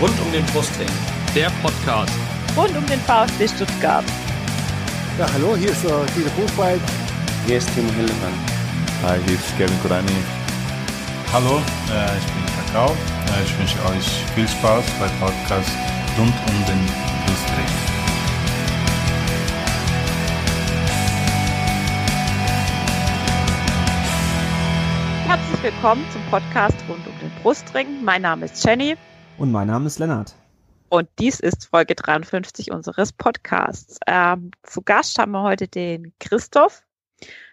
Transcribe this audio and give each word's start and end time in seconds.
Rund 0.00 0.20
um 0.20 0.32
den 0.32 0.44
Brustring. 0.46 0.88
Der 1.36 1.50
Podcast. 1.62 2.12
Rund 2.56 2.76
um 2.76 2.84
den 2.86 2.98
VfB 3.00 3.46
Stuttgart. 3.46 4.04
Ja, 5.18 5.26
hallo, 5.32 5.56
hier 5.56 5.70
ist 5.70 5.84
uh, 5.84 6.04
Dieter 6.16 6.30
Buchwald. 6.30 6.80
Hier 7.46 7.58
ist 7.58 7.72
Timo 7.74 7.92
Hildebrand. 7.92 8.34
Hi, 9.04 9.20
hier 9.24 9.34
ist 9.36 9.56
Kevin 9.56 9.80
Kurani. 9.82 10.10
Hallo, 11.32 11.58
äh, 11.92 12.18
ich 12.18 12.24
bin 12.26 12.44
Kakao. 12.56 12.90
Äh, 12.90 13.44
ich 13.44 13.56
wünsche 13.56 13.78
euch 13.86 14.06
viel 14.34 14.48
Spaß 14.48 14.84
beim 14.98 15.10
Podcast 15.20 15.70
rund 16.18 16.34
um 16.48 16.66
den 16.66 16.86
Brustring. 17.26 17.70
Herzlich 25.28 25.62
willkommen 25.62 26.04
zum 26.10 26.22
Podcast 26.30 26.76
rund 26.88 27.06
um 27.06 27.18
den 27.20 27.30
Brustring. 27.42 28.02
Mein 28.02 28.22
Name 28.22 28.46
ist 28.46 28.64
Jenny. 28.64 28.96
Und 29.36 29.50
mein 29.50 29.66
Name 29.66 29.86
ist 29.86 29.98
Lennart. 29.98 30.34
Und 30.90 31.08
dies 31.18 31.40
ist 31.40 31.66
Folge 31.66 31.96
53 31.96 32.70
unseres 32.70 33.12
Podcasts. 33.12 33.98
Ähm, 34.06 34.52
zu 34.62 34.80
Gast 34.82 35.18
haben 35.18 35.32
wir 35.32 35.42
heute 35.42 35.66
den 35.66 36.12
Christoph. 36.20 36.84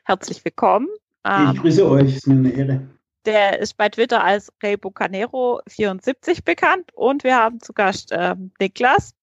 Herzlich 0.04 0.46
willkommen. 0.46 0.88
Ähm, 1.26 1.52
ich 1.56 1.62
grüße 1.62 1.90
euch, 1.90 2.18
ist 2.18 2.28
mir 2.28 2.36
eine 2.36 2.52
Ehre. 2.52 2.88
Der 3.26 3.60
ist 3.60 3.78
bei 3.78 3.90
Twitter 3.90 4.24
als 4.24 4.54
Rey 4.62 4.78
Bucanero 4.78 5.62
74 5.68 6.44
bekannt. 6.44 6.92
Und 6.94 7.24
wir 7.24 7.36
haben 7.36 7.60
zu 7.62 7.74
Gast 7.74 8.10
ähm, 8.12 8.52
Niklas. 8.60 9.16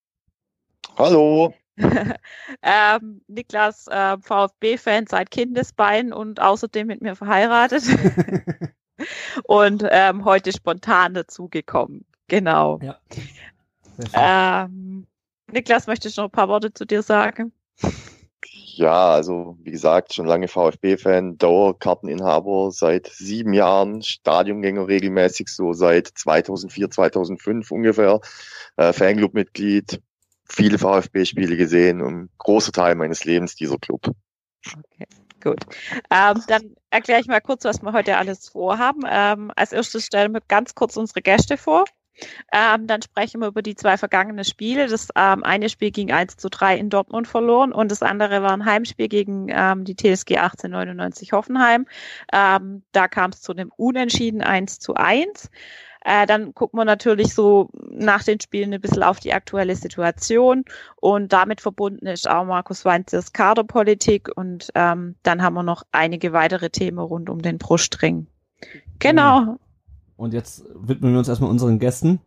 Hallo. 0.96 1.54
ähm, 2.62 3.20
Niklas, 3.28 3.86
äh, 3.86 4.16
VfB-Fan 4.20 5.06
seit 5.06 5.30
Kindesbein 5.30 6.12
und 6.12 6.40
außerdem 6.40 6.88
mit 6.88 7.02
mir 7.02 7.14
verheiratet. 7.14 7.84
und 9.44 9.84
ähm, 9.88 10.24
heute 10.24 10.50
spontan 10.50 11.14
dazugekommen. 11.14 12.04
Genau. 12.28 12.78
Ja. 12.82 12.98
Ähm, 14.12 15.06
Niklas, 15.50 15.86
möchtest 15.86 16.16
du 16.16 16.22
noch 16.22 16.28
ein 16.28 16.32
paar 16.32 16.48
Worte 16.48 16.72
zu 16.72 16.84
dir 16.84 17.02
sagen? 17.02 17.52
Ja, 18.78 19.10
also 19.10 19.56
wie 19.62 19.72
gesagt, 19.72 20.14
schon 20.14 20.26
lange 20.26 20.46
VfB-Fan, 20.46 21.36
Dauerkarteninhaber 21.36 22.70
seit 22.70 23.08
sieben 23.08 23.52
Jahren, 23.52 24.02
Stadiongänger 24.02 24.86
regelmäßig, 24.86 25.48
so 25.48 25.72
seit 25.72 26.06
2004, 26.06 26.90
2005 26.90 27.72
ungefähr, 27.72 28.20
äh, 28.76 28.92
Fanclub-Mitglied, 28.92 30.00
viele 30.48 30.78
VfB-Spiele 30.78 31.56
gesehen 31.56 32.00
und 32.00 32.30
großer 32.38 32.70
Teil 32.70 32.94
meines 32.94 33.24
Lebens 33.24 33.56
dieser 33.56 33.78
Club. 33.78 34.12
Okay, 34.64 35.06
gut. 35.42 35.64
Ähm, 36.10 36.42
dann 36.46 36.76
erkläre 36.90 37.20
ich 37.20 37.26
mal 37.26 37.40
kurz, 37.40 37.64
was 37.64 37.82
wir 37.82 37.92
heute 37.92 38.16
alles 38.16 38.48
vorhaben. 38.48 39.02
Ähm, 39.10 39.50
als 39.56 39.72
erstes 39.72 40.06
stellen 40.06 40.32
wir 40.32 40.42
ganz 40.46 40.76
kurz 40.76 40.96
unsere 40.96 41.20
Gäste 41.22 41.56
vor. 41.56 41.84
Ähm, 42.52 42.86
dann 42.86 43.02
sprechen 43.02 43.40
wir 43.40 43.48
über 43.48 43.62
die 43.62 43.74
zwei 43.74 43.96
vergangenen 43.96 44.44
Spiele. 44.44 44.88
Das 44.88 45.08
ähm, 45.16 45.44
eine 45.44 45.68
Spiel 45.68 45.90
ging 45.90 46.12
1 46.12 46.36
zu 46.36 46.48
3 46.48 46.76
in 46.76 46.90
Dortmund 46.90 47.28
verloren 47.28 47.72
und 47.72 47.90
das 47.90 48.02
andere 48.02 48.42
war 48.42 48.52
ein 48.52 48.64
Heimspiel 48.64 49.08
gegen 49.08 49.48
ähm, 49.50 49.84
die 49.84 49.96
TSG 49.96 50.38
1899 50.38 51.32
Hoffenheim. 51.32 51.86
Ähm, 52.32 52.82
da 52.92 53.08
kam 53.08 53.30
es 53.30 53.42
zu 53.42 53.52
einem 53.52 53.72
Unentschieden 53.76 54.42
1 54.42 54.78
zu 54.78 54.94
1. 54.94 55.50
Äh, 56.04 56.26
dann 56.26 56.54
gucken 56.54 56.78
wir 56.78 56.84
natürlich 56.84 57.34
so 57.34 57.68
nach 57.74 58.22
den 58.22 58.40
Spielen 58.40 58.72
ein 58.72 58.80
bisschen 58.80 59.02
auf 59.02 59.20
die 59.20 59.34
aktuelle 59.34 59.76
Situation 59.76 60.64
und 60.96 61.32
damit 61.32 61.60
verbunden 61.60 62.06
ist 62.06 62.30
auch 62.30 62.44
Markus 62.44 62.84
Weinzers 62.84 63.32
Kaderpolitik 63.32 64.30
und 64.34 64.70
ähm, 64.74 65.16
dann 65.22 65.42
haben 65.42 65.54
wir 65.54 65.64
noch 65.64 65.82
einige 65.92 66.32
weitere 66.32 66.70
Themen 66.70 66.98
rund 66.98 67.28
um 67.28 67.42
den 67.42 67.58
Brustring. 67.58 68.28
Genau. 69.00 69.58
Und 70.18 70.34
jetzt 70.34 70.64
widmen 70.74 71.12
wir 71.12 71.20
uns 71.20 71.28
erstmal 71.28 71.48
unseren 71.48 71.78
Gästen. 71.78 72.18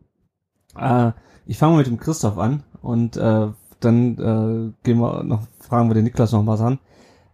Äh, 0.78 1.12
ich 1.44 1.58
fange 1.58 1.72
mal 1.72 1.78
mit 1.78 1.86
dem 1.86 1.98
Christoph 1.98 2.38
an 2.38 2.62
und 2.80 3.18
äh, 3.18 3.48
dann 3.80 4.12
äh, 4.18 4.72
gehen 4.82 4.98
wir 4.98 5.22
noch, 5.22 5.46
fragen 5.60 5.90
wir 5.90 5.94
den 5.94 6.04
Niklas 6.04 6.32
noch 6.32 6.46
was 6.46 6.62
an. 6.62 6.78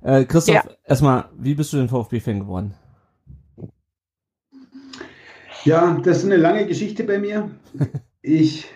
Äh, 0.02 0.24
Christoph, 0.24 0.56
ja. 0.56 0.64
erstmal, 0.84 1.26
wie 1.38 1.54
bist 1.54 1.72
du 1.72 1.76
denn 1.76 1.88
VfB-Fan 1.88 2.40
geworden? 2.40 2.74
Ja, 5.64 5.96
das 6.02 6.18
ist 6.18 6.24
eine 6.24 6.36
lange 6.36 6.66
Geschichte 6.66 7.04
bei 7.04 7.18
mir. 7.18 7.50
Ich 8.20 8.66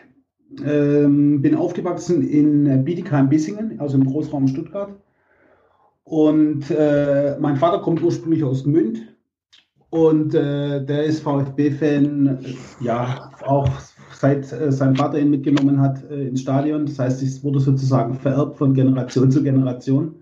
ähm, 0.64 1.42
bin 1.42 1.56
aufgewachsen 1.56 2.26
in 2.26 2.84
Bietigheim-Bissingen, 2.84 3.80
also 3.80 3.98
im 3.98 4.06
Großraum 4.06 4.46
Stuttgart. 4.46 4.94
Und 6.04 6.70
äh, 6.70 7.36
mein 7.40 7.56
Vater 7.56 7.82
kommt 7.82 8.02
ursprünglich 8.02 8.44
aus 8.44 8.62
Gmünd 8.64 9.12
und 9.92 10.34
äh, 10.34 10.82
der 10.82 11.04
ist 11.04 11.20
VfB-Fan, 11.20 12.38
ja, 12.80 13.30
auch 13.44 13.68
seit 14.10 14.50
äh, 14.50 14.72
sein 14.72 14.96
Vater 14.96 15.18
ihn 15.18 15.28
mitgenommen 15.28 15.82
hat 15.82 16.02
äh, 16.10 16.28
ins 16.28 16.40
Stadion. 16.40 16.86
Das 16.86 16.98
heißt, 16.98 17.22
es 17.22 17.44
wurde 17.44 17.60
sozusagen 17.60 18.14
vererbt 18.14 18.56
von 18.56 18.72
Generation 18.72 19.30
zu 19.30 19.42
Generation. 19.42 20.14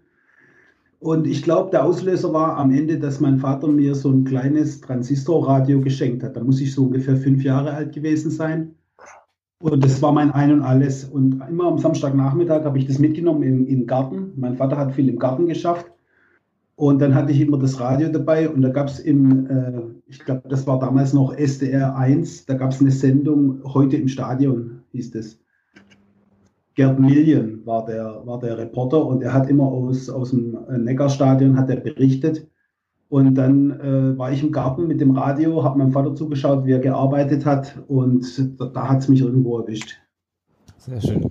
Und 0.98 1.28
ich 1.28 1.44
glaube, 1.44 1.70
der 1.70 1.84
Auslöser 1.84 2.32
war 2.32 2.56
am 2.56 2.72
Ende, 2.72 2.98
dass 2.98 3.20
mein 3.20 3.38
Vater 3.38 3.68
mir 3.68 3.94
so 3.94 4.10
ein 4.10 4.24
kleines 4.24 4.80
Transistorradio 4.80 5.80
geschenkt 5.80 6.24
hat. 6.24 6.34
Da 6.34 6.42
muss 6.42 6.60
ich 6.60 6.74
so 6.74 6.86
ungefähr 6.86 7.16
fünf 7.16 7.44
Jahre 7.44 7.72
alt 7.72 7.94
gewesen 7.94 8.32
sein. 8.32 8.74
Und 9.62 9.84
das 9.84 10.02
war 10.02 10.10
mein 10.10 10.32
Ein 10.32 10.52
und 10.52 10.62
Alles. 10.62 11.04
Und 11.04 11.44
immer 11.48 11.66
am 11.66 11.78
Samstagnachmittag 11.78 12.64
habe 12.64 12.78
ich 12.78 12.86
das 12.86 12.98
mitgenommen 12.98 13.44
im, 13.44 13.66
im 13.68 13.86
Garten. 13.86 14.32
Mein 14.34 14.56
Vater 14.56 14.76
hat 14.76 14.94
viel 14.94 15.08
im 15.08 15.20
Garten 15.20 15.46
geschafft. 15.46 15.86
Und 16.80 16.98
dann 17.02 17.14
hatte 17.14 17.30
ich 17.30 17.42
immer 17.42 17.58
das 17.58 17.78
Radio 17.78 18.08
dabei 18.08 18.48
und 18.48 18.62
da 18.62 18.70
gab 18.70 18.88
es 18.88 19.00
im, 19.00 19.50
äh, 19.50 19.82
ich 20.06 20.18
glaube, 20.20 20.48
das 20.48 20.66
war 20.66 20.78
damals 20.78 21.12
noch 21.12 21.34
SDR 21.34 21.94
1, 21.94 22.46
da 22.46 22.54
gab 22.54 22.70
es 22.70 22.80
eine 22.80 22.90
Sendung, 22.90 23.60
heute 23.64 23.98
im 23.98 24.08
Stadion 24.08 24.80
hieß 24.92 25.14
es. 25.16 25.38
Gerd 26.74 26.98
Million 26.98 27.66
war 27.66 27.84
der, 27.84 28.22
war 28.24 28.38
der 28.38 28.56
Reporter 28.56 29.04
und 29.04 29.22
er 29.22 29.34
hat 29.34 29.50
immer 29.50 29.64
aus, 29.64 30.08
aus 30.08 30.30
dem 30.30 30.56
Neckarstadion 30.70 31.58
hat 31.58 31.68
er 31.68 31.76
berichtet. 31.76 32.48
Und 33.10 33.34
dann 33.34 33.78
äh, 33.78 34.16
war 34.16 34.32
ich 34.32 34.42
im 34.42 34.50
Garten 34.50 34.86
mit 34.86 35.02
dem 35.02 35.10
Radio, 35.10 35.62
habe 35.62 35.78
meinem 35.78 35.92
Vater 35.92 36.14
zugeschaut, 36.14 36.64
wie 36.64 36.72
er 36.72 36.78
gearbeitet 36.78 37.44
hat 37.44 37.76
und 37.88 38.24
da, 38.58 38.64
da 38.64 38.88
hat 38.88 39.00
es 39.00 39.08
mich 39.08 39.20
irgendwo 39.20 39.58
erwischt. 39.58 39.98
Sehr 40.78 41.02
schön. 41.02 41.28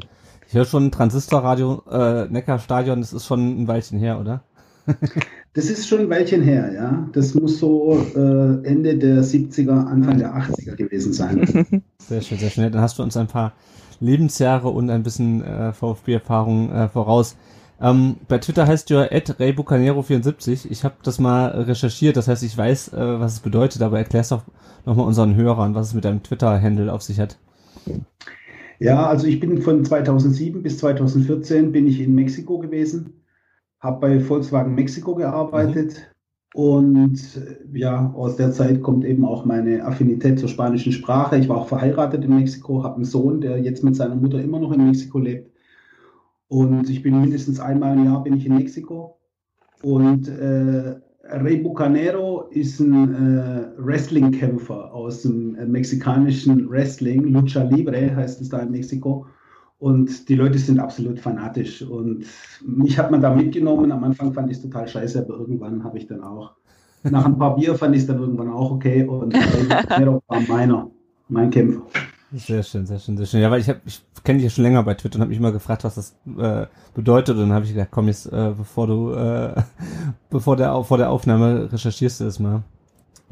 Ich 0.48 0.54
höre 0.54 0.66
schon 0.66 0.92
Transistorradio, 0.92 1.81
äh, 1.90 2.28
Neckarstadion, 2.28 3.00
das 3.00 3.14
ist 3.14 3.26
schon 3.26 3.64
ein 3.64 3.68
Weilchen 3.68 3.98
her, 3.98 4.20
oder? 4.20 4.44
das 5.53 5.69
ist 5.69 5.88
schon 5.88 6.01
ein 6.01 6.09
Weilchen 6.09 6.41
her, 6.41 6.72
ja. 6.73 7.09
Das 7.13 7.34
muss 7.34 7.59
so 7.59 7.97
äh, 8.16 8.67
Ende 8.67 8.97
der 8.97 9.23
70er, 9.23 9.85
Anfang 9.85 10.17
der 10.17 10.35
80er 10.35 10.75
gewesen 10.75 11.13
sein. 11.13 11.45
Sehr 12.00 12.22
schön, 12.22 12.40
sehr 12.40 12.50
schön. 12.50 12.72
Dann 12.72 12.81
hast 12.81 12.97
du 12.97 13.03
uns 13.03 13.16
ein 13.18 13.28
paar 13.28 13.53
Lebensjahre 14.00 14.69
und 14.69 14.89
ein 14.89 15.03
bisschen 15.03 15.44
äh, 15.44 15.73
VfB-Erfahrung 15.73 16.72
äh, 16.72 16.89
voraus. 16.89 17.35
Ähm, 17.81 18.18
bei 18.28 18.39
Twitter 18.39 18.68
heißt 18.68 18.89
du 18.89 18.95
ja 18.95 19.03
raybucanero74. 19.03 20.68
Ich 20.69 20.84
habe 20.84 20.95
das 21.03 21.19
mal 21.19 21.50
recherchiert, 21.50 22.18
das 22.18 22.28
heißt, 22.28 22.44
ich 22.44 22.57
weiß, 22.57 22.94
äh, 22.94 23.19
was 23.19 23.34
es 23.34 23.39
bedeutet, 23.41 23.81
aber 23.81 24.00
erklär's 24.00 24.29
doch 24.29 24.44
nochmal 24.85 25.06
unseren 25.06 25.35
Hörern, 25.35 25.75
was 25.75 25.89
es 25.89 25.94
mit 25.94 26.06
deinem 26.06 26.23
Twitter-Handle 26.23 26.91
auf 26.91 27.03
sich 27.03 27.19
hat. 27.19 27.38
Ja, 28.79 29.07
also 29.07 29.28
ich 29.28 29.39
bin 29.39 29.62
von 29.62 29.84
2007 29.84 30.63
bis 30.63 30.78
2014 30.79 31.72
bin 31.72 31.85
ich 31.88 32.00
in 32.00 32.16
Mexiko 32.16 32.59
gewesen, 32.59 33.19
habe 33.79 34.00
bei 34.00 34.19
Volkswagen 34.19 34.75
Mexiko 34.75 35.16
gearbeitet, 35.16 35.94
mhm. 35.94 36.19
Und 36.53 37.22
ja, 37.73 38.12
aus 38.16 38.35
der 38.35 38.51
Zeit 38.51 38.81
kommt 38.81 39.06
eben 39.06 39.23
auch 39.23 39.45
meine 39.45 39.85
Affinität 39.85 40.40
zur 40.40 40.50
spanischen 40.50 40.91
Sprache. 40.91 41.38
Ich 41.38 41.47
war 41.47 41.57
auch 41.57 41.67
verheiratet 41.67 42.25
in 42.25 42.35
Mexiko, 42.35 42.84
habe 42.84 42.95
einen 42.95 43.06
Sohn, 43.06 43.39
der 43.41 43.59
jetzt 43.59 43.84
mit 43.84 43.95
seiner 43.95 44.16
Mutter 44.16 44.41
immer 44.41 44.59
noch 44.59 44.72
in 44.72 44.84
Mexiko 44.84 45.19
lebt. 45.19 45.51
Und 46.47 46.89
ich 46.89 47.03
bin 47.03 47.22
mindestens 47.22 47.59
einmal 47.59 47.95
im 47.95 48.06
Jahr 48.06 48.23
bin 48.23 48.34
ich 48.34 48.47
in 48.47 48.56
Mexiko. 48.56 49.19
Und 49.84 50.28
äh, 50.28 50.95
Rey 51.23 51.57
Bucanero 51.57 52.47
ist 52.50 52.79
ein 52.79 53.13
äh, 53.13 53.68
Wrestling-Kämpfer 53.78 54.92
aus 54.92 55.21
dem 55.21 55.54
äh, 55.56 55.68
mexikanischen 55.68 56.68
Wrestling. 56.68 57.25
Lucha 57.25 57.62
Libre 57.62 58.15
heißt 58.15 58.42
es 58.42 58.50
da 58.50 58.59
in 58.59 58.71
Mexiko. 58.71 59.27
Und 59.80 60.28
die 60.28 60.36
Leute 60.36 60.58
sind 60.58 60.80
absolut 60.80 61.20
fanatisch. 61.20 61.81
Und 61.81 62.26
mich 62.66 63.00
hat 63.00 63.12
man 63.12 63.22
da 63.22 63.34
mitgenommen. 63.34 63.92
Am 63.92 64.04
Anfang 64.04 64.34
fand 64.34 64.52
ich 64.52 64.58
es 64.58 64.64
total 64.64 64.88
scheiße, 64.88 65.20
aber 65.20 65.38
irgendwann 65.38 65.84
habe 65.84 65.98
ich 65.98 66.08
dann 66.08 66.22
auch, 66.22 66.52
nach 67.04 67.26
ein 67.26 67.38
paar 67.38 67.56
Bier 67.56 67.76
fand 67.76 67.96
ich 67.96 68.02
es 68.02 68.08
dann 68.08 68.20
irgendwann 68.20 68.50
auch 68.50 68.72
okay. 68.72 69.04
Und 69.06 69.34
Nero 69.98 70.22
war 70.28 70.42
meiner, 70.42 70.90
mein 71.30 71.50
Kämpfer. 71.50 71.81
Sehr 72.34 72.62
schön, 72.62 72.86
sehr 72.86 73.00
schön, 73.00 73.18
sehr 73.18 73.26
schön. 73.26 73.42
Ja, 73.42 73.50
weil 73.50 73.62
ich, 73.62 73.70
ich 73.86 74.04
kenne 74.24 74.38
dich 74.38 74.44
ja 74.44 74.50
schon 74.50 74.64
länger 74.64 74.84
bei 74.84 74.94
Twitter 74.94 75.16
und 75.16 75.22
habe 75.22 75.30
mich 75.30 75.40
immer 75.40 75.54
gefragt, 75.54 75.86
was 75.86 75.96
das 75.96 76.16
äh, 76.38 76.68
bedeutet. 76.94 77.36
Und 77.36 77.44
dann 77.44 77.54
habe 77.54 77.66
ich 77.66 77.74
gedacht, 77.74 77.90
komm 77.90 78.08
jetzt, 78.08 78.26
äh, 78.26 78.54
bevor 78.56 78.86
du, 78.86 79.14
äh, 79.14 79.56
bevor 80.30 80.58
der, 80.58 80.84
vor 80.84 80.98
der 80.98 81.10
Aufnahme 81.10 81.72
recherchierst 81.72 82.20
du 82.20 82.26
das 82.26 82.40
mal. 82.40 82.64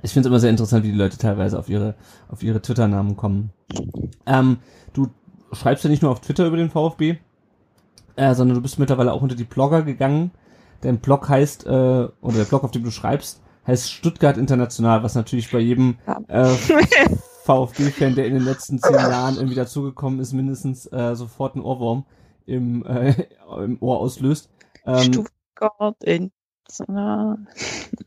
Ich 0.01 0.13
finde 0.13 0.27
es 0.27 0.31
immer 0.31 0.39
sehr 0.39 0.49
interessant, 0.49 0.83
wie 0.85 0.91
die 0.91 0.97
Leute 0.97 1.17
teilweise 1.17 1.59
auf 1.59 1.69
ihre, 1.69 1.95
auf 2.29 2.41
ihre 2.41 2.61
Twitter-Namen 2.61 3.17
kommen. 3.17 3.51
Ähm, 4.25 4.57
du 4.93 5.07
schreibst 5.51 5.83
ja 5.83 5.89
nicht 5.89 6.01
nur 6.01 6.11
auf 6.11 6.21
Twitter 6.21 6.45
über 6.45 6.57
den 6.57 6.69
VfB, 6.69 7.17
äh, 8.15 8.33
sondern 8.33 8.55
du 8.55 8.61
bist 8.61 8.79
mittlerweile 8.79 9.13
auch 9.13 9.21
unter 9.21 9.35
die 9.35 9.43
Blogger 9.43 9.83
gegangen. 9.83 10.31
Dein 10.81 10.99
Blog 10.99 11.29
heißt, 11.29 11.65
äh, 11.65 11.69
oder 11.69 12.37
der 12.37 12.45
Blog, 12.45 12.63
auf 12.63 12.71
dem 12.71 12.83
du 12.83 12.91
schreibst, 12.91 13.41
heißt 13.65 13.91
Stuttgart 13.91 14.37
International, 14.37 15.03
was 15.03 15.15
natürlich 15.15 15.51
bei 15.51 15.59
jedem 15.59 15.97
äh, 16.27 16.45
VfB-Fan, 17.45 18.15
der 18.15 18.25
in 18.25 18.33
den 18.33 18.43
letzten 18.43 18.79
zehn 18.79 18.95
Jahren 18.95 19.35
irgendwie 19.35 19.55
dazugekommen 19.55 20.19
ist, 20.19 20.33
mindestens 20.33 20.91
äh, 20.91 21.15
sofort 21.15 21.55
einen 21.55 21.63
Ohrwurm 21.63 22.05
im, 22.45 22.85
äh, 22.85 23.13
im 23.63 23.81
Ohr 23.81 23.99
auslöst. 23.99 24.49
Ähm, 24.85 25.13
Stuttgart 25.13 26.03
in 26.03 26.31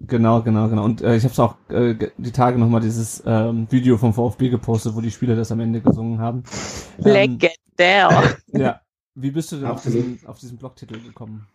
Genau, 0.07 0.43
genau, 0.43 0.69
genau. 0.69 0.85
Und 0.85 1.03
äh, 1.03 1.17
ich 1.17 1.25
habe 1.25 1.33
es 1.33 1.39
auch 1.39 1.57
äh, 1.69 1.95
die 2.19 2.33
Tage 2.33 2.59
nochmal 2.59 2.81
dieses 2.81 3.23
ähm, 3.27 3.67
Video 3.71 3.97
vom 3.97 4.13
VfB 4.13 4.51
gepostet, 4.51 4.95
wo 4.95 5.01
die 5.01 5.11
Spieler 5.11 5.37
das 5.37 5.51
am 5.53 5.61
Ende 5.61 5.81
gesungen 5.81 6.19
haben. 6.19 6.43
Ähm, 6.99 7.13
Legendär. 7.13 8.37
ja. 8.49 8.81
Wie 9.15 9.31
bist 9.31 9.53
du 9.53 9.57
denn 9.57 9.67
auf 9.67 9.83
diesen, 9.83 10.21
auf 10.27 10.39
diesen 10.39 10.59
Blogtitel 10.59 11.01
gekommen? 11.01 11.47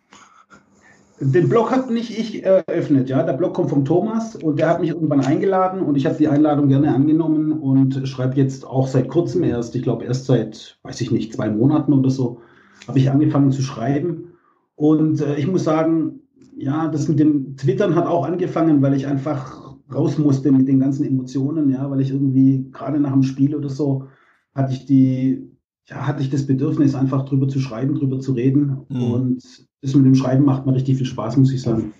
Den 1.19 1.47
Blog 1.47 1.71
hat 1.71 1.89
nicht 1.89 2.17
ich 2.17 2.43
eröffnet, 2.43 3.07
ja. 3.07 3.23
Der 3.23 3.33
Blog 3.33 3.53
kommt 3.53 3.69
vom 3.69 3.85
Thomas 3.85 4.35
und 4.35 4.59
der 4.59 4.67
hat 4.67 4.81
mich 4.81 4.89
irgendwann 4.89 5.21
eingeladen 5.21 5.81
und 5.81 5.95
ich 5.95 6.05
habe 6.05 6.17
die 6.17 6.27
Einladung 6.27 6.67
gerne 6.67 6.93
angenommen 6.93 7.53
und 7.53 8.05
schreibe 8.07 8.35
jetzt 8.35 8.65
auch 8.65 8.87
seit 8.87 9.07
kurzem 9.07 9.43
erst, 9.43 9.75
ich 9.75 9.83
glaube 9.83 10.03
erst 10.03 10.25
seit, 10.25 10.77
weiß 10.83 10.99
ich 10.99 11.11
nicht, 11.11 11.33
zwei 11.33 11.49
Monaten 11.49 11.93
oder 11.93 12.09
so, 12.09 12.41
habe 12.87 12.99
ich 12.99 13.09
angefangen 13.09 13.51
zu 13.51 13.61
schreiben. 13.61 14.33
Und 14.75 15.21
äh, 15.21 15.35
ich 15.35 15.47
muss 15.47 15.63
sagen, 15.63 16.19
ja, 16.57 16.87
das 16.87 17.07
mit 17.07 17.19
dem 17.19 17.55
Twittern 17.57 17.95
hat 17.95 18.07
auch 18.07 18.25
angefangen, 18.25 18.81
weil 18.81 18.93
ich 18.93 19.07
einfach 19.07 19.75
raus 19.93 20.17
musste 20.17 20.51
mit 20.51 20.67
den 20.67 20.79
ganzen 20.79 21.05
Emotionen, 21.05 21.69
ja, 21.69 21.89
weil 21.89 22.01
ich 22.01 22.11
irgendwie 22.11 22.69
gerade 22.71 22.99
nach 22.99 23.11
dem 23.11 23.23
Spiel 23.23 23.55
oder 23.55 23.69
so 23.69 24.07
hatte 24.53 24.73
ich 24.73 24.85
die, 24.85 25.51
ja, 25.85 26.07
hatte 26.07 26.21
ich 26.21 26.29
das 26.29 26.47
Bedürfnis, 26.47 26.95
einfach 26.95 27.25
drüber 27.25 27.47
zu 27.47 27.59
schreiben, 27.59 27.95
drüber 27.95 28.19
zu 28.19 28.31
reden. 28.31 28.85
Mhm. 28.89 29.11
Und 29.11 29.67
das 29.81 29.93
mit 29.93 30.05
dem 30.05 30.15
Schreiben 30.15 30.45
macht 30.45 30.65
mir 30.65 30.73
richtig 30.73 30.97
viel 30.97 31.05
Spaß, 31.05 31.37
muss 31.37 31.51
ich 31.51 31.61
sagen. 31.61 31.93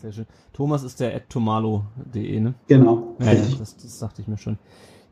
Sehr 0.00 0.12
schön. 0.12 0.26
Thomas 0.52 0.82
ist 0.82 0.98
der 0.98 1.28
tomalo.de, 1.28 2.40
ne? 2.40 2.54
Genau. 2.66 3.16
Ja, 3.20 3.26
ja 3.26 3.30
richtig. 3.32 3.58
das, 3.58 3.76
das 3.76 3.98
dachte 3.98 4.22
ich 4.22 4.28
mir 4.28 4.38
schon. 4.38 4.58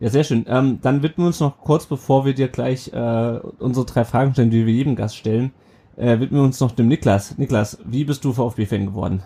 Ja, 0.01 0.09
sehr 0.09 0.25
schön. 0.25 0.47
Ähm, 0.49 0.79
dann 0.81 1.03
widmen 1.03 1.25
wir 1.25 1.29
uns 1.29 1.41
noch 1.41 1.59
kurz, 1.59 1.87
bevor 1.87 2.25
wir 2.25 2.35
dir 2.35 2.49
gleich 2.49 2.93
äh, 2.93 3.39
unsere 3.59 3.87
drei 3.87 4.05
Fragen 4.05 4.33
stellen, 4.33 4.51
die 4.51 4.67
wir 4.67 4.73
jedem 4.73 4.97
Gast 4.97 5.17
stellen, 5.17 5.53
äh, 6.00 6.20
widmen 6.20 6.41
wir 6.41 6.44
uns 6.44 6.61
noch 6.61 6.73
dem 6.73 6.88
Niklas. 6.88 7.37
Niklas, 7.38 7.79
wie 7.85 8.05
bist 8.05 8.25
du 8.25 8.32
VfB-Fan 8.32 8.87
geworden? 8.87 9.23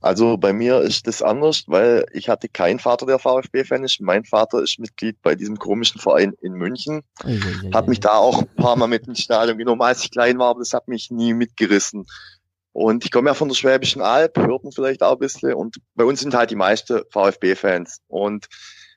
Also 0.00 0.36
bei 0.36 0.52
mir 0.52 0.80
ist 0.80 1.06
das 1.06 1.22
anders, 1.22 1.64
weil 1.66 2.06
ich 2.12 2.28
hatte 2.28 2.48
keinen 2.48 2.78
Vater, 2.78 3.06
der 3.06 3.18
VfB-Fan 3.18 3.84
ist. 3.84 4.00
Mein 4.00 4.24
Vater 4.24 4.62
ist 4.62 4.78
Mitglied 4.78 5.16
bei 5.22 5.34
diesem 5.34 5.58
komischen 5.58 6.00
Verein 6.00 6.34
in 6.42 6.52
München. 6.52 7.02
Hat 7.72 7.88
mich 7.88 8.00
da 8.00 8.12
auch 8.12 8.42
ein 8.42 8.56
paar 8.56 8.76
Mal 8.76 8.86
mit 8.86 9.06
ins 9.08 9.20
Stadion 9.20 9.58
genommen, 9.58 9.82
als 9.82 10.04
ich 10.04 10.10
klein 10.10 10.38
war, 10.38 10.50
aber 10.50 10.60
das 10.60 10.74
hat 10.74 10.88
mich 10.88 11.10
nie 11.10 11.32
mitgerissen. 11.32 12.06
Und 12.72 13.04
ich 13.04 13.10
komme 13.10 13.30
ja 13.30 13.34
von 13.34 13.48
der 13.48 13.54
Schwäbischen 13.54 14.02
Alb, 14.02 14.36
hört 14.36 14.64
man 14.64 14.72
vielleicht 14.72 15.02
auch 15.02 15.12
ein 15.12 15.18
bisschen. 15.18 15.54
Und 15.54 15.76
bei 15.94 16.04
uns 16.04 16.20
sind 16.20 16.34
halt 16.34 16.50
die 16.50 16.56
meisten 16.56 17.02
VfB-Fans. 17.10 18.00
Und 18.08 18.48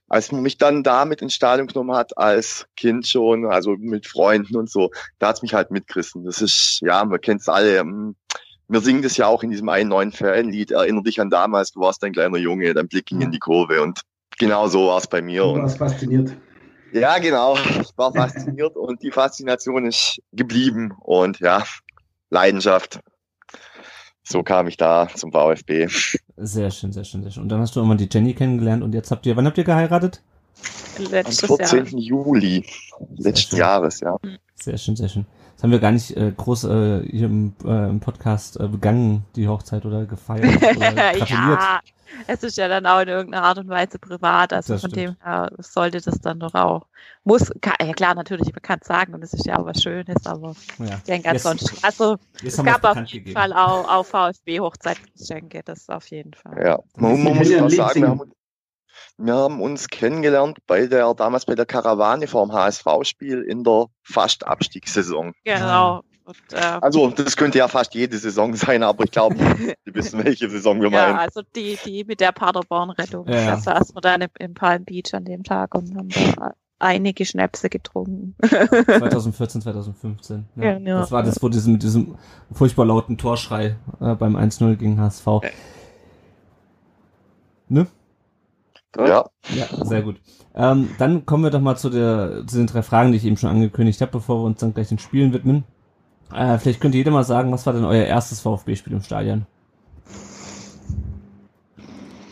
als 0.07 0.31
man 0.31 0.41
mich 0.41 0.57
dann 0.57 0.83
da 0.83 1.05
mit 1.05 1.21
ins 1.21 1.33
Stadion 1.33 1.67
genommen 1.67 1.95
hat, 1.95 2.17
als 2.17 2.65
Kind 2.75 3.07
schon, 3.07 3.45
also 3.45 3.75
mit 3.77 4.07
Freunden 4.07 4.55
und 4.55 4.69
so, 4.69 4.91
da 5.19 5.27
hat's 5.29 5.41
mich 5.41 5.53
halt 5.53 5.71
mitgerissen. 5.71 6.23
Das 6.25 6.41
ist, 6.41 6.79
ja, 6.81 7.03
man 7.05 7.19
kennt's 7.21 7.49
alle. 7.49 7.77
ähm, 7.77 8.15
Wir 8.69 8.81
singen 8.81 9.01
das 9.01 9.17
ja 9.17 9.27
auch 9.27 9.43
in 9.43 9.49
diesem 9.49 9.69
einen 9.69 9.89
neuen 9.89 10.11
Fanlied. 10.11 10.71
Erinner 10.71 11.01
dich 11.03 11.19
an 11.21 11.29
damals, 11.29 11.71
du 11.71 11.79
warst 11.81 12.03
ein 12.03 12.13
kleiner 12.13 12.37
Junge, 12.37 12.73
dein 12.73 12.87
Blick 12.87 13.07
ging 13.07 13.21
in 13.21 13.31
die 13.31 13.39
Kurve. 13.39 13.81
Und 13.81 14.01
genau 14.37 14.67
so 14.67 14.87
war's 14.87 15.07
bei 15.07 15.21
mir. 15.21 15.43
Du 15.43 15.49
Und 15.51 15.61
warst 15.63 15.77
fasziniert. 15.77 16.35
ja, 16.93 17.17
genau. 17.19 17.57
Ich 17.81 17.97
war 17.97 18.13
fasziniert 18.13 18.75
und 18.75 19.01
die 19.03 19.11
Faszination 19.11 19.85
ist 19.85 20.21
geblieben 20.33 20.93
und 21.01 21.39
ja, 21.39 21.63
Leidenschaft. 22.29 22.99
So 24.29 24.43
kam 24.43 24.67
ich 24.67 24.75
da 24.75 25.07
zum 25.15 25.31
VfB. 25.31 25.87
Sehr 26.35 26.69
schön, 26.69 26.91
sehr 26.91 27.05
schön, 27.05 27.23
sehr 27.23 27.31
schön. 27.31 27.43
Und 27.43 27.49
dann 27.49 27.61
hast 27.61 27.75
du 27.75 27.79
irgendwann 27.79 27.97
die 27.97 28.09
Jenny 28.11 28.33
kennengelernt 28.33 28.83
und 28.83 28.93
jetzt 28.93 29.09
habt 29.09 29.25
ihr, 29.25 29.37
wann 29.37 29.45
habt 29.45 29.57
ihr 29.57 29.63
geheiratet? 29.63 30.21
Am 30.97 31.05
Letztes 31.05 31.45
14. 31.45 31.85
Jahr. 31.85 31.97
Juli 31.97 32.65
letzten. 33.15 33.55
Jahres, 33.55 34.01
ja. 34.01 34.17
Sehr 34.55 34.77
schön, 34.77 34.97
sehr 34.97 35.07
schön. 35.07 35.25
Das 35.57 35.63
haben 35.63 35.71
wir 35.71 35.79
gar 35.79 35.91
nicht 35.91 36.15
äh, 36.15 36.31
groß 36.37 36.65
äh, 36.65 37.01
hier 37.09 37.25
im, 37.25 37.53
äh, 37.65 37.89
im 37.89 37.99
Podcast 37.99 38.59
äh, 38.59 38.67
begangen, 38.67 39.25
die 39.35 39.47
Hochzeit 39.47 39.85
oder 39.85 40.05
gefeiert 40.05 40.61
oder 40.77 41.17
ja, 41.17 41.79
es 42.27 42.43
ist 42.43 42.57
ja 42.57 42.67
dann 42.67 42.85
auch 42.85 42.99
in 43.01 43.07
irgendeiner 43.07 43.43
Art 43.43 43.57
und 43.57 43.67
Weise 43.67 43.97
privat, 43.97 44.53
also 44.53 44.73
Das 44.73 44.81
von 44.81 44.91
stimmt. 44.91 45.09
dem 45.09 45.15
her 45.25 45.51
sollte 45.57 45.99
das 45.99 46.19
dann 46.21 46.39
doch 46.39 46.53
auch. 46.53 46.85
Muss, 47.23 47.51
kann, 47.59 47.73
ja 47.81 47.91
klar, 47.93 48.13
natürlich, 48.13 48.51
man 48.53 48.61
kann 48.61 48.77
es 48.81 48.87
sagen 48.87 49.15
und 49.15 49.23
es 49.23 49.33
ist 49.33 49.47
ja 49.47 49.57
auch 49.57 49.65
was 49.65 49.81
Schönes, 49.81 50.25
aber 50.27 50.55
Ja. 50.77 50.85
ich 50.97 51.03
denke 51.03 51.27
Jetzt- 51.29 51.45
ansonsten, 51.47 51.75
also 51.83 52.17
Jetzt 52.43 52.59
es 52.59 52.63
gab 52.63 52.83
auf 52.85 52.95
jeden 52.97 53.07
gegeben. 53.07 53.31
Fall 53.39 53.51
auch, 53.51 53.89
auch 53.89 54.05
VfB-Hochzeitsgeschenke, 54.05 55.61
das 55.65 55.89
auf 55.89 56.07
jeden 56.11 56.33
Fall. 56.35 56.63
Ja, 56.63 56.79
man, 56.97 57.23
man 57.23 57.35
muss 57.35 57.49
ja 57.49 57.65
auch 57.65 57.69
sagen, 57.69 58.01
wir 58.01 58.07
haben, 58.09 58.31
wir 59.17 59.33
haben 59.33 59.61
uns 59.61 59.87
kennengelernt 59.87 60.59
bei 60.67 60.87
der, 60.87 61.13
damals 61.13 61.45
bei 61.45 61.55
der 61.55 61.65
Karawane 61.65 62.27
vorm 62.27 62.51
HSV-Spiel 62.53 63.41
in 63.41 63.63
der 63.63 63.85
fast 64.03 64.45
Abstiegssaison. 64.45 65.33
Genau. 65.43 66.01
Und, 66.27 66.35
äh, 66.51 66.57
Also, 66.57 67.09
das 67.09 67.37
könnte 67.37 67.57
ja 67.57 67.69
fast 67.69 67.93
jede 67.95 68.17
Saison 68.17 68.53
sein, 68.53 68.83
aber 68.83 69.05
ich 69.05 69.11
glaube, 69.11 69.37
Sie 69.37 69.75
wissen, 69.95 70.23
welche 70.25 70.49
Saison 70.49 70.81
wir 70.81 70.91
ja, 70.91 71.07
meinen. 71.07 71.19
also 71.19 71.41
die, 71.55 71.77
die 71.85 72.03
mit 72.03 72.19
der 72.19 72.33
Paderborn-Rettung. 72.33 73.27
Ja, 73.27 73.35
ja. 73.35 73.45
Da 73.51 73.57
saßen 73.57 73.95
wir 73.95 74.01
dann 74.01 74.21
im, 74.21 74.29
im 74.39 74.53
Palm 74.53 74.83
Beach 74.83 75.13
an 75.13 75.23
dem 75.23 75.43
Tag 75.43 75.73
und 75.73 75.95
haben 75.95 76.09
da 76.09 76.53
einige 76.79 77.25
Schnäpse 77.25 77.69
getrunken. 77.69 78.35
2014, 78.43 79.61
2015. 79.61 80.45
Ja. 80.55 80.73
Genau. 80.73 80.99
Das 80.99 81.11
war 81.11 81.23
das, 81.23 81.41
wo 81.41 81.49
diesem, 81.49 81.73
mit 81.73 81.83
diesem 81.83 82.17
furchtbar 82.51 82.85
lauten 82.85 83.17
Torschrei 83.17 83.77
äh, 83.99 84.15
beim 84.15 84.35
1-0 84.35 84.75
gegen 84.75 84.99
HSV. 84.99 85.27
Ne? 87.69 87.87
Ja, 88.95 89.25
Ja, 89.55 89.67
sehr 89.83 90.01
gut. 90.01 90.19
Ähm, 90.55 90.89
dann 90.97 91.25
kommen 91.25 91.43
wir 91.43 91.51
doch 91.51 91.61
mal 91.61 91.77
zu, 91.77 91.89
der, 91.89 92.43
zu 92.47 92.57
den 92.57 92.67
drei 92.67 92.81
Fragen, 92.81 93.11
die 93.11 93.17
ich 93.17 93.25
eben 93.25 93.37
schon 93.37 93.49
angekündigt 93.49 94.01
habe, 94.01 94.11
bevor 94.11 94.39
wir 94.41 94.45
uns 94.45 94.59
dann 94.59 94.73
gleich 94.73 94.89
den 94.89 94.99
Spielen 94.99 95.33
widmen. 95.33 95.63
Äh, 96.33 96.57
vielleicht 96.57 96.81
könnt 96.81 96.95
ihr 96.95 96.99
jeder 96.99 97.11
mal 97.11 97.23
sagen, 97.23 97.51
was 97.51 97.65
war 97.65 97.73
denn 97.73 97.85
euer 97.85 98.05
erstes 98.05 98.41
VfB-Spiel 98.41 98.93
im 98.93 99.01
Stadion? 99.01 99.45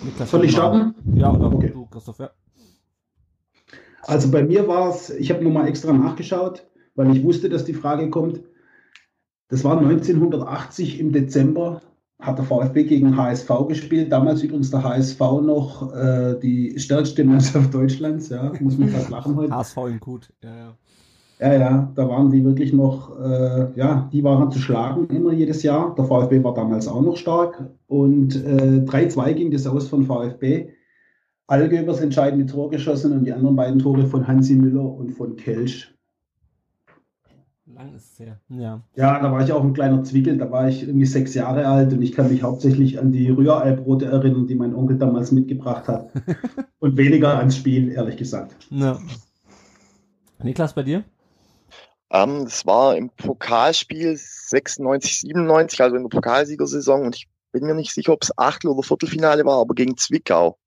Niklas, 0.03 0.31
Soll 0.31 0.45
ich 0.45 0.51
starten? 0.51 0.95
Ja, 1.15 1.31
oder 1.31 1.53
Okay. 1.53 1.71
du, 1.73 1.85
Christoph, 1.85 2.19
ja. 2.19 2.29
Also 4.01 4.29
bei 4.29 4.43
mir 4.43 4.67
war 4.67 4.89
es, 4.89 5.09
ich 5.09 5.31
habe 5.31 5.43
nochmal 5.43 5.67
extra 5.67 5.91
nachgeschaut, 5.93 6.67
weil 6.95 7.15
ich 7.15 7.23
wusste, 7.23 7.49
dass 7.49 7.65
die 7.65 7.73
Frage 7.73 8.09
kommt. 8.09 8.41
Das 9.49 9.63
war 9.63 9.77
1980 9.77 10.99
im 10.99 11.11
Dezember, 11.11 11.81
hat 12.19 12.37
der 12.37 12.45
VfB 12.45 12.83
gegen 12.83 13.17
HSV 13.17 13.49
gespielt. 13.67 14.11
Damals 14.11 14.41
übrigens 14.41 14.71
der 14.71 14.83
HSV 14.83 15.19
noch 15.19 15.93
äh, 15.93 16.39
die 16.41 16.77
stärkste 16.79 17.23
Mannschaft 17.23 17.73
Deutschlands. 17.73 18.29
Ja, 18.29 18.51
muss 18.59 18.77
man 18.77 18.89
fast 18.89 19.09
lachen 19.09 19.35
heute. 19.35 19.53
HSV 19.53 19.77
in 19.89 19.99
gut. 19.99 20.33
Ja, 20.43 20.55
ja. 20.55 20.77
Ja, 21.37 21.53
ja, 21.53 21.91
da 21.95 22.07
waren 22.07 22.31
die 22.31 22.45
wirklich 22.45 22.71
noch, 22.71 23.19
äh, 23.19 23.67
ja, 23.75 24.09
die 24.13 24.23
waren 24.23 24.51
zu 24.51 24.59
schlagen 24.59 25.07
immer 25.13 25.33
jedes 25.33 25.63
Jahr. 25.63 25.93
Der 25.95 26.05
VfB 26.05 26.41
war 26.41 26.53
damals 26.53 26.87
auch 26.87 27.01
noch 27.01 27.17
stark. 27.17 27.69
Und 27.87 28.35
äh, 28.45 28.81
3-2 28.85 29.33
ging 29.33 29.51
das 29.51 29.67
aus 29.67 29.89
von 29.89 30.05
VfB. 30.05 30.69
Allgöber 31.47 31.87
das 31.87 31.99
entscheidende 31.99 32.45
Tor 32.45 32.69
geschossen 32.69 33.11
und 33.11 33.25
die 33.25 33.33
anderen 33.33 33.57
beiden 33.57 33.79
Tore 33.79 34.05
von 34.07 34.25
Hansi 34.25 34.55
Müller 34.55 34.85
und 34.85 35.11
von 35.11 35.35
Kelsch. 35.35 35.94
Lang 37.75 37.93
ist 37.93 38.13
es 38.13 38.19
her. 38.19 38.39
Ja. 38.47 38.81
Ja, 38.95 39.19
da 39.19 39.29
war 39.33 39.43
ich 39.43 39.51
auch 39.51 39.61
ein 39.61 39.73
kleiner 39.73 40.01
Zwickel, 40.01 40.37
da 40.37 40.49
war 40.49 40.69
ich 40.69 40.83
irgendwie 40.87 41.05
sechs 41.05 41.33
Jahre 41.33 41.67
alt 41.67 41.91
und 41.91 42.01
ich 42.01 42.13
kann 42.13 42.31
mich 42.31 42.41
hauptsächlich 42.41 42.99
an 42.99 43.11
die 43.11 43.29
Rührei-Brote 43.29 44.05
erinnern, 44.05 44.47
die 44.47 44.55
mein 44.55 44.73
Onkel 44.73 44.97
damals 44.97 45.33
mitgebracht 45.33 45.89
hat. 45.89 46.09
und 46.79 46.95
weniger 46.95 47.37
ans 47.37 47.57
Spiel, 47.57 47.91
ehrlich 47.91 48.15
gesagt. 48.15 48.55
ja. 48.69 48.97
Niklas, 50.41 50.73
bei 50.73 50.83
dir? 50.83 51.03
Ähm, 52.11 52.45
es 52.47 52.65
war 52.65 52.95
im 52.95 53.09
Pokalspiel 53.09 54.15
96, 54.15 55.19
97, 55.19 55.81
also 55.81 55.97
in 55.97 56.03
der 56.03 56.09
Pokalsiegersaison 56.09 57.05
und 57.05 57.17
ich 57.17 57.27
bin 57.51 57.65
mir 57.65 57.75
nicht 57.75 57.93
sicher, 57.93 58.13
ob 58.13 58.23
es 58.23 58.37
Achtel- 58.37 58.69
oder 58.69 58.83
Viertelfinale 58.83 59.43
war, 59.43 59.59
aber 59.59 59.75
gegen 59.75 59.97
Zwickau. 59.97 60.57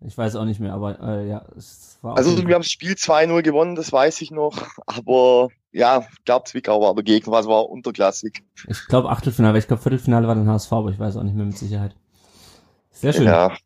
Ich 0.00 0.16
weiß 0.16 0.36
auch 0.36 0.44
nicht 0.44 0.60
mehr, 0.60 0.72
aber 0.72 0.98
äh, 1.00 1.28
ja, 1.28 1.44
es 1.56 1.98
war 2.02 2.16
Also 2.16 2.36
wir 2.36 2.54
haben 2.54 2.62
das 2.62 2.70
Spiel 2.70 2.92
2-0 2.94 3.42
gewonnen, 3.42 3.74
das 3.74 3.92
weiß 3.92 4.20
ich 4.22 4.30
noch, 4.30 4.56
aber 4.86 5.48
ja, 5.72 6.06
ich 6.12 6.24
glaube 6.24 6.44
Zwickau 6.48 6.80
war 6.80 6.94
der 6.94 7.04
Gegner, 7.04 7.32
was 7.32 7.46
war 7.46 7.68
unterklassig. 7.68 8.42
Ich 8.66 8.86
glaube 8.86 9.10
Achtelfinale, 9.10 9.50
aber 9.50 9.58
ich 9.58 9.66
glaube 9.68 9.82
Viertelfinale 9.82 10.26
war 10.26 10.34
dann 10.34 10.48
HSV, 10.48 10.72
aber 10.72 10.90
ich 10.90 10.98
weiß 10.98 11.16
auch 11.16 11.22
nicht 11.22 11.36
mehr 11.36 11.46
mit 11.46 11.58
Sicherheit. 11.58 11.94
Sehr 12.90 13.12
schön. 13.12 13.26
Ja, 13.26 13.56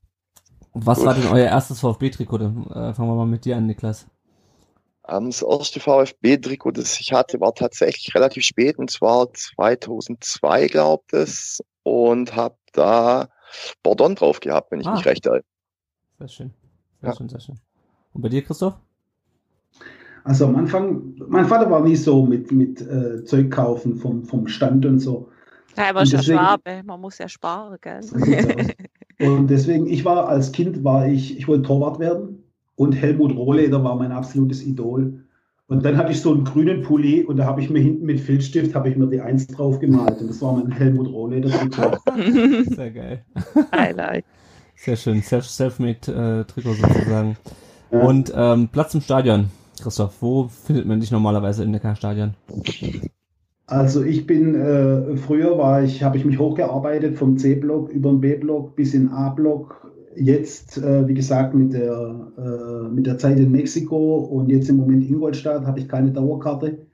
Was 0.74 0.98
gut. 0.98 1.06
war 1.06 1.14
denn 1.14 1.28
euer 1.28 1.46
erstes 1.46 1.80
VfB-Trikot? 1.80 2.36
Äh, 2.38 2.94
fangen 2.94 3.08
wir 3.08 3.14
mal 3.14 3.26
mit 3.26 3.44
dir 3.44 3.56
an, 3.56 3.66
Niklas. 3.66 4.06
ähm, 5.08 5.26
das 5.30 5.42
erste 5.42 5.80
VfB-Trikot, 5.80 6.72
das 6.72 6.98
ich 7.00 7.12
hatte, 7.12 7.40
war 7.40 7.54
tatsächlich 7.54 8.14
relativ 8.14 8.44
spät 8.44 8.76
und 8.78 8.90
zwar 8.90 9.32
2002, 9.32 10.66
glaubt 10.66 11.12
es, 11.12 11.62
und 11.84 12.34
habe 12.34 12.56
da 12.72 13.28
Bordon 13.82 14.14
drauf 14.16 14.40
gehabt, 14.40 14.72
wenn 14.72 14.80
ich 14.80 14.86
Ah. 14.86 14.94
mich 14.96 15.04
recht 15.06 15.26
erinnere. 15.26 15.44
Sehr 16.18 16.28
schön. 16.28 16.50
Sehr 17.00 17.10
Ja. 17.10 17.16
schön, 17.16 17.28
sehr 17.28 17.40
schön. 17.40 17.56
Und 18.12 18.22
bei 18.22 18.28
dir, 18.28 18.42
Christoph? 18.42 18.74
Also 20.24 20.46
am 20.46 20.56
Anfang, 20.56 21.14
mein 21.28 21.44
Vater 21.46 21.70
war 21.70 21.82
nie 21.82 21.96
so 21.96 22.24
mit, 22.24 22.50
mit 22.50 22.80
äh, 22.80 23.24
Zeug 23.24 23.50
kaufen 23.50 23.96
vom, 23.96 24.24
vom 24.24 24.46
Stand 24.48 24.86
und 24.86 25.00
so. 25.00 25.28
Ja, 25.76 25.90
aber 25.90 26.02
ist 26.02 26.12
ja 26.12 26.22
Schwabe, 26.22 26.82
man 26.84 27.00
muss 27.00 27.18
ja 27.18 27.28
sparen, 27.28 27.76
gell? 27.80 28.02
So. 28.02 28.16
Und 29.26 29.48
deswegen, 29.48 29.86
ich 29.86 30.04
war 30.04 30.28
als 30.28 30.52
Kind, 30.52 30.82
war 30.82 31.06
ich, 31.06 31.36
ich 31.38 31.46
wollte 31.46 31.64
Torwart 31.64 31.98
werden. 31.98 32.42
und 32.76 32.92
Helmut 32.92 33.36
Rohleder 33.36 33.84
war 33.84 33.96
mein 33.96 34.12
absolutes 34.12 34.64
Idol. 34.64 35.20
Und 35.66 35.84
dann 35.84 35.96
hatte 35.96 36.12
ich 36.12 36.20
so 36.20 36.32
einen 36.32 36.44
grünen 36.44 36.82
Pulli 36.82 37.22
und 37.24 37.36
da 37.36 37.44
habe 37.46 37.60
ich 37.60 37.70
mir 37.70 37.80
hinten 37.80 38.04
mit 38.06 38.20
Filzstift 38.20 38.74
habe 38.74 38.88
ich 38.88 38.96
mir 38.96 39.06
die 39.06 39.20
Eins 39.20 39.46
drauf 39.46 39.78
gemalt 39.78 40.20
und 40.20 40.28
das 40.28 40.40
war 40.42 40.52
mein 40.54 40.70
Helmut 40.72 41.08
Rohleder. 41.08 41.48
Sehr 42.70 42.90
geil. 42.90 43.24
Highlight. 43.72 44.24
Sehr 44.76 44.96
schön. 44.96 45.22
Self- 45.22 45.44
Selfmade 45.46 46.44
äh, 46.48 46.62
sozusagen. 46.62 47.36
Ja. 47.90 48.00
Und 48.00 48.32
ähm, 48.34 48.68
Platz 48.68 48.94
im 48.94 49.00
Stadion. 49.00 49.46
Christoph, 49.82 50.20
wo 50.20 50.48
findet 50.48 50.86
man 50.86 51.00
dich 51.00 51.10
normalerweise 51.10 51.64
im 51.64 51.70
Neckarstadion? 51.70 52.34
Also 53.66 54.02
ich 54.02 54.26
bin, 54.26 54.54
äh, 54.54 55.16
früher 55.16 55.58
war 55.58 55.82
ich, 55.82 56.02
habe 56.02 56.16
ich 56.16 56.24
mich 56.24 56.38
hochgearbeitet 56.38 57.16
vom 57.16 57.38
C-Block 57.38 57.90
über 57.90 58.10
den 58.10 58.20
B-Block 58.20 58.76
bis 58.76 58.94
in 58.94 59.08
A-Block. 59.08 59.90
Jetzt, 60.16 60.78
äh, 60.78 61.08
wie 61.08 61.14
gesagt, 61.14 61.54
mit 61.54 61.72
der, 61.72 62.30
äh, 62.38 62.88
mit 62.88 63.06
der 63.06 63.18
Zeit 63.18 63.38
in 63.38 63.50
Mexiko 63.50 64.18
und 64.18 64.48
jetzt 64.48 64.68
im 64.68 64.76
Moment 64.76 65.08
Ingolstadt 65.08 65.66
habe 65.66 65.80
ich 65.80 65.88
keine 65.88 66.12
Dauerkarte. 66.12 66.86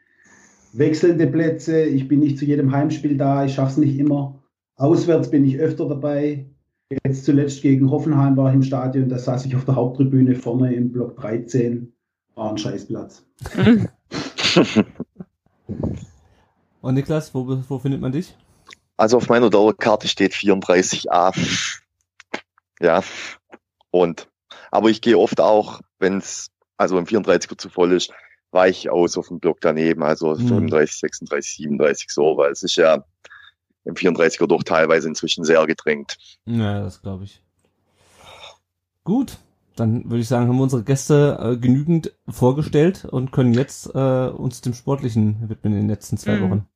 Wechselnde 0.73 1.27
Plätze, 1.27 1.83
ich 1.83 2.09
bin 2.09 2.21
nicht 2.21 2.39
zu 2.39 2.45
jedem 2.45 2.73
Heimspiel 2.73 3.17
da, 3.19 3.45
ich 3.45 3.55
schaffe 3.55 3.73
es 3.73 3.77
nicht 3.77 3.99
immer. 3.99 4.41
Auswärts 4.77 5.31
bin 5.31 5.45
ich 5.45 5.59
öfter 5.59 5.87
dabei. 5.89 6.47
Jetzt 7.05 7.25
zuletzt 7.25 7.63
gegen 7.63 7.89
Hoffenheim 7.91 8.37
war 8.37 8.49
ich 8.49 8.57
im 8.57 8.63
Stadion, 8.65 9.09
da 9.09 9.17
saß 9.19 9.47
ich 9.47 9.55
auf 9.55 9.65
der 9.65 9.77
Haupttribüne 9.77 10.35
vorne 10.35 10.75
im 10.75 10.91
Block 10.91 11.17
13. 11.17 11.93
War 12.35 12.51
ein 12.51 12.59
Scheißplatz. 12.59 13.25
Und 16.81 16.95
Niklas, 16.95 17.33
wo, 17.35 17.47
wo 17.69 17.79
findet 17.79 18.01
man 18.01 18.11
dich? 18.13 18.35
Also 18.97 19.19
auf 19.19 19.29
meiner 19.29 19.51
Dauerkarte 19.51 20.09
steht 20.09 20.33
34a. 20.33 21.81
Ja. 22.81 23.03
Und, 23.91 24.29
aber 24.71 24.91
ich 24.91 25.01
gehe 25.01 25.19
oft 25.19 25.41
auch, 25.41 25.81
wenn 25.99 26.19
es, 26.19 26.51
also 26.77 26.99
im 26.99 27.05
34er 27.05 27.57
zu 27.57 27.69
voll 27.69 27.93
ist, 27.93 28.13
weiche 28.51 28.91
aus 28.91 29.17
auf 29.17 29.29
dem 29.29 29.39
Block 29.39 29.61
daneben, 29.61 30.03
also 30.03 30.35
Mhm. 30.35 30.49
35, 30.49 30.99
36, 30.99 31.57
37 31.57 32.09
so, 32.11 32.37
weil 32.37 32.51
es 32.51 32.63
ist 32.65 32.75
ja 32.77 33.05
im 33.85 33.95
34er 33.97 34.47
doch 34.47 34.63
teilweise 34.63 35.09
inzwischen 35.09 35.45
sehr 35.45 35.67
gedrängt. 35.67 36.19
Ja, 36.47 36.81
das 36.83 37.03
glaube 37.03 37.25
ich. 37.25 37.43
Gut, 39.05 39.39
dann 39.77 40.05
würde 40.11 40.21
ich 40.21 40.29
sagen, 40.29 40.49
haben 40.49 40.57
wir 40.57 40.63
unsere 40.63 40.85
Gäste 40.85 41.39
äh, 41.41 41.57
genügend 41.57 42.13
vorgestellt 42.29 43.05
und 43.05 43.33
können 43.33 43.55
jetzt 43.55 43.87
äh, 43.95 44.29
uns 44.29 44.61
dem 44.61 44.75
Sportlichen 44.75 45.49
widmen 45.49 45.73
in 45.75 45.81
den 45.81 45.89
letzten 45.89 46.17
zwei 46.19 46.37
Mhm. 46.37 46.41
Wochen. 46.41 46.67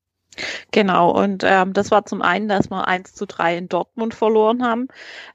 Genau, 0.72 1.10
und 1.12 1.44
ähm, 1.46 1.72
das 1.72 1.90
war 1.92 2.06
zum 2.06 2.20
einen, 2.22 2.48
dass 2.48 2.68
wir 2.70 2.88
1 2.88 3.14
zu 3.14 3.26
3 3.26 3.56
in 3.58 3.68
Dortmund 3.68 4.14
verloren 4.14 4.64
haben. 4.64 4.88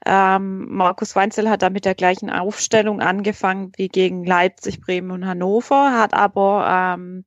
Ähm, 0.04 0.66
Markus 0.68 1.16
Weinzel 1.16 1.48
hat 1.48 1.62
da 1.62 1.70
mit 1.70 1.86
der 1.86 1.94
gleichen 1.94 2.28
Aufstellung 2.30 3.00
angefangen 3.00 3.72
wie 3.76 3.88
gegen 3.88 4.24
Leipzig, 4.26 4.80
Bremen 4.82 5.10
und 5.10 5.26
Hannover, 5.26 5.92
hat 5.98 6.12
aber 6.12 6.94
ähm, 6.98 7.24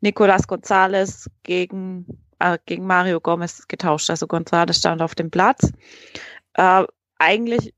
Nicolas 0.00 0.46
Gonzalez 0.46 1.28
gegen, 1.42 2.06
äh, 2.40 2.58
gegen 2.66 2.86
Mario 2.86 3.20
Gomez 3.20 3.68
getauscht. 3.68 4.10
Also 4.10 4.26
Gonzalez 4.26 4.78
stand 4.78 5.02
auf 5.02 5.14
dem 5.14 5.30
Platz. 5.30 5.72
Äh, 6.54 6.84
eigentlich, 7.18 7.74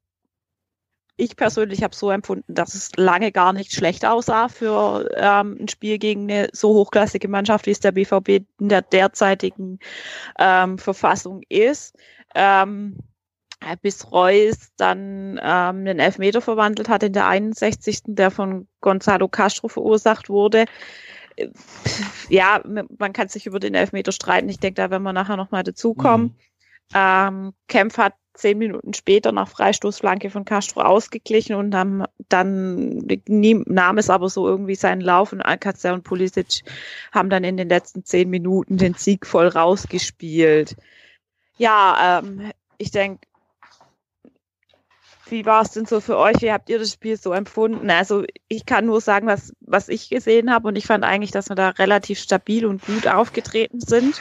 ich 1.16 1.36
persönlich 1.36 1.82
habe 1.82 1.94
so 1.94 2.10
empfunden, 2.10 2.54
dass 2.54 2.74
es 2.74 2.90
lange 2.96 3.32
gar 3.32 3.52
nicht 3.52 3.72
schlecht 3.72 4.06
aussah 4.06 4.48
für 4.48 5.10
ähm, 5.16 5.58
ein 5.60 5.68
Spiel 5.68 5.98
gegen 5.98 6.30
eine 6.30 6.48
so 6.52 6.70
hochklassige 6.74 7.28
Mannschaft, 7.28 7.66
wie 7.66 7.72
es 7.72 7.80
der 7.80 7.92
BVB 7.92 8.46
in 8.58 8.68
der 8.68 8.82
derzeitigen 8.82 9.78
ähm, 10.38 10.78
Verfassung 10.78 11.42
ist. 11.48 11.94
Ähm, 12.34 12.96
äh, 13.60 13.76
bis 13.80 14.10
Reus 14.10 14.72
dann 14.76 15.38
ähm, 15.42 15.84
den 15.84 15.98
Elfmeter 15.98 16.40
verwandelt 16.40 16.88
hat 16.88 17.02
in 17.02 17.12
der 17.12 17.26
61. 17.26 18.02
der 18.06 18.30
von 18.30 18.66
Gonzalo 18.80 19.28
Castro 19.28 19.68
verursacht 19.68 20.28
wurde. 20.28 20.64
Ja, 22.28 22.62
man 22.64 23.12
kann 23.12 23.28
sich 23.28 23.46
über 23.46 23.60
den 23.60 23.74
Elfmeter 23.74 24.12
streiten. 24.12 24.48
Ich 24.48 24.58
denke, 24.58 24.80
da 24.80 24.90
werden 24.90 25.02
wir 25.02 25.12
nachher 25.12 25.36
nochmal 25.36 25.62
dazukommen. 25.62 26.36
Ähm, 26.94 27.52
Kempf 27.68 27.98
hat 27.98 28.14
zehn 28.34 28.58
Minuten 28.58 28.94
später 28.94 29.32
nach 29.32 29.48
Freistoßflanke 29.48 30.30
von 30.30 30.44
Castro 30.44 30.80
ausgeglichen 30.80 31.54
und 31.54 31.70
dann, 31.70 32.06
dann 32.28 33.06
nahm 33.28 33.98
es 33.98 34.10
aber 34.10 34.28
so 34.28 34.48
irgendwie 34.48 34.74
seinen 34.74 35.00
Lauf 35.00 35.32
und 35.32 35.42
Alcacer 35.42 35.92
und 35.92 36.02
Pulisic 36.02 36.62
haben 37.12 37.28
dann 37.28 37.44
in 37.44 37.56
den 37.56 37.68
letzten 37.68 38.04
zehn 38.04 38.30
Minuten 38.30 38.78
den 38.78 38.94
Sieg 38.94 39.26
voll 39.26 39.48
rausgespielt. 39.48 40.76
Ja, 41.58 42.20
ähm, 42.20 42.52
ich 42.78 42.90
denke, 42.90 43.26
wie 45.32 45.44
war 45.46 45.62
es 45.62 45.70
denn 45.70 45.86
so 45.86 46.00
für 46.00 46.16
euch? 46.16 46.40
Wie 46.42 46.52
habt 46.52 46.68
ihr 46.68 46.78
das 46.78 46.92
Spiel 46.92 47.16
so 47.16 47.32
empfunden? 47.32 47.90
Also 47.90 48.24
ich 48.48 48.66
kann 48.66 48.86
nur 48.86 49.00
sagen, 49.00 49.26
was, 49.26 49.52
was 49.60 49.88
ich 49.88 50.10
gesehen 50.10 50.52
habe 50.52 50.68
und 50.68 50.76
ich 50.76 50.86
fand 50.86 51.02
eigentlich, 51.02 51.32
dass 51.32 51.48
wir 51.48 51.56
da 51.56 51.70
relativ 51.70 52.20
stabil 52.20 52.64
und 52.66 52.84
gut 52.84 53.08
aufgetreten 53.08 53.80
sind. 53.80 54.20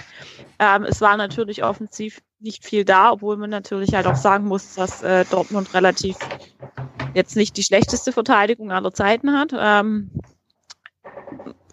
Ähm, 0.57 0.83
es 0.83 1.01
war 1.01 1.17
natürlich 1.17 1.63
offensiv 1.63 2.21
nicht 2.39 2.65
viel 2.65 2.85
da, 2.85 3.11
obwohl 3.11 3.37
man 3.37 3.49
natürlich 3.49 3.93
halt 3.93 4.07
auch 4.07 4.15
sagen 4.15 4.45
muss, 4.45 4.73
dass 4.73 5.03
äh, 5.03 5.25
Dortmund 5.29 5.73
relativ 5.75 6.17
jetzt 7.13 7.35
nicht 7.35 7.57
die 7.57 7.63
schlechteste 7.63 8.11
Verteidigung 8.11 8.71
aller 8.71 8.93
Zeiten 8.93 9.37
hat. 9.37 9.53
Ähm, 9.55 10.09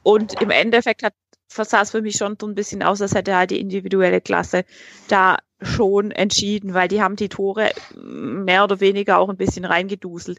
und 0.02 0.40
im 0.42 0.50
Endeffekt 0.50 1.02
hat 1.02 1.14
sah 1.49 1.83
es 1.83 1.90
für 1.90 2.02
mich 2.02 2.17
schon 2.17 2.37
so 2.40 2.47
ein 2.47 2.55
bisschen 2.55 2.83
aus, 2.83 3.02
als 3.02 3.14
hätte 3.14 3.37
halt 3.37 3.50
die 3.50 3.61
individuelle 3.61 4.21
Klasse 4.21 4.64
da 5.09 5.38
schon 5.61 6.11
entschieden, 6.11 6.75
weil 6.75 6.88
die 6.88 7.02
haben 7.02 7.17
die 7.17 7.28
Tore 7.28 7.73
mehr 7.97 8.64
oder 8.64 8.81
weniger 8.81 9.19
auch 9.19 9.28
ein 9.28 9.37
bisschen 9.37 9.64
reingeduselt. 9.64 10.38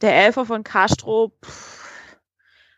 Der 0.00 0.14
Elfer 0.14 0.46
von 0.46 0.62
Castro, 0.62 1.32
pff, 1.44 1.82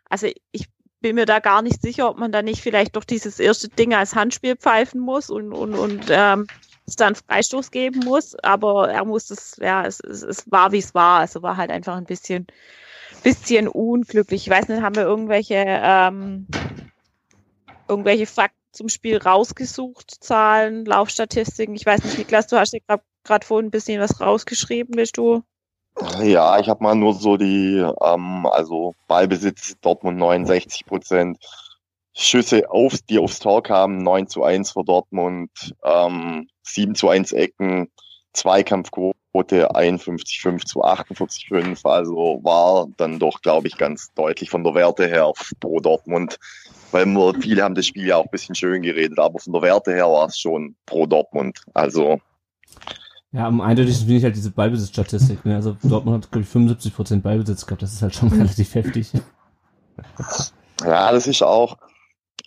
also 0.09 0.29
ich 0.53 0.69
bin 1.01 1.17
mir 1.17 1.27
da 1.27 1.41
gar 1.41 1.61
nicht 1.61 1.83
sicher, 1.83 2.09
ob 2.09 2.19
man 2.19 2.33
da 2.33 2.41
nicht 2.41 2.63
vielleicht 2.63 2.97
doch 2.97 3.05
dieses 3.05 3.39
erste 3.39 3.69
Ding 3.69 3.93
als 3.93 4.15
Handspiel 4.15 4.57
pfeifen 4.57 5.01
muss 5.01 5.29
und, 5.29 5.53
und, 5.53 5.75
und 5.75 6.07
ähm, 6.09 6.47
es 6.87 6.97
dann 6.97 7.15
Freistoß 7.15 7.71
geben 7.71 8.01
muss, 8.01 8.35
aber 8.37 8.91
er 8.91 9.05
muss 9.05 9.31
es, 9.31 9.59
ja, 9.61 9.85
es, 9.85 10.01
es, 10.01 10.23
es 10.23 10.51
war 10.51 10.73
wie 10.73 10.79
es 10.79 10.95
war, 10.95 11.21
also 11.21 11.43
war 11.43 11.57
halt 11.57 11.71
einfach 11.71 11.97
ein 11.97 12.05
bisschen, 12.05 12.47
bisschen 13.23 13.69
unglücklich. 13.69 14.47
Ich 14.47 14.51
weiß 14.51 14.69
nicht, 14.69 14.83
haben 14.83 14.97
wir 14.97 15.05
irgendwelche, 15.05 15.65
ähm, 15.67 16.47
irgendwelche 17.89 18.27
Fakten 18.27 18.59
zum 18.73 18.89
Spiel 18.89 19.19
rausgesucht, 19.19 20.23
Zahlen, 20.23 20.85
Laufstatistiken. 20.85 21.75
Ich 21.75 21.87
weiß 21.87 22.05
nicht, 22.05 22.19
Niklas, 22.19 22.49
du 22.49 22.59
hast 22.59 22.73
dir 22.73 22.81
gerade 23.25 23.47
vorhin 23.47 23.69
ein 23.69 23.71
bisschen 23.71 24.01
was 24.01 24.21
rausgeschrieben, 24.21 24.97
bist 24.97 25.17
du? 25.17 25.43
Ja, 26.23 26.59
ich 26.59 26.69
habe 26.69 26.83
mal 26.83 26.97
nur 26.97 27.15
so 27.15 27.37
die, 27.37 27.77
ähm, 28.03 28.47
also 28.47 28.95
Ballbesitz 29.07 29.77
Dortmund 29.81 30.19
69 30.19 30.87
Prozent, 30.87 31.39
Schüsse 32.13 32.71
auf, 32.71 32.99
die 33.09 33.19
aufs 33.19 33.39
Tor 33.39 33.63
kamen, 33.63 33.99
9 33.99 34.29
zu 34.29 34.43
1 34.43 34.73
für 34.73 34.85
Dortmund, 34.85 35.51
ähm, 35.85 36.49
7 36.63 36.95
zu 36.95 37.09
1 37.09 37.33
Ecken, 37.33 37.91
Zweikampfquote 38.33 39.75
51 39.75 40.41
5 40.41 40.65
zu 40.65 40.83
48 40.83 41.49
5, 41.49 41.87
also 41.87 42.41
war 42.43 42.89
dann 42.97 43.21
doch, 43.21 43.41
glaube 43.41 43.69
ich, 43.69 43.77
ganz 43.77 44.13
deutlich 44.15 44.51
von 44.51 44.65
der 44.65 44.75
Werte 44.75 45.07
her 45.07 45.33
pro 45.61 45.79
Dortmund, 45.79 46.39
weil 46.95 47.35
viele 47.41 47.63
haben 47.63 47.75
das 47.75 47.87
Spiel 47.87 48.07
ja 48.07 48.17
auch 48.17 48.25
ein 48.25 48.31
bisschen 48.31 48.55
schön 48.55 48.83
geredet, 48.83 49.19
aber 49.19 49.39
von 49.39 49.53
der 49.53 49.63
Werte 49.63 49.93
her 49.93 50.07
war 50.07 50.29
es 50.29 50.39
schon 50.39 50.77
pro 50.87 51.07
Dortmund, 51.07 51.61
also 51.75 52.21
Ja, 53.33 53.47
am 53.47 53.61
eindeutigsten 53.61 54.07
finde 54.07 54.19
ich 54.19 54.25
halt 54.25 54.37
diese 54.37 54.53
Ballbesitzstatistik. 54.53 55.45
Ne? 55.45 55.57
Also 55.57 55.77
Dortmund 55.83 56.25
hat, 56.25 56.31
glaube 56.31 56.47
ich, 56.47 56.51
75% 56.51 57.21
Ballbesitz 57.21 57.67
gehabt. 57.67 57.83
Das 57.83 57.93
ist 57.93 58.01
halt 58.01 58.15
schon 58.15 58.29
relativ 58.33 58.75
heftig. 58.75 59.11
Ja, 60.83 61.13
das 61.13 61.27
ist 61.27 61.43
auch. 61.43 61.77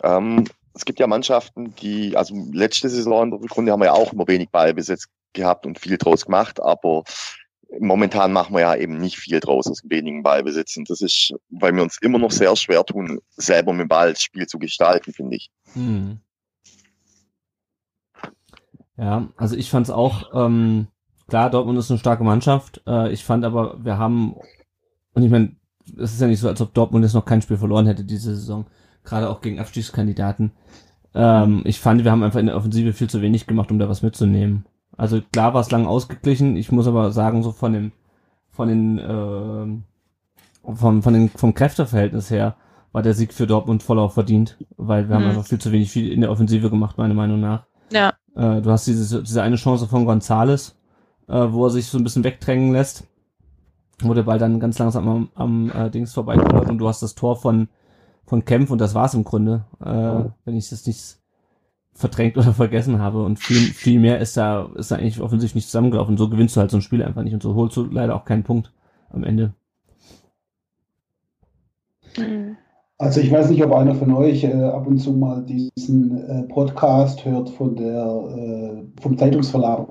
Ähm, 0.02 0.44
es 0.74 0.84
gibt 0.84 0.98
ja 1.00 1.06
Mannschaften, 1.06 1.74
die, 1.76 2.16
also 2.16 2.34
letzte 2.52 2.88
Saison 2.88 3.24
in 3.24 3.30
der 3.30 3.40
Rückrunde 3.40 3.72
haben 3.72 3.80
wir 3.80 3.86
ja 3.86 3.92
auch 3.92 4.12
immer 4.12 4.28
wenig 4.28 4.48
Ballbesitz 4.50 5.06
gehabt 5.32 5.66
und 5.66 5.78
viel 5.78 5.98
draus 5.98 6.24
gemacht, 6.24 6.62
aber 6.62 7.04
momentan 7.80 8.32
machen 8.32 8.54
wir 8.54 8.60
ja 8.60 8.74
eben 8.74 8.98
nicht 8.98 9.18
viel 9.18 9.40
draus 9.40 9.66
aus 9.66 9.82
wenigen 9.84 10.22
Ballbesitz. 10.22 10.76
Und 10.76 10.88
das 10.90 11.00
ist, 11.00 11.34
weil 11.50 11.74
wir 11.74 11.82
uns 11.82 11.98
immer 12.00 12.18
noch 12.18 12.30
sehr 12.30 12.54
schwer 12.56 12.84
tun, 12.84 13.20
selber 13.36 13.72
mit 13.72 13.82
dem 13.82 13.88
Ball 13.88 14.12
das 14.12 14.22
Spiel 14.22 14.46
zu 14.46 14.58
gestalten, 14.58 15.12
finde 15.12 15.36
ich. 15.36 15.50
Hm. 15.74 16.20
Ja, 18.96 19.28
also 19.36 19.56
ich 19.56 19.70
fand 19.70 19.86
es 19.86 19.90
auch, 19.90 20.34
ähm, 20.34 20.88
klar, 21.28 21.50
Dortmund 21.50 21.78
ist 21.78 21.90
eine 21.90 22.00
starke 22.00 22.24
Mannschaft. 22.24 22.82
Äh, 22.86 23.12
ich 23.12 23.24
fand 23.24 23.44
aber, 23.44 23.84
wir 23.84 23.96
haben, 23.96 24.34
und 25.14 25.22
ich 25.22 25.30
meine, 25.30 25.54
es 25.96 26.12
ist 26.12 26.20
ja 26.20 26.26
nicht 26.26 26.40
so, 26.40 26.48
als 26.48 26.60
ob 26.60 26.74
Dortmund 26.74 27.04
jetzt 27.04 27.14
noch 27.14 27.24
kein 27.24 27.40
Spiel 27.40 27.58
verloren 27.58 27.86
hätte 27.86 28.04
diese 28.04 28.34
Saison, 28.34 28.66
gerade 29.04 29.30
auch 29.30 29.40
gegen 29.40 29.60
Abstiegskandidaten. 29.60 30.52
Ähm, 31.14 31.62
ich 31.64 31.80
fand, 31.80 32.02
wir 32.02 32.10
haben 32.10 32.22
einfach 32.22 32.40
in 32.40 32.46
der 32.46 32.56
Offensive 32.56 32.92
viel 32.92 33.08
zu 33.08 33.22
wenig 33.22 33.46
gemacht, 33.46 33.70
um 33.70 33.78
da 33.78 33.88
was 33.88 34.02
mitzunehmen. 34.02 34.66
Also 34.98 35.20
klar 35.32 35.54
war 35.54 35.62
es 35.62 35.70
lang 35.70 35.86
ausgeglichen. 35.86 36.56
Ich 36.56 36.70
muss 36.70 36.86
aber 36.86 37.10
sagen, 37.12 37.42
so 37.42 37.52
von 37.52 37.72
dem, 37.72 37.92
von 38.50 38.68
den, 38.68 38.98
äh, 38.98 40.72
vom, 40.74 41.02
von 41.02 41.14
den, 41.14 41.30
vom 41.30 41.54
Kräfteverhältnis 41.54 42.30
her 42.30 42.56
war 42.92 43.02
der 43.02 43.14
Sieg 43.14 43.32
für 43.32 43.46
Dortmund 43.46 43.82
voll 43.82 43.98
auch 43.98 44.12
verdient, 44.12 44.58
weil 44.76 45.08
wir 45.08 45.14
haben 45.16 45.22
Mhm. 45.24 45.30
einfach 45.30 45.46
viel 45.46 45.58
zu 45.60 45.72
wenig 45.72 45.90
viel 45.90 46.12
in 46.12 46.20
der 46.20 46.30
Offensive 46.30 46.68
gemacht, 46.68 46.98
meiner 46.98 47.14
Meinung 47.14 47.40
nach. 47.40 47.64
Ja. 47.92 48.12
Äh, 48.34 48.60
du 48.60 48.70
hast 48.70 48.86
diese, 48.86 49.22
diese 49.22 49.42
eine 49.42 49.56
Chance 49.56 49.86
von 49.86 50.04
Gonzales, 50.04 50.76
äh, 51.28 51.46
wo 51.50 51.64
er 51.66 51.70
sich 51.70 51.86
so 51.86 51.96
ein 51.98 52.04
bisschen 52.04 52.24
wegdrängen 52.24 52.72
lässt. 52.72 53.04
wo 54.02 54.14
der 54.14 54.22
Ball 54.24 54.38
dann 54.38 54.60
ganz 54.60 54.78
langsam 54.78 55.08
am, 55.08 55.28
am 55.34 55.70
äh, 55.72 55.90
Dings 55.90 56.12
vorbeikommt 56.14 56.68
und 56.70 56.78
du 56.78 56.86
hast 56.88 57.02
das 57.02 57.14
Tor 57.16 57.34
von, 57.36 57.68
von 58.26 58.44
Kempf 58.44 58.70
und 58.70 58.78
das 58.80 58.94
war's 58.94 59.14
im 59.14 59.24
Grunde, 59.24 59.64
äh, 59.84 60.24
wenn 60.44 60.56
ich 60.56 60.68
das 60.70 60.86
nicht 60.86 61.17
verdrängt 61.98 62.36
oder 62.36 62.52
vergessen 62.54 63.00
habe 63.00 63.22
und 63.24 63.38
viel, 63.38 63.72
viel 63.72 63.98
mehr 63.98 64.20
ist 64.20 64.36
da, 64.36 64.70
ist 64.76 64.90
da 64.90 64.96
eigentlich 64.96 65.20
offensichtlich 65.20 65.56
nicht 65.56 65.66
zusammengelaufen. 65.66 66.16
So 66.16 66.30
gewinnst 66.30 66.56
du 66.56 66.60
halt 66.60 66.70
so 66.70 66.78
ein 66.78 66.82
Spiel 66.82 67.02
einfach 67.02 67.22
nicht 67.22 67.34
und 67.34 67.42
so 67.42 67.54
holst 67.54 67.76
du 67.76 67.84
leider 67.84 68.14
auch 68.14 68.24
keinen 68.24 68.44
Punkt 68.44 68.72
am 69.10 69.24
Ende. 69.24 69.52
Mhm. 72.16 72.56
Also 73.00 73.20
ich 73.20 73.30
weiß 73.30 73.50
nicht, 73.50 73.64
ob 73.64 73.72
einer 73.72 73.94
von 73.94 74.12
euch 74.12 74.42
äh, 74.42 74.52
ab 74.52 74.86
und 74.86 74.98
zu 74.98 75.12
mal 75.12 75.44
diesen 75.44 76.18
äh, 76.18 76.42
Podcast 76.44 77.24
hört 77.24 77.48
von 77.50 77.76
der 77.76 78.04
äh, 78.04 79.00
vom 79.00 79.16
Zeitungsverlag 79.16 79.88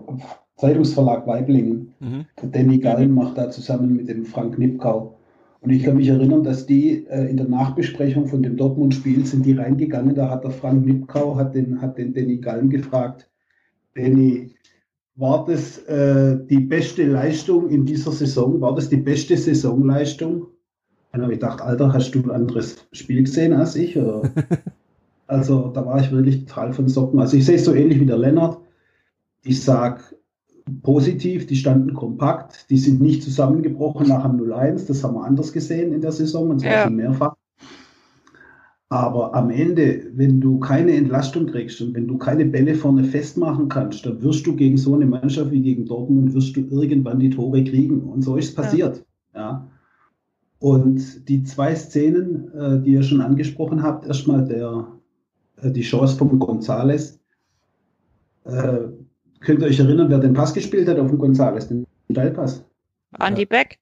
Zeitungsverlag 0.58 1.26
Weiblingen. 1.26 1.94
Mhm. 2.00 2.26
Danny 2.52 2.80
Gallen 2.80 3.14
macht 3.14 3.38
da 3.38 3.50
zusammen 3.50 3.96
mit 3.96 4.10
dem 4.10 4.26
Frank 4.26 4.58
Nipkau. 4.58 5.17
Und 5.62 5.72
ich 5.72 5.84
kann 5.84 5.98
mich 5.98 6.08
erinnern, 6.08 6.44
dass 6.44 6.66
die 6.66 7.06
äh, 7.08 7.30
in 7.30 7.38
der 7.38 7.48
Nachbesprechung 7.48 8.28
von 8.28 8.44
dem 8.44 8.58
Dortmund-Spiel 8.58 9.26
sind 9.26 9.46
die 9.46 9.54
reingegangen. 9.54 10.16
Da 10.16 10.30
hat 10.30 10.44
der 10.44 10.52
Frank 10.52 10.86
Nipkau 10.86 11.36
hat 11.36 11.56
den, 11.56 11.82
hat 11.82 11.98
den 11.98 12.14
Danny 12.14 12.38
Gallen 12.38 12.70
gefragt, 12.70 13.30
Danny, 13.96 14.52
war 15.16 15.46
das 15.46 15.80
äh, 15.86 16.38
die 16.48 16.60
beste 16.60 17.04
Leistung 17.04 17.70
in 17.70 17.86
dieser 17.86 18.12
Saison? 18.12 18.62
War 18.62 18.76
das 18.76 18.90
die 18.90 18.98
beste 18.98 19.36
Saisonleistung? 19.36 20.46
Dann 21.12 21.24
habe 21.24 21.34
ich 21.34 21.40
gedacht, 21.40 21.62
Alter, 21.62 21.92
hast 21.92 22.12
du 22.12 22.22
ein 22.22 22.30
anderes 22.30 22.88
Spiel 22.92 23.24
gesehen 23.24 23.54
als 23.54 23.76
ich? 23.76 23.98
also 25.28 25.72
da 25.74 25.86
war 25.86 26.00
ich 26.00 26.12
wirklich 26.12 26.46
total 26.46 26.72
von 26.74 26.88
Socken. 26.88 27.20
Also 27.20 27.36
ich 27.36 27.46
sehe 27.46 27.56
es 27.56 27.66
so 27.66 27.74
ähnlich 27.74 28.00
wie 28.00 28.06
der 28.06 28.20
Lennart. 28.20 28.60
Ich 29.44 29.64
sage 29.64 30.02
positiv, 30.84 31.48
die 31.48 31.56
standen 31.56 31.94
kompakt, 31.94 32.70
die 32.70 32.78
sind 32.78 33.02
nicht 33.02 33.24
zusammengebrochen 33.24 34.08
nach 34.08 34.24
dem 34.24 34.40
0-1. 34.40 34.88
Das 34.88 35.04
haben 35.04 35.16
wir 35.16 35.24
anders 35.24 35.54
gesehen 35.54 35.94
in 35.94 36.02
der 36.02 36.12
Saison 36.12 36.50
und 36.50 36.60
zwar 36.60 36.72
ja. 36.72 36.84
schon 36.84 36.96
mehrfach. 36.96 37.36
Aber 38.90 39.36
am 39.36 39.50
Ende, 39.50 40.04
wenn 40.14 40.40
du 40.40 40.60
keine 40.60 40.94
Entlastung 40.94 41.48
kriegst 41.48 41.82
und 41.82 41.94
wenn 41.94 42.08
du 42.08 42.18
keine 42.18 42.46
Bälle 42.46 42.74
vorne 42.76 43.04
festmachen 43.04 43.68
kannst, 43.68 44.06
dann 44.06 44.22
wirst 44.22 44.48
du 44.48 44.56
gegen 44.56 44.78
so 44.78 44.96
eine 44.96 45.06
Mannschaft 45.06 45.52
wie 45.52 45.62
gegen 45.62 45.86
Dortmund, 45.86 46.34
wirst 46.34 46.56
du 46.56 46.62
irgendwann 46.62 47.20
die 47.20 47.30
Tore 47.30 47.64
kriegen. 47.66 48.02
Und 48.04 48.22
so 48.22 48.38
ist 48.38 48.50
es 48.50 48.56
passiert. 48.56 49.06
Ja. 49.34 49.42
ja. 49.42 49.68
Und 50.60 51.28
die 51.28 51.44
zwei 51.44 51.76
Szenen, 51.76 52.52
äh, 52.54 52.80
die 52.82 52.94
ihr 52.94 53.04
schon 53.04 53.22
angesprochen 53.22 53.84
habt, 53.84 54.06
erstmal 54.06 54.46
der, 54.46 54.88
äh, 55.62 55.70
die 55.70 55.82
Chance 55.82 56.16
von 56.16 56.40
Gonzales. 56.40 57.20
Äh, 58.46 58.88
könnt 59.40 59.62
ihr 59.62 59.68
euch 59.68 59.80
erinnern, 59.80 60.10
wer 60.10 60.20
den 60.20 60.34
Pass 60.34 60.54
gespielt 60.54 60.88
hat 60.88 61.00
auf 61.00 61.10
den 61.10 61.18
Gonzales, 61.18 61.68
den 61.68 61.86
Steilpass? 62.12 62.64
Andy 63.20 63.46
Beck. 63.46 63.80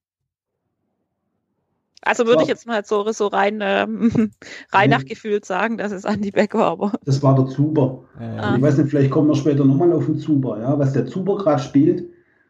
Also 2.01 2.27
würde 2.27 2.43
ich 2.43 2.47
jetzt 2.47 2.67
mal 2.67 2.85
so, 2.85 3.11
so 3.11 3.27
rein, 3.27 3.59
ähm, 3.63 4.31
rein 4.71 4.91
nach 4.91 5.05
Gefühl 5.05 5.43
sagen, 5.43 5.77
dass 5.77 5.91
es 5.91 6.05
Andy 6.05 6.29
Beck 6.29 6.53
war. 6.53 6.67
Aber. 6.67 6.91
Das 7.05 7.23
war 7.23 7.35
der 7.35 7.47
Zuber. 7.47 8.03
Ja. 8.19 8.55
Ich 8.55 8.61
weiß 8.61 8.77
nicht, 8.77 8.89
vielleicht 8.91 9.09
kommen 9.09 9.27
wir 9.27 9.35
später 9.35 9.65
nochmal 9.65 9.91
auf 9.91 10.05
den 10.05 10.19
Zuber. 10.19 10.59
Ja? 10.59 10.77
Was 10.77 10.93
der 10.93 11.07
Zuber 11.07 11.37
gerade 11.37 11.61
spielt, 11.61 12.07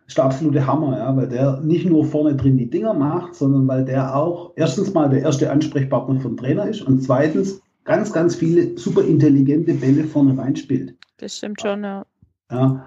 ist 0.07 0.17
der 0.17 0.25
absolute 0.25 0.67
Hammer, 0.67 0.97
ja, 0.97 1.15
weil 1.15 1.27
der 1.27 1.61
nicht 1.61 1.85
nur 1.85 2.05
vorne 2.05 2.35
drin 2.35 2.57
die 2.57 2.69
Dinger 2.69 2.93
macht, 2.93 3.33
sondern 3.33 3.67
weil 3.67 3.85
der 3.85 4.15
auch 4.15 4.51
erstens 4.55 4.93
mal 4.93 5.09
der 5.09 5.21
erste 5.21 5.49
Ansprechpartner 5.49 6.19
vom 6.19 6.37
Trainer 6.37 6.67
ist 6.67 6.81
und 6.81 7.01
zweitens 7.01 7.61
ganz, 7.85 8.13
ganz 8.13 8.35
viele 8.35 8.77
super 8.77 9.03
intelligente 9.03 9.73
Bälle 9.73 10.03
vorne 10.03 10.37
reinspielt. 10.37 10.95
Das 11.17 11.37
stimmt 11.37 11.61
schon, 11.61 11.83
ja. 11.83 12.05
Ja. 12.51 12.85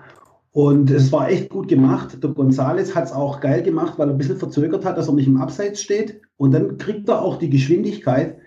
Und 0.53 0.91
es 0.91 1.13
war 1.13 1.31
echt 1.31 1.51
gut 1.51 1.69
gemacht. 1.69 2.23
Der 2.23 2.31
Gonzales 2.31 2.95
hat 2.95 3.05
es 3.05 3.13
auch 3.13 3.41
geil 3.41 3.63
gemacht, 3.63 3.95
weil 3.99 4.09
er 4.09 4.15
ein 4.15 4.19
bisschen 4.19 4.39
verzögert 4.39 4.85
hat, 4.85 4.97
dass 4.97 5.09
er 5.09 5.15
nicht 5.15 5.29
im 5.29 5.41
Abseits 5.41 5.83
steht. 5.83 6.23
Und 6.37 6.53
dann 6.53 6.79
kriegt 6.79 7.09
er 7.09 7.23
auch 7.23 7.37
die 7.37 7.51
Geschwindigkeit, 7.51 8.39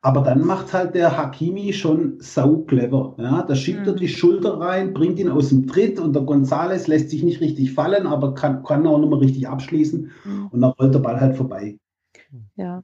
aber 0.00 0.20
dann 0.20 0.44
macht 0.44 0.72
halt 0.72 0.94
der 0.94 1.16
Hakimi 1.16 1.72
schon 1.72 2.18
sau 2.20 2.58
clever. 2.58 3.16
Ja, 3.18 3.42
da 3.42 3.54
schiebt 3.54 3.82
mhm. 3.82 3.88
er 3.88 3.92
die 3.94 4.08
Schulter 4.08 4.60
rein, 4.60 4.94
bringt 4.94 5.18
ihn 5.18 5.28
aus 5.28 5.48
dem 5.48 5.66
Tritt 5.66 5.98
und 5.98 6.14
der 6.14 6.22
Gonzales 6.22 6.86
lässt 6.86 7.10
sich 7.10 7.22
nicht 7.22 7.40
richtig 7.40 7.72
fallen, 7.72 8.06
aber 8.06 8.34
kann, 8.34 8.62
kann 8.62 8.86
auch 8.86 8.98
nicht 8.98 9.10
mehr 9.10 9.20
richtig 9.20 9.48
abschließen. 9.48 10.10
Mhm. 10.24 10.46
Und 10.50 10.60
dann 10.60 10.70
rollt 10.72 10.94
der 10.94 11.00
Ball 11.00 11.20
halt 11.20 11.36
vorbei. 11.36 11.78
Ja, 12.56 12.82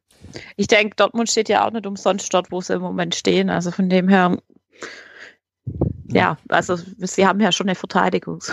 ich 0.57 0.69
denke, 0.69 0.97
Dortmund 0.97 1.29
steht 1.29 1.49
ja 1.49 1.67
auch 1.67 1.73
nicht 1.73 1.87
umsonst 1.87 2.33
dort, 2.33 2.51
wo 2.51 2.61
sie 2.61 2.75
im 2.75 2.83
Moment 2.83 3.15
stehen. 3.15 3.51
Also 3.51 3.71
von 3.71 3.89
dem 3.89 4.09
her, 4.09 4.39
ja, 6.09 6.37
also 6.49 6.77
sie 6.99 7.27
haben 7.27 7.41
ja 7.41 7.53
schon 7.53 7.69
eine 7.69 7.75
Verteidigung. 7.75 8.41
So, 8.41 8.53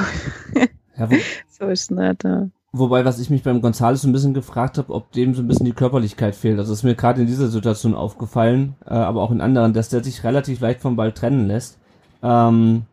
ja, 0.97 1.09
so 1.49 1.65
ist 1.67 1.83
es 1.83 1.91
nicht. 1.91 2.23
Ja. 2.23 2.49
Wobei, 2.73 3.03
was 3.03 3.19
ich 3.19 3.29
mich 3.29 3.43
beim 3.43 3.61
Gonzales 3.61 4.01
so 4.01 4.07
ein 4.07 4.13
bisschen 4.13 4.33
gefragt 4.33 4.77
habe, 4.77 4.93
ob 4.93 5.11
dem 5.11 5.33
so 5.33 5.41
ein 5.41 5.47
bisschen 5.47 5.65
die 5.65 5.73
Körperlichkeit 5.73 6.35
fehlt. 6.35 6.57
Also 6.57 6.71
ist 6.71 6.83
mir 6.83 6.95
gerade 6.95 7.21
in 7.21 7.27
dieser 7.27 7.49
Situation 7.49 7.93
aufgefallen, 7.93 8.75
äh, 8.85 8.93
aber 8.93 9.21
auch 9.21 9.31
in 9.31 9.41
anderen, 9.41 9.73
dass 9.73 9.89
der 9.89 10.03
sich 10.03 10.23
relativ 10.23 10.61
leicht 10.61 10.79
vom 10.79 10.95
Ball 10.95 11.11
trennen 11.11 11.47
lässt. 11.47 11.77
Ähm, 12.23 12.83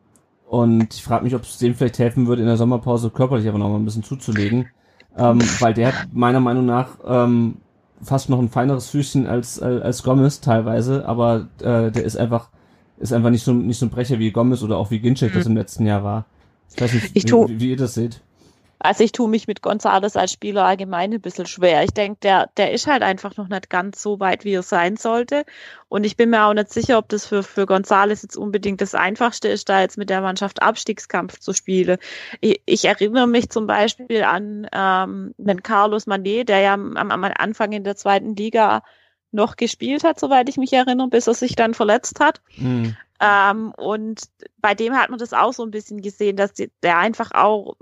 und 0.49 0.95
ich 0.95 1.03
frage 1.03 1.25
mich, 1.25 1.35
ob 1.35 1.43
es 1.43 1.59
dem 1.59 1.75
vielleicht 1.75 1.99
helfen 2.01 2.27
würde, 2.27 2.43
in 2.43 2.49
der 2.49 2.57
Sommerpause 2.57 3.11
körperlich 3.11 3.49
aber 3.49 3.59
noch 3.59 3.69
mal 3.69 3.77
ein 3.77 3.85
bisschen 3.85 4.03
zuzulegen. 4.03 4.69
Ähm, 5.17 5.41
weil 5.61 5.75
der 5.75 5.89
hat 5.89 6.09
meiner 6.13 6.41
Meinung 6.41 6.67
nach 6.67 6.99
ähm, 7.07 7.59
fast 8.03 8.31
noch 8.31 8.39
ein 8.39 8.49
feineres 8.49 8.91
Füßchen 8.91 9.27
als, 9.27 9.61
als, 9.61 9.83
als 9.83 10.03
Gomez 10.03 10.41
teilweise, 10.41 11.07
aber 11.07 11.49
äh, 11.61 11.91
der 11.91 12.05
ist 12.05 12.17
einfach, 12.17 12.51
ist 13.01 13.13
einfach 13.13 13.31
nicht 13.31 13.45
so, 13.45 13.53
nicht 13.53 13.79
so 13.79 13.87
ein 13.87 13.91
Brecher 13.91 14.19
wie 14.19 14.31
Gomez 14.31 14.63
oder 14.63 14.77
auch 14.77 14.91
wie 14.91 14.99
Ginczek 14.99 15.33
mhm. 15.33 15.39
das 15.39 15.47
im 15.47 15.57
letzten 15.57 15.87
Jahr 15.87 16.05
war. 16.05 16.27
Ich 16.75 16.81
weiß 16.81 16.93
nicht, 16.93 17.11
ich 17.15 17.25
wie, 17.25 17.49
wie, 17.49 17.61
wie 17.61 17.71
ihr 17.71 17.77
das 17.77 17.95
seht. 17.95 18.21
Also 18.81 19.03
ich 19.03 19.11
tue 19.11 19.29
mich 19.29 19.49
mit 19.49 19.61
Gonzales 19.61 20.17
als 20.17 20.31
Spieler 20.31 20.65
allgemein 20.65 21.13
ein 21.13 21.21
bisschen 21.21 21.47
schwer. 21.47 21.83
Ich 21.83 21.91
denke, 21.91 22.21
der, 22.23 22.49
der 22.57 22.73
ist 22.73 22.87
halt 22.87 23.03
einfach 23.03 23.37
noch 23.37 23.49
nicht 23.49 23.71
ganz 23.71 24.01
so 24.01 24.21
weit, 24.21 24.45
wie 24.45 24.53
er 24.53 24.63
sein 24.63 24.97
sollte. 24.97 25.45
Und 25.89 26.05
ich 26.05 26.17
bin 26.17 26.31
mir 26.31 26.45
auch 26.45 26.55
nicht 26.55 26.73
sicher, 26.73 26.99
ob 26.99 27.09
das 27.09 27.27
für, 27.27 27.43
für 27.43 27.67
Gonzales 27.67 28.23
jetzt 28.23 28.37
unbedingt 28.37 28.81
das 28.81 28.95
Einfachste 28.95 29.49
ist, 29.49 29.69
da 29.69 29.81
jetzt 29.81 29.99
mit 29.99 30.11
der 30.11 30.21
Mannschaft 30.21 30.63
Abstiegskampf 30.63 31.41
zu 31.41 31.53
spielen. 31.53 31.99
Ich, 32.41 32.63
ich 32.67 32.85
erinnere 32.85 33.27
mich 33.27 33.51
zum 33.51 33.67
Beispiel 33.67 34.23
an 34.23 34.69
ähm, 34.73 35.35
den 35.39 35.63
Carlos 35.65 36.07
Manet, 36.07 36.49
der 36.49 36.61
ja 36.61 36.75
am, 36.75 36.97
am 36.97 37.25
Anfang 37.25 37.73
in 37.73 37.83
der 37.83 37.97
zweiten 37.97 38.37
Liga 38.37 38.83
noch 39.31 39.57
gespielt 39.57 40.05
hat, 40.05 40.19
soweit 40.19 40.49
ich 40.49 40.57
mich 40.57 40.73
erinnere, 40.73 41.09
bis 41.09 41.27
er 41.27 41.35
sich 41.35 41.55
dann 41.55 41.75
verletzt 41.75 42.21
hat. 42.21 42.41
Mhm. 42.57 42.97
Ähm, 43.21 43.73
und 43.77 44.23
bei 44.59 44.75
dem 44.75 44.97
hat 44.97 45.11
man 45.11 45.19
das 45.19 45.33
auch 45.33 45.53
so 45.53 45.65
ein 45.65 45.71
bisschen 45.71 46.01
gesehen, 46.01 46.37
dass 46.37 46.53
die, 46.53 46.71
der 46.83 46.99
einfach 46.99 47.33
auch 47.33 47.77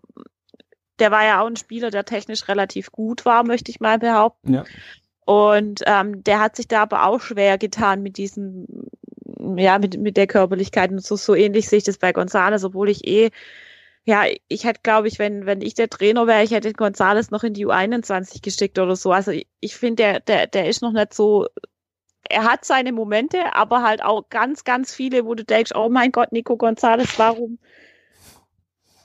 der 0.99 1.11
war 1.11 1.25
ja 1.25 1.43
auch 1.43 1.47
ein 1.47 1.57
Spieler, 1.57 1.91
der 1.91 2.05
technisch 2.05 2.49
relativ 2.49 2.91
gut 2.93 3.25
war, 3.25 3.45
möchte 3.45 3.71
ich 3.71 3.81
mal 3.81 3.99
behaupten. 3.99 4.55
Ja. 4.55 4.65
Und 5.25 5.83
ähm, 5.87 6.23
der 6.25 6.41
hat 6.41 6.57
sich 6.57 6.69
da 6.69 6.83
aber 6.83 7.07
auch 7.07 7.21
schwer 7.21 7.59
getan 7.59 8.03
mit 8.03 8.17
diesem, 8.17 8.67
ja, 9.57 9.79
mit, 9.79 9.99
mit 10.01 10.17
der 10.17 10.27
Körperlichkeit. 10.27 10.91
Und 10.91 11.05
so, 11.05 11.17
so 11.17 11.35
ähnlich 11.35 11.69
sehe 11.69 11.79
ich 11.79 11.85
das 11.85 11.99
bei 11.99 12.13
Gonzales, 12.13 12.65
obwohl 12.65 12.89
ich 12.89 13.07
eh, 13.07 13.31
ja, 14.07 14.23
ich 14.49 14.65
hätte, 14.65 14.81
glaube 14.83 15.09
ich, 15.09 15.19
wenn, 15.19 15.47
wenn 15.47 15.61
ich 15.61 15.75
der 15.75 15.91
Trainer 15.91 16.27
wäre, 16.27 16.45
ich 16.45 16.53
hätte 16.53 16.73
Gonzales 16.73 17.31
noch 17.31 17.43
in 17.43 17.55
die 17.55 17.67
U21 17.67 18.41
geschickt 18.41 18.79
oder 18.79 18.97
so. 18.97 19.13
Also 19.13 19.33
ich, 19.33 19.49
ich 19.61 19.77
finde, 19.77 19.97
der, 19.97 20.21
der, 20.21 20.47
der 20.47 20.69
ist 20.69 20.81
noch 20.81 20.93
nicht 20.93 21.13
so, 21.13 21.47
er 22.29 22.45
hat 22.45 22.65
seine 22.65 22.93
Momente, 22.93 23.55
aber 23.55 23.83
halt 23.83 24.03
auch 24.03 24.29
ganz, 24.31 24.65
ganz 24.65 24.95
viele, 24.95 25.27
wo 25.27 25.35
du 25.35 25.45
denkst, 25.45 25.73
oh 25.75 25.89
mein 25.89 26.13
Gott, 26.13 26.33
Nico 26.33 26.57
Gonzales, 26.57 27.19
warum, 27.19 27.59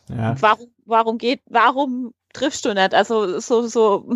ja. 0.10 0.36
warum 0.40 0.72
warum 0.92 1.18
geht, 1.18 1.42
warum 1.50 2.14
triffst 2.34 2.66
du 2.66 2.74
nicht? 2.74 2.94
Also 2.94 3.40
so, 3.40 3.66
so, 3.68 4.08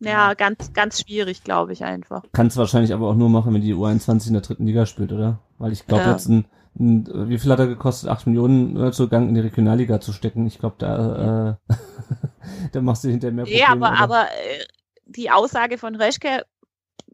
ja, 0.00 0.32
ganz, 0.32 0.72
ganz 0.72 1.02
schwierig, 1.02 1.44
glaube 1.44 1.74
ich 1.74 1.84
einfach. 1.84 2.22
Kannst 2.32 2.56
wahrscheinlich 2.56 2.94
aber 2.94 3.08
auch 3.08 3.14
nur 3.14 3.28
machen, 3.28 3.52
wenn 3.52 3.60
die 3.60 3.74
U21 3.74 4.28
in 4.28 4.32
der 4.32 4.42
dritten 4.42 4.66
Liga 4.66 4.86
spielt, 4.86 5.12
oder? 5.12 5.40
Weil 5.58 5.72
ich 5.72 5.86
glaube, 5.86 6.04
ja. 6.04 6.12
jetzt 6.12 6.28
ein, 6.28 6.46
wie 6.76 7.38
viel 7.38 7.52
hat 7.52 7.60
er 7.60 7.68
gekostet? 7.68 8.10
Acht 8.10 8.26
Millionen 8.26 8.76
äh, 8.76 8.92
Zugang 8.92 9.28
in 9.28 9.34
die 9.34 9.40
Regionalliga 9.40 10.00
zu 10.00 10.12
stecken. 10.12 10.46
Ich 10.46 10.58
glaube, 10.58 10.76
da, 10.78 11.58
äh, 11.68 11.74
da 12.72 12.80
machst 12.80 13.04
du 13.04 13.08
hinterher 13.08 13.34
mehr 13.34 13.44
Probleme. 13.44 13.62
Ja, 13.62 13.68
aber, 13.70 13.98
aber 13.98 14.22
äh, 14.24 14.64
die 15.06 15.30
Aussage 15.30 15.78
von 15.78 15.94
Reschke, 15.94 16.44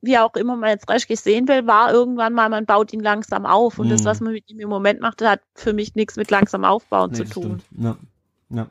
wie 0.01 0.17
auch 0.17 0.35
immer 0.37 0.57
man 0.57 0.71
jetzt 0.71 0.89
Reschke 0.89 1.17
sehen 1.17 1.47
will, 1.47 1.67
war 1.67 1.93
irgendwann 1.93 2.33
mal, 2.33 2.49
man 2.49 2.65
baut 2.65 2.93
ihn 2.93 3.01
langsam 3.01 3.45
auf. 3.45 3.79
Und 3.79 3.89
mm. 3.89 3.91
das, 3.91 4.05
was 4.07 4.21
man 4.21 4.33
mit 4.33 4.51
ihm 4.51 4.61
im 4.61 4.71
Moment 4.71 5.01
macht, 5.01 5.21
hat 5.23 5.41
für 5.55 5.75
mich 5.75 5.95
nichts 5.95 6.17
mit 6.17 6.31
langsam 6.31 6.65
aufbauen 6.65 7.11
nee, 7.11 7.19
zu 7.19 7.25
tun. 7.25 7.63
Ja. 7.79 7.97
Ja. 8.49 8.67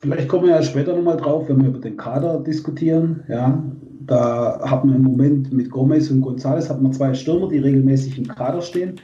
Vielleicht 0.00 0.28
kommen 0.28 0.46
wir 0.46 0.56
ja 0.56 0.62
später 0.62 0.96
nochmal 0.96 1.16
drauf, 1.16 1.48
wenn 1.48 1.62
wir 1.62 1.68
über 1.68 1.78
den 1.78 1.96
Kader 1.96 2.40
diskutieren. 2.40 3.22
Ja, 3.28 3.62
da 4.00 4.60
haben 4.64 4.88
wir 4.88 4.96
im 4.96 5.04
Moment 5.04 5.52
mit 5.52 5.70
Gomez 5.70 6.10
und 6.10 6.22
González 6.22 6.68
haben 6.68 6.82
wir 6.82 6.90
zwei 6.90 7.14
Stürmer, 7.14 7.48
die 7.48 7.58
regelmäßig 7.58 8.18
im 8.18 8.26
Kader 8.26 8.62
stehen. 8.62 9.00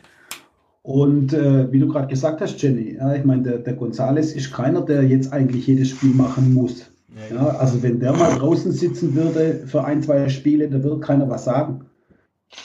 Und 0.89 1.35
äh, 1.35 1.71
wie 1.71 1.81
du 1.81 1.89
gerade 1.89 2.07
gesagt 2.07 2.41
hast, 2.41 2.63
Jenny, 2.63 2.95
ja, 2.95 3.15
ich 3.15 3.23
meine, 3.23 3.43
der, 3.43 3.59
der 3.59 3.79
González 3.79 4.35
ist 4.35 4.51
keiner, 4.51 4.81
der 4.81 5.03
jetzt 5.03 5.35
eigentlich 5.35 5.67
jedes 5.67 5.91
Spiel 5.91 6.15
machen 6.15 6.55
muss. 6.55 6.91
Ja, 7.31 7.47
also 7.47 7.83
wenn 7.83 8.01
der 8.01 8.15
mal 8.15 8.39
draußen 8.39 8.73
sitzen 8.73 9.15
würde 9.15 9.65
für 9.67 9.85
ein, 9.85 10.03
zwei 10.03 10.31
Spiele, 10.31 10.67
da 10.71 10.83
würde 10.83 11.01
keiner 11.01 11.29
was 11.29 11.45
sagen. 11.45 11.83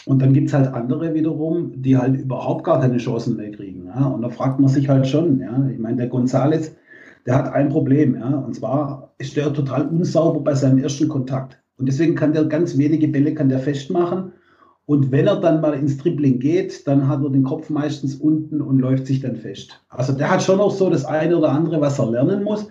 Und 0.06 0.22
dann 0.22 0.32
gibt 0.32 0.48
es 0.48 0.54
halt 0.54 0.74
andere 0.74 1.14
wiederum, 1.14 1.74
die 1.82 1.98
halt 1.98 2.16
überhaupt 2.16 2.64
gar 2.64 2.80
keine 2.80 2.96
Chancen 2.96 3.36
mehr 3.36 3.52
kriegen. 3.52 3.88
Ja? 3.88 4.06
Und 4.06 4.22
da 4.22 4.30
fragt 4.30 4.58
man 4.58 4.70
sich 4.70 4.88
halt 4.88 5.06
schon, 5.06 5.42
ja, 5.42 5.68
ich 5.70 5.80
meine, 5.80 5.98
der 5.98 6.10
González, 6.10 6.72
der 7.26 7.36
hat 7.36 7.52
ein 7.52 7.68
Problem, 7.68 8.16
ja, 8.16 8.30
und 8.30 8.56
zwar 8.56 9.14
ist 9.18 9.36
der 9.36 9.52
total 9.52 9.88
unsauber 9.90 10.40
bei 10.40 10.54
seinem 10.54 10.78
ersten 10.78 11.10
Kontakt. 11.10 11.62
Und 11.78 11.88
deswegen 11.88 12.16
kann 12.16 12.32
der 12.32 12.46
ganz 12.46 12.78
wenige 12.78 13.10
Bälle 13.10 13.34
kann 13.34 13.50
der 13.50 13.60
festmachen. 13.60 14.32
Und 14.86 15.12
wenn 15.12 15.28
er 15.28 15.38
dann 15.38 15.62
mal 15.62 15.74
ins 15.74 15.98
Dribbling 15.98 16.40
geht, 16.40 16.86
dann 16.88 17.08
hat 17.08 17.24
er 17.24 17.30
den 17.30 17.44
Kopf 17.44 17.70
meistens 17.70 18.16
unten 18.16 18.62
und 18.62 18.80
läuft 18.80 19.08
sich 19.08 19.22
dann 19.22 19.38
fest. 19.38 19.80
Also 19.90 20.12
der 20.12 20.30
hat 20.30 20.44
schon 20.44 20.58
noch 20.58 20.72
so 20.72 20.90
das 20.90 21.06
eine 21.06 21.38
oder 21.38 21.52
andere, 21.52 21.80
was 21.80 22.00
er 22.00 22.12
lernen 22.12 22.44
muss. 22.44 22.68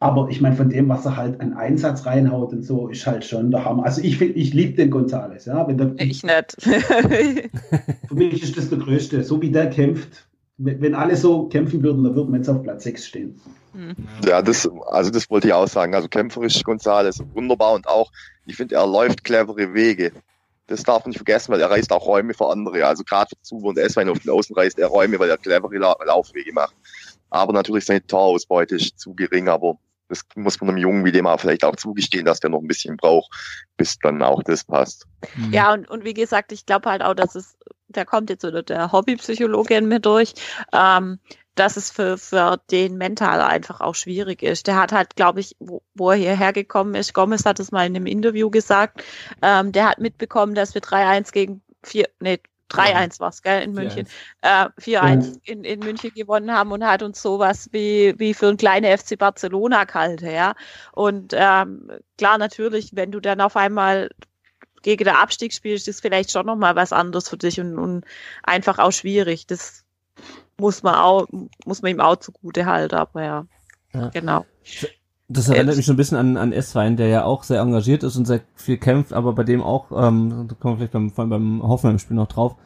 Aber 0.00 0.28
ich 0.28 0.40
meine, 0.40 0.56
von 0.56 0.68
dem, 0.68 0.88
was 0.88 1.06
er 1.06 1.16
halt 1.16 1.40
an 1.40 1.52
Einsatz 1.52 2.04
reinhaut 2.04 2.52
und 2.52 2.64
so, 2.64 2.88
ist 2.88 3.06
halt 3.06 3.24
schon 3.24 3.52
der 3.52 3.64
Hammer. 3.64 3.84
Also 3.84 4.02
ich 4.02 4.18
finde, 4.18 4.34
ich 4.34 4.52
liebe 4.52 4.74
den 4.74 4.90
Gonzales. 4.90 5.44
Ja? 5.44 5.68
Wenn 5.68 5.78
der, 5.78 5.94
Ich 5.98 6.24
nicht. 6.24 6.56
für 8.08 8.14
mich 8.14 8.42
ist 8.42 8.56
das 8.56 8.68
der 8.68 8.78
Größte. 8.78 9.22
So 9.22 9.40
wie 9.40 9.52
der 9.52 9.70
kämpft, 9.70 10.26
wenn 10.58 10.82
wenn 10.82 10.96
alle 10.96 11.14
so 11.14 11.48
kämpfen 11.48 11.84
würden, 11.84 12.02
dann 12.02 12.16
würden 12.16 12.32
wir 12.32 12.38
jetzt 12.38 12.48
auf 12.48 12.64
Platz 12.64 12.82
6 12.82 13.06
stehen. 13.06 13.40
Ja, 14.26 14.42
das, 14.42 14.68
also 14.88 15.12
das 15.12 15.30
wollte 15.30 15.46
ich 15.46 15.52
auch 15.52 15.68
sagen. 15.68 15.94
Also 15.94 16.08
kämpferisch 16.08 16.64
Gonzales 16.64 17.22
wunderbar 17.32 17.74
und 17.74 17.86
auch, 17.86 18.10
ich 18.44 18.56
finde, 18.56 18.74
er 18.74 18.86
läuft 18.88 19.22
clevere 19.22 19.72
Wege. 19.72 20.10
Das 20.72 20.82
darf 20.82 21.04
man 21.04 21.10
nicht 21.10 21.18
vergessen, 21.18 21.52
weil 21.52 21.60
er 21.60 21.70
reißt 21.70 21.92
auch 21.92 22.06
Räume 22.06 22.34
für 22.34 22.48
andere. 22.48 22.86
Also 22.86 23.04
gerade 23.04 23.28
für 23.28 23.42
Zuber 23.42 23.68
und 23.68 23.78
S-Wein 23.78 24.08
auf 24.08 24.18
den 24.18 24.30
Außen 24.30 24.56
reißt 24.56 24.78
er 24.78 24.88
Räume, 24.88 25.18
weil 25.18 25.28
er 25.28 25.36
clevere 25.36 25.76
La 25.76 25.96
Laufwege 26.04 26.52
macht. 26.52 26.74
Aber 27.30 27.52
natürlich 27.52 27.84
seine 27.84 28.06
Torausbeute 28.06 28.76
ist 28.76 28.98
zu 28.98 29.14
gering, 29.14 29.48
aber 29.48 29.78
das 30.08 30.22
muss 30.34 30.60
man 30.60 30.70
einem 30.70 30.78
Jungen 30.78 31.04
wie 31.04 31.12
dem 31.12 31.26
auch 31.26 31.40
vielleicht 31.40 31.64
auch 31.64 31.76
zugestehen, 31.76 32.24
dass 32.24 32.40
der 32.40 32.50
noch 32.50 32.60
ein 32.60 32.66
bisschen 32.66 32.96
braucht, 32.96 33.30
bis 33.76 33.98
dann 33.98 34.22
auch 34.22 34.42
das 34.42 34.64
passt. 34.64 35.06
Mhm. 35.36 35.52
Ja, 35.52 35.72
und, 35.72 35.88
und 35.88 36.04
wie 36.04 36.14
gesagt, 36.14 36.52
ich 36.52 36.66
glaube 36.66 36.90
halt 36.90 37.02
auch, 37.02 37.14
dass 37.14 37.34
es, 37.34 37.56
da 37.88 38.04
kommt 38.04 38.30
jetzt 38.30 38.44
wieder 38.44 38.62
der 38.62 38.92
Hobbypsychologe 38.92 39.74
in 39.74 39.88
mir 39.88 40.00
durch, 40.00 40.34
ähm, 40.72 41.18
dass 41.54 41.76
es 41.76 41.90
für, 41.90 42.18
für 42.18 42.60
den 42.70 42.96
mental 42.96 43.40
einfach 43.40 43.80
auch 43.80 43.94
schwierig 43.94 44.42
ist. 44.42 44.66
Der 44.66 44.76
hat 44.76 44.92
halt, 44.92 45.16
glaube 45.16 45.40
ich, 45.40 45.56
wo, 45.58 45.82
wo 45.94 46.10
er 46.10 46.16
hierher 46.16 46.52
gekommen 46.52 46.94
ist, 46.94 47.14
Gomez 47.14 47.44
hat 47.44 47.60
es 47.60 47.72
mal 47.72 47.86
in 47.86 47.96
einem 47.96 48.06
Interview 48.06 48.50
gesagt, 48.50 49.02
ähm, 49.42 49.72
der 49.72 49.90
hat 49.90 49.98
mitbekommen, 49.98 50.54
dass 50.54 50.74
wir 50.74 50.82
3-1 50.82 51.32
gegen 51.32 51.62
4, 51.82 52.08
nee, 52.20 52.38
3-1 52.70 53.20
war's, 53.20 53.42
gell, 53.42 53.62
in 53.62 53.72
München, 53.72 54.06
äh, 54.40 54.68
4-1 54.80 55.40
in, 55.44 55.64
in 55.64 55.80
München 55.80 56.10
gewonnen 56.14 56.52
haben 56.52 56.72
und 56.72 56.84
hat 56.84 57.02
uns 57.02 57.20
sowas 57.20 57.68
wie, 57.72 58.14
wie 58.18 58.32
für 58.32 58.48
ein 58.48 58.56
kleine 58.56 58.96
FC 58.96 59.18
Barcelona 59.18 59.84
kalt, 59.84 60.22
ja. 60.22 60.54
Und 60.92 61.34
ähm, 61.36 61.90
klar, 62.16 62.38
natürlich, 62.38 62.90
wenn 62.94 63.12
du 63.12 63.20
dann 63.20 63.42
auf 63.42 63.56
einmal 63.56 64.08
gegen 64.82 65.04
den 65.04 65.14
Abstieg 65.14 65.52
spielst, 65.52 65.86
ist 65.88 66.02
vielleicht 66.02 66.30
schon 66.30 66.46
nochmal 66.46 66.76
was 66.76 66.92
anderes 66.92 67.28
für 67.28 67.36
dich 67.36 67.60
und, 67.60 67.78
und 67.78 68.04
einfach 68.42 68.78
auch 68.78 68.90
schwierig. 68.90 69.46
Das 69.46 69.81
muss 70.58 70.82
man 70.82 70.94
auch, 70.94 71.26
muss 71.64 71.82
man 71.82 71.90
ihm 71.92 72.00
auch 72.00 72.16
zugute 72.16 72.66
halten, 72.66 72.94
aber 72.94 73.22
ja, 73.22 73.46
Ja. 73.94 74.08
genau. 74.10 74.44
Das 75.28 75.48
erinnert 75.48 75.76
mich 75.76 75.86
schon 75.86 75.94
ein 75.94 75.96
bisschen 75.96 76.18
an, 76.18 76.36
an 76.36 76.52
S-Wein, 76.52 76.96
der 76.96 77.08
ja 77.08 77.24
auch 77.24 77.42
sehr 77.42 77.60
engagiert 77.60 78.02
ist 78.02 78.16
und 78.16 78.26
sehr 78.26 78.40
viel 78.54 78.76
kämpft, 78.76 79.12
aber 79.14 79.32
bei 79.32 79.44
dem 79.44 79.62
auch, 79.62 79.90
ähm, 79.90 80.46
da 80.48 80.54
kommen 80.54 80.74
wir 80.74 80.76
vielleicht 80.78 80.92
beim, 80.92 81.10
vor 81.10 81.22
allem 81.22 81.30
beim 81.30 81.62
Hoffenheim-Spiel 81.62 82.16
noch 82.16 82.28
drauf, 82.28 82.56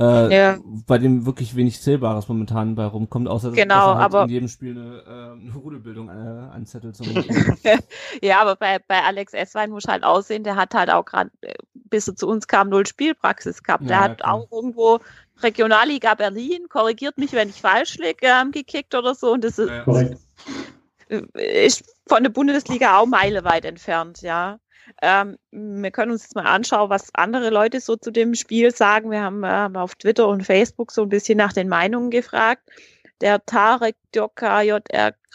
äh, 0.00 0.34
Ja. 0.36 0.58
bei 0.86 0.98
dem 0.98 1.26
wirklich 1.26 1.54
wenig 1.54 1.80
Zählbares 1.80 2.28
momentan 2.28 2.74
bei 2.74 2.86
rumkommt, 2.86 3.28
außer 3.28 3.48
dass, 3.50 3.56
Genau, 3.56 3.74
dass 3.74 3.84
er 3.84 3.94
halt 3.94 4.04
aber- 4.04 4.22
in 4.24 4.30
jedem 4.30 4.48
Spiel 4.48 4.72
eine, 4.76 4.96
äh, 5.06 5.40
eine 5.40 5.52
Rudelbildung 5.54 6.08
äh, 6.08 6.12
anzettelt. 6.12 6.96
Zum 6.96 7.06
Ja, 8.22 8.40
aber 8.40 8.56
bei, 8.56 8.78
bei 8.86 9.02
Alex 9.02 9.32
Esswein 9.34 9.70
muss 9.70 9.84
halt 9.86 10.02
aussehen, 10.04 10.42
der 10.44 10.56
hat 10.56 10.74
halt 10.74 10.90
auch 10.90 11.04
gerade, 11.04 11.30
äh, 11.42 11.54
bis 11.74 12.08
er 12.08 12.16
zu 12.16 12.26
uns 12.28 12.46
kam, 12.48 12.68
null 12.68 12.86
Spielpraxis 12.86 13.62
gehabt. 13.62 13.84
Der 13.88 13.96
Ja, 13.96 14.02
hat 14.02 14.18
klar. 14.18 14.34
auch 14.34 14.48
irgendwo 14.50 14.98
Regionalliga 15.42 16.14
Berlin, 16.14 16.68
korrigiert 16.68 17.18
mich, 17.18 17.32
wenn 17.32 17.48
ich 17.48 17.60
falsch 17.60 17.96
liege, 17.96 18.26
ähm, 18.26 18.52
gekickt 18.52 18.94
oder 18.94 19.14
so. 19.14 19.32
Und 19.32 19.44
das 19.44 19.58
ist, 19.58 19.70
Ja. 19.70 19.84
Äh, 21.08 21.66
ist 21.66 21.84
von 22.06 22.22
der 22.22 22.30
Bundesliga 22.30 22.98
auch 22.98 23.06
meilenweit 23.06 23.64
entfernt, 23.64 24.22
ja. 24.22 24.58
Ähm, 25.02 25.36
wir 25.50 25.90
können 25.90 26.12
uns 26.12 26.22
jetzt 26.22 26.34
mal 26.34 26.46
anschauen, 26.46 26.90
was 26.90 27.14
andere 27.14 27.50
Leute 27.50 27.80
so 27.80 27.96
zu 27.96 28.10
dem 28.10 28.34
Spiel 28.34 28.74
sagen. 28.74 29.10
Wir 29.10 29.22
haben 29.22 29.42
ähm, 29.44 29.76
auf 29.76 29.94
Twitter 29.94 30.28
und 30.28 30.44
Facebook 30.44 30.92
so 30.92 31.02
ein 31.02 31.10
bisschen 31.10 31.36
nach 31.36 31.52
den 31.52 31.68
Meinungen 31.68 32.10
gefragt. 32.10 32.62
Der 33.20 33.44
Tarek 33.44 33.96
Djokajr 34.14 34.80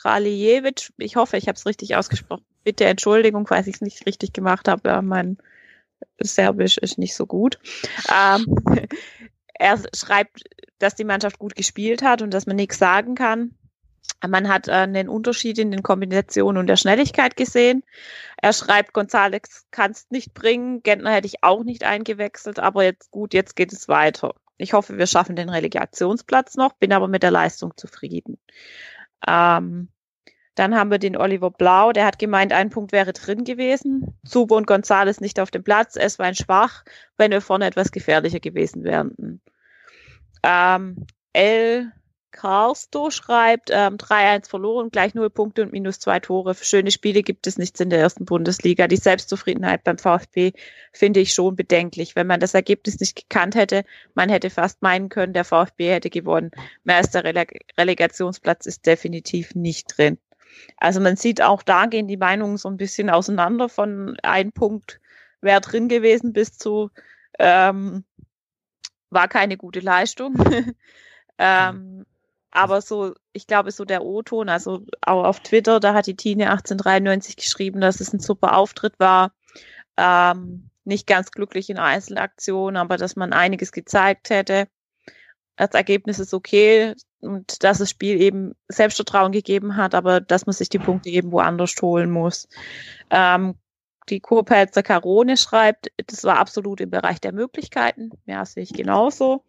Kraljevic, 0.02 0.92
ich 0.98 1.16
hoffe, 1.16 1.38
ich 1.38 1.48
habe 1.48 1.56
es 1.56 1.66
richtig 1.66 1.96
ausgesprochen. 1.96 2.46
Bitte 2.64 2.86
Entschuldigung, 2.86 3.46
falls 3.46 3.68
ich 3.68 3.76
es 3.76 3.82
nicht 3.82 4.06
richtig 4.06 4.34
gemacht 4.34 4.68
habe. 4.68 4.90
Ja, 4.90 5.02
mein 5.02 5.38
Serbisch 6.20 6.78
ist 6.78 6.98
nicht 6.98 7.16
so 7.16 7.26
gut. 7.26 7.60
Ähm, 8.14 8.46
er 9.64 9.80
schreibt, 9.96 10.44
dass 10.80 10.96
die 10.96 11.06
Mannschaft 11.06 11.40
gut 11.40 11.56
gespielt 11.56 12.04
hat 12.04 12.22
und 12.22 12.34
dass 12.34 12.46
man 12.46 12.58
nichts 12.58 12.78
sagen 12.78 13.16
kann. 13.16 13.56
Man 14.28 14.50
hat 14.50 14.68
äh, 14.68 14.72
einen 14.72 15.08
Unterschied 15.08 15.58
in 15.58 15.72
den 15.72 15.84
Kombinationen 15.84 16.60
und 16.60 16.68
der 16.68 16.76
Schnelligkeit 16.76 17.38
gesehen. 17.38 17.84
Er 18.42 18.52
schreibt, 18.52 18.94
González 18.94 19.64
kannst 19.72 20.12
nicht 20.12 20.34
bringen, 20.34 20.84
Gentner 20.84 21.12
hätte 21.12 21.28
ich 21.28 21.44
auch 21.44 21.64
nicht 21.64 21.86
eingewechselt, 21.86 22.60
aber 22.60 22.84
jetzt 22.84 23.10
gut, 23.12 23.34
jetzt 23.34 23.56
geht 23.56 23.72
es 23.72 23.88
weiter. 23.88 24.36
Ich 24.58 24.74
hoffe, 24.74 24.98
wir 24.98 25.08
schaffen 25.08 25.38
den 25.38 25.50
Relegationsplatz 25.50 26.56
noch, 26.56 26.74
bin 26.74 26.92
aber 26.92 27.08
mit 27.08 27.24
der 27.24 27.32
Leistung 27.32 27.72
zufrieden. 27.78 28.38
Ähm, 29.26 29.88
dann 30.56 30.76
haben 30.76 30.92
wir 30.92 31.00
den 31.00 31.18
Oliver 31.18 31.52
Blau, 31.52 31.94
der 31.94 32.06
hat 32.06 32.20
gemeint, 32.20 32.52
ein 32.52 32.70
Punkt 32.70 32.92
wäre 32.92 33.14
drin 33.14 33.46
gewesen. 33.46 34.20
Zuber 34.26 34.58
und 34.58 34.68
González 34.68 35.22
nicht 35.22 35.40
auf 35.40 35.52
dem 35.52 35.64
Platz, 35.64 35.96
es 35.96 36.20
war 36.20 36.26
ein 36.26 36.36
schwach, 36.36 36.84
wenn 37.18 37.32
wir 37.32 37.42
vorne 37.42 37.66
etwas 37.66 37.92
gefährlicher 37.92 38.42
gewesen 38.42 38.84
wären. 38.84 39.42
Ähm, 40.44 41.08
El 41.34 41.92
Karsto 42.34 43.12
schreibt, 43.12 43.70
ähm, 43.72 43.98
3-1 43.98 44.50
verloren, 44.50 44.90
gleich 44.90 45.14
0 45.14 45.30
Punkte 45.30 45.62
und 45.62 45.72
minus 45.72 46.00
zwei 46.00 46.20
Tore. 46.20 46.56
Für 46.56 46.66
schöne 46.66 46.92
Spiele 46.92 47.22
gibt 47.22 47.48
es 47.48 47.58
nichts 47.58 47.80
in 47.80 47.90
der 47.90 48.00
ersten 48.00 48.26
Bundesliga. 48.26 48.88
Die 48.88 48.98
Selbstzufriedenheit 48.98 49.84
beim 49.84 49.98
VfB 49.98 50.52
finde 50.92 51.20
ich 51.20 51.34
schon 51.34 51.56
bedenklich. 51.56 52.16
Wenn 52.16 52.28
man 52.28 52.40
das 52.40 52.56
Ergebnis 52.56 53.00
nicht 53.00 53.16
gekannt 53.16 53.56
hätte, 53.56 53.86
man 54.16 54.30
hätte 54.30 54.50
fast 54.50 54.82
meinen 54.82 55.10
können, 55.10 55.34
der 55.34 55.46
VfB 55.46 55.92
hätte 55.92 56.10
gewonnen. 56.10 56.52
Mehr 56.84 56.98
als 56.98 57.12
der 57.12 57.24
Rele 57.24 57.46
Relegationsplatz 57.78 58.66
ist 58.66 58.86
definitiv 58.86 59.56
nicht 59.56 59.98
drin. 59.98 60.18
Also 60.78 61.00
man 61.00 61.16
sieht 61.16 61.42
auch 61.42 61.64
da 61.64 61.86
gehen 61.86 62.08
die 62.08 62.18
Meinungen 62.18 62.58
so 62.58 62.68
ein 62.70 62.78
bisschen 62.78 63.10
auseinander 63.10 63.70
von 63.70 64.18
ein 64.24 64.52
Punkt 64.52 65.00
wäre 65.42 65.62
drin 65.62 65.90
gewesen 65.90 66.34
bis 66.34 66.58
zu 66.58 66.90
ähm, 67.40 68.06
war 69.14 69.28
keine 69.28 69.58
gute 69.58 69.80
Leistung. 69.80 70.36
ähm, 71.38 72.06
aber 72.52 72.82
so, 72.82 73.16
ich 73.32 73.48
glaube, 73.48 73.72
so 73.72 73.84
der 73.84 74.04
O-Ton, 74.04 74.48
also 74.48 74.86
auch 75.02 75.24
auf 75.24 75.40
Twitter, 75.40 75.80
da 75.80 75.94
hat 75.94 76.06
die 76.06 76.16
Tine 76.16 76.52
1893 76.52 77.36
geschrieben, 77.36 77.82
dass 77.82 78.00
es 78.00 78.14
ein 78.14 78.20
super 78.20 78.56
Auftritt 78.56 79.00
war. 79.00 79.34
Ähm, 79.98 80.70
nicht 80.86 81.08
ganz 81.08 81.32
glücklich 81.32 81.70
in 81.70 81.80
Einzelaktionen, 81.80 82.78
aber 82.78 82.98
dass 82.98 83.16
man 83.16 83.34
einiges 83.34 83.72
gezeigt 83.72 84.30
hätte. 84.30 84.68
Das 85.56 85.72
Ergebnis 85.72 86.20
ist 86.20 86.34
okay 86.34 86.96
und 87.22 87.64
dass 87.64 87.78
das 87.78 87.90
Spiel 87.90 88.22
eben 88.22 88.54
Selbstvertrauen 88.68 89.32
gegeben 89.32 89.78
hat, 89.78 89.96
aber 89.96 90.20
dass 90.20 90.46
man 90.46 90.54
sich 90.54 90.70
die 90.70 90.80
Punkte 90.80 91.10
eben 91.10 91.32
woanders 91.32 91.74
holen 91.82 92.12
muss. 92.12 92.48
Ähm, 93.10 93.56
die 94.10 94.20
Kurpelzer 94.20 94.84
Carone 94.84 95.38
schreibt, 95.38 95.92
das 96.08 96.24
war 96.24 96.38
absolut 96.38 96.82
im 96.82 96.90
Bereich 96.90 97.20
der 97.22 97.34
Möglichkeiten. 97.34 98.12
Ja, 98.26 98.46
sehe 98.46 98.64
ich 98.64 98.74
genauso. 98.74 99.44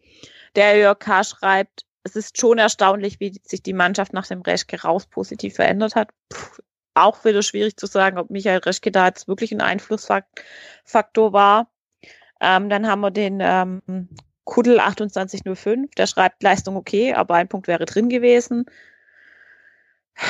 Der 0.55 0.77
JK 0.77 1.25
schreibt, 1.25 1.85
es 2.03 2.15
ist 2.15 2.37
schon 2.37 2.57
erstaunlich, 2.57 3.19
wie 3.19 3.39
sich 3.43 3.63
die 3.63 3.73
Mannschaft 3.73 4.13
nach 4.13 4.27
dem 4.27 4.41
Reschke 4.41 4.81
raus 4.81 5.07
positiv 5.07 5.55
verändert 5.55 5.95
hat. 5.95 6.09
Puh, 6.29 6.61
auch 6.93 7.25
wieder 7.25 7.41
schwierig 7.43 7.77
zu 7.77 7.87
sagen, 7.87 8.17
ob 8.17 8.29
Michael 8.29 8.59
Reschke 8.59 8.91
da 8.91 9.07
jetzt 9.07 9.27
wirklich 9.27 9.51
ein 9.51 9.61
Einflussfaktor 9.61 11.33
war. 11.33 11.69
Ähm, 12.39 12.69
dann 12.69 12.87
haben 12.87 13.01
wir 13.01 13.11
den 13.11 13.39
ähm, 13.41 14.09
Kuddel 14.45 14.77
2805, 14.77 15.91
der 15.95 16.07
schreibt 16.07 16.43
Leistung 16.43 16.75
okay, 16.75 17.13
aber 17.13 17.35
ein 17.35 17.47
Punkt 17.47 17.67
wäre 17.67 17.85
drin 17.85 18.09
gewesen. 18.09 18.65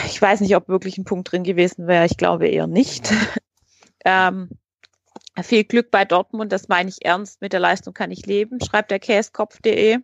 Ich 0.08 0.20
weiß 0.20 0.42
nicht, 0.42 0.56
ob 0.56 0.68
wirklich 0.68 0.98
ein 0.98 1.04
Punkt 1.04 1.32
drin 1.32 1.44
gewesen 1.44 1.86
wäre. 1.88 2.06
Ich 2.06 2.18
glaube 2.18 2.48
eher 2.48 2.68
nicht. 2.68 3.14
Ähm, 4.06 4.50
viel 5.42 5.64
Glück 5.66 5.92
bei 5.92 6.06
Dortmund, 6.06 6.52
das 6.52 6.68
meine 6.68 6.90
ich 6.90 7.04
ernst. 7.04 7.42
Mit 7.42 7.54
der 7.54 7.60
Leistung 7.60 7.94
kann 7.94 8.12
ich 8.12 8.26
leben, 8.26 8.60
schreibt 8.62 8.92
der 8.92 9.00
Käskopf.de. 9.00 10.00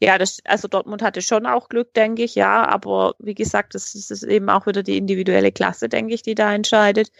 Ja, 0.00 0.18
das, 0.18 0.38
also 0.44 0.66
Dortmund 0.66 1.02
hatte 1.02 1.22
schon 1.22 1.46
auch 1.46 1.68
Glück, 1.68 1.94
denke 1.94 2.24
ich, 2.24 2.34
ja, 2.34 2.66
aber 2.66 3.14
wie 3.20 3.34
gesagt, 3.34 3.76
das, 3.76 3.92
das 3.92 4.10
ist 4.10 4.24
eben 4.24 4.50
auch 4.50 4.66
wieder 4.66 4.82
die 4.82 4.96
individuelle 4.96 5.52
Klasse, 5.52 5.88
denke 5.88 6.14
ich, 6.14 6.22
die 6.22 6.34
da 6.34 6.52
entscheidet. 6.52 7.12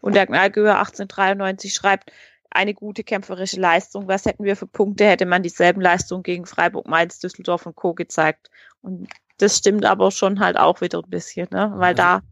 Und 0.00 0.14
der 0.14 0.26
Gnalgöher 0.26 0.78
1893 0.78 1.72
schreibt, 1.72 2.12
eine 2.50 2.74
gute 2.74 3.04
kämpferische 3.04 3.60
Leistung. 3.60 4.08
Was 4.08 4.24
hätten 4.24 4.44
wir 4.44 4.56
für 4.56 4.66
Punkte, 4.66 5.06
hätte 5.06 5.26
man 5.26 5.42
dieselben 5.42 5.80
Leistungen 5.80 6.22
gegen 6.22 6.46
Freiburg, 6.46 6.86
Mainz, 6.86 7.18
Düsseldorf 7.18 7.66
und 7.66 7.76
Co. 7.76 7.94
gezeigt. 7.94 8.50
Und 8.82 9.08
das 9.38 9.58
stimmt 9.58 9.84
aber 9.84 10.10
schon 10.10 10.40
halt 10.40 10.56
auch 10.58 10.80
wieder 10.80 10.98
ein 10.98 11.10
bisschen, 11.10 11.48
ne? 11.50 11.72
Weil 11.76 11.94
da, 11.94 12.22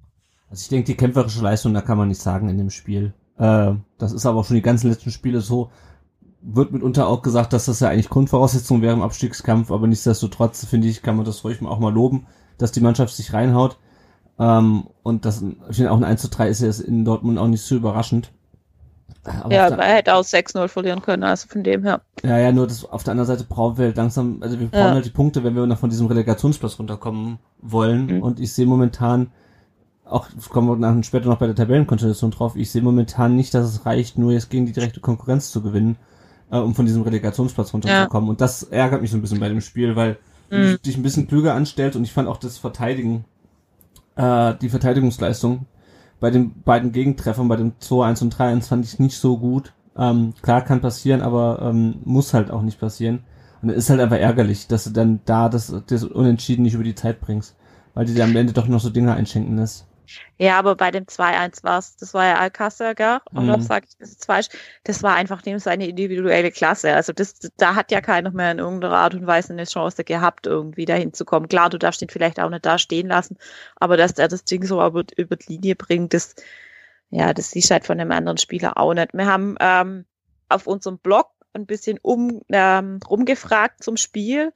Also 0.51 0.63
ich 0.63 0.69
denke, 0.69 0.87
die 0.87 0.97
kämpferische 0.97 1.43
Leistung, 1.43 1.75
da 1.75 1.81
kann 1.81 1.99
man 1.99 2.09
nicht 2.09 2.21
sagen 2.21 2.49
in 2.49 2.59
dem 2.59 2.71
Spiel. 2.71 3.15
Äh, 3.39 3.73
das 3.99 4.13
ist 4.13 4.27
aber 4.27 4.41
auch 4.41 4.45
schon 4.45 4.57
die 4.57 4.63
ganzen 4.63 4.91
letzten 4.91 5.11
Spiele 5.11 5.41
so. 5.41 5.71
Wird 6.43 6.73
mitunter 6.73 7.09
auch 7.09 7.23
gesagt, 7.23 7.53
dass 7.53 7.67
das 7.67 7.81
ja 7.81 7.89
eigentlich 7.89 8.11
Grundvoraussetzung 8.11 8.83
wäre 8.83 8.93
im 8.93 9.03
Abstiegskampf, 9.03 9.71
aber 9.71 9.87
nichtsdestotrotz 9.87 10.67
finde 10.67 10.89
ich, 10.89 11.03
kann 11.03 11.17
man 11.17 11.25
das 11.25 11.43
ruhig 11.43 11.63
auch 11.63 11.79
mal 11.79 11.93
loben, 11.93 12.27
dass 12.59 12.73
die 12.73 12.81
Mannschaft 12.81 13.15
sich 13.15 13.33
reinhaut. 13.33 13.79
Ähm, 14.39 14.89
und 15.03 15.25
das 15.25 15.43
ich 15.43 15.77
finde 15.77 15.93
auch 15.93 15.97
ein 15.97 16.05
1 16.05 16.21
zu 16.21 16.29
3 16.29 16.49
ist 16.49 16.61
ja 16.61 16.85
in 16.85 17.05
Dortmund 17.05 17.39
auch 17.39 17.47
nicht 17.47 17.63
so 17.63 17.77
überraschend. 17.77 18.33
Aber 19.25 19.55
ja, 19.55 19.71
man 19.71 19.81
hätte 19.81 20.15
auch 20.15 20.23
6-0 20.23 20.69
verlieren 20.69 21.01
können, 21.01 21.23
also 21.23 21.49
von 21.49 21.63
dem 21.63 21.83
her. 21.83 22.03
Ja, 22.23 22.39
ja, 22.39 22.53
nur 22.53 22.67
das, 22.67 22.85
auf 22.85 23.05
der 23.05 23.13
anderen 23.13 23.27
Seite 23.27 23.45
brauchen 23.45 23.79
wir 23.79 23.87
halt 23.87 23.97
langsam, 23.97 24.39
also 24.43 24.61
wir 24.61 24.69
brauchen 24.69 24.81
ja. 24.81 24.95
halt 24.95 25.07
die 25.07 25.11
Punkte, 25.11 25.45
wenn 25.45 25.55
wir 25.55 25.67
noch 25.67 25.79
von 25.79 25.89
diesem 25.89 26.07
Relegationsplatz 26.07 26.79
runterkommen 26.79 27.39
wollen. 27.61 28.07
Mhm. 28.07 28.23
Und 28.23 28.39
ich 28.41 28.53
sehe 28.53 28.67
momentan, 28.67 29.33
auch 30.05 30.29
kommen 30.51 30.69
wir 30.69 30.77
nachher 30.77 31.03
später 31.03 31.29
noch 31.29 31.39
bei 31.39 31.47
der 31.47 31.55
Tabellenkonstellation 31.55 32.31
drauf, 32.31 32.57
ich 32.57 32.71
sehe 32.71 32.83
momentan 32.83 33.37
nicht, 33.37 33.55
dass 33.55 33.67
es 33.67 33.87
reicht, 33.87 34.19
nur 34.19 34.33
jetzt 34.33 34.51
gegen 34.51 34.67
die 34.67 34.73
direkte 34.73 35.01
Konkurrenz 35.01 35.51
zu 35.51 35.63
gewinnen, 35.63 35.97
äh, 36.51 36.59
um 36.59 36.75
von 36.75 36.87
diesem 36.87 37.03
Relegationsplatz 37.03 37.73
runterzukommen. 37.73 38.27
Ja. 38.27 38.31
Und 38.31 38.41
das 38.41 38.63
ärgert 38.65 39.03
mich 39.03 39.11
so 39.11 39.17
ein 39.17 39.23
bisschen 39.23 39.41
bei 39.41 39.49
dem 39.49 39.61
Spiel, 39.61 39.97
weil 39.97 40.19
mhm. 40.51 40.79
dich 40.85 40.97
ein 40.97 41.03
bisschen 41.03 41.27
klüger 41.27 41.55
anstellt 41.55 41.97
und 41.97 42.05
ich 42.05 42.13
fand 42.13 42.29
auch 42.29 42.37
das 42.37 42.59
Verteidigen, 42.59 43.25
äh, 44.17 44.55
die 44.61 44.69
Verteidigungsleistung 44.69 45.67
bei 46.21 46.31
den 46.31 46.63
beiden 46.63 46.93
Gegentreffern, 46.93 47.49
bei 47.49 47.57
dem 47.57 47.73
2-1 47.81 48.23
und 48.23 48.35
3-1 48.35 48.69
fand 48.69 48.85
ich 48.85 48.99
nicht 48.99 49.17
so 49.17 49.39
gut. 49.39 49.73
Ähm, 49.97 50.35
klar 50.43 50.63
kann 50.63 50.81
passieren, 50.81 51.23
aber 51.23 51.61
ähm, 51.63 51.97
muss 52.05 52.35
halt 52.35 52.51
auch 52.51 52.63
nicht 52.63 52.81
passieren. 52.81 53.25
Und 53.63 53.71
es 53.71 53.77
ist 53.77 53.91
halt 53.91 54.01
einfach 54.01 54.19
ärgerlich, 54.19 54.67
dass 54.67 54.85
du 54.85 54.91
dann 54.91 55.21
da 55.25 55.49
das, 55.49 55.75
das 55.87 56.05
Unentschieden 56.05 56.63
nicht 56.63 56.75
über 56.75 56.85
die 56.85 56.95
Zeit 56.95 57.21
bringst, 57.21 57.57
weil 57.95 58.07
die 58.07 58.15
dir 58.15 58.25
am 58.25 58.37
Ende 58.37 58.53
doch 58.53 58.69
noch 58.69 58.81
so 58.81 58.91
Dinge 58.91 59.15
einschenken 59.15 59.57
lässt. 59.57 59.87
Ja, 60.39 60.59
aber 60.59 60.75
bei 60.77 60.91
dem 60.91 61.05
2-1 61.05 61.65
war 61.65 61.79
es, 61.79 61.97
das 61.97 62.15
war 62.15 62.27
ja 62.27 62.41
Alcácer, 62.41 62.95
gell? 62.95 63.21
Oder 63.33 63.59
mhm. 63.59 63.63
sage 63.63 63.87
ich 63.89 63.97
das 63.99 64.13
jetzt 64.13 64.27
falsch? 64.27 64.49
Das 64.85 65.03
war 65.03 65.15
einfach 65.15 65.43
dem 65.43 65.59
seine 65.59 65.87
individuelle 65.89 66.51
Klasse. 66.51 66.95
Also 66.95 67.13
das, 67.13 67.39
da 67.57 67.75
hat 67.75 67.91
ja 67.91 68.01
keiner 68.01 68.31
mehr 68.31 68.53
in 68.53 68.59
irgendeiner 68.59 68.97
Art 68.97 69.15
und 69.15 69.27
Weise 69.27 69.53
eine 69.53 69.65
Chance 69.65 70.05
gehabt, 70.05 70.47
irgendwie 70.47 70.85
dahin 70.85 71.13
zu 71.13 71.25
kommen. 71.25 71.49
Klar, 71.49 71.71
du 71.71 71.79
darfst 71.79 72.03
ihn 72.03 72.09
vielleicht 72.09 72.41
auch 72.41 72.51
nicht 72.51 72.67
da 72.67 72.79
stehen 72.79 73.09
lassen, 73.09 73.37
aber 73.77 73.97
dass 73.97 74.13
er 74.13 74.29
das 74.29 74.45
Ding 74.45 74.65
so 74.65 74.85
über, 74.85 75.05
über 75.17 75.37
die 75.37 75.55
Linie 75.55 75.77
bringt, 75.77 76.15
das, 76.15 76.35
ja, 77.11 77.33
das 77.33 77.51
siehst 77.51 77.71
halt 77.71 77.87
von 77.87 78.01
einem 78.01 78.13
anderen 78.13 78.39
Spieler 78.39 78.77
auch 78.77 78.95
nicht. 78.95 79.15
Wir 79.15 79.27
haben 79.27 79.57
ähm, 79.61 80.05
auf 80.49 80.67
unserem 80.67 80.99
Blog 80.99 81.31
ein 81.55 81.67
bisschen 81.67 81.99
um, 82.03 82.43
ähm, 82.49 82.99
rumgefragt 83.09 83.83
zum 83.83 83.97
Spiel, 83.97 84.53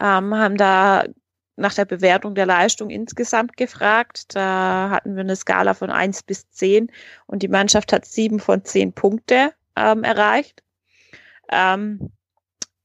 ähm, 0.00 0.34
haben 0.34 0.56
da 0.56 1.04
nach 1.56 1.74
der 1.74 1.84
Bewertung 1.84 2.34
der 2.34 2.46
Leistung 2.46 2.90
insgesamt 2.90 3.56
gefragt. 3.56 4.34
Da 4.34 4.90
hatten 4.90 5.14
wir 5.14 5.20
eine 5.20 5.36
Skala 5.36 5.74
von 5.74 5.90
eins 5.90 6.22
bis 6.22 6.50
zehn 6.50 6.90
und 7.26 7.42
die 7.42 7.48
Mannschaft 7.48 7.92
hat 7.92 8.06
sieben 8.06 8.40
von 8.40 8.64
zehn 8.64 8.92
Punkte 8.92 9.52
ähm, 9.76 10.04
erreicht. 10.04 10.62
Ähm, 11.50 12.10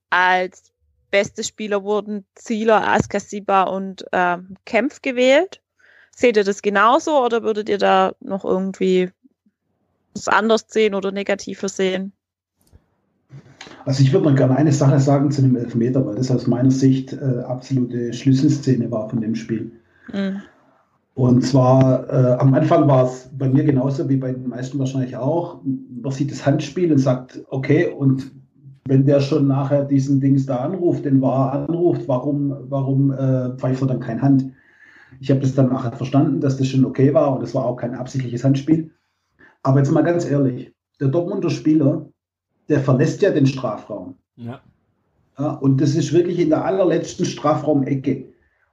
als 0.10 0.72
beste 1.10 1.44
Spieler 1.44 1.84
wurden 1.84 2.26
Zieler, 2.36 2.88
Askasiba 2.88 3.64
und 3.64 4.06
ähm, 4.12 4.58
Kempf 4.66 5.02
gewählt. 5.02 5.62
Seht 6.12 6.38
ihr 6.38 6.44
das 6.44 6.62
genauso 6.62 7.24
oder 7.24 7.44
würdet 7.44 7.70
ihr 7.70 7.78
da 7.78 8.14
noch 8.20 8.44
irgendwie 8.44 9.12
was 10.14 10.28
anders 10.28 10.66
sehen 10.68 10.96
oder 10.96 11.12
negativer 11.12 11.70
sehen? 11.70 12.17
Also 13.88 14.04
ich 14.04 14.12
würde 14.12 14.28
noch 14.28 14.36
gerne 14.36 14.58
eine 14.58 14.74
Sache 14.74 15.00
sagen 15.00 15.32
zu 15.32 15.42
dem 15.42 15.56
Elfmeter, 15.56 16.06
weil 16.06 16.16
das 16.16 16.30
aus 16.30 16.46
meiner 16.46 16.72
Sicht 16.72 17.14
äh, 17.14 17.40
absolute 17.48 18.12
Schlüsselszene 18.12 18.92
war 18.92 19.10
von 19.10 19.22
dem 19.22 19.34
Spiel. 19.34 19.72
Mhm. 20.12 20.42
Und 21.14 21.42
zwar 21.46 22.10
äh, 22.10 22.34
am 22.34 22.54
Anfang 22.54 22.86
war 22.90 23.06
es 23.06 23.30
bei 23.38 23.48
mir 23.48 23.64
genauso 23.64 24.10
wie 24.10 24.18
bei 24.18 24.34
den 24.34 24.50
meisten 24.50 24.78
wahrscheinlich 24.78 25.16
auch. 25.16 25.62
Man 25.64 26.12
sieht 26.12 26.32
das 26.32 26.46
Handspiel 26.46 26.92
und 26.92 26.98
sagt, 26.98 27.42
okay, 27.48 27.88
und 27.88 28.30
wenn 28.90 29.06
der 29.06 29.22
schon 29.22 29.48
nachher 29.48 29.86
diesen 29.86 30.20
Dings 30.20 30.46
da 30.46 30.58
anruft, 30.58 31.06
den 31.06 31.22
war 31.22 31.54
anruft, 31.54 32.10
warum, 32.10 32.58
warum 32.68 33.12
äh, 33.12 33.56
pfeift 33.56 33.82
er 33.84 33.88
dann 33.88 34.02
kein 34.02 34.22
Hand? 34.22 34.52
Ich 35.22 35.32
habe 35.32 35.40
das 35.40 35.56
dann 35.56 35.70
nachher 35.70 35.94
verstanden, 35.94 36.42
dass 36.42 36.58
das 36.58 36.68
schon 36.68 36.84
okay 36.84 37.14
war 37.14 37.34
und 37.38 37.42
es 37.42 37.56
war 37.56 37.64
auch 37.64 37.78
kein 37.78 37.96
absichtliches 37.96 38.44
Handspiel. 38.44 38.92
Aber 39.64 39.80
jetzt 39.80 39.94
mal 39.94 40.04
ganz 40.04 40.30
ehrlich, 40.30 40.74
der 41.00 41.08
Dortmunder 41.08 41.50
Spieler 41.50 42.10
der 42.70 42.80
verlässt 42.82 43.22
ja 43.22 43.32
den 43.32 43.46
Strafraum. 43.46 44.16
Ja. 44.36 44.62
ja 45.38 45.52
und 45.52 45.82
das 45.82 45.96
ist 45.96 46.14
wirklich 46.14 46.40
in 46.40 46.50
der 46.50 46.66
allerletzten 46.66 47.26
Strafraumecke. 47.26 48.26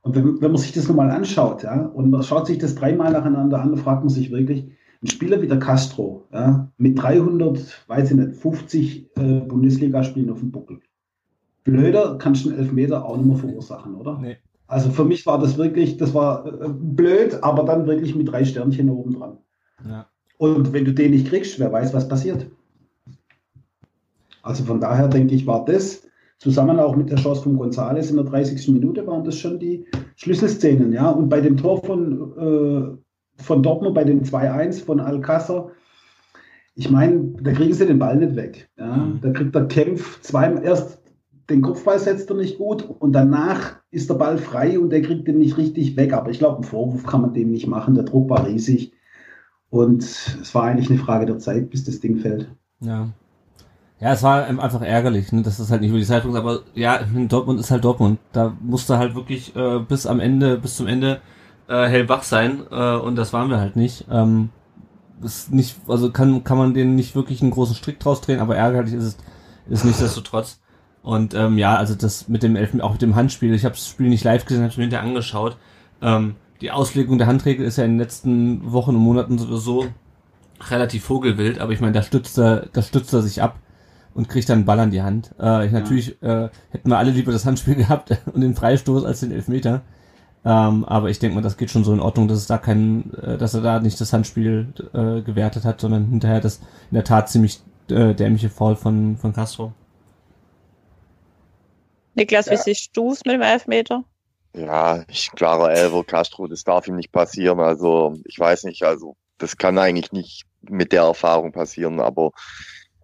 Und 0.02 0.14
wenn, 0.14 0.40
wenn 0.40 0.52
man 0.52 0.60
sich 0.60 0.72
das 0.72 0.88
nochmal 0.88 1.10
anschaut, 1.10 1.62
ja, 1.62 1.86
und 1.86 2.10
man 2.10 2.22
schaut 2.22 2.46
sich 2.46 2.58
das 2.58 2.74
dreimal 2.74 3.12
nacheinander 3.12 3.60
an, 3.60 3.70
dann 3.70 3.78
fragt 3.78 4.04
man 4.04 4.10
sich 4.10 4.30
wirklich, 4.30 4.66
ein 5.02 5.06
Spieler 5.06 5.40
wie 5.42 5.48
der 5.48 5.58
Castro, 5.58 6.24
ja, 6.32 6.70
mit 6.78 7.00
300, 7.00 7.84
weiß 7.88 8.10
ich 8.10 8.16
nicht, 8.16 8.36
50 8.36 9.10
äh, 9.16 9.40
Bundesligaspielen 9.40 10.30
auf 10.30 10.40
dem 10.40 10.50
Buckel. 10.50 10.80
Blöder 11.64 12.16
kannst 12.18 12.44
du 12.44 12.50
einen 12.50 12.58
Elfmeter 12.58 13.04
auch 13.04 13.16
nicht 13.16 13.26
mehr 13.26 13.36
verursachen, 13.36 13.94
oder? 13.94 14.18
Nee. 14.18 14.36
Also 14.66 14.90
für 14.90 15.04
mich 15.04 15.26
war 15.26 15.38
das 15.38 15.58
wirklich, 15.58 15.96
das 15.96 16.14
war 16.14 16.46
äh, 16.46 16.68
blöd, 16.68 17.38
aber 17.42 17.64
dann 17.64 17.86
wirklich 17.86 18.14
mit 18.14 18.30
drei 18.30 18.44
Sternchen 18.44 18.90
oben 18.90 19.14
dran. 19.14 19.38
Ja. 19.86 20.06
Und 20.38 20.72
wenn 20.72 20.84
du 20.84 20.92
den 20.92 21.12
nicht 21.12 21.28
kriegst, 21.28 21.58
wer 21.58 21.72
weiß, 21.72 21.94
was 21.94 22.08
passiert. 22.08 22.46
Also 24.44 24.64
von 24.64 24.80
daher 24.80 25.08
denke 25.08 25.34
ich, 25.34 25.46
war 25.46 25.64
das 25.64 26.06
zusammen 26.38 26.78
auch 26.78 26.94
mit 26.94 27.10
der 27.10 27.16
Chance 27.16 27.42
von 27.42 27.58
González 27.58 28.10
in 28.10 28.16
der 28.16 28.26
30. 28.26 28.68
Minute 28.68 29.06
waren 29.06 29.24
das 29.24 29.38
schon 29.38 29.58
die 29.58 29.86
Schlüsselszenen. 30.16 30.92
Ja? 30.92 31.08
Und 31.10 31.30
bei 31.30 31.40
dem 31.40 31.56
Tor 31.56 31.82
von, 31.82 32.32
äh, 32.36 33.42
von 33.42 33.62
Dortmund, 33.62 33.94
bei 33.94 34.04
dem 34.04 34.22
2-1 34.22 34.84
von 34.84 35.00
Alcázar, 35.00 35.70
ich 36.74 36.90
meine, 36.90 37.34
da 37.40 37.52
kriegen 37.52 37.72
sie 37.72 37.86
den 37.86 37.98
Ball 37.98 38.16
nicht 38.16 38.36
weg. 38.36 38.68
Ja? 38.76 38.96
Mhm. 38.96 39.20
Da 39.22 39.30
kriegt 39.30 39.54
der 39.54 39.66
Kempf 39.66 40.20
zweimal 40.20 40.62
erst 40.62 41.00
den 41.50 41.60
Kopfball 41.60 41.98
setzt 41.98 42.30
er 42.30 42.36
nicht 42.36 42.56
gut 42.56 42.82
und 42.82 43.12
danach 43.12 43.76
ist 43.90 44.08
der 44.08 44.14
Ball 44.14 44.38
frei 44.38 44.78
und 44.78 44.88
der 44.88 45.02
kriegt 45.02 45.28
den 45.28 45.38
nicht 45.38 45.58
richtig 45.58 45.94
weg. 45.94 46.14
Aber 46.14 46.30
ich 46.30 46.38
glaube, 46.38 46.56
einen 46.56 46.64
Vorwurf 46.64 47.04
kann 47.04 47.20
man 47.20 47.34
dem 47.34 47.50
nicht 47.50 47.66
machen. 47.66 47.94
Der 47.94 48.04
Druck 48.04 48.30
war 48.30 48.46
riesig 48.46 48.92
und 49.68 50.02
es 50.02 50.54
war 50.54 50.64
eigentlich 50.64 50.88
eine 50.88 50.98
Frage 50.98 51.26
der 51.26 51.38
Zeit, 51.38 51.68
bis 51.68 51.84
das 51.84 52.00
Ding 52.00 52.16
fällt. 52.16 52.50
Ja, 52.80 53.10
ja, 54.00 54.12
es 54.12 54.22
war 54.22 54.46
einfach 54.46 54.82
ärgerlich, 54.82 55.32
ne, 55.32 55.42
dass 55.42 55.58
das 55.58 55.70
halt 55.70 55.80
nicht 55.80 55.90
über 55.90 55.98
die 55.98 56.04
Zeit 56.04 56.24
aber 56.26 56.60
ja, 56.74 57.00
Dortmund 57.28 57.60
ist 57.60 57.70
halt 57.70 57.84
Dortmund. 57.84 58.18
Da 58.32 58.54
musste 58.60 58.98
halt 58.98 59.14
wirklich 59.14 59.54
äh, 59.56 59.78
bis 59.78 60.06
am 60.06 60.20
Ende, 60.20 60.58
bis 60.58 60.76
zum 60.76 60.86
Ende 60.86 61.20
äh, 61.68 61.86
hellwach 61.86 62.22
sein 62.22 62.62
äh, 62.70 62.96
und 62.96 63.16
das 63.16 63.32
waren 63.32 63.50
wir 63.50 63.58
halt 63.58 63.76
nicht. 63.76 64.06
Ähm, 64.10 64.50
ist 65.22 65.52
nicht, 65.52 65.76
also 65.88 66.10
kann, 66.10 66.44
kann 66.44 66.58
man 66.58 66.74
denen 66.74 66.96
nicht 66.96 67.14
wirklich 67.14 67.40
einen 67.40 67.52
großen 67.52 67.76
Strick 67.76 68.00
draus 68.00 68.20
drehen, 68.20 68.40
aber 68.40 68.56
ärgerlich 68.56 68.94
ist 68.94 69.04
es 69.04 69.16
ist 69.68 69.84
nichtsdestotrotz. 69.84 70.60
Und 71.02 71.34
ähm, 71.34 71.58
ja, 71.58 71.76
also 71.76 71.94
das 71.94 72.28
mit 72.28 72.42
dem 72.42 72.56
Elfen, 72.56 72.80
auch 72.80 72.92
mit 72.92 73.02
dem 73.02 73.14
Handspiel, 73.14 73.54
ich 73.54 73.64
habe 73.64 73.74
das 73.74 73.88
Spiel 73.88 74.08
nicht 74.08 74.24
live 74.24 74.44
gesehen, 74.44 74.62
habe 74.62 74.70
es 74.70 74.76
mir 74.76 74.84
hinterher 74.84 75.06
angeschaut. 75.06 75.56
Ähm, 76.02 76.36
die 76.60 76.70
Auslegung 76.70 77.18
der 77.18 77.26
Handregel 77.26 77.66
ist 77.66 77.76
ja 77.76 77.84
in 77.84 77.92
den 77.92 77.98
letzten 77.98 78.72
Wochen 78.72 78.90
und 78.90 79.02
Monaten 79.02 79.38
sowieso 79.38 79.86
relativ 80.70 81.04
vogelwild, 81.04 81.58
aber 81.58 81.72
ich 81.72 81.80
meine, 81.80 81.92
da 81.92 82.02
stützt 82.02 82.38
er, 82.38 82.66
da 82.72 82.80
stützt 82.80 83.12
er 83.12 83.22
sich 83.22 83.42
ab 83.42 83.56
und 84.14 84.28
kriegt 84.28 84.48
dann 84.48 84.58
einen 84.58 84.64
Ball 84.64 84.80
an 84.80 84.90
die 84.90 85.02
Hand. 85.02 85.34
Äh, 85.40 85.66
ich, 85.66 85.72
natürlich 85.72 86.22
äh, 86.22 86.48
hätten 86.70 86.88
wir 86.88 86.98
alle 86.98 87.10
lieber 87.10 87.32
das 87.32 87.44
Handspiel 87.44 87.74
gehabt 87.76 88.16
und 88.32 88.40
den 88.40 88.54
Freistoß 88.54 89.04
als 89.04 89.20
den 89.20 89.32
Elfmeter. 89.32 89.82
Ähm, 90.44 90.84
aber 90.84 91.08
ich 91.08 91.18
denke 91.18 91.36
mal, 91.36 91.42
das 91.42 91.56
geht 91.56 91.70
schon 91.70 91.84
so 91.84 91.92
in 91.92 92.00
Ordnung, 92.00 92.28
dass 92.28 92.38
es 92.38 92.46
da 92.46 92.58
kein, 92.58 93.12
äh, 93.14 93.38
dass 93.38 93.54
er 93.54 93.62
da 93.62 93.80
nicht 93.80 94.00
das 94.00 94.12
Handspiel 94.12 94.72
äh, 94.92 95.22
gewertet 95.22 95.64
hat, 95.64 95.80
sondern 95.80 96.06
hinterher 96.06 96.40
das 96.40 96.58
in 96.90 96.94
der 96.94 97.04
Tat 97.04 97.30
ziemlich 97.30 97.60
äh, 97.88 98.14
dämliche 98.14 98.50
Foul 98.50 98.76
von, 98.76 99.16
von 99.16 99.32
Castro. 99.32 99.72
Niklas, 102.14 102.50
wie 102.50 102.56
siehst 102.56 102.96
du 102.96 103.12
es 103.12 103.24
mit 103.24 103.34
dem 103.34 103.42
Elfmeter? 103.42 104.04
Ja, 104.54 105.02
ich 105.08 105.32
klarer 105.32 105.72
Elfer 105.72 106.04
Castro, 106.04 106.46
das 106.46 106.62
darf 106.62 106.86
ihm 106.86 106.94
nicht 106.94 107.10
passieren. 107.10 107.58
Also 107.58 108.14
ich 108.24 108.38
weiß 108.38 108.64
nicht, 108.64 108.84
also 108.84 109.16
das 109.38 109.56
kann 109.56 109.78
eigentlich 109.78 110.12
nicht 110.12 110.44
mit 110.62 110.92
der 110.92 111.02
Erfahrung 111.02 111.52
passieren, 111.52 111.98
aber 112.00 112.30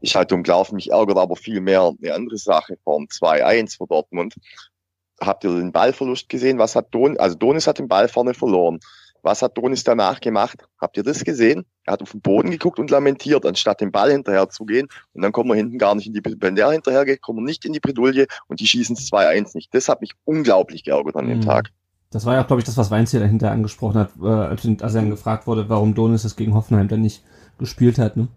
ich 0.00 0.16
halt 0.16 0.32
umgelaufen. 0.32 0.76
Mich 0.76 0.90
ärgert 0.90 1.18
aber 1.18 1.36
viel 1.36 1.60
mehr 1.60 1.92
eine 2.02 2.14
andere 2.14 2.38
Sache 2.38 2.76
vom 2.84 3.04
2-1 3.04 3.76
für 3.76 3.86
Dortmund. 3.86 4.34
Habt 5.20 5.44
ihr 5.44 5.50
den 5.50 5.72
Ballverlust 5.72 6.28
gesehen? 6.28 6.58
Was 6.58 6.74
hat 6.76 6.94
Don, 6.94 7.18
also 7.18 7.36
Donis 7.36 7.66
hat 7.66 7.78
den 7.78 7.88
Ball 7.88 8.08
vorne 8.08 8.34
verloren. 8.34 8.80
Was 9.22 9.42
hat 9.42 9.56
Donis 9.58 9.84
danach 9.84 10.20
gemacht? 10.20 10.64
Habt 10.80 10.96
ihr 10.96 11.02
das 11.02 11.24
gesehen? 11.24 11.66
Er 11.84 11.94
hat 11.94 12.02
auf 12.02 12.12
den 12.12 12.20
Boden 12.20 12.50
geguckt 12.50 12.78
und 12.78 12.90
lamentiert, 12.90 13.44
anstatt 13.44 13.80
den 13.80 13.92
Ball 13.92 14.10
hinterher 14.10 14.48
zu 14.48 14.64
gehen. 14.64 14.88
Und 15.12 15.22
dann 15.22 15.32
kommen 15.32 15.50
wir 15.50 15.56
hinten 15.56 15.78
gar 15.78 15.94
nicht 15.94 16.06
in 16.06 16.14
die, 16.14 16.22
wenn 16.40 16.54
der 16.54 16.70
hinterher 16.70 17.04
geht, 17.04 17.20
kommen 17.20 17.40
wir 17.40 17.44
nicht 17.44 17.64
in 17.64 17.72
die 17.72 17.80
Bredouille 17.80 18.26
und 18.46 18.60
die 18.60 18.66
schießen 18.66 18.96
es 18.96 19.10
2-1 19.10 19.54
nicht. 19.54 19.74
Das 19.74 19.88
hat 19.88 20.00
mich 20.00 20.12
unglaublich 20.24 20.84
geärgert 20.84 21.16
an 21.16 21.28
dem 21.28 21.38
mhm. 21.38 21.44
Tag. 21.44 21.70
Das 22.10 22.26
war 22.26 22.34
ja 22.34 22.42
auch, 22.42 22.46
glaube 22.46 22.60
ich, 22.60 22.66
das, 22.66 22.76
was 22.76 22.90
Weinz 22.90 23.12
hier 23.12 23.20
dahinter 23.20 23.52
angesprochen 23.52 23.98
hat, 23.98 24.10
äh, 24.20 24.26
als 24.26 24.64
er 24.64 25.00
dann 25.00 25.10
gefragt 25.10 25.46
wurde, 25.46 25.68
warum 25.68 25.94
Donis 25.94 26.24
es 26.24 26.36
gegen 26.36 26.54
Hoffenheim 26.54 26.88
dann 26.88 27.02
nicht 27.02 27.22
gespielt 27.58 27.98
hat, 27.98 28.16
ne? 28.16 28.28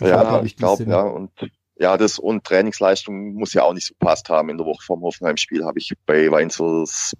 Ja, 0.00 0.42
ich 0.42 0.56
glaube, 0.56 0.84
ja. 0.84 1.02
Und 1.02 1.30
ja, 1.76 1.96
das 1.96 2.18
und 2.18 2.44
Trainingsleistung 2.44 3.34
muss 3.34 3.52
ja 3.52 3.62
auch 3.62 3.72
nicht 3.72 3.86
so 3.86 3.94
passt 3.98 4.28
haben 4.28 4.48
in 4.48 4.58
der 4.58 4.66
Woche 4.66 4.84
vom 4.84 5.02
Hoffenheim-Spiel, 5.02 5.64
habe 5.64 5.78
ich 5.78 5.92
bei 6.06 6.30
Weinzels 6.30 7.16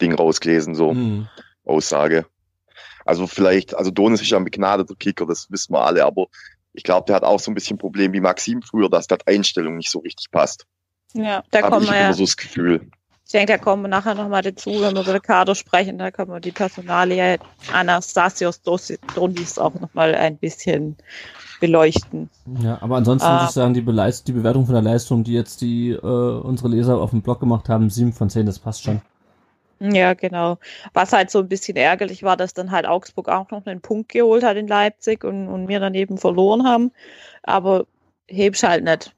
Ding 0.00 0.14
rausgelesen, 0.14 0.74
so 0.74 0.92
mhm. 0.92 1.28
Aussage. 1.64 2.26
Also 3.04 3.26
vielleicht, 3.26 3.74
also 3.74 3.90
Donis 3.90 4.20
ist 4.20 4.30
ja 4.30 4.38
ein 4.38 4.44
begnadeter 4.44 4.94
Kicker, 4.94 5.26
das 5.26 5.50
wissen 5.50 5.72
wir 5.72 5.84
alle, 5.84 6.04
aber 6.04 6.26
ich 6.72 6.82
glaube, 6.82 7.06
der 7.06 7.16
hat 7.16 7.24
auch 7.24 7.40
so 7.40 7.50
ein 7.50 7.54
bisschen 7.54 7.78
Problem 7.78 8.12
wie 8.12 8.20
Maxim 8.20 8.62
früher, 8.62 8.88
dass 8.88 9.06
das 9.06 9.20
Einstellung 9.26 9.76
nicht 9.76 9.90
so 9.90 10.00
richtig 10.00 10.30
passt. 10.30 10.66
Ja, 11.14 11.42
da 11.50 11.62
kommt 11.62 11.86
man 11.86 11.94
ja. 11.94 12.12
so 12.12 12.24
das 12.24 12.36
Gefühl. 12.36 12.90
Ich 13.24 13.32
denke, 13.32 13.52
da 13.52 13.58
kommen 13.58 13.82
wir 13.82 13.88
nachher 13.88 14.14
nochmal 14.14 14.42
dazu, 14.42 14.70
wenn 14.80 14.94
wir 14.94 15.02
über 15.02 15.12
den 15.12 15.22
Kader 15.22 15.54
sprechen, 15.54 15.98
da 15.98 16.10
können 16.10 16.30
wir 16.30 16.40
die 16.40 16.52
Personalie 16.52 17.38
Anastasios 17.72 18.62
Donis 18.62 19.58
auch 19.58 19.74
nochmal 19.74 20.14
ein 20.14 20.38
bisschen 20.38 20.96
beleuchten. 21.60 22.30
Ja, 22.62 22.78
aber 22.80 22.96
ansonsten 22.96 23.30
muss 23.32 23.44
ich 23.44 23.50
sagen, 23.50 23.74
die, 23.74 23.80
Beleist 23.80 24.28
die 24.28 24.32
Bewertung 24.32 24.66
von 24.66 24.74
der 24.74 24.82
Leistung, 24.82 25.24
die 25.24 25.32
jetzt 25.32 25.60
die 25.60 25.90
äh, 25.90 25.96
unsere 25.96 26.68
Leser 26.68 26.98
auf 26.98 27.10
dem 27.10 27.22
Blog 27.22 27.40
gemacht 27.40 27.68
haben, 27.68 27.90
7 27.90 28.12
von 28.12 28.30
10, 28.30 28.46
das 28.46 28.58
passt 28.58 28.84
schon. 28.84 29.00
Ja, 29.80 30.14
genau. 30.14 30.58
Was 30.92 31.12
halt 31.12 31.30
so 31.30 31.38
ein 31.40 31.48
bisschen 31.48 31.76
ärgerlich 31.76 32.22
war, 32.22 32.36
dass 32.36 32.52
dann 32.52 32.72
halt 32.72 32.86
Augsburg 32.86 33.28
auch 33.28 33.50
noch 33.50 33.64
einen 33.66 33.80
Punkt 33.80 34.08
geholt 34.10 34.42
hat 34.42 34.56
in 34.56 34.66
Leipzig 34.66 35.24
und, 35.24 35.48
und 35.48 35.68
wir 35.68 35.78
dann 35.78 35.94
eben 35.94 36.18
verloren 36.18 36.66
haben. 36.66 36.90
Aber 37.42 37.86
hebst 38.26 38.62
halt 38.64 38.84
nicht. 38.84 39.14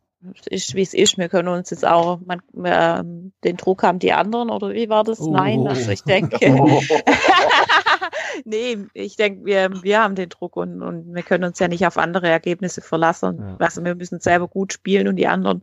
Ist 0.50 0.74
wie 0.74 0.82
es 0.82 0.92
ist. 0.92 1.16
Wir 1.16 1.30
können 1.30 1.48
uns 1.48 1.70
jetzt 1.70 1.86
auch, 1.86 2.20
man, 2.26 2.42
äh, 2.62 3.02
den 3.42 3.56
Druck 3.56 3.82
haben 3.82 3.98
die 3.98 4.12
anderen 4.12 4.50
oder 4.50 4.74
wie 4.74 4.90
war 4.90 5.02
das? 5.02 5.18
Oh. 5.18 5.30
Nein, 5.30 5.66
also 5.66 5.90
ich 5.90 6.02
denke. 6.02 6.38
nee, 8.44 8.78
ich 8.94 9.16
denke, 9.16 9.44
wir, 9.44 9.82
wir 9.82 10.02
haben 10.02 10.14
den 10.14 10.28
Druck 10.28 10.56
und, 10.56 10.82
und 10.82 11.14
wir 11.14 11.22
können 11.22 11.44
uns 11.44 11.58
ja 11.58 11.68
nicht 11.68 11.86
auf 11.86 11.98
andere 11.98 12.28
Ergebnisse 12.28 12.80
verlassen. 12.80 13.38
Ja. 13.38 13.56
Also 13.58 13.84
wir 13.84 13.94
müssen 13.94 14.20
selber 14.20 14.48
gut 14.48 14.72
spielen 14.72 15.08
und 15.08 15.16
die 15.16 15.26
anderen 15.26 15.62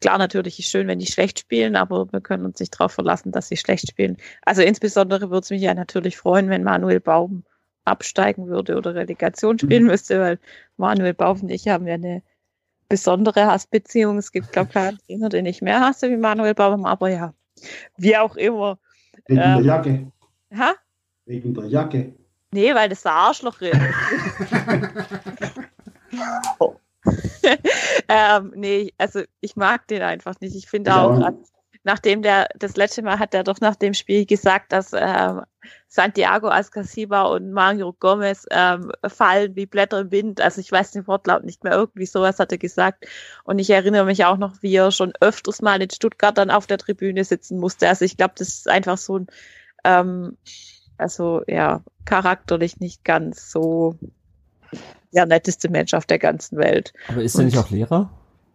Klar, 0.00 0.18
natürlich 0.18 0.60
ist 0.60 0.70
schön, 0.70 0.86
wenn 0.86 1.00
die 1.00 1.06
schlecht 1.06 1.40
spielen, 1.40 1.74
aber 1.74 2.12
wir 2.12 2.20
können 2.20 2.44
uns 2.44 2.60
nicht 2.60 2.72
darauf 2.72 2.92
verlassen, 2.92 3.32
dass 3.32 3.48
sie 3.48 3.56
schlecht 3.56 3.88
spielen. 3.88 4.16
Also 4.42 4.62
insbesondere 4.62 5.30
würde 5.30 5.40
es 5.40 5.50
mich 5.50 5.62
ja 5.62 5.74
natürlich 5.74 6.16
freuen, 6.16 6.48
wenn 6.50 6.62
Manuel 6.62 7.00
Baum 7.00 7.42
absteigen 7.84 8.46
würde 8.46 8.76
oder 8.76 8.94
Relegation 8.94 9.54
mhm. 9.54 9.58
spielen 9.58 9.84
müsste, 9.86 10.20
weil 10.20 10.38
Manuel 10.76 11.14
Baum 11.14 11.40
und 11.40 11.50
ich 11.50 11.66
haben 11.66 11.88
ja 11.88 11.94
eine 11.94 12.22
besondere 12.88 13.46
Hassbeziehung. 13.46 14.18
Es 14.18 14.30
gibt, 14.30 14.52
glaube 14.52 14.68
ich, 14.68 14.74
keinen 14.74 14.98
Trainer, 14.98 15.28
den 15.30 15.46
ich 15.46 15.62
mehr 15.62 15.80
hasse 15.80 16.08
wie 16.10 16.16
Manuel 16.16 16.54
Baum, 16.54 16.86
aber 16.86 17.08
ja, 17.10 17.34
wie 17.96 18.16
auch 18.16 18.36
immer. 18.36 18.78
Wegen 19.26 19.40
ähm, 19.40 19.56
der 19.56 19.60
Jacke. 19.62 20.12
Ha? 20.56 20.74
Wegen 21.28 21.52
der 21.52 21.66
Jacke. 21.66 22.14
Nee, 22.52 22.74
weil 22.74 22.88
das 22.88 23.04
Arschloch 23.04 23.60
ist. 23.60 23.76
oh. 26.58 26.74
ähm, 28.08 28.52
nee, 28.56 28.94
also 28.96 29.20
ich 29.40 29.54
mag 29.54 29.86
den 29.88 30.00
einfach 30.00 30.40
nicht. 30.40 30.56
Ich 30.56 30.66
finde 30.66 30.96
auch, 30.96 31.20
ja. 31.20 31.34
nachdem 31.84 32.22
der, 32.22 32.48
das 32.56 32.76
letzte 32.76 33.02
Mal 33.02 33.18
hat 33.18 33.34
er 33.34 33.44
doch 33.44 33.60
nach 33.60 33.76
dem 33.76 33.92
Spiel 33.92 34.24
gesagt, 34.24 34.72
dass 34.72 34.92
ähm, 34.94 35.42
Santiago 35.88 36.48
Ascasiba 36.48 37.24
und 37.24 37.52
Mario 37.52 37.92
Gomez 37.92 38.46
ähm, 38.50 38.90
fallen 39.06 39.54
wie 39.54 39.66
Blätter 39.66 40.00
im 40.00 40.10
Wind. 40.10 40.40
Also 40.40 40.62
ich 40.62 40.72
weiß 40.72 40.92
den 40.92 41.06
Wortlaut 41.06 41.44
nicht 41.44 41.62
mehr, 41.62 41.74
irgendwie 41.74 42.06
sowas 42.06 42.38
hat 42.38 42.52
er 42.52 42.58
gesagt. 42.58 43.06
Und 43.44 43.58
ich 43.58 43.68
erinnere 43.68 44.06
mich 44.06 44.24
auch 44.24 44.38
noch, 44.38 44.62
wie 44.62 44.74
er 44.74 44.92
schon 44.92 45.12
öfters 45.20 45.60
mal 45.60 45.82
in 45.82 45.90
Stuttgart 45.90 46.38
dann 46.38 46.50
auf 46.50 46.66
der 46.66 46.78
Tribüne 46.78 47.22
sitzen 47.22 47.58
musste. 47.58 47.86
Also 47.86 48.06
ich 48.06 48.16
glaube, 48.16 48.32
das 48.38 48.48
ist 48.48 48.68
einfach 48.70 48.96
so 48.96 49.18
ein, 49.18 49.26
ähm, 49.84 50.38
also 50.98 51.42
ja, 51.46 51.82
charakterlich 52.04 52.80
nicht 52.80 53.04
ganz 53.04 53.50
so 53.50 53.96
der 55.12 55.26
netteste 55.26 55.70
Mensch 55.70 55.94
auf 55.94 56.06
der 56.06 56.18
ganzen 56.18 56.58
Welt. 56.58 56.92
Aber 57.08 57.22
ist 57.22 57.36
er 57.36 57.44
nicht 57.44 57.58
auch 57.58 57.70
Lehrer? 57.70 58.10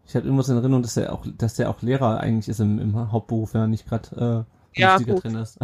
Ich 0.06 0.15
hatte 0.15 0.25
irgendwas 0.25 0.49
in 0.49 0.58
Erinnerung, 0.58 0.84
dass 0.84 0.97
er 0.97 1.13
auch, 1.13 1.25
dass 1.38 1.56
der 1.56 1.69
auch 1.69 1.82
Lehrer 1.82 2.19
eigentlich 2.19 2.49
ist 2.49 2.60
im, 2.60 2.79
im 2.79 3.12
Hauptberuf, 3.12 3.53
wenn 3.53 3.62
er 3.62 3.67
nicht 3.67 3.88
gerade 3.88 4.45
äh, 4.75 4.79
ja, 4.79 4.97
gut. 4.97 5.23
drin 5.23 5.36
ist. 5.36 5.58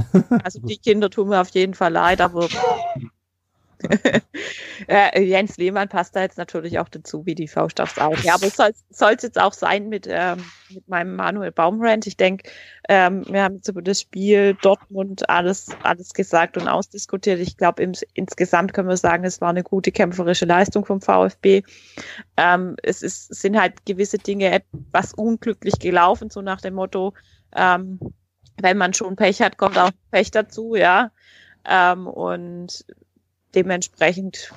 also 0.44 0.60
die 0.60 0.78
Kinder 0.78 1.10
tun 1.10 1.30
mir 1.30 1.42
auf 1.42 1.50
jeden 1.50 1.74
Fall 1.74 1.92
leid, 1.92 2.22
aber 2.22 2.48
äh, 4.88 5.22
Jens 5.22 5.58
Lehmann 5.58 5.88
passt 5.88 6.16
da 6.16 6.22
jetzt 6.22 6.38
natürlich 6.38 6.80
auch 6.80 6.90
dazu, 6.90 7.26
wie 7.26 7.36
die 7.36 7.48
Faust 7.48 7.80
aufs 7.80 7.98
Auge. 7.98 8.22
Ja, 8.24 8.36
aber 8.36 8.48
es 8.48 8.58
soll 8.58 9.14
es 9.14 9.24
jetzt 9.24 9.40
auch 9.40 9.54
sein 9.54 9.88
mit, 9.88 10.08
ähm, 10.10 10.44
mit 10.70 10.88
meinem 10.88 11.16
Manuel 11.16 11.52
Baumrand. 11.52 12.06
Ich 12.06 12.18
denke, 12.18 12.50
ähm, 12.90 13.24
wir 13.30 13.44
haben 13.44 13.56
jetzt 13.56 13.70
über 13.70 13.82
das 13.82 14.02
Spiel 14.02 14.56
Dortmund 14.62 15.30
alles, 15.30 15.68
alles 15.84 16.14
gesagt 16.14 16.58
und 16.58 16.68
ausdiskutiert. 16.68 17.40
Ich 17.40 17.56
glaube, 17.56 17.84
insgesamt 18.14 18.74
können 18.74 18.90
wir 18.90 18.98
sagen, 18.98 19.24
es 19.24 19.40
war 19.40 19.50
eine 19.50 19.64
gute 19.64 19.92
kämpferische 19.92 20.46
Leistung 20.46 20.86
vom 20.86 21.00
VfB. 21.02 21.64
Ähm, 22.36 22.76
es 22.84 23.02
ist, 23.02 23.34
sind 23.34 23.60
halt 23.60 23.86
gewisse 23.86 24.18
Dinge 24.18 24.52
etwas 24.52 25.14
unglücklich 25.14 25.80
gelaufen, 25.80 26.30
so 26.30 26.42
nach 26.42 26.60
dem 26.60 26.74
Motto, 26.74 27.14
ähm, 27.56 28.00
wenn 28.62 28.78
man 28.78 28.94
schon 28.94 29.16
Pech 29.16 29.42
hat, 29.42 29.58
kommt 29.58 29.78
auch 29.78 29.92
Pech 30.12 30.32
dazu, 30.32 30.76
ja. 30.76 31.12
Ähm, 31.66 32.08
und 32.08 32.86
dementsprechend 33.56 34.54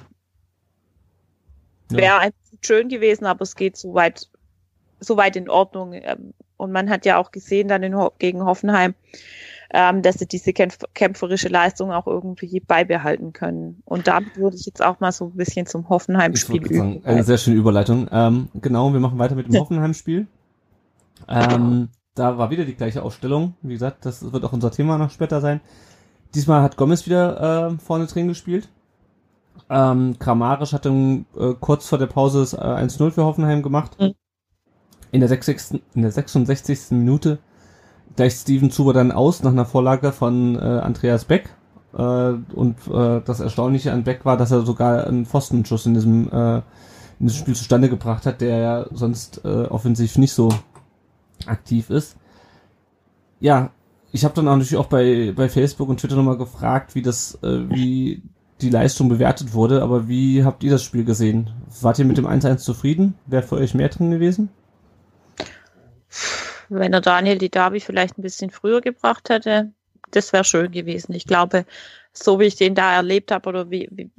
wäre 1.88 2.18
einfach 2.18 2.38
schön 2.62 2.88
gewesen, 2.88 3.26
aber 3.26 3.42
es 3.42 3.56
geht 3.56 3.76
so 3.76 3.94
weit, 3.94 4.28
so 5.00 5.16
weit 5.16 5.36
in 5.36 5.48
Ordnung. 5.48 5.92
Ähm, 5.94 6.34
und 6.56 6.72
man 6.72 6.90
hat 6.90 7.04
ja 7.04 7.18
auch 7.18 7.32
gesehen 7.32 7.68
dann 7.68 7.82
in, 7.82 7.96
gegen 8.18 8.44
Hoffenheim, 8.44 8.94
ähm, 9.70 10.02
dass 10.02 10.16
sie 10.16 10.26
diese 10.26 10.52
kämpferische 10.52 11.48
Leistung 11.48 11.92
auch 11.92 12.06
irgendwie 12.06 12.60
beibehalten 12.60 13.32
können. 13.32 13.82
Und 13.84 14.06
damit 14.06 14.36
würde 14.36 14.56
ich 14.56 14.66
jetzt 14.66 14.82
auch 14.82 15.00
mal 15.00 15.12
so 15.12 15.26
ein 15.26 15.36
bisschen 15.36 15.66
zum 15.66 15.88
Hoffenheim-Spiel. 15.88 17.00
Eine 17.04 17.24
sehr 17.24 17.38
schöne 17.38 17.56
Überleitung. 17.56 18.08
Ähm, 18.12 18.48
genau, 18.54 18.92
wir 18.92 19.00
machen 19.00 19.18
weiter 19.18 19.34
mit 19.34 19.48
dem 19.48 19.54
Hoffenheim-Spiel. 19.60 20.26
Ähm, 21.28 21.88
da 22.14 22.38
war 22.38 22.50
wieder 22.50 22.64
die 22.64 22.74
gleiche 22.74 23.02
Ausstellung. 23.02 23.54
Wie 23.62 23.72
gesagt, 23.72 24.04
das 24.04 24.32
wird 24.32 24.44
auch 24.44 24.52
unser 24.52 24.70
Thema 24.70 24.98
noch 24.98 25.10
später 25.10 25.40
sein. 25.40 25.60
Diesmal 26.34 26.62
hat 26.62 26.76
Gomez 26.76 27.06
wieder 27.06 27.72
äh, 27.72 27.78
vorne 27.78 28.06
drin 28.06 28.28
gespielt. 28.28 28.68
Ähm, 29.70 30.18
Kramarisch 30.18 30.72
hat 30.72 30.84
dann 30.84 31.26
äh, 31.36 31.54
kurz 31.58 31.88
vor 31.88 31.98
der 31.98 32.06
Pause 32.06 32.40
das 32.40 32.54
äh, 32.54 32.56
1-0 32.56 33.10
für 33.10 33.24
Hoffenheim 33.24 33.62
gemacht. 33.62 33.98
Mhm. 34.00 34.14
In, 35.10 35.20
der 35.20 35.28
66, 35.28 35.82
in 35.94 36.02
der 36.02 36.12
66. 36.12 36.90
Minute 36.90 37.38
gleicht 38.16 38.38
Steven 38.38 38.70
Zuber 38.70 38.92
dann 38.92 39.12
aus 39.12 39.42
nach 39.42 39.52
einer 39.52 39.64
Vorlage 39.64 40.12
von 40.12 40.56
äh, 40.56 40.58
Andreas 40.58 41.24
Beck. 41.24 41.50
Äh, 41.94 41.98
und 41.98 42.76
äh, 42.88 43.20
das 43.24 43.40
Erstaunliche 43.40 43.92
an 43.92 44.04
Beck 44.04 44.24
war, 44.24 44.36
dass 44.36 44.50
er 44.50 44.62
sogar 44.62 45.06
einen 45.06 45.26
Pfostenschuss 45.26 45.86
in 45.86 45.94
diesem, 45.94 46.30
äh, 46.30 46.56
in 47.20 47.26
diesem 47.26 47.40
Spiel 47.40 47.54
zustande 47.54 47.88
gebracht 47.88 48.26
hat, 48.26 48.40
der 48.40 48.58
ja 48.58 48.86
sonst 48.92 49.44
äh, 49.44 49.64
offensiv 49.64 50.18
nicht 50.18 50.32
so 50.32 50.50
aktiv 51.46 51.90
ist. 51.90 52.16
Ja, 53.40 53.70
ich 54.12 54.24
habe 54.24 54.34
dann 54.34 54.46
auch 54.48 54.56
natürlich 54.56 54.76
auch 54.76 54.86
bei, 54.86 55.32
bei 55.34 55.48
Facebook 55.48 55.88
und 55.88 55.98
Twitter 55.98 56.16
nochmal 56.16 56.36
gefragt, 56.36 56.94
wie 56.94 57.02
das, 57.02 57.38
äh, 57.42 57.68
wie 57.70 58.22
die 58.62 58.70
Leistung 58.70 59.08
bewertet 59.08 59.52
wurde, 59.52 59.82
aber 59.82 60.08
wie 60.08 60.44
habt 60.44 60.64
ihr 60.64 60.70
das 60.70 60.82
Spiel 60.82 61.04
gesehen? 61.04 61.50
Wart 61.80 61.98
ihr 61.98 62.04
mit 62.04 62.16
dem 62.16 62.26
1-1 62.26 62.58
zufrieden? 62.58 63.14
Wäre 63.26 63.42
für 63.42 63.56
euch 63.56 63.74
mehr 63.74 63.88
drin 63.88 64.10
gewesen? 64.10 64.48
Wenn 66.68 66.92
er 66.92 67.00
Daniel 67.00 67.38
die 67.38 67.50
Derby 67.50 67.80
vielleicht 67.80 68.18
ein 68.18 68.22
bisschen 68.22 68.50
früher 68.50 68.80
gebracht 68.80 69.28
hätte, 69.28 69.72
das 70.10 70.32
wäre 70.32 70.44
schön 70.44 70.70
gewesen. 70.70 71.12
Ich 71.12 71.26
glaube, 71.26 71.66
so 72.12 72.40
wie 72.40 72.44
ich 72.44 72.56
den 72.56 72.74
da 72.74 72.94
erlebt 72.94 73.30
habe 73.30 73.48
oder 73.48 73.70
wie, 73.70 73.88
wie 73.90 74.10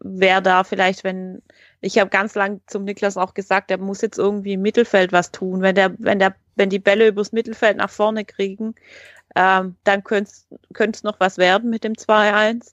wäre 0.00 0.42
da 0.42 0.64
vielleicht, 0.64 1.04
wenn 1.04 1.42
ich 1.80 1.98
habe 1.98 2.10
ganz 2.10 2.34
lang 2.34 2.60
zum 2.66 2.84
Niklas 2.84 3.16
auch 3.16 3.34
gesagt, 3.34 3.70
er 3.70 3.78
muss 3.78 4.00
jetzt 4.00 4.18
irgendwie 4.18 4.54
im 4.54 4.62
Mittelfeld 4.62 5.12
was 5.12 5.30
tun. 5.30 5.60
Wenn 5.60 5.74
der, 5.74 5.94
wenn 5.98 6.18
der, 6.18 6.34
wenn 6.56 6.70
die 6.70 6.78
Bälle 6.78 7.08
übers 7.08 7.32
Mittelfeld 7.32 7.76
nach 7.76 7.90
vorne 7.90 8.24
kriegen, 8.24 8.74
ähm, 9.36 9.76
dann 9.84 10.02
könnte 10.02 10.30
es 10.78 11.02
noch 11.02 11.20
was 11.20 11.38
werden 11.38 11.70
mit 11.70 11.84
dem 11.84 11.92
2-1. 11.92 12.72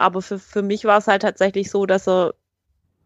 Aber 0.00 0.22
für, 0.22 0.38
für 0.38 0.62
mich 0.62 0.86
war 0.86 0.96
es 0.96 1.06
halt 1.08 1.20
tatsächlich 1.20 1.70
so, 1.70 1.84
dass 1.84 2.08
er, 2.08 2.34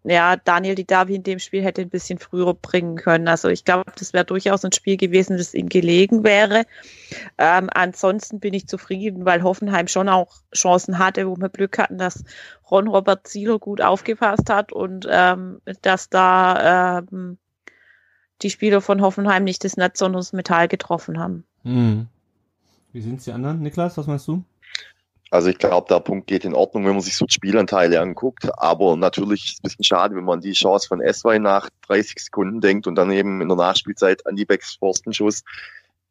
ja, 0.05 0.37
Daniel 0.37 0.77
Didavi 0.77 1.17
in 1.17 1.25
dem 1.25 1.41
Spiel 1.41 1.65
hätte 1.65 1.83
ein 1.83 1.91
bisschen 1.91 2.21
früher 2.21 2.55
bringen 2.55 2.95
können. 2.95 3.27
Also 3.27 3.49
ich 3.49 3.65
glaube, 3.65 3.91
das 3.99 4.13
wäre 4.13 4.25
durchaus 4.25 4.65
ein 4.65 4.71
Spiel 4.71 4.97
gewesen, 4.97 5.37
das 5.37 5.55
ihm 5.55 5.69
gelegen 5.69 6.23
wäre. 6.23 6.67
Ähm, 7.37 7.69
ansonsten 7.75 8.39
bin 8.39 8.55
ich 8.55 8.69
zufrieden, 8.69 9.25
weil 9.25 9.43
Hoffenheim 9.43 9.89
schon 9.89 10.09
auch 10.09 10.37
Chancen 10.55 10.99
hatte, 11.01 11.27
wo 11.27 11.37
wir 11.37 11.49
Glück 11.49 11.79
hatten, 11.79 11.99
dass 11.99 12.23
Ron 12.71 12.87
Robert 12.87 13.27
Zieler 13.27 13.59
gut 13.59 13.81
aufgepasst 13.81 14.49
hat 14.49 14.73
und 14.73 15.09
ähm, 15.11 15.61
dass 15.83 16.11
da 16.11 17.01
ähm, 17.11 17.39
die 18.43 18.51
Spieler 18.51 18.81
von 18.81 19.03
Hoffenheim 19.03 19.43
nicht 19.43 19.65
das 19.65 19.77
Netz, 19.77 19.99
sondern 19.99 20.21
das 20.21 20.33
Metall 20.33 20.69
getroffen 20.69 21.19
haben. 21.19 21.45
Hm. 21.65 22.07
Wie 22.93 23.01
sind 23.01 23.19
es 23.19 23.25
die 23.25 23.33
anderen? 23.33 23.63
Niklas, 23.63 23.97
was 23.97 24.07
meinst 24.07 24.29
du? 24.29 24.45
Also 25.31 25.49
ich 25.49 25.59
glaube, 25.59 25.89
der 25.89 26.01
Punkt 26.01 26.27
geht 26.27 26.45
in 26.45 26.55
Ordnung, 26.55 26.85
wenn 26.85 26.93
man 26.93 27.01
sich 27.01 27.17
so 27.17 27.27
Spielanteile 27.29 28.01
anguckt. 28.01 28.49
Aber 28.57 28.97
natürlich 28.97 29.45
ist 29.45 29.53
es 29.53 29.59
ein 29.59 29.63
bisschen 29.63 29.85
schade, 29.85 30.15
wenn 30.15 30.25
man 30.25 30.41
die 30.41 30.53
Chance 30.53 30.87
von 30.87 31.01
Eswei 31.01 31.39
nach 31.39 31.71
30 31.89 32.19
Sekunden 32.19 32.61
denkt 32.61 32.87
und 32.87 32.95
dann 32.95 33.11
eben 33.11 33.41
in 33.41 33.49
der 33.49 33.57
Nachspielzeit 33.57 34.27
an 34.27 34.37
die 34.37 34.45
Becks 34.45 34.77
Forstenschuss 34.77 35.43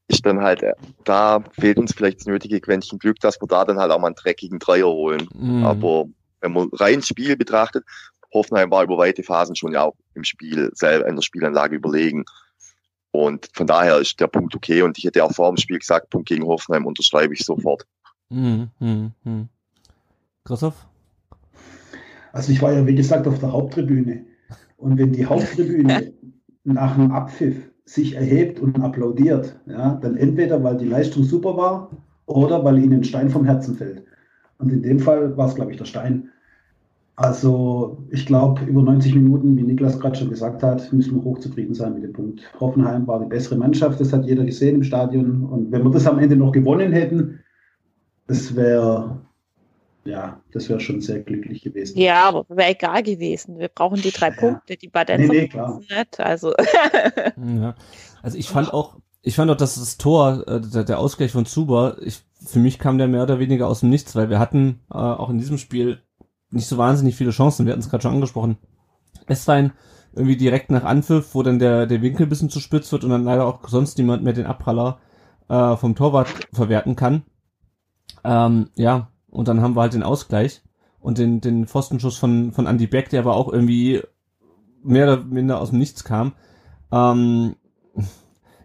ist 0.08 0.26
dann 0.26 0.42
halt, 0.42 0.64
äh, 0.64 0.74
da 1.04 1.44
fehlt 1.60 1.78
uns 1.78 1.94
vielleicht 1.94 2.20
das 2.20 2.26
nötige 2.26 2.60
Quäntchen 2.60 3.00
Glück, 3.00 3.20
dass 3.20 3.42
wir 3.42 3.48
da 3.48 3.66
dann 3.66 3.80
halt 3.80 3.92
auch 3.92 4.00
mal 4.00 4.08
einen 4.08 4.16
dreckigen 4.16 4.60
Dreier 4.60 4.88
holen. 4.88 5.28
Mhm. 5.34 5.66
Aber 5.66 6.06
wenn 6.42 6.54
man 6.54 6.70
rein 6.74 7.02
Spiel 7.02 7.38
betrachtet, 7.38 7.86
Hoffenheim 8.34 8.72
war 8.72 8.84
über 8.84 8.98
weite 8.98 9.24
Phasen 9.24 9.56
schon 9.56 9.74
ja 9.74 9.84
auch 9.84 9.96
im 10.16 10.24
Spiel 10.24 10.72
selber, 10.74 11.08
in 11.08 11.16
der 11.16 11.22
Spielanlage 11.22 11.76
überlegen. 11.76 12.26
Und 13.12 13.48
von 13.54 13.68
daher 13.68 14.00
ist 14.00 14.20
der 14.20 14.28
Punkt 14.28 14.56
okay. 14.56 14.82
Und 14.82 14.98
ich 14.98 15.06
hätte 15.06 15.24
auch 15.24 15.32
vor 15.32 15.50
dem 15.50 15.58
Spiel 15.58 15.78
gesagt, 15.78 16.10
Punkt 16.10 16.28
gegen 16.28 16.46
Hoffenheim 16.46 16.86
unterschreibe 16.86 17.34
ich 17.34 17.46
sofort. 17.46 17.86
Hm, 18.34 18.68
hm, 18.80 19.12
hm. 19.24 19.48
Christoph? 20.44 20.88
Also 22.32 22.52
ich 22.52 22.62
war 22.64 22.74
ja, 22.74 22.86
wie 22.88 22.96
gesagt, 22.96 23.28
auf 23.28 23.38
der 23.38 23.52
Haupttribüne. 23.52 24.26
Und 24.78 24.98
wenn 24.98 25.14
die 25.14 25.26
Haupttribüne 25.26 26.14
nach 26.64 26.98
einem 26.98 27.12
Abpfiff 27.12 27.70
sich 27.86 28.16
erhebt 28.16 28.60
und 28.60 28.82
applaudiert, 28.82 29.56
ja, 29.68 30.00
dann 30.02 30.18
entweder 30.18 30.64
weil 30.64 30.78
die 30.78 30.88
Leistung 30.88 31.24
super 31.24 31.56
war 31.56 31.92
oder 32.26 32.64
weil 32.64 32.80
ihnen 32.80 33.02
ein 33.02 33.04
Stein 33.04 33.30
vom 33.30 33.46
Herzen 33.46 33.76
fällt. 33.76 34.04
Und 34.58 34.72
in 34.72 34.82
dem 34.82 35.00
Fall 35.00 35.38
war 35.38 35.48
es, 35.48 35.56
glaube 35.56 35.72
ich, 35.72 35.78
der 35.78 35.86
Stein. 35.86 36.30
Also 37.16 38.04
ich 38.10 38.26
glaube, 38.26 38.64
über 38.66 38.82
90 38.82 39.14
Minuten, 39.14 39.56
wie 39.56 39.64
Niklas 39.64 40.00
gerade 40.00 40.16
schon 40.16 40.32
gesagt 40.32 40.64
hat, 40.64 40.92
müssen 40.92 41.16
wir 41.16 41.24
hochzufrieden 41.24 41.76
sein 41.76 41.94
mit 41.94 42.04
dem 42.04 42.14
Punkt. 42.14 42.42
Hoffenheim 42.60 43.06
war 43.06 43.20
die 43.20 43.30
bessere 43.30 43.58
Mannschaft, 43.58 44.00
das 44.00 44.12
hat 44.12 44.26
jeder 44.26 44.44
gesehen 44.44 44.78
im 44.78 44.84
Stadion. 44.84 45.44
Und 45.44 45.72
wenn 45.72 45.84
wir 45.84 45.92
das 45.92 46.08
am 46.08 46.18
Ende 46.18 46.36
noch 46.36 46.52
gewonnen 46.52 46.92
hätten, 46.92 47.43
das 48.28 48.56
wäre 48.56 49.22
ja, 50.06 50.42
das 50.52 50.68
wäre 50.68 50.82
schon 50.82 51.02
sehr 51.02 51.22
glücklich 51.22 51.62
gewesen. 51.62 51.98
Ja, 51.98 52.28
aber 52.28 52.46
wäre 52.50 52.72
egal 52.72 53.04
gewesen. 53.04 53.58
Wir 53.58 53.70
brauchen 53.70 54.02
die 54.02 54.12
drei 54.12 54.30
ja. 54.30 54.36
Punkte, 54.36 54.76
die 54.76 54.90
Badenzer 54.90 55.32
nee, 55.32 55.42
nee, 55.42 55.48
klar. 55.48 55.80
nicht. 55.80 56.20
Also. 56.20 56.54
ja. 57.38 57.76
also 58.22 58.38
ich 58.38 58.50
fand 58.50 58.74
auch, 58.74 58.98
ich 59.22 59.36
fand 59.36 59.50
auch, 59.50 59.56
dass 59.56 59.76
das 59.76 59.98
Tor, 59.98 60.44
äh, 60.48 60.60
der, 60.60 60.84
der 60.84 61.00
Ausgleich 61.00 61.32
von 61.32 61.46
Zuber, 61.46 61.98
ich, 62.02 62.22
für 62.46 62.60
mich 62.60 62.80
kam 62.80 62.98
der 62.98 63.08
mehr 63.08 63.24
oder 63.24 63.40
weniger 63.40 63.68
aus 63.68 63.80
dem 63.80 63.90
Nichts, 63.90 64.14
weil 64.16 64.30
wir 64.30 64.40
hatten 64.40 64.82
äh, 64.92 64.98
auch 64.98 65.30
in 65.30 65.38
diesem 65.38 65.58
Spiel 65.58 66.02
nicht 66.52 66.68
so 66.68 66.78
wahnsinnig 66.78 67.16
viele 67.16 67.32
Chancen. 67.32 67.66
Wir 67.66 67.72
hatten 67.72 67.82
es 67.82 67.90
gerade 67.90 68.02
schon 68.02 68.14
angesprochen. 68.14 68.58
Es 69.28 69.48
war 69.48 69.56
ein 69.56 69.72
irgendwie 70.16 70.38
direkt 70.38 70.70
nach 70.70 70.84
Anpfiff, 70.84 71.34
wo 71.34 71.42
dann 71.44 71.60
der, 71.60 71.88
der 71.88 72.02
Winkel 72.02 72.26
ein 72.28 72.30
bisschen 72.30 72.50
zu 72.50 72.60
spitz 72.60 72.92
wird 72.92 73.04
und 73.04 73.10
dann 73.10 73.24
leider 73.24 73.46
auch 73.46 73.68
sonst 73.68 73.98
niemand 73.98 74.24
mehr 74.24 74.34
den 74.34 74.46
Abpraller 74.46 75.00
äh, 75.50 75.76
vom 75.78 75.96
Torwart 75.96 76.28
verwerten 76.52 76.96
kann. 76.96 77.24
Ähm, 78.24 78.70
ja, 78.76 79.10
und 79.30 79.48
dann 79.48 79.62
haben 79.62 79.76
wir 79.76 79.82
halt 79.82 79.94
den 79.94 80.04
Ausgleich 80.04 80.62
und 81.00 81.18
den, 81.18 81.42
den 81.42 81.68
Pfostenschuss 81.68 82.18
von, 82.18 82.52
von 82.54 82.68
Andy 82.68 82.88
Beck, 82.88 83.10
der 83.10 83.22
aber 83.22 83.36
auch 83.36 83.52
irgendwie 83.52 84.02
mehr 84.84 85.06
oder 85.06 85.24
minder 85.24 85.60
aus 85.60 85.70
dem 85.70 85.80
Nichts 85.80 86.04
kam. 86.04 86.34
Ähm, 86.92 87.56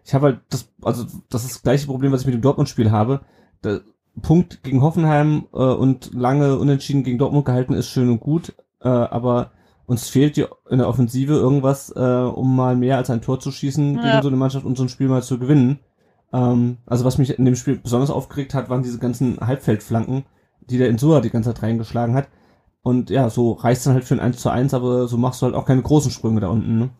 ich 0.05 0.15
habe 0.15 0.27
halt 0.27 0.41
das, 0.51 0.73
also 0.83 1.05
das 1.29 1.45
ist 1.45 1.57
das 1.57 1.63
gleiche 1.63 1.87
Problem, 1.87 2.13
was 2.13 2.23
ich 2.23 2.27
mit 2.27 2.35
dem 2.35 2.43
Dortmund-Spiel 2.43 2.91
habe. 2.91 3.23
Der 3.65 3.83
Punkt 4.23 4.63
gegen 4.63 4.83
Hoffenheim 4.83 5.47
äh, 5.53 5.59
und 5.59 6.13
lange 6.15 6.59
unentschieden 6.59 7.05
gegen 7.05 7.19
Dortmund 7.19 7.45
gehalten 7.45 7.75
ist 7.75 7.89
schön 7.89 8.09
und 8.09 8.21
gut, 8.21 8.55
äh, 8.81 8.89
aber 8.89 9.53
uns 9.87 10.09
fehlt 10.09 10.37
die, 10.37 10.45
in 10.69 10.79
der 10.79 10.89
Offensive 10.89 11.33
irgendwas, 11.33 11.91
äh, 11.95 12.01
um 12.01 12.55
mal 12.55 12.77
mehr 12.77 12.97
als 12.97 13.11
ein 13.11 13.23
Tor 13.23 13.41
zu 13.41 13.51
schießen 13.51 13.97
ja. 13.97 14.03
gegen 14.03 14.23
so 14.23 14.29
eine 14.29 14.37
Mannschaft 14.37 14.67
und 14.67 14.77
so 14.77 14.83
ein 14.83 14.89
Spiel 14.89 15.09
mal 15.09 15.23
zu 15.23 15.39
gewinnen. 15.39 15.81
Ähm, 16.33 16.79
also 16.87 17.05
was 17.05 17.19
mich 17.19 17.39
in 17.39 17.45
dem 17.45 17.57
Spiel 17.57 17.79
besonders 17.79 18.11
aufgeregt 18.11 18.55
hat, 18.55 18.69
waren 18.69 18.83
diese 18.83 18.99
ganzen 18.99 19.39
Halbfeldflanken, 19.41 20.25
die 20.61 20.79
der 20.79 20.89
Insua 20.89 21.21
die 21.21 21.31
ganze 21.31 21.53
Zeit 21.55 21.63
reingeschlagen 21.63 22.15
hat. 22.15 22.29
Und 22.83 23.11
ja, 23.11 23.31
so 23.31 23.53
reicht 23.53 23.85
dann 23.87 23.95
halt 23.95 24.05
für 24.05 24.15
ein 24.15 24.21
1 24.21 24.39
zu 24.39 24.51
1, 24.51 24.75
aber 24.75 25.09
so 25.09 25.19
machst 25.19 25.43
du 25.43 25.47
halt 25.47 25.55
auch 25.55 25.67
keine 25.67 25.83
großen 25.83 26.11
Sprünge 26.11 26.41
da 26.41 26.49
unten, 26.49 26.79
ne? 26.79 26.91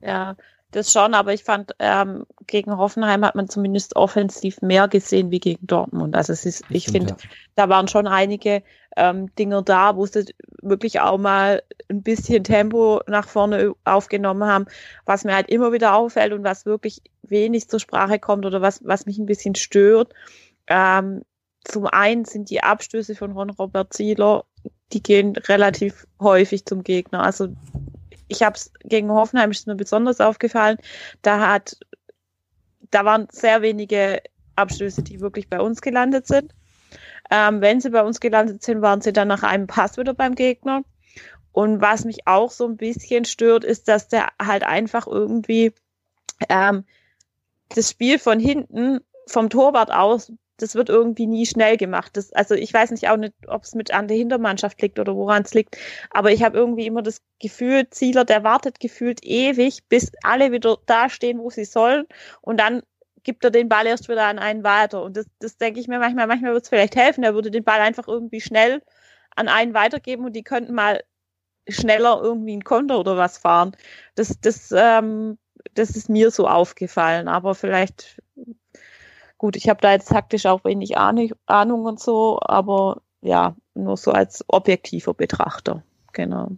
Ja, 0.00 0.36
das 0.70 0.92
schon, 0.92 1.14
aber 1.14 1.32
ich 1.32 1.44
fand, 1.44 1.72
ähm, 1.78 2.26
gegen 2.46 2.76
Hoffenheim 2.76 3.24
hat 3.24 3.34
man 3.34 3.48
zumindest 3.48 3.96
offensiv 3.96 4.62
mehr 4.62 4.88
gesehen 4.88 5.30
wie 5.30 5.40
gegen 5.40 5.66
Dortmund. 5.66 6.14
Also 6.14 6.32
es 6.32 6.46
ist, 6.46 6.64
ich 6.68 6.86
finde, 6.86 7.10
ja. 7.10 7.28
da 7.56 7.68
waren 7.68 7.88
schon 7.88 8.06
einige 8.06 8.62
ähm, 8.96 9.34
Dinge 9.36 9.62
da, 9.62 9.96
wo 9.96 10.06
sie 10.06 10.26
wirklich 10.62 11.00
auch 11.00 11.18
mal 11.18 11.62
ein 11.88 12.02
bisschen 12.02 12.44
Tempo 12.44 13.00
nach 13.06 13.28
vorne 13.28 13.74
aufgenommen 13.84 14.44
haben, 14.44 14.66
was 15.04 15.24
mir 15.24 15.34
halt 15.34 15.48
immer 15.48 15.72
wieder 15.72 15.94
auffällt 15.94 16.32
und 16.32 16.44
was 16.44 16.66
wirklich 16.66 17.02
wenig 17.22 17.68
zur 17.68 17.80
Sprache 17.80 18.18
kommt 18.18 18.46
oder 18.46 18.62
was, 18.62 18.80
was 18.84 19.06
mich 19.06 19.18
ein 19.18 19.26
bisschen 19.26 19.54
stört. 19.54 20.12
Ähm, 20.66 21.22
zum 21.64 21.86
einen 21.86 22.24
sind 22.24 22.50
die 22.50 22.62
Abstöße 22.62 23.14
von 23.14 23.32
Ron 23.32 23.50
Robert 23.50 23.92
Zieler, 23.92 24.44
die 24.92 25.02
gehen 25.02 25.36
relativ 25.36 26.06
häufig 26.18 26.64
zum 26.64 26.82
Gegner. 26.82 27.22
Also 27.22 27.48
ich 28.30 28.42
habe 28.42 28.56
es 28.56 28.72
gegen 28.84 29.10
Hoffenheim 29.10 29.50
ist 29.50 29.66
mir 29.66 29.74
besonders 29.74 30.20
aufgefallen. 30.20 30.78
Da 31.22 31.48
hat, 31.52 31.76
da 32.90 33.04
waren 33.04 33.28
sehr 33.30 33.60
wenige 33.60 34.22
Abstöße, 34.56 35.02
die 35.02 35.20
wirklich 35.20 35.48
bei 35.48 35.60
uns 35.60 35.82
gelandet 35.82 36.26
sind. 36.26 36.54
Ähm, 37.30 37.60
wenn 37.60 37.80
sie 37.80 37.90
bei 37.90 38.02
uns 38.02 38.20
gelandet 38.20 38.62
sind, 38.62 38.82
waren 38.82 39.00
sie 39.00 39.12
dann 39.12 39.28
nach 39.28 39.42
einem 39.42 39.66
Pass 39.66 39.98
wieder 39.98 40.14
beim 40.14 40.34
Gegner. 40.34 40.82
Und 41.52 41.80
was 41.80 42.04
mich 42.04 42.26
auch 42.26 42.50
so 42.50 42.66
ein 42.66 42.76
bisschen 42.76 43.24
stört, 43.24 43.64
ist, 43.64 43.88
dass 43.88 44.08
der 44.08 44.28
halt 44.40 44.62
einfach 44.62 45.06
irgendwie 45.06 45.72
ähm, 46.48 46.84
das 47.68 47.90
Spiel 47.90 48.18
von 48.18 48.38
hinten 48.38 49.00
vom 49.26 49.50
Torwart 49.50 49.92
aus 49.92 50.32
das 50.62 50.74
wird 50.74 50.88
irgendwie 50.88 51.26
nie 51.26 51.46
schnell 51.46 51.76
gemacht. 51.76 52.16
Das, 52.16 52.32
also 52.32 52.54
ich 52.54 52.72
weiß 52.72 52.90
nicht 52.90 53.08
auch 53.08 53.16
nicht, 53.16 53.34
ob 53.46 53.64
es 53.64 53.74
mit 53.74 53.92
an 53.92 54.08
der 54.08 54.16
Hintermannschaft 54.16 54.80
liegt 54.82 54.98
oder 54.98 55.14
woran 55.16 55.42
es 55.42 55.54
liegt, 55.54 55.76
aber 56.10 56.32
ich 56.32 56.42
habe 56.42 56.58
irgendwie 56.58 56.86
immer 56.86 57.02
das 57.02 57.22
Gefühl, 57.40 57.88
Zieler, 57.90 58.24
der 58.24 58.44
wartet 58.44 58.80
gefühlt 58.80 59.24
ewig, 59.24 59.88
bis 59.88 60.12
alle 60.22 60.52
wieder 60.52 60.78
da 60.86 61.08
stehen, 61.08 61.38
wo 61.38 61.50
sie 61.50 61.64
sollen 61.64 62.06
und 62.42 62.58
dann 62.60 62.82
gibt 63.22 63.44
er 63.44 63.50
den 63.50 63.68
Ball 63.68 63.86
erst 63.86 64.08
wieder 64.08 64.24
an 64.26 64.38
einen 64.38 64.64
weiter. 64.64 65.02
Und 65.02 65.16
das, 65.16 65.26
das 65.40 65.58
denke 65.58 65.78
ich 65.78 65.88
mir 65.88 65.98
manchmal, 65.98 66.26
manchmal 66.26 66.52
wird 66.52 66.64
es 66.64 66.68
vielleicht 66.68 66.96
helfen, 66.96 67.24
er 67.24 67.34
würde 67.34 67.50
den 67.50 67.64
Ball 67.64 67.80
einfach 67.80 68.08
irgendwie 68.08 68.40
schnell 68.40 68.82
an 69.36 69.48
einen 69.48 69.74
weitergeben 69.74 70.24
und 70.24 70.34
die 70.34 70.42
könnten 70.42 70.74
mal 70.74 71.02
schneller 71.68 72.20
irgendwie 72.22 72.56
ein 72.56 72.64
Konter 72.64 72.98
oder 72.98 73.16
was 73.16 73.38
fahren. 73.38 73.76
Das, 74.14 74.40
das, 74.40 74.72
ähm, 74.76 75.38
das 75.74 75.90
ist 75.90 76.08
mir 76.08 76.30
so 76.30 76.48
aufgefallen, 76.48 77.28
aber 77.28 77.54
vielleicht 77.54 78.20
Gut, 79.40 79.56
ich 79.56 79.70
habe 79.70 79.80
da 79.80 79.92
jetzt 79.92 80.10
taktisch 80.10 80.44
auch 80.44 80.64
wenig 80.64 80.98
Ahnung 80.98 81.86
und 81.86 81.98
so, 81.98 82.38
aber 82.42 83.00
ja, 83.22 83.56
nur 83.74 83.96
so 83.96 84.12
als 84.12 84.44
objektiver 84.48 85.14
Betrachter. 85.14 85.82
Genau. 86.12 86.50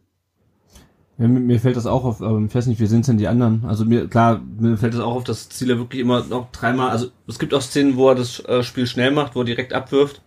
Ja, 1.16 1.28
mir 1.28 1.60
fällt 1.60 1.76
das 1.76 1.86
auch 1.86 2.02
auf, 2.02 2.20
aber 2.20 2.40
ich 2.40 2.52
weiß 2.52 2.66
nicht, 2.66 2.80
wie 2.80 2.86
sind 2.86 3.06
denn 3.06 3.18
die 3.18 3.28
anderen? 3.28 3.64
Also 3.66 3.84
mir, 3.84 4.08
klar, 4.08 4.40
mir 4.58 4.76
fällt 4.76 4.94
das 4.94 5.00
auch 5.00 5.14
auf, 5.14 5.22
dass 5.22 5.48
Ziele 5.48 5.78
wirklich 5.78 6.00
immer 6.00 6.24
noch 6.24 6.50
dreimal, 6.50 6.90
also 6.90 7.06
es 7.28 7.38
gibt 7.38 7.54
auch 7.54 7.62
Szenen, 7.62 7.96
wo 7.96 8.08
er 8.08 8.16
das 8.16 8.40
äh, 8.46 8.64
Spiel 8.64 8.88
schnell 8.88 9.12
macht, 9.12 9.36
wo 9.36 9.42
er 9.42 9.44
direkt 9.44 9.74
abwirft. 9.74 10.20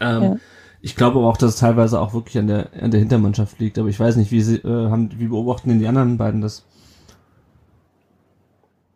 Ähm, 0.00 0.22
ja. 0.22 0.36
Ich 0.80 0.96
glaube 0.96 1.18
aber 1.18 1.28
auch, 1.28 1.36
dass 1.36 1.56
es 1.56 1.60
teilweise 1.60 2.00
auch 2.00 2.14
wirklich 2.14 2.38
an 2.38 2.46
der, 2.46 2.70
an 2.80 2.90
der 2.90 3.00
Hintermannschaft 3.00 3.58
liegt, 3.58 3.78
aber 3.78 3.90
ich 3.90 4.00
weiß 4.00 4.16
nicht, 4.16 4.30
wie 4.30 4.40
sie, 4.40 4.56
äh, 4.56 4.88
haben, 4.88 5.10
wie 5.18 5.28
beobachten 5.28 5.68
denn 5.68 5.80
die 5.80 5.88
anderen 5.88 6.16
beiden 6.16 6.40
das? 6.40 6.64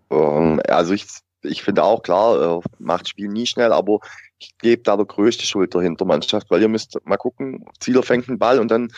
Um, 0.09 0.19
ähm, 0.19 0.61
also 0.67 0.95
ich 0.95 1.07
ich 1.43 1.63
finde 1.63 1.85
auch 1.85 2.03
klar, 2.03 2.59
äh, 2.59 2.61
macht 2.79 3.09
Spiel 3.09 3.29
nie 3.29 3.47
schnell, 3.47 3.73
aber 3.73 4.01
ich 4.39 4.57
gebe 4.59 4.83
da 4.83 4.97
der 4.97 5.07
größte 5.07 5.45
Schuld 5.45 5.75
der 5.75 5.83
Hintermannschaft, 5.83 6.51
weil 6.51 6.63
ihr 6.63 6.69
müsst 6.69 6.99
mal 7.05 7.17
gucken, 7.17 7.65
Zieler 7.79 8.03
fängt 8.03 8.29
den 8.29 8.39
Ball 8.39 8.59
und 8.59 8.71
dann 8.71 8.89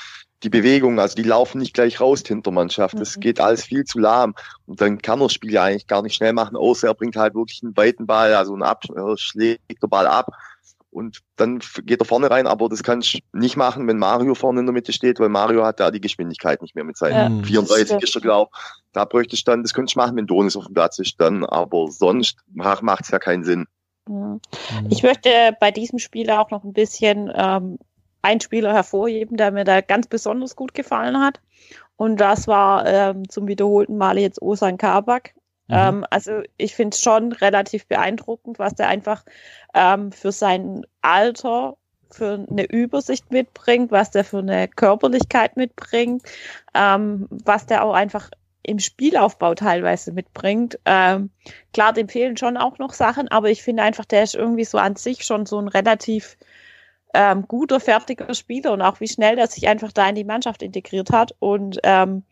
die 0.43 0.51
Bewegung, 0.51 0.99
also 0.99 1.15
die 1.15 1.23
laufen 1.23 1.59
nicht 1.59 1.75
gleich 1.75 2.01
raus, 2.01 2.23
die 2.23 2.33
Hintermannschaft. 2.33 2.99
Das 2.99 3.17
mhm. 3.17 3.21
geht 3.21 3.41
alles 3.41 3.65
viel 3.65 3.85
zu 3.85 3.99
lahm. 3.99 4.35
Und 4.67 4.81
dann 4.81 5.01
kann 5.01 5.21
er 5.21 5.27
das 5.27 5.35
Spiel 5.35 5.53
ja 5.53 5.65
eigentlich 5.65 5.87
gar 5.87 6.03
nicht 6.03 6.17
schnell 6.17 6.33
machen, 6.33 6.57
außer 6.57 6.89
er 6.89 6.95
bringt 6.95 7.17
halt 7.17 7.35
wirklich 7.35 7.63
einen 7.63 7.77
weiten 7.77 8.07
Ball, 8.07 8.35
also 8.35 8.53
einen 8.53 8.63
Ab 8.63 8.85
schlägt 9.17 9.83
der 9.83 9.89
Ball 9.89 10.07
ab 10.07 10.33
und 10.93 11.21
dann 11.37 11.61
geht 11.85 12.01
er 12.01 12.05
vorne 12.05 12.31
rein, 12.31 12.47
aber 12.47 12.69
das 12.69 12.83
kannst 12.83 13.15
du 13.15 13.19
nicht 13.33 13.57
machen, 13.57 13.89
wenn 13.89 13.99
Mario 13.99 14.35
vorne 14.35 14.61
in 14.61 14.67
der 14.67 14.75
Mitte 14.75 14.93
steht, 14.93 15.19
weil 15.21 15.31
Mario 15.31 15.65
hat 15.65 15.81
da 15.81 15.91
die 15.91 16.01
Geschwindigkeit 16.01 16.61
nicht 16.61 16.75
mehr 16.75 16.85
mit 16.85 16.99
seinen 16.99 17.39
ja, 17.39 17.45
34 17.45 18.03
ist 18.03 18.15
er, 18.15 18.21
glaube 18.21 18.51
Da 18.93 19.05
bräuchte 19.07 19.35
ich 19.35 19.45
dann, 19.45 19.63
das 19.63 19.73
könnte 19.73 19.91
ich 19.91 19.97
machen, 19.97 20.17
wenn 20.17 20.27
Donis 20.27 20.57
auf 20.57 20.67
dem 20.67 20.75
Platz 20.75 20.99
ist 20.99 21.21
dann, 21.21 21.45
aber 21.45 21.91
sonst 21.91 22.37
macht 22.53 23.05
es 23.05 23.11
ja 23.11 23.19
keinen 23.19 23.45
Sinn. 23.45 23.67
Ich 24.91 25.03
möchte 25.03 25.57
bei 25.61 25.71
diesem 25.71 25.99
Spiel 25.99 26.31
auch 26.31 26.51
noch 26.51 26.65
ein 26.65 26.73
bisschen 26.73 27.33
ähm, 27.35 27.79
einen 28.21 28.41
Spieler 28.41 28.75
hervorheben, 28.75 29.37
der 29.37 29.51
mir 29.51 29.65
da 29.65 29.81
ganz 29.81 30.07
besonders 30.09 30.57
gut 30.57 30.75
gefallen 30.75 31.21
hat. 31.21 31.41
Und 31.97 32.21
das 32.21 32.49
war 32.49 32.87
ähm, 32.87 33.29
zum 33.29 33.47
wiederholten 33.47 33.97
Male 33.97 34.21
jetzt 34.21 34.43
Osan 34.43 34.77
Kabak. 34.77 35.35
Mhm. 35.73 35.79
Ähm, 35.79 36.07
also 36.11 36.43
ich 36.59 36.75
finde 36.75 36.95
es 36.95 37.03
schon 37.03 37.33
relativ 37.33 37.87
beeindruckend, 37.87 38.59
was 38.59 38.75
der 38.75 38.89
einfach 38.89 39.25
ähm, 39.75 40.13
für 40.13 40.33
sein 40.33 40.85
Alter 41.01 41.77
für 42.11 42.47
eine 42.51 42.65
Übersicht 42.65 43.31
mitbringt, 43.33 43.91
was 43.91 44.11
der 44.11 44.25
für 44.25 44.41
eine 44.41 44.69
Körperlichkeit 44.69 45.57
mitbringt, 45.57 46.23
ähm, 46.75 47.27
was 47.31 47.65
der 47.65 47.85
auch 47.85 47.95
einfach 47.95 48.29
im 48.63 48.79
Spielaufbau 48.79 49.55
teilweise 49.55 50.13
mitbringt. 50.13 50.79
Ähm, 50.85 51.31
klar, 51.73 51.95
dem 51.95 52.11
fehlen 52.11 52.37
schon 52.37 52.59
auch 52.59 52.79
noch 52.79 52.93
Sachen, 52.93 53.29
aber 53.29 53.49
ich 53.49 53.63
finde 53.63 53.83
einfach, 53.83 54.05
der 54.05 54.25
ist 54.25 54.35
irgendwie 54.35 54.65
so 54.65 54.77
an 54.77 54.97
sich 54.97 55.25
schon 55.25 55.47
so 55.47 55.59
ein 55.59 55.69
relativ 55.69 56.37
ähm, 57.15 57.47
guter, 57.49 57.81
fertiger 57.81 58.35
Spieler 58.35 58.73
und 58.73 58.83
auch 58.83 59.01
wie 59.01 59.09
schnell 59.09 59.37
der 59.37 59.47
sich 59.47 59.69
einfach 59.69 59.93
da 59.93 60.07
in 60.07 60.15
die 60.15 60.25
Mannschaft 60.25 60.63
integriert 60.63 61.11
hat. 61.11 61.35
Und 61.39 61.79
ähm, 61.83 62.25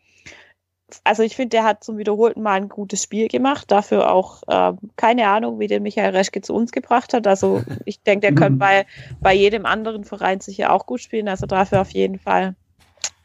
also 1.03 1.23
ich 1.23 1.35
finde, 1.35 1.49
der 1.49 1.63
hat 1.63 1.83
zum 1.83 1.97
wiederholten 1.97 2.41
Mal 2.41 2.53
ein 2.53 2.69
gutes 2.69 3.03
Spiel 3.03 3.27
gemacht. 3.27 3.71
Dafür 3.71 4.11
auch 4.11 4.43
äh, 4.47 4.73
keine 4.95 5.27
Ahnung, 5.27 5.59
wie 5.59 5.67
den 5.67 5.83
Michael 5.83 6.15
Reschke 6.15 6.41
zu 6.41 6.53
uns 6.53 6.71
gebracht 6.71 7.13
hat. 7.13 7.27
Also 7.27 7.61
ich 7.85 8.01
denke, 8.01 8.27
der 8.27 8.35
könnte 8.35 8.57
bei, 8.57 8.85
bei 9.19 9.33
jedem 9.33 9.65
anderen 9.65 10.03
Verein 10.03 10.39
sicher 10.39 10.73
auch 10.73 10.85
gut 10.85 11.01
spielen. 11.01 11.27
Also 11.27 11.45
dafür 11.45 11.81
auf 11.81 11.91
jeden 11.91 12.19
Fall 12.19 12.55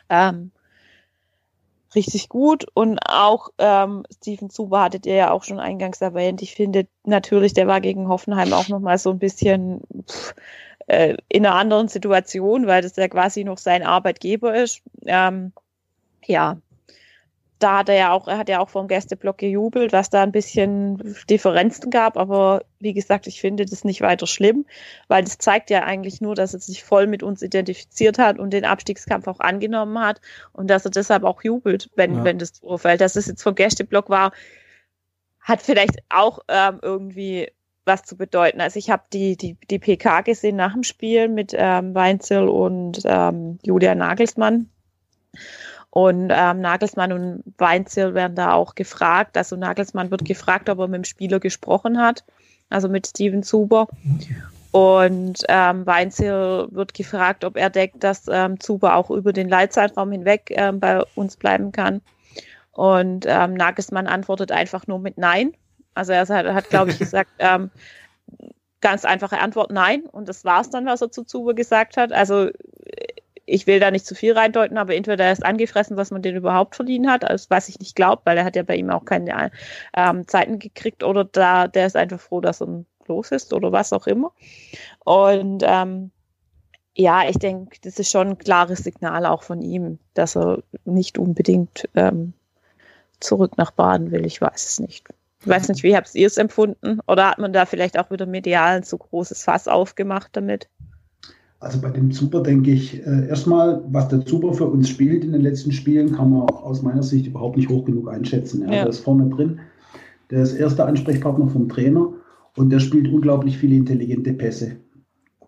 ähm, 0.08 0.50
richtig 1.94 2.28
gut. 2.28 2.66
Und 2.74 2.98
auch 3.08 3.48
ähm, 3.58 4.04
Steven 4.14 4.50
Zuber 4.50 4.82
hattet 4.82 5.06
ihr 5.06 5.14
ja 5.14 5.30
auch 5.30 5.44
schon 5.44 5.58
eingangs 5.58 6.00
erwähnt. 6.00 6.42
Ich 6.42 6.54
finde 6.54 6.86
natürlich, 7.04 7.54
der 7.54 7.66
war 7.66 7.80
gegen 7.80 8.08
Hoffenheim 8.08 8.52
auch 8.52 8.68
nochmal 8.68 8.98
so 8.98 9.10
ein 9.10 9.18
bisschen 9.18 9.80
pff, 10.08 10.34
äh, 10.86 11.16
in 11.28 11.44
einer 11.44 11.56
anderen 11.56 11.88
Situation, 11.88 12.66
weil 12.66 12.82
das 12.82 12.96
ja 12.96 13.08
quasi 13.08 13.44
noch 13.44 13.58
sein 13.58 13.82
Arbeitgeber 13.82 14.54
ist. 14.54 14.82
Ähm, 15.04 15.52
ja, 16.24 16.58
da 17.58 17.78
hat 17.78 17.88
er 17.88 17.96
ja 17.96 18.12
auch, 18.12 18.28
er 18.28 18.38
hat 18.38 18.48
ja 18.48 18.60
auch 18.60 18.68
vom 18.68 18.86
Gästeblock 18.86 19.38
gejubelt, 19.38 19.92
was 19.92 20.10
da 20.10 20.22
ein 20.22 20.32
bisschen 20.32 21.16
Differenzen 21.30 21.90
gab, 21.90 22.16
aber 22.18 22.62
wie 22.80 22.92
gesagt, 22.92 23.26
ich 23.26 23.40
finde 23.40 23.64
das 23.64 23.84
nicht 23.84 24.02
weiter 24.02 24.26
schlimm, 24.26 24.66
weil 25.08 25.24
das 25.24 25.38
zeigt 25.38 25.70
ja 25.70 25.82
eigentlich 25.82 26.20
nur, 26.20 26.34
dass 26.34 26.52
er 26.52 26.60
sich 26.60 26.84
voll 26.84 27.06
mit 27.06 27.22
uns 27.22 27.42
identifiziert 27.42 28.18
hat 28.18 28.38
und 28.38 28.50
den 28.52 28.64
Abstiegskampf 28.64 29.26
auch 29.26 29.40
angenommen 29.40 29.98
hat 29.98 30.20
und 30.52 30.68
dass 30.68 30.84
er 30.84 30.90
deshalb 30.90 31.24
auch 31.24 31.42
jubelt, 31.42 31.90
wenn, 31.96 32.16
Ja. 32.16 32.24
wenn 32.24 32.38
das 32.38 32.58
vorfällt. 32.58 33.00
Dass 33.00 33.16
es 33.16 33.26
jetzt 33.26 33.42
vom 33.42 33.54
Gästeblock 33.54 34.10
war, 34.10 34.32
hat 35.40 35.62
vielleicht 35.62 36.00
auch 36.08 36.40
ähm, 36.48 36.80
irgendwie 36.82 37.50
was 37.86 38.02
zu 38.02 38.16
bedeuten. 38.16 38.60
Also 38.60 38.78
ich 38.78 38.90
habe 38.90 39.04
die, 39.12 39.36
die, 39.36 39.56
die 39.70 39.78
PK 39.78 40.22
gesehen 40.22 40.56
nach 40.56 40.72
dem 40.72 40.82
Spiel 40.82 41.28
mit 41.28 41.54
ähm, 41.56 41.94
Weinzel 41.94 42.48
und 42.48 43.00
ähm, 43.04 43.58
Julia 43.62 43.94
Nagelsmann. 43.94 44.68
Und 45.96 46.30
ähm, 46.30 46.60
Nagelsmann 46.60 47.10
und 47.10 47.42
Weinzel 47.56 48.12
werden 48.12 48.36
da 48.36 48.52
auch 48.52 48.74
gefragt. 48.74 49.38
Also 49.38 49.56
Nagelsmann 49.56 50.10
wird 50.10 50.26
gefragt, 50.26 50.68
ob 50.68 50.78
er 50.78 50.88
mit 50.88 50.98
dem 50.98 51.04
Spieler 51.04 51.40
gesprochen 51.40 51.98
hat, 51.98 52.22
also 52.68 52.90
mit 52.90 53.06
Steven 53.06 53.42
Zuber. 53.42 53.88
Und 54.72 55.42
ähm, 55.48 55.86
Weinzel 55.86 56.68
wird 56.70 56.92
gefragt, 56.92 57.44
ob 57.44 57.56
er 57.56 57.70
denkt, 57.70 58.04
dass 58.04 58.28
ähm, 58.28 58.60
Zuber 58.60 58.94
auch 58.94 59.10
über 59.10 59.32
den 59.32 59.48
Leitzeitraum 59.48 60.12
hinweg 60.12 60.50
ähm, 60.50 60.80
bei 60.80 61.02
uns 61.14 61.38
bleiben 61.38 61.72
kann. 61.72 62.02
Und 62.72 63.24
ähm, 63.26 63.54
Nagelsmann 63.54 64.06
antwortet 64.06 64.52
einfach 64.52 64.86
nur 64.86 64.98
mit 64.98 65.16
Nein. 65.16 65.54
Also 65.94 66.12
er 66.12 66.28
hat, 66.28 66.46
hat 66.46 66.68
glaube 66.68 66.90
ich, 66.90 66.98
gesagt, 66.98 67.30
ähm, 67.38 67.70
ganz 68.82 69.06
einfache 69.06 69.38
Antwort 69.38 69.70
Nein. 69.70 70.02
Und 70.02 70.28
das 70.28 70.44
war 70.44 70.60
es 70.60 70.68
dann, 70.68 70.84
was 70.84 71.00
er 71.00 71.10
zu 71.10 71.24
Zuber 71.24 71.54
gesagt 71.54 71.96
hat. 71.96 72.12
Also 72.12 72.50
ich 73.46 73.66
will 73.66 73.80
da 73.80 73.90
nicht 73.90 74.04
zu 74.04 74.14
viel 74.14 74.32
reindeuten, 74.32 74.76
aber 74.76 74.94
entweder 74.94 75.24
er 75.24 75.32
ist 75.32 75.44
angefressen, 75.44 75.96
dass 75.96 76.10
man 76.10 76.22
den 76.22 76.36
überhaupt 76.36 76.76
verliehen 76.76 77.08
hat, 77.08 77.24
also 77.24 77.46
was 77.48 77.68
ich 77.68 77.78
nicht 77.78 77.96
glaube, 77.96 78.22
weil 78.24 78.36
er 78.36 78.44
hat 78.44 78.56
ja 78.56 78.64
bei 78.64 78.76
ihm 78.76 78.90
auch 78.90 79.04
keine 79.04 79.50
ähm, 79.96 80.26
Zeiten 80.26 80.58
gekriegt, 80.58 81.04
oder 81.04 81.24
da 81.24 81.68
der 81.68 81.86
ist 81.86 81.96
einfach 81.96 82.20
froh, 82.20 82.40
dass 82.40 82.60
er 82.60 82.84
los 83.06 83.30
ist 83.30 83.52
oder 83.52 83.72
was 83.72 83.92
auch 83.92 84.06
immer. 84.06 84.32
Und 85.04 85.62
ähm, 85.64 86.10
ja, 86.96 87.28
ich 87.28 87.38
denke, 87.38 87.78
das 87.82 87.98
ist 87.98 88.10
schon 88.10 88.28
ein 88.30 88.38
klares 88.38 88.80
Signal 88.80 89.26
auch 89.26 89.42
von 89.42 89.62
ihm, 89.62 89.98
dass 90.14 90.36
er 90.36 90.62
nicht 90.84 91.18
unbedingt 91.18 91.88
ähm, 91.94 92.32
zurück 93.20 93.58
nach 93.58 93.70
Baden 93.70 94.10
will. 94.10 94.24
Ich 94.26 94.40
weiß 94.40 94.64
es 94.64 94.80
nicht. 94.80 95.06
Ich 95.40 95.46
weiß 95.46 95.68
nicht, 95.68 95.82
wie 95.82 95.94
habt 95.94 96.14
ihr 96.14 96.26
es 96.26 96.38
empfunden? 96.38 97.00
Oder 97.06 97.30
hat 97.30 97.38
man 97.38 97.52
da 97.52 97.66
vielleicht 97.66 97.98
auch 97.98 98.10
wieder 98.10 98.26
medial 98.26 98.78
ein 98.78 98.82
zu 98.82 98.98
großes 98.98 99.44
Fass 99.44 99.68
aufgemacht 99.68 100.30
damit? 100.32 100.68
Also 101.58 101.80
bei 101.80 101.90
dem 101.90 102.10
Zuber 102.10 102.42
denke 102.42 102.70
ich, 102.70 103.04
äh, 103.06 103.28
erstmal, 103.28 103.82
was 103.88 104.08
der 104.08 104.24
Zuber 104.26 104.52
für 104.52 104.66
uns 104.66 104.88
spielt 104.88 105.24
in 105.24 105.32
den 105.32 105.40
letzten 105.40 105.72
Spielen, 105.72 106.12
kann 106.12 106.30
man 106.30 106.42
auch 106.42 106.64
aus 106.64 106.82
meiner 106.82 107.02
Sicht 107.02 107.26
überhaupt 107.26 107.56
nicht 107.56 107.70
hoch 107.70 107.84
genug 107.84 108.10
einschätzen. 108.10 108.62
Ja. 108.62 108.66
Ja. 108.66 108.72
Der 108.82 108.88
ist 108.88 109.00
vorne 109.00 109.28
drin, 109.30 109.58
der 110.30 110.42
ist 110.42 110.54
erster 110.54 110.86
Ansprechpartner 110.86 111.48
vom 111.48 111.68
Trainer 111.68 112.12
und 112.56 112.70
der 112.70 112.80
spielt 112.80 113.08
unglaublich 113.08 113.56
viele 113.56 113.76
intelligente 113.76 114.34
Pässe. 114.34 114.72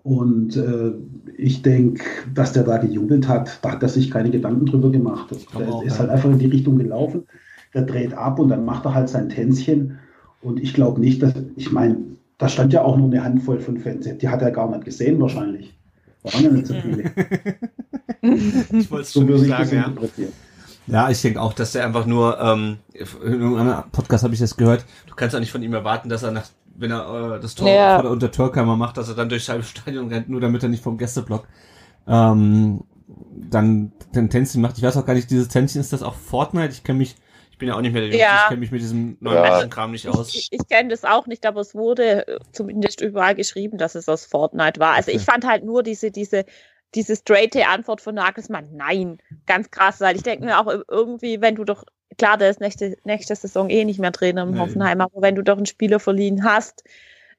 Und 0.03 0.57
äh, 0.57 0.93
ich 1.37 1.61
denke, 1.61 2.03
dass 2.35 2.55
der 2.55 2.63
da 2.63 2.79
gejubelt 2.79 3.29
hat, 3.29 3.59
da 3.63 3.73
hat 3.73 3.83
er 3.83 3.91
sich 3.91 4.11
keine 4.11 4.31
Gedanken 4.31 4.65
drüber 4.65 4.91
gemacht. 4.91 5.29
Der 5.59 5.69
auch, 5.69 5.85
ist 5.85 5.95
ja. 5.95 5.99
halt 6.01 6.11
einfach 6.11 6.31
in 6.31 6.39
die 6.39 6.47
Richtung 6.47 6.79
gelaufen, 6.79 7.25
der 7.75 7.83
dreht 7.83 8.15
ab 8.15 8.39
und 8.39 8.49
dann 8.49 8.65
macht 8.65 8.87
er 8.87 8.95
halt 8.95 9.11
sein 9.11 9.29
Tänzchen. 9.29 9.99
Und 10.41 10.61
ich 10.61 10.73
glaube 10.73 11.01
nicht, 11.01 11.23
dass, 11.23 11.35
ich 11.57 11.73
meine, 11.73 11.99
da 12.39 12.49
stand 12.49 12.73
ja 12.73 12.83
auch 12.83 12.97
nur 12.97 13.09
eine 13.09 13.23
Handvoll 13.23 13.61
von 13.61 13.77
Fans, 13.77 14.09
die 14.19 14.29
hat 14.29 14.41
er 14.41 14.51
gar 14.51 14.71
nicht 14.71 14.85
gesehen 14.85 15.21
wahrscheinlich. 15.21 15.79
Waren 16.23 16.45
ja 16.45 16.51
nicht 16.51 16.67
so 16.67 16.75
viele. 16.75 17.13
Ich 18.73 18.91
wollte 18.91 19.03
es 19.03 19.13
So 19.13 19.21
schon 19.27 19.47
sagen, 19.47 19.77
ja. 19.77 19.93
Ja, 20.87 21.11
ich 21.11 21.21
denke 21.21 21.41
auch, 21.41 21.53
dass 21.53 21.73
der 21.73 21.85
einfach 21.85 22.07
nur, 22.07 22.41
ähm, 22.41 22.79
in 22.95 23.41
irgendeinem 23.41 23.91
Podcast 23.93 24.25
habe 24.25 24.33
ich 24.35 24.41
das 24.41 24.57
gehört, 24.57 24.85
du 25.07 25.15
kannst 25.15 25.37
auch 25.37 25.41
nicht 25.41 25.53
von 25.53 25.63
ihm 25.63 25.75
erwarten, 25.75 26.09
dass 26.09 26.23
er 26.23 26.31
nach, 26.31 26.47
wenn 26.77 26.91
er 26.91 27.35
äh, 27.37 27.41
das 27.41 27.55
Tor 27.55 27.69
Ja. 27.69 27.95
vor 27.97 28.05
der 28.05 28.13
unter 28.13 28.31
Türkheimer 28.31 28.77
macht, 28.77 28.97
dass 28.97 29.09
er 29.09 29.15
dann 29.15 29.29
durchs 29.29 29.49
halbe 29.51 29.65
Stadion 29.65 30.09
rennt, 30.09 30.29
nur 30.31 30.41
damit 30.41 30.63
er 30.63 30.71
nicht 30.71 30.83
vom 30.83 30.97
Gästeblock 30.97 31.47
ähm, 32.07 32.85
dann 33.51 33.93
den 34.15 34.31
Tänzchen 34.31 34.63
macht. 34.63 34.79
Ich 34.79 34.83
weiß 34.85 34.97
auch 34.97 35.05
gar 35.05 35.15
nicht, 35.15 35.31
dieses 35.31 35.49
Tänzchen, 35.49 35.81
ist 35.81 35.93
das 35.93 36.03
auch 36.03 36.15
Fortnite? 36.15 36.73
Ich 36.73 36.85
kenne 36.85 36.99
mich, 36.99 37.17
ich 37.59 37.61
bin 37.61 37.69
ja 37.71 37.75
auch 37.75 37.81
nicht 37.81 37.93
mehr 37.93 38.03
der 38.03 38.11
Jüngste, 38.11 38.25
Ja. 38.25 38.37
ich 38.43 38.49
kenne 38.51 38.61
mich 38.61 38.71
mit 38.71 38.81
diesem 38.81 39.17
neuen 39.19 39.43
Ja. 39.43 39.51
Mädchenkram 39.51 39.91
nicht 39.91 40.07
aus. 40.07 40.33
Ich, 40.33 40.47
ich 40.53 40.69
kenne 40.69 40.91
das 40.91 41.05
auch 41.05 41.27
nicht, 41.27 41.45
aber 41.45 41.61
es 41.61 41.75
wurde 41.75 42.29
äh, 42.29 42.39
zumindest 42.53 43.01
überall 43.01 43.35
geschrieben, 43.35 43.79
dass 43.79 43.97
es 43.97 44.09
aus 44.09 44.27
Fortnite 44.27 44.79
war. 44.79 44.95
Also 44.95 45.11
Okay. 45.11 45.19
ich 45.19 45.25
fand 45.25 45.45
halt 45.45 45.65
nur 45.65 45.83
diese, 45.83 46.13
diese, 46.13 46.45
diese 46.95 47.17
straighte 47.17 47.67
Antwort 47.67 48.01
von 48.01 48.15
Nagelsmann, 48.15 48.69
nein, 48.77 49.19
ganz 49.47 49.73
krass, 49.73 50.01
weil 50.01 50.15
ich 50.15 50.23
denke 50.23 50.45
mir 50.45 50.61
auch 50.61 50.73
irgendwie, 50.89 51.41
wenn 51.41 51.57
du 51.57 51.65
doch, 51.65 51.83
klar, 52.17 52.37
der 52.39 52.49
ist 52.51 52.61
nächste, 52.61 52.97
nächste 53.03 53.35
Saison 53.35 53.69
eh 53.71 53.85
nicht 53.85 53.99
mehr 53.99 54.13
Trainer 54.13 54.45
im 54.45 54.53
Nee. 54.53 54.59
Hoffenheim, 54.61 55.01
aber 55.01 55.21
wenn 55.21 55.35
du 55.35 55.43
doch 55.43 55.57
einen 55.57 55.67
Spieler 55.67 55.99
verliehen 55.99 56.45
hast, 56.45 56.85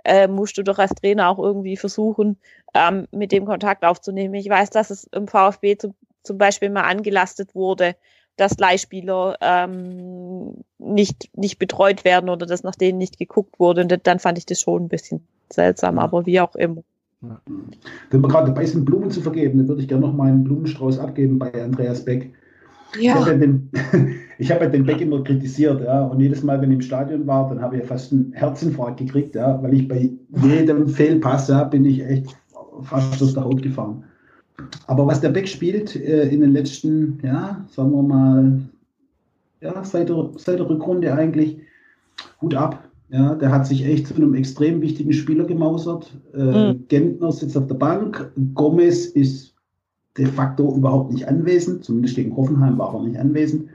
äh, 0.04 0.28
musst 0.28 0.58
du 0.58 0.64
doch 0.64 0.80
als 0.80 0.92
Trainer 0.96 1.30
auch 1.30 1.40
irgendwie 1.40 1.78
versuchen, 1.78 2.38
ähm, 2.74 3.08
mit 3.12 3.32
dem 3.32 3.46
Kontakt 3.46 3.86
aufzunehmen. 3.86 4.34
Ich 4.34 4.50
weiß, 4.50 4.70
dass 4.72 4.90
es 4.90 5.06
im 5.14 5.30
VfB 5.30 5.78
zum, 5.78 5.96
zum 6.24 6.38
Beispiel 6.38 6.70
mal 6.70 6.84
angelastet 6.84 7.56
wurde, 7.56 7.96
dass 8.40 8.58
Leihspieler 8.58 9.38
ähm, 9.42 10.54
nicht, 10.78 11.30
nicht 11.36 11.60
betreut 11.60 12.06
werden 12.06 12.30
oder 12.30 12.46
dass 12.46 12.64
nach 12.64 12.76
denen 12.76 12.98
nicht 12.98 13.18
geguckt 13.18 13.60
wurde. 13.60 13.82
Und 13.82 14.08
dann 14.08 14.20
fand 14.20 14.38
ich 14.38 14.46
das 14.46 14.62
schon 14.62 14.86
ein 14.86 14.90
bisschen 14.90 15.22
seltsam, 15.52 15.98
Ja. 15.98 16.04
aber 16.04 16.26
wie 16.26 16.40
auch 16.40 16.56
immer. 16.56 16.84
Wenn 17.22 18.22
wir 18.22 18.30
gerade 18.30 18.48
dabei 18.48 18.66
sind, 18.66 18.86
Blumen 18.86 19.12
zu 19.12 19.22
vergeben, 19.22 19.58
dann 19.58 19.68
würde 19.68 19.82
ich 19.82 19.88
gerne 19.90 20.06
noch 20.06 20.14
mal 20.14 20.30
einen 20.30 20.46
Blumenstrauß 20.46 21.00
abgeben 21.00 21.38
bei 21.38 21.52
Andreas 21.62 22.06
Beck. 22.06 22.32
Ich 22.98 23.14
habe 23.14 23.32
ja 23.32 23.38
den, 23.38 23.70
ich 24.40 24.52
habe 24.52 24.64
ja 24.66 24.70
den 24.70 24.86
Beck 24.86 25.02
immer 25.02 25.24
kritisiert, 25.24 25.82
ja, 25.82 26.06
und 26.06 26.22
jedes 26.22 26.44
Mal, 26.44 26.62
wenn 26.62 26.72
ich 26.72 26.76
im 26.76 26.82
Stadion 26.82 27.28
war, 27.28 27.50
dann 27.50 27.62
habe 27.62 27.76
ich 27.76 27.82
ja 27.82 27.88
fast 27.88 28.14
einen 28.14 28.32
Herzinfarkt 28.34 28.98
gekriegt, 28.98 29.36
ja, 29.36 29.62
weil 29.62 29.74
ich 29.74 29.88
bei 29.88 30.10
jedem 30.42 30.88
Fehlpass, 30.88 31.50
ja, 31.50 31.66
bin 31.66 31.86
ich 31.86 32.04
echt 32.04 32.36
fast 32.82 33.22
aus 33.22 33.34
der 33.34 33.44
Haut 33.44 33.62
gefahren. 33.62 34.06
Aber 34.88 35.08
was 35.08 35.22
der 35.22 35.30
Beck 35.30 35.48
spielt 35.48 35.96
äh, 35.96 36.30
in 36.30 36.42
den 36.42 36.52
letzten, 36.54 37.20
ja, 37.24 37.66
sagen 37.70 37.92
wir 37.92 38.04
mal, 38.04 38.62
ja, 39.62 39.84
seit 39.84 40.10
der, 40.10 40.30
seit 40.38 40.60
der 40.60 40.70
Rückrunde 40.70 41.14
eigentlich, 41.14 41.58
Hut 42.42 42.56
ab. 42.56 42.84
Ja, 43.12 43.34
der 43.36 43.52
hat 43.52 43.66
sich 43.66 43.86
echt 43.86 44.08
zu 44.08 44.16
einem 44.16 44.36
extrem 44.36 44.82
wichtigen 44.82 45.14
Spieler 45.14 45.46
gemausert. 45.46 46.16
Äh, 46.34 46.74
Mhm. 46.74 46.88
Gentner 46.90 47.32
sitzt 47.32 47.58
auf 47.58 47.68
der 47.68 47.76
Bank. 47.76 48.32
Gomez 48.54 49.06
ist 49.08 49.56
de 50.18 50.26
facto 50.28 50.76
überhaupt 50.76 51.12
nicht 51.12 51.28
anwesend. 51.28 51.84
Zumindest 51.84 52.16
gegen 52.16 52.36
Hoffenheim 52.36 52.78
war 52.78 52.94
er 52.94 53.04
nicht 53.04 53.18
anwesend. 53.20 53.70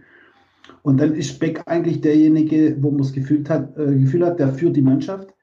Und 0.82 1.00
dann 1.00 1.14
ist 1.14 1.40
Beck 1.40 1.62
eigentlich 1.66 2.00
derjenige, 2.00 2.76
wo 2.80 2.90
man 2.90 2.98
das 2.98 3.12
Gefühl 3.12 3.42
hat, 3.48 3.76
äh, 3.76 3.96
Gefühl 3.96 4.24
hat, 4.24 4.38
der 4.38 4.52
führt 4.52 4.76
die 4.76 4.82
Mannschaft. 4.82 5.34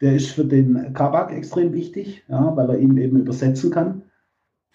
Der 0.00 0.14
ist 0.14 0.28
für 0.30 0.44
den 0.44 0.92
Kabak 0.94 1.32
extrem 1.32 1.72
wichtig, 1.72 2.22
ja, 2.28 2.56
weil 2.56 2.70
er 2.70 2.78
ihn 2.78 2.96
eben 2.96 3.18
übersetzen 3.18 3.70
kann. 3.70 4.02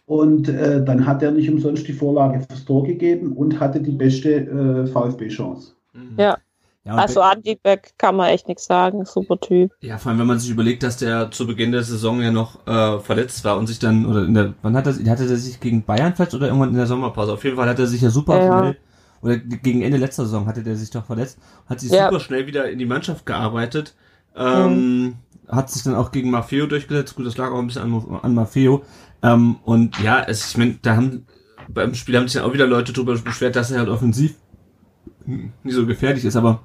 Und 0.06 0.50
äh, 0.50 0.84
dann 0.84 1.06
hat 1.06 1.24
er 1.24 1.32
nicht 1.32 1.50
umsonst 1.50 1.88
die 1.88 1.94
Vorlage 1.94 2.42
fürs 2.42 2.66
Tor 2.66 2.84
gegeben 2.84 3.34
und 3.34 3.60
hatte 3.60 3.80
die 3.82 3.92
beste 3.92 4.34
äh, 4.34 4.88
VfB-Chance. 4.88 5.74
Ja. 6.18 6.38
Ja, 6.86 6.96
und 6.96 7.00
Also 7.00 7.22
Andi 7.22 7.58
Beck 7.64 7.94
kann 7.98 8.18
man 8.18 8.28
echt 8.30 8.50
nichts 8.50 8.66
sagen, 8.66 9.06
super 9.06 9.40
Typ. 9.40 9.72
Ja, 9.80 9.98
vor 9.98 10.10
allem, 10.10 10.20
wenn 10.20 10.28
man 10.28 10.40
sich 10.40 10.50
überlegt, 10.50 10.84
dass 10.84 10.98
der 10.98 11.32
zu 11.32 11.48
Beginn 11.48 11.72
der 11.72 11.84
Saison 11.84 12.22
ja 12.22 12.30
noch 12.32 12.68
äh, 12.68 13.00
verletzt 13.00 13.46
war 13.46 13.58
und 13.58 13.68
sich 13.68 13.80
dann, 13.80 14.06
oder 14.06 14.26
in 14.26 14.34
der, 14.34 14.54
wann 14.62 14.76
hat 14.76 14.88
er, 14.88 14.94
hatte 14.94 15.24
er 15.24 15.38
sich 15.38 15.62
gegen 15.62 15.84
Bayern 15.84 16.14
verletzt 16.14 16.36
oder 16.36 16.48
irgendwann 16.48 16.70
in 16.72 16.76
der 16.76 16.86
Sommerpause? 16.88 17.32
Auf 17.32 17.44
jeden 17.46 17.56
Fall 17.56 17.70
hat 17.70 17.80
er 17.80 17.88
sich 17.88 18.02
ja 18.02 18.10
super 18.10 18.34
Ja, 18.38 18.44
ja. 18.44 18.60
schnell, 18.60 18.78
oder 19.22 19.38
gegen 19.38 19.82
Ende 19.82 19.98
letzter 19.98 20.26
Saison 20.26 20.46
hatte 20.46 20.64
der 20.64 20.76
sich 20.76 20.90
doch 20.90 21.06
verletzt, 21.06 21.38
hat 21.68 21.80
sich 21.80 21.92
Ja. 21.92 22.08
super 22.08 22.20
schnell 22.20 22.48
wieder 22.48 22.70
in 22.70 22.80
die 22.80 22.86
Mannschaft 22.86 23.26
gearbeitet, 23.26 23.96
ähm, 24.36 25.16
hat 25.48 25.70
sich 25.70 25.84
dann 25.84 25.96
auch 25.96 26.12
gegen 26.12 26.32
Maffeo 26.32 26.66
durchgesetzt, 26.68 27.16
gut, 27.16 27.26
das 27.26 27.38
lag 27.38 27.52
auch 27.52 27.60
ein 27.60 27.68
bisschen 27.68 27.84
an, 27.84 28.20
an 28.22 28.34
Maffeo, 28.34 28.84
ähm, 29.24 29.56
und 29.64 30.00
ja, 30.00 30.22
es, 30.22 30.52
ich 30.52 30.58
meine, 30.58 30.78
da 30.82 30.98
haben, 30.98 31.26
beim 31.70 31.96
Spiel 31.96 32.18
haben 32.18 32.28
sich 32.28 32.40
dann 32.40 32.50
auch 32.50 32.54
wieder 32.54 32.68
Leute 32.68 32.94
drüber 32.94 33.18
beschwert, 33.18 33.56
dass 33.56 33.72
er 33.72 33.80
halt 33.80 33.90
offensiv 33.90 34.36
nicht 35.26 35.76
so 35.76 35.86
gefährlich 35.86 36.26
ist, 36.26 36.36
aber 36.36 36.60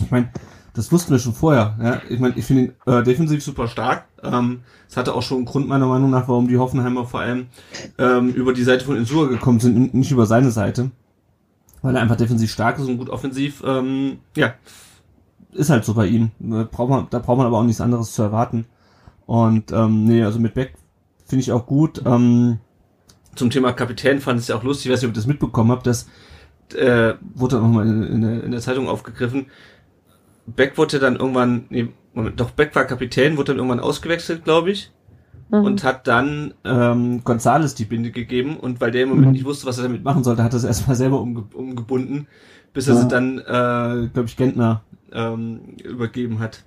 ich 0.00 0.10
meine, 0.10 0.30
das 0.74 0.90
wussten 0.90 1.12
wir 1.12 1.18
schon 1.18 1.34
vorher. 1.34 1.76
Ja? 1.80 2.02
Ich 2.08 2.18
meine, 2.18 2.34
ich 2.36 2.44
finde 2.44 2.62
ihn 2.62 2.72
äh, 2.86 3.02
defensiv 3.02 3.42
super 3.44 3.68
stark. 3.68 4.06
Ähm, 4.22 4.60
es 4.88 4.96
hatte 4.96 5.14
auch 5.14 5.22
schon 5.22 5.38
einen 5.38 5.46
Grund 5.46 5.68
meiner 5.68 5.86
Meinung 5.86 6.10
nach, 6.10 6.28
warum 6.28 6.48
die 6.48 6.58
Hoffenheimer 6.58 7.06
vor 7.06 7.20
allem 7.20 7.46
ähm, 7.98 8.30
über 8.30 8.52
die 8.52 8.64
Seite 8.64 8.84
von 8.84 8.96
Insua 8.96 9.26
gekommen 9.26 9.60
sind, 9.60 9.94
nicht 9.94 10.10
über 10.10 10.26
seine 10.26 10.50
Seite. 10.50 10.90
Weil 11.82 11.96
er 11.96 12.02
einfach 12.02 12.16
defensiv 12.16 12.50
stark 12.50 12.78
ist 12.78 12.88
und 12.88 12.98
gut 12.98 13.10
offensiv, 13.10 13.62
ähm, 13.66 14.18
ja, 14.36 14.54
ist 15.52 15.70
halt 15.70 15.84
so 15.84 15.94
bei 15.94 16.06
ihm. 16.06 16.30
Da 16.38 16.66
braucht 16.70 16.90
man, 16.90 17.06
da 17.10 17.18
braucht 17.18 17.38
man 17.38 17.46
aber 17.46 17.58
auch 17.58 17.64
nichts 17.64 17.80
anderes 17.80 18.12
zu 18.12 18.22
erwarten. 18.22 18.64
Und 19.26 19.72
ähm, 19.72 20.04
nee, 20.04 20.22
also 20.22 20.38
mit 20.38 20.54
Beck 20.54 20.74
finde 21.32 21.40
ich 21.44 21.52
auch 21.52 21.64
gut. 21.64 22.02
Ähm, 22.04 22.58
zum 23.34 23.48
Thema 23.48 23.72
Kapitän 23.72 24.20
fand 24.20 24.38
ich 24.38 24.44
es 24.44 24.48
ja 24.48 24.56
auch 24.56 24.62
lustig, 24.64 24.84
ich 24.86 24.92
weiß 24.92 25.00
nicht, 25.00 25.08
ob 25.08 25.14
ihr 25.14 25.16
das 25.20 25.26
mitbekommen 25.26 25.70
habt, 25.70 25.86
das 25.86 26.06
äh, 26.74 27.14
wurde 27.34 27.56
dann 27.56 27.62
nochmal 27.64 27.86
in, 27.88 28.02
in, 28.02 28.20
der- 28.20 28.44
in 28.44 28.50
der 28.50 28.60
Zeitung 28.60 28.86
aufgegriffen. 28.88 29.46
Beck 30.46 30.76
wurde 30.76 30.98
dann 30.98 31.16
irgendwann, 31.16 31.64
nee, 31.70 31.88
Moment, 32.12 32.38
doch 32.38 32.50
Beck 32.50 32.74
war 32.74 32.84
Kapitän, 32.84 33.38
wurde 33.38 33.52
dann 33.52 33.56
irgendwann 33.56 33.80
ausgewechselt, 33.80 34.44
glaube 34.44 34.70
ich. 34.72 34.92
Mhm. 35.50 35.64
und 35.64 35.84
hat 35.84 36.06
dann 36.06 36.54
ähm, 36.64 37.24
Gonzales 37.24 37.74
die 37.74 37.84
Binde 37.84 38.10
gegeben 38.10 38.56
und 38.58 38.80
weil 38.80 38.90
der 38.90 39.02
im 39.04 39.10
Moment 39.10 39.26
Mhm. 39.28 39.32
nicht 39.32 39.44
wusste, 39.44 39.66
was 39.66 39.76
er 39.78 39.84
damit 39.84 40.02
machen 40.04 40.24
sollte, 40.24 40.42
hat 40.42 40.52
er 40.52 40.56
es 40.58 40.64
erstmal 40.64 40.96
selber 41.02 41.20
umge 41.20 41.44
umgebunden, 41.54 42.26
bis 42.74 42.86
er 42.88 42.94
Ja. 42.94 43.00
sie 43.02 43.08
dann, 43.08 43.38
äh, 43.38 44.08
glaube 44.12 44.24
ich, 44.26 44.36
Gentner 44.36 44.82
ähm, 45.12 45.60
übergeben 45.84 46.38
hat, 46.38 46.64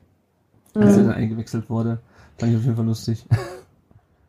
als 0.75 0.97
er 0.97 1.03
Mhm. 1.03 1.07
dann 1.07 1.15
eingewechselt 1.15 1.69
wurde. 1.69 1.99
Fand 2.37 2.51
ich 2.51 2.57
auf 2.59 2.63
jeden 2.63 2.75
Fall 2.75 2.85
lustig. 2.85 3.25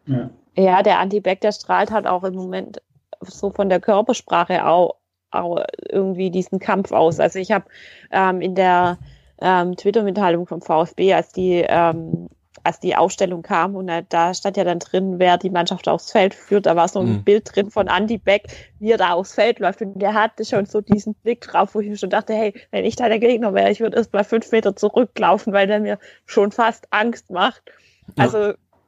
Ja. 0.07 0.30
Ja, 0.57 0.82
der 0.82 1.00
Anti-Back, 1.00 1.42
der 1.42 1.52
strahlt 1.52 1.90
halt 1.90 2.07
auch 2.07 2.24
im 2.24 2.34
Moment 2.34 2.80
so 3.20 3.50
von 3.50 3.68
der 3.68 3.80
Körpersprache 3.80 4.66
auch, 4.66 4.96
auch 5.30 5.62
irgendwie 5.88 6.30
diesen 6.30 6.59
Kampf 6.59 6.92
aus. 6.92 7.20
Also 7.20 7.38
ich 7.38 7.52
habe 7.52 7.66
ähm, 8.11 8.40
in 8.40 8.54
der 8.54 8.98
ähm, 9.40 9.76
Twitter-Mitteilung 9.76 10.46
vom 10.46 10.62
VfB, 10.62 11.12
als 11.12 11.32
die 11.32 11.64
ähm, 11.68 12.28
als 12.64 12.80
die 12.80 12.96
Aufstellung 12.96 13.42
kam 13.42 13.76
und 13.76 13.88
da 14.09 14.34
stand 14.34 14.57
ja 14.57 14.64
dann 14.64 14.80
drin, 14.80 15.18
wer 15.18 15.38
die 15.38 15.50
Mannschaft 15.50 15.88
aufs 15.88 16.11
Feld 16.11 16.34
führt, 16.34 16.66
da 16.66 16.74
war 16.74 16.88
so 16.88 17.00
ein 17.00 17.07
Mhm. 17.18 17.22
Bild 17.22 17.54
drin 17.54 17.70
von 17.70 17.86
Andy 17.86 18.18
Beck, 18.18 18.48
wie 18.80 18.90
er 18.90 18.98
da 18.98 19.12
aufs 19.12 19.34
Feld 19.34 19.61
läuft 19.61 19.82
und 19.82 20.00
der 20.00 20.14
hatte 20.14 20.44
schon 20.44 20.66
so 20.66 20.80
diesen 20.80 21.14
Blick 21.14 21.42
drauf, 21.42 21.74
wo 21.74 21.80
ich 21.80 21.88
mir 21.88 21.96
schon 21.96 22.11
dachte, 22.11 22.34
hey, 22.34 22.54
wenn 22.72 22.84
ich 22.84 22.96
da 22.96 23.09
der 23.09 23.20
Gegner 23.20 23.54
wäre, 23.54 23.70
ich 23.70 23.80
würde 23.80 23.96
erst 23.96 24.12
mal 24.12 24.24
fünf 24.24 24.50
Meter 24.50 24.74
zurücklaufen, 24.74 25.52
weil 25.52 25.68
der 25.68 25.78
mir 25.78 25.98
schon 26.24 26.50
fast 26.50 26.88
Angst 26.90 27.30
macht. 27.30 27.62
Ja. 28.16 28.24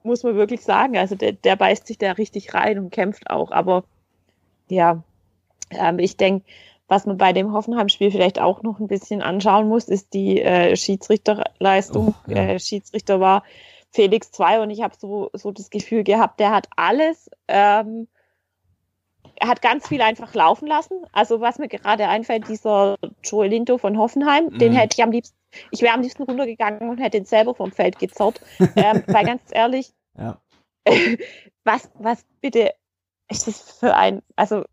Muss 0.09 0.23
man 0.23 0.37
wirklich 0.37 0.63
sagen, 0.63 0.97
also 0.97 1.15
der, 1.15 1.33
der 1.33 1.55
beißt 1.57 1.87
sich 1.87 1.99
da 1.99 2.13
richtig 2.13 2.55
rein 2.55 2.79
und 2.79 2.91
kämpft 2.91 3.29
auch, 3.31 3.51
aber 3.51 3.85
ja, 4.69 5.03
ähm, 5.71 5.99
ich 5.99 6.17
denke, 6.17 6.45
was 6.89 7.05
man 7.05 7.19
bei 7.19 7.35
dem 7.35 7.53
Hoffenheim-Spiel 7.53 8.11
vielleicht 8.11 8.41
auch 8.41 8.63
noch 8.63 8.81
ein 8.81 8.89
bisschen 8.89 9.21
anschauen 9.21 9.69
muss, 9.69 9.85
ist 9.85 10.15
die 10.15 10.41
äh, 10.41 10.75
Schiedsrichterleistung. 10.75 12.15
Oh, 12.27 12.31
ja. 12.31 12.37
äh, 12.37 12.59
Schiedsrichter 12.59 13.21
war 13.21 13.45
Felix 13.91 14.31
2 14.33 14.61
und 14.61 14.71
ich 14.71 14.83
habe 14.83 14.95
so, 14.99 15.29
so 15.35 15.53
das 15.53 15.69
Gefühl 15.69 16.03
gehabt, 16.05 16.41
der 16.41 16.51
hat 16.51 16.69
alles, 16.77 17.31
ähm, 17.47 18.09
er 19.37 19.49
hat 19.49 19.61
ganz 19.61 19.87
viel 19.87 20.01
einfach 20.01 20.35
laufen 20.35 20.67
lassen. 20.67 21.05
Also 21.13 21.41
was 21.41 21.59
mir 21.59 21.69
gerade 21.69 22.09
einfällt, 22.09 22.49
dieser 22.49 22.97
Joel 23.23 23.51
Linto 23.51 23.77
von 23.79 23.99
Hoffenheim, 23.99 24.51
den 24.59 24.73
Mhm. 24.73 24.77
hätte 24.77 24.95
ich 24.99 25.05
am 25.05 25.11
liebsten, 25.13 25.37
ich 25.71 25.83
wäre 25.83 25.95
am 25.95 26.01
liebsten 26.03 26.23
runtergegangen 26.23 26.89
und 26.89 26.99
hätte 26.99 27.19
ihn 27.19 27.25
selber 27.27 27.55
vom 27.55 27.71
Feld 27.73 27.99
gezerrt. 27.99 28.41
ähm, 28.77 29.05
weil 29.11 29.25
ganz 29.25 29.43
ehrlich, 29.51 29.93
Ja. 30.19 30.41
was, 31.65 31.91
was 31.95 32.25
bitte 32.41 32.73
ist 33.31 33.47
das 33.47 33.61
für 33.61 33.95
ein, 33.95 34.23
also 34.37 34.65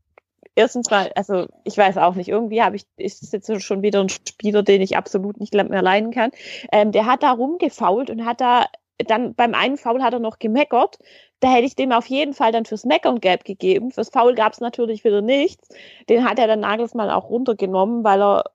erstens 0.56 0.90
mal, 0.90 1.12
also 1.16 1.48
ich 1.64 1.78
weiß 1.78 1.98
auch 1.98 2.16
nicht, 2.16 2.30
irgendwie 2.30 2.62
habe 2.62 2.78
ich, 2.78 2.86
ist 2.98 3.22
das 3.22 3.32
jetzt 3.32 3.64
schon 3.64 3.82
wieder 3.82 4.02
ein 4.02 4.10
Spieler, 4.10 4.64
den 4.64 4.82
ich 4.82 4.98
absolut 4.98 5.40
nicht 5.40 5.54
mehr 5.54 5.82
leiden 5.82 6.12
kann. 6.12 6.32
Ähm, 6.72 6.92
der 6.92 7.06
hat 7.06 7.24
da 7.24 7.32
rumgefault 7.32 8.10
und 8.10 8.26
hat 8.26 8.42
da, 8.42 8.66
dann 8.98 9.36
beim 9.36 9.54
einen 9.54 9.78
Foul 9.78 10.02
hat 10.02 10.14
er 10.14 10.20
noch 10.20 10.40
gemeckert. 10.40 11.00
Da 11.42 11.52
hätte 11.52 11.66
ich 11.66 11.76
dem 11.76 11.92
auf 11.92 12.08
jeden 12.08 12.34
Fall 12.34 12.54
dann 12.54 12.66
fürs 12.66 12.86
Meckern 12.86 13.20
gelb 13.20 13.44
gegeben. 13.44 13.92
Fürs 13.92 14.10
Foul 14.10 14.36
gab 14.36 14.54
es 14.54 14.62
natürlich 14.62 15.04
wieder 15.04 15.22
nichts. 15.22 15.68
Den 16.08 16.24
hat 16.24 16.40
er 16.40 16.48
dann 16.48 16.62
Nagelsmann 16.62 17.10
auch 17.10 17.30
runtergenommen, 17.30 18.06
weil 18.06 18.22
er 18.22 18.46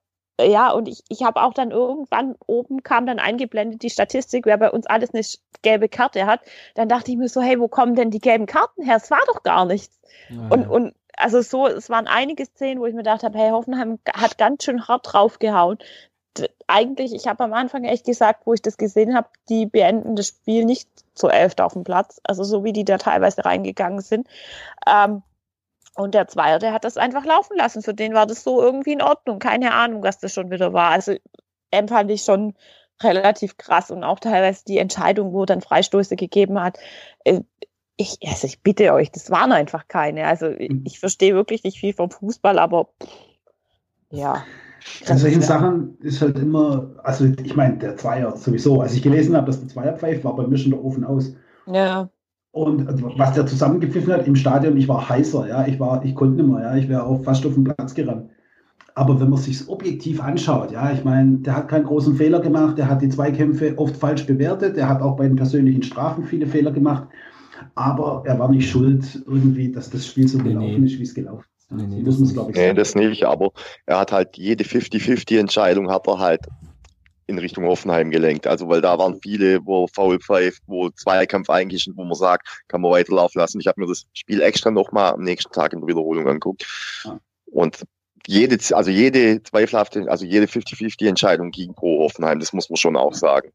ja, 0.45 0.70
und 0.70 0.88
ich, 0.88 1.03
ich 1.09 1.22
habe 1.22 1.43
auch 1.43 1.55
dann 1.55 1.70
irgendwann 1.70 2.34
oben 2.47 2.82
kam 2.82 3.07
dann 3.07 3.18
eingeblendet 3.18 3.82
die 3.82 3.91
Statistik, 3.91 4.47
wer 4.47 4.59
bei 4.59 4.70
uns 4.70 4.86
alles 4.86 5.12
eine 5.12 5.22
gelbe 5.62 5.88
Karte 5.88 6.26
hat. 6.26 6.41
Dann 6.74 6.88
dachte 6.88 7.11
ich 7.11 7.16
mir 7.16 7.28
so, 7.28 7.41
hey, 7.41 7.59
wo 7.61 7.68
kommen 7.68 7.95
denn 7.95 8.11
die 8.11 8.20
gelben 8.20 8.47
Karten 8.47 8.82
her? 8.82 8.97
Es 8.97 9.11
war 9.11 9.20
doch 9.26 9.43
gar 9.43 9.66
nichts. 9.66 9.99
Und, 10.51 10.68
und 10.68 10.95
also 11.16 11.41
so, 11.43 11.66
es 11.66 11.91
waren 11.91 12.07
einige 12.07 12.45
Szenen, 12.47 12.80
wo 12.80 12.86
ich 12.86 12.95
mir 12.95 13.03
gedacht 13.03 13.22
habe, 13.22 13.38
hey, 13.38 13.51
Hoffenheim 13.51 13.99
hat 14.12 14.38
ganz 14.38 14.64
schön 14.64 14.86
hart 14.86 15.12
draufgehauen. 15.12 15.78
Eigentlich, 16.66 17.12
ich 17.12 17.26
habe 17.26 17.43
am 17.45 17.53
Anfang 17.53 17.84
echt 17.84 18.07
gesagt, 18.07 18.47
wo 18.47 18.55
ich 18.55 18.62
das 18.62 18.76
gesehen 18.76 19.14
habe, 19.16 19.28
die 19.49 19.66
beenden 19.66 20.14
das 20.14 20.28
Spiel 20.28 20.64
nicht 20.64 20.88
zur 21.14 21.32
Elfte 21.32 21.64
auf 21.64 21.72
dem 21.72 21.84
Platz. 21.84 22.20
Also 22.22 22.45
so 22.45 22.64
wie 22.64 22.72
die 22.72 22.84
da 22.84 22.99
teilweise 22.99 23.45
reingegangen 23.45 24.01
sind. 24.01 24.28
Ähm, 24.86 25.22
und 26.01 26.14
der 26.14 26.28
Zweier, 26.28 26.59
der 26.59 26.72
hat 26.72 26.84
das 26.84 26.96
einfach 26.96 27.24
laufen 27.24 27.57
lassen. 27.57 27.82
Für 27.82 27.94
den 27.94 28.14
war 28.14 28.26
das 28.26 28.42
so 28.42 28.62
irgendwie 28.62 28.92
in 28.92 29.03
Ordnung. 29.03 29.38
Keine 29.38 29.74
Ahnung, 29.74 30.03
was 30.03 30.18
das 30.18 30.32
schon 30.32 30.51
wieder 30.51 30.72
war. 30.72 30.90
Also 30.90 31.14
empfand 31.70 32.11
ich 32.11 32.22
schon 32.22 32.55
relativ 33.03 33.57
krass 33.57 33.90
und 33.90 34.05
auch 34.05 34.20
teilweise 34.20 34.64
die 34.66 34.78
Entscheidung, 34.78 35.32
wo 35.32 35.44
dann 35.46 35.61
Freistöße 35.61 36.16
gegeben 36.16 36.61
hat. 36.61 36.78
Äh, 37.24 37.40
ich, 37.96 38.18
also 38.26 38.46
ich 38.46 38.62
bitte 38.62 38.92
euch, 38.92 39.11
das 39.11 39.30
waren 39.30 39.53
einfach 39.53 39.86
keine. 39.88 40.26
Also 40.26 40.48
ich, 40.48 40.72
ich 40.84 41.01
verstehe 41.01 41.34
wirklich 41.34 41.64
nicht 41.64 41.78
viel 41.78 41.92
vom 41.92 42.11
Fußball, 42.11 42.59
aber 42.59 42.88
pff, 43.03 43.11
ja. 44.11 44.44
An 45.07 45.18
solchen 45.18 45.42
Sachen 45.42 45.98
ist 46.01 46.22
halt 46.22 46.38
immer, 46.38 46.94
also 47.03 47.26
ich 47.26 47.55
meine, 47.55 47.76
der 47.78 47.96
Zweier 47.96 48.34
sowieso. 48.36 48.80
Als 48.80 48.94
ich 48.94 49.03
gelesen 49.03 49.36
habe, 49.36 49.46
dass 49.46 49.61
der 49.61 49.68
Zweier 49.68 49.92
pfeift, 49.92 50.24
war 50.24 50.34
bei 50.34 50.46
mir 50.46 50.57
schon 50.57 50.72
der 50.72 50.82
Ofen 50.82 51.05
aus. 51.05 51.34
Ja. 51.66 52.09
Und 52.53 52.86
was 53.16 53.32
der 53.34 53.46
zusammengepfiffen 53.46 54.12
hat 54.12 54.26
im 54.26 54.34
Stadion, 54.34 54.76
ich 54.76 54.88
war 54.88 55.09
heißer, 55.09 55.46
ja, 55.48 55.66
ich 55.68 55.78
war, 55.78 56.05
ich 56.05 56.14
konnte 56.16 56.42
nicht 56.42 56.53
mehr, 56.53 56.62
ja, 56.62 56.76
ich 56.76 56.88
wäre 56.88 57.05
auch 57.05 57.22
fast 57.22 57.46
auf 57.46 57.55
den 57.55 57.64
Platz 57.64 57.94
gerannt. 57.94 58.30
Aber 58.96 59.20
wenn 59.20 59.30
man 59.30 59.38
sich 59.38 59.68
objektiv 59.68 60.20
anschaut, 60.20 60.72
ja, 60.72 60.90
ich 60.92 61.05
meine, 61.05 61.38
der 61.38 61.57
hat 61.57 61.68
keinen 61.68 61.84
großen 61.84 62.16
Fehler 62.16 62.40
gemacht, 62.40 62.76
der 62.76 62.88
hat 62.88 63.03
die 63.03 63.09
Zweikämpfe 63.09 63.78
oft 63.78 63.96
falsch 63.96 64.26
bewertet, 64.26 64.76
der 64.76 64.88
hat 64.88 65.01
auch 65.01 65.16
bei 65.16 65.28
den 65.28 65.36
persönlichen 65.36 65.84
Strafen 65.84 66.24
viele 66.24 66.46
Fehler 66.46 66.72
gemacht, 66.72 67.07
aber 67.76 68.24
er 68.26 68.38
war 68.40 68.51
nicht 68.51 68.68
schuld 68.68 69.22
irgendwie, 69.26 69.70
dass 69.70 69.90
das 69.90 70.07
Spiel 70.07 70.26
so 70.26 70.38
Nee, 70.38 70.51
gelaufen 70.51 70.80
nee. 70.80 70.86
ist, 70.86 70.98
wie 70.98 71.05
es 71.05 71.14
gelaufen 71.14 71.44
ist. 71.57 71.70
Nee, 71.70 71.86
nee, 71.86 72.03
das 72.03 72.18
muss 72.18 72.32
glaube 72.32 72.51
ich, 72.51 72.57
Nee, 72.57 72.64
sagen. 72.66 72.76
das 72.76 72.94
nicht, 72.96 73.24
aber 73.24 73.51
er 73.86 74.01
hat 74.01 74.11
halt 74.11 74.36
jede 74.36 74.64
50-50-Entscheidung 74.64 75.88
hat 75.88 76.09
er 76.09 76.18
halt 76.18 76.40
in 77.31 77.39
Richtung 77.39 77.64
Hoffenheim 77.64 78.11
gelenkt. 78.11 78.47
Also 78.47 78.68
weil 78.68 78.81
da 78.81 78.99
waren 78.99 79.20
viele, 79.22 79.64
wo 79.64 79.87
Foul 79.87 80.18
pfeift, 80.18 80.62
wo 80.66 80.91
Zweikampf 80.91 81.49
eigentlich 81.49 81.89
wo 81.95 82.05
man 82.05 82.14
sagt, 82.14 82.64
kann 82.68 82.81
man 82.83 82.91
weiterlaufen 82.91 83.41
lassen. 83.41 83.61
Ich 83.61 83.66
habe 83.66 83.81
mir 83.81 83.87
das 83.87 84.05
Spiel 84.12 84.43
extra 84.43 84.70
nochmal 84.70 85.12
am 85.12 85.22
nächsten 85.22 85.53
Tag 85.53 85.72
in 85.72 85.81
der 85.81 85.89
Wiederholung 85.89 86.26
angeguckt. 86.26 86.66
Ja. 87.05 87.18
Und 87.47 87.85
jede, 88.26 88.59
also 88.74 88.91
jede 88.91 89.43
zweifelhafte, 89.43 90.07
also 90.11 90.26
jede 90.26 90.47
50-50-Entscheidung 90.47 91.51
ging 91.51 91.74
pro 91.74 92.03
Hoffenheim, 92.03 92.39
das 92.39 92.53
muss 92.53 92.68
man 92.68 92.76
schon 92.76 92.97
auch 92.97 93.14
sagen. 93.14 93.53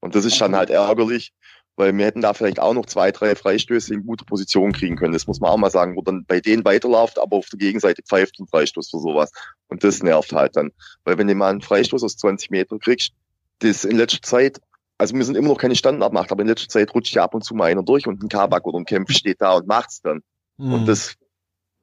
Und 0.00 0.14
das 0.14 0.24
ist 0.24 0.40
dann 0.40 0.54
halt 0.54 0.70
ärgerlich, 0.70 1.32
weil 1.76 1.96
wir 1.96 2.06
hätten 2.06 2.20
da 2.20 2.34
vielleicht 2.34 2.60
auch 2.60 2.74
noch 2.74 2.86
zwei, 2.86 3.10
drei 3.10 3.34
Freistöße 3.34 3.92
in 3.94 4.06
gute 4.06 4.24
Position 4.24 4.72
kriegen 4.72 4.96
können. 4.96 5.12
Das 5.12 5.26
muss 5.26 5.40
man 5.40 5.50
auch 5.50 5.56
mal 5.56 5.70
sagen, 5.70 5.96
wo 5.96 6.02
dann 6.02 6.24
bei 6.24 6.40
denen 6.40 6.64
weiterläuft, 6.64 7.18
aber 7.18 7.36
auf 7.36 7.48
der 7.48 7.58
Gegenseite 7.58 8.02
pfeift 8.02 8.38
ein 8.38 8.46
Freistoß 8.46 8.90
für 8.90 9.00
sowas. 9.00 9.32
Und 9.68 9.82
das 9.82 10.02
nervt 10.02 10.32
halt 10.32 10.56
dann. 10.56 10.70
Weil 11.04 11.18
wenn 11.18 11.26
du 11.26 11.34
mal 11.34 11.50
einen 11.50 11.62
Freistoß 11.62 12.04
aus 12.04 12.16
20 12.16 12.50
Meter 12.50 12.78
kriegst, 12.78 13.12
das 13.58 13.84
in 13.84 13.96
letzter 13.96 14.22
Zeit, 14.22 14.60
also 14.98 15.14
wir 15.14 15.24
sind 15.24 15.36
immer 15.36 15.48
noch 15.48 15.58
keine 15.58 15.74
Standardmacht, 15.74 16.30
aber 16.30 16.42
in 16.42 16.48
letzter 16.48 16.68
Zeit 16.68 16.94
rutscht 16.94 17.14
ja 17.14 17.24
ab 17.24 17.34
und 17.34 17.44
zu 17.44 17.54
mal 17.54 17.70
einer 17.70 17.82
durch 17.82 18.06
und 18.06 18.22
ein 18.22 18.28
Kabak 18.28 18.66
oder 18.66 18.78
ein 18.78 18.84
Kämpf 18.84 19.10
steht 19.10 19.40
da 19.40 19.54
und 19.54 19.66
macht's 19.66 20.00
dann. 20.00 20.20
Mhm. 20.58 20.72
Und 20.72 20.86
das 20.86 21.14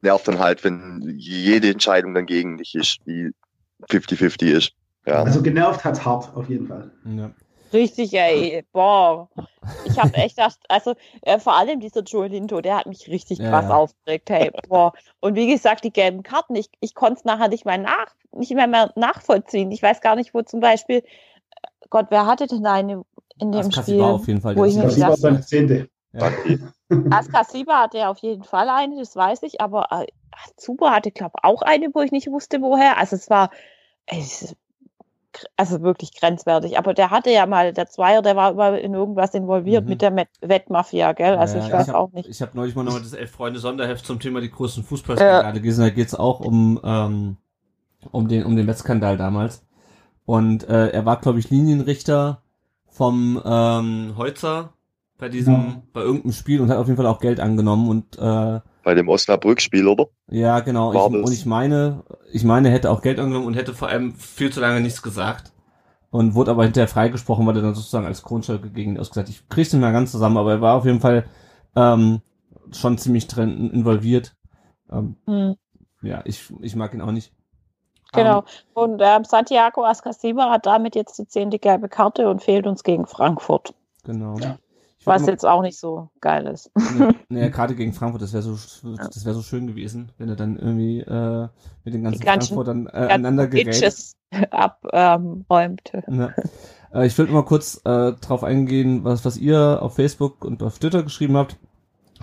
nervt 0.02 0.28
dann 0.28 0.40
halt, 0.40 0.64
wenn 0.64 1.14
jede 1.18 1.70
Entscheidung 1.70 2.14
dann 2.14 2.26
gegen 2.26 2.58
dich 2.58 2.76
ist, 2.76 3.00
die 3.06 3.32
50-50 3.90 4.44
ist. 4.52 4.72
Ja. 5.06 5.24
Also 5.24 5.42
genervt 5.42 5.84
hat 5.84 6.06
hart, 6.06 6.36
auf 6.36 6.48
jeden 6.50 6.68
Fall. 6.68 6.92
ja. 7.06 7.32
Richtig, 7.74 8.14
ey. 8.14 8.66
Boah. 8.74 9.30
Ich 9.86 10.00
habe 10.00 10.14
echt 10.16 10.38
gedacht, 10.38 10.60
also 10.68 10.96
äh, 11.22 11.40
vor 11.40 11.56
allem 11.56 11.80
dieser 11.80 12.02
Joe 12.02 12.28
Linto, 12.28 12.62
der 12.62 12.78
hat 12.78 12.86
mich 12.88 13.08
richtig 13.08 13.40
Ja, 13.40 13.50
krass 13.50 13.66
ja. 13.70 13.76
aufgeregt. 13.76 14.30
Hey, 14.30 14.52
boah. 14.68 14.94
Und 15.20 15.36
wie 15.36 15.48
gesagt, 15.48 15.84
die 15.84 15.94
gelben 15.94 16.24
Karten, 16.24 16.56
ich, 16.56 16.70
ich 16.80 16.96
konnte 16.96 17.20
es 17.20 17.26
nachher 17.26 17.48
nicht 17.48 17.66
mehr, 17.66 17.78
nach, 17.78 18.08
nicht 18.34 18.54
mehr, 18.54 18.68
mehr 18.68 18.92
nachvollziehen. 18.96 19.72
Ich 19.72 19.82
weiß 19.82 20.02
gar 20.02 20.16
nicht, 20.16 20.34
wo 20.34 20.42
zum 20.42 20.60
Beispiel, 20.60 20.98
äh, 20.98 21.04
Gott, 21.90 22.08
wer 22.10 22.26
hatte 22.26 22.48
denn 22.48 22.66
eine 22.66 23.04
in 23.40 23.52
dem 23.52 23.62
Askasi 23.62 23.92
Spiel? 23.94 24.00
war 24.00 24.14
auf 24.16 24.28
jeden 24.28 24.42
Fall 24.42 24.56
wo 24.56 24.62
der 24.64 24.70
ich 24.70 24.76
mir 24.76 24.84
Das 24.84 24.94
Sieger. 24.96 25.08
war 25.08 25.16
gedacht 25.16 25.22
seine 25.22 25.42
Zehnte. 25.42 25.90
Ja. 26.14 26.32
Askasiba 27.12 27.84
hatte 27.84 28.08
auf 28.10 28.18
jeden 28.20 28.44
Fall 28.44 28.68
eine, 28.70 28.98
das 28.98 29.16
weiß 29.16 29.44
ich, 29.44 29.62
aber 29.62 29.88
äh, 29.92 30.06
Zuba 30.58 30.92
hatte, 30.92 31.12
glaube 31.12 31.34
ich, 31.38 31.44
auch 31.44 31.62
eine, 31.62 31.90
wo 31.94 32.02
ich 32.02 32.12
nicht 32.12 32.30
wusste, 32.30 32.62
woher. 32.62 32.98
Also 32.98 33.16
es 33.16 33.30
war, 33.30 33.50
es 34.08 34.56
also 35.58 35.82
wirklich 35.82 36.14
grenzwertig. 36.20 36.78
Aber 36.78 36.94
der 36.94 37.10
hatte 37.12 37.30
ja 37.32 37.46
mal, 37.46 37.74
der 37.74 37.88
Zweier, 37.88 38.22
der 38.22 38.36
war 38.36 38.52
immer 38.52 38.78
in 38.80 38.94
irgendwas 38.94 39.34
involviert 39.34 39.84
Mhm. 39.86 39.90
mit 39.90 40.02
der 40.02 40.12
Met 40.12 40.30
Wettmafia, 40.42 41.14
gell? 41.14 41.36
Also 41.36 41.58
Ja, 41.58 41.66
ich 41.68 41.74
weiß 41.74 41.88
hab, 41.90 41.96
auch 41.96 42.12
nicht. 42.12 42.30
Ich 42.30 42.42
habe 42.42 42.52
neulich 42.56 42.76
mal 42.76 42.84
nochmal 42.84 43.02
das 43.02 43.14
Elf-Freunde-Sonderheft 43.14 44.06
zum 44.06 44.20
Thema 44.20 44.42
die 44.42 44.52
großen 44.52 44.84
Fußballskandale 44.84 45.60
gelesen. 45.62 45.82
Da 45.84 45.90
geht's 45.90 46.16
auch 46.16 46.40
um, 46.40 46.80
ähm, 46.84 47.38
um 48.12 48.28
den, 48.28 48.46
um 48.46 48.56
den 48.56 48.68
Wettskandal 48.68 49.18
damals. 49.18 49.64
Und 50.26 50.68
äh, 50.70 50.90
er 50.90 51.06
war, 51.06 51.20
glaube 51.20 51.40
ich, 51.40 51.50
Linienrichter 51.50 52.42
vom 52.90 53.42
ähm, 53.44 54.14
Heutzer 54.18 54.74
bei 55.18 55.30
diesem, 55.30 55.54
Ja. 55.54 55.82
bei 55.94 56.02
irgendeinem 56.02 56.34
Spiel 56.34 56.62
und 56.62 56.70
hat 56.70 56.78
auf 56.78 56.88
jeden 56.88 56.98
Fall 56.98 57.06
auch 57.08 57.20
Geld 57.20 57.40
angenommen 57.40 57.90
und 57.90 58.18
äh, 58.18 58.60
Bei 58.84 58.96
dem 58.96 59.10
Osnabrück-Spiel, 59.10 59.88
oder? 59.88 60.08
ja, 60.28 60.60
genau. 60.62 60.92
Ich, 60.94 61.00
und 61.00 61.32
ich 61.32 61.46
meine, 61.46 62.04
ich 62.32 62.44
meine, 62.44 62.70
er 62.70 62.74
hätte 62.74 62.90
auch 62.90 63.02
Geld 63.02 63.20
angenommen 63.20 63.46
und 63.46 63.54
hätte 63.54 63.74
vor 63.74 63.90
allem 63.90 64.16
viel 64.16 64.52
zu 64.52 64.60
lange 64.60 64.82
nichts 64.82 65.02
gesagt. 65.02 65.52
Und 66.10 66.34
wurde 66.36 66.52
aber 66.52 66.64
hinterher 66.64 66.88
freigesprochen, 66.90 67.46
weil 67.46 67.56
er 67.56 67.62
dann 67.62 67.76
sozusagen 67.76 68.06
als 68.06 68.24
Kronschalke 68.24 68.70
gegen 68.70 68.94
ihn 68.94 69.00
ausgesagt. 69.00 69.30
Ich 69.30 69.48
krieg's 69.50 69.72
nicht 69.72 69.82
mehr 69.82 69.92
ganz 69.94 70.12
zusammen, 70.12 70.38
aber 70.38 70.52
er 70.54 70.62
war 70.62 70.76
auf 70.76 70.86
jeden 70.86 71.00
Fall 71.00 71.26
ähm, 71.76 72.22
schon 72.72 72.98
ziemlich 72.98 73.28
drin 73.28 73.70
involviert. 73.72 74.36
Ähm, 74.92 75.16
Hm, 75.26 75.56
ja, 76.02 76.22
ich, 76.26 76.52
ich 76.62 76.76
mag 76.76 76.94
ihn 76.94 77.02
auch 77.02 77.12
nicht. 77.12 77.32
genau. 78.12 78.40
Ähm, 78.40 78.44
Und 78.74 79.02
ähm, 79.02 79.24
Santiago 79.24 79.86
Askasiba 79.86 80.50
hat 80.50 80.66
damit 80.66 80.96
jetzt 80.96 81.18
die 81.18 81.28
zehnte 81.28 81.60
gelbe 81.60 81.88
Karte 81.88 82.30
und 82.30 82.42
fehlt 82.44 82.68
uns 82.68 82.84
gegen 82.84 83.06
Frankfurt. 83.06 83.74
genau. 84.04 84.38
Ja. 84.40 84.58
Was 85.06 85.26
jetzt 85.26 85.46
auch 85.46 85.62
nicht 85.62 85.80
so 85.80 86.10
geil 86.20 86.46
ist. 86.48 86.72
Naja, 86.98 87.14
nee, 87.30 87.50
gerade 87.50 87.76
gegen 87.76 87.94
Frankfurt, 87.94 88.22
das 88.22 88.34
wäre 88.34 88.44
so, 88.44 88.58
das 88.96 89.26
wäre 89.26 89.34
so 89.34 89.42
schön 89.42 89.68
gewesen, 89.68 90.12
wenn 90.18 90.30
er 90.30 90.36
dann 90.36 90.58
irgendwie 90.58 91.00
äh, 91.00 91.48
mit 91.84 91.94
den 91.94 92.04
ganzen, 92.04 92.22
ganzen 92.22 92.56
Frankfurtern 92.56 92.88
äh, 92.88 93.12
aneinander 93.12 93.48
gerät. 93.48 94.14
abräumt. 94.52 95.92
Ähm, 96.08 96.30
äh, 96.94 97.06
ich 97.06 97.18
will 97.18 97.28
mal 97.28 97.44
kurz 97.44 97.82
äh, 97.86 98.14
drauf 98.14 98.44
eingehen, 98.44 99.04
was, 99.04 99.26
was 99.26 99.38
ihr 99.38 99.82
auf 99.82 99.96
Facebook 99.96 100.46
und 100.46 100.64
auf 100.64 100.80
Twitter 100.80 101.04
geschrieben 101.04 101.38
habt. 101.38 101.58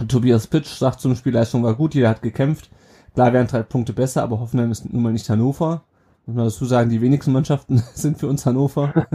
Tobias 0.06 0.46
Pitsch 0.46 0.78
sagt 0.78 1.00
zum 1.00 1.16
Spiel, 1.16 1.32
Leistung 1.32 1.62
war 1.64 1.74
gut, 1.74 1.94
jeder 1.94 2.10
hat 2.10 2.22
gekämpft. 2.22 2.70
Klar 3.14 3.32
wären 3.32 3.48
drei 3.48 3.62
Punkte 3.62 3.92
besser, 3.92 4.22
aber 4.22 4.38
Hoffenheim 4.38 4.70
ist 4.70 4.92
nun 4.92 5.02
mal 5.02 5.12
nicht 5.12 5.28
Hannover. 5.28 5.82
Muss 6.26 6.36
man 6.36 6.44
dazu 6.44 6.66
sagen, 6.66 6.90
die 6.90 7.00
wenigsten 7.00 7.32
Mannschaften 7.32 7.82
sind 7.94 8.18
für 8.18 8.28
uns 8.28 8.46
Hannover. 8.46 9.08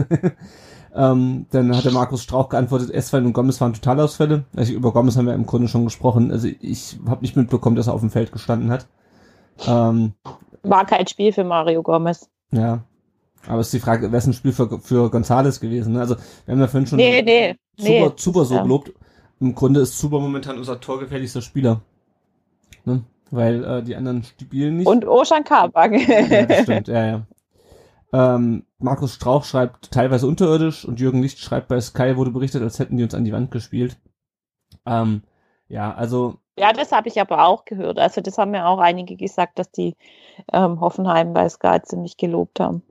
Ähm, 0.96 1.46
dann 1.50 1.76
hat 1.76 1.84
der 1.84 1.92
Markus 1.92 2.22
Strauch 2.22 2.48
geantwortet, 2.48 2.90
Eswein 2.90 3.26
und 3.26 3.32
Gomez 3.32 3.60
waren 3.60 3.72
Totalausfälle. 3.72 4.44
Also 4.54 4.72
über 4.72 4.92
Gomez 4.92 5.16
haben 5.16 5.26
wir 5.26 5.34
im 5.34 5.46
Grunde 5.46 5.66
schon 5.66 5.84
gesprochen. 5.84 6.30
Also 6.30 6.48
ich 6.60 6.98
habe 7.06 7.22
nicht 7.22 7.36
mitbekommen, 7.36 7.74
dass 7.74 7.88
er 7.88 7.94
auf 7.94 8.00
dem 8.00 8.10
Feld 8.10 8.30
gestanden 8.30 8.70
hat. 8.70 8.86
Ähm, 9.66 10.12
War 10.62 10.86
kein 10.86 11.06
Spiel 11.08 11.32
für 11.32 11.42
Mario 11.42 11.82
Gomez. 11.82 12.28
Ja. 12.52 12.84
Aber 13.48 13.60
es 13.60 13.66
ist 13.68 13.74
die 13.74 13.80
Frage, 13.80 14.06
wäre 14.06 14.16
es 14.16 14.26
ein 14.26 14.32
Spiel 14.34 14.52
für, 14.52 14.78
für 14.78 15.10
Gonzales 15.10 15.60
gewesen? 15.60 15.94
Ne? 15.94 16.00
Also 16.00 16.16
wir 16.46 16.52
haben 16.52 16.60
ja 16.60 16.68
vorhin 16.68 16.86
schon 16.86 16.96
nee, 16.96 17.22
nee, 17.22 17.56
super, 17.76 17.90
nee. 17.90 18.12
super 18.16 18.44
so 18.44 18.62
gelobt. 18.62 18.92
Im 19.40 19.54
Grunde 19.54 19.80
ist 19.80 19.98
Zuber 19.98 20.20
momentan 20.20 20.58
unser 20.58 20.80
torgefährlichster 20.80 21.42
Spieler. 21.42 21.80
Ne? 22.84 23.02
Weil 23.32 23.64
äh, 23.64 23.82
die 23.82 23.96
anderen 23.96 24.22
spielen 24.22 24.76
nicht. 24.78 24.86
Und 24.86 25.06
Ocean 25.06 25.42
Kabak. 25.42 25.92
ja, 26.08 26.46
das 26.46 26.62
stimmt, 26.62 26.88
ja, 26.88 27.06
ja. 27.06 27.26
Ähm, 28.14 28.62
Markus 28.84 29.14
Strauch 29.14 29.44
schreibt 29.44 29.90
teilweise 29.90 30.26
unterirdisch 30.26 30.84
und 30.84 31.00
Jürgen 31.00 31.22
Licht 31.22 31.38
schreibt 31.38 31.68
bei 31.68 31.80
Sky, 31.80 32.16
wurde 32.16 32.30
berichtet, 32.30 32.62
als 32.62 32.78
hätten 32.78 32.98
die 32.98 33.02
uns 33.02 33.14
an 33.14 33.24
die 33.24 33.32
Wand 33.32 33.50
gespielt. 33.50 33.96
Ähm, 34.84 35.22
ja, 35.68 35.94
also. 35.94 36.36
Ja, 36.58 36.72
das 36.72 36.92
habe 36.92 37.08
ich 37.08 37.18
aber 37.18 37.46
auch 37.46 37.64
gehört. 37.64 37.98
Also 37.98 38.20
das 38.20 38.36
haben 38.36 38.50
mir 38.50 38.66
auch 38.66 38.78
einige 38.78 39.16
gesagt, 39.16 39.58
dass 39.58 39.70
die 39.70 39.96
ähm, 40.52 40.80
Hoffenheim 40.80 41.32
bei 41.32 41.48
Sky 41.48 41.78
ziemlich 41.82 42.18
gelobt 42.18 42.60
haben. 42.60 42.82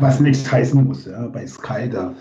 was 0.00 0.20
nichts 0.20 0.50
heißen 0.50 0.82
muss, 0.82 1.04
ja, 1.04 1.28
bei 1.28 1.46
Sky, 1.46 1.90
da 1.90 2.14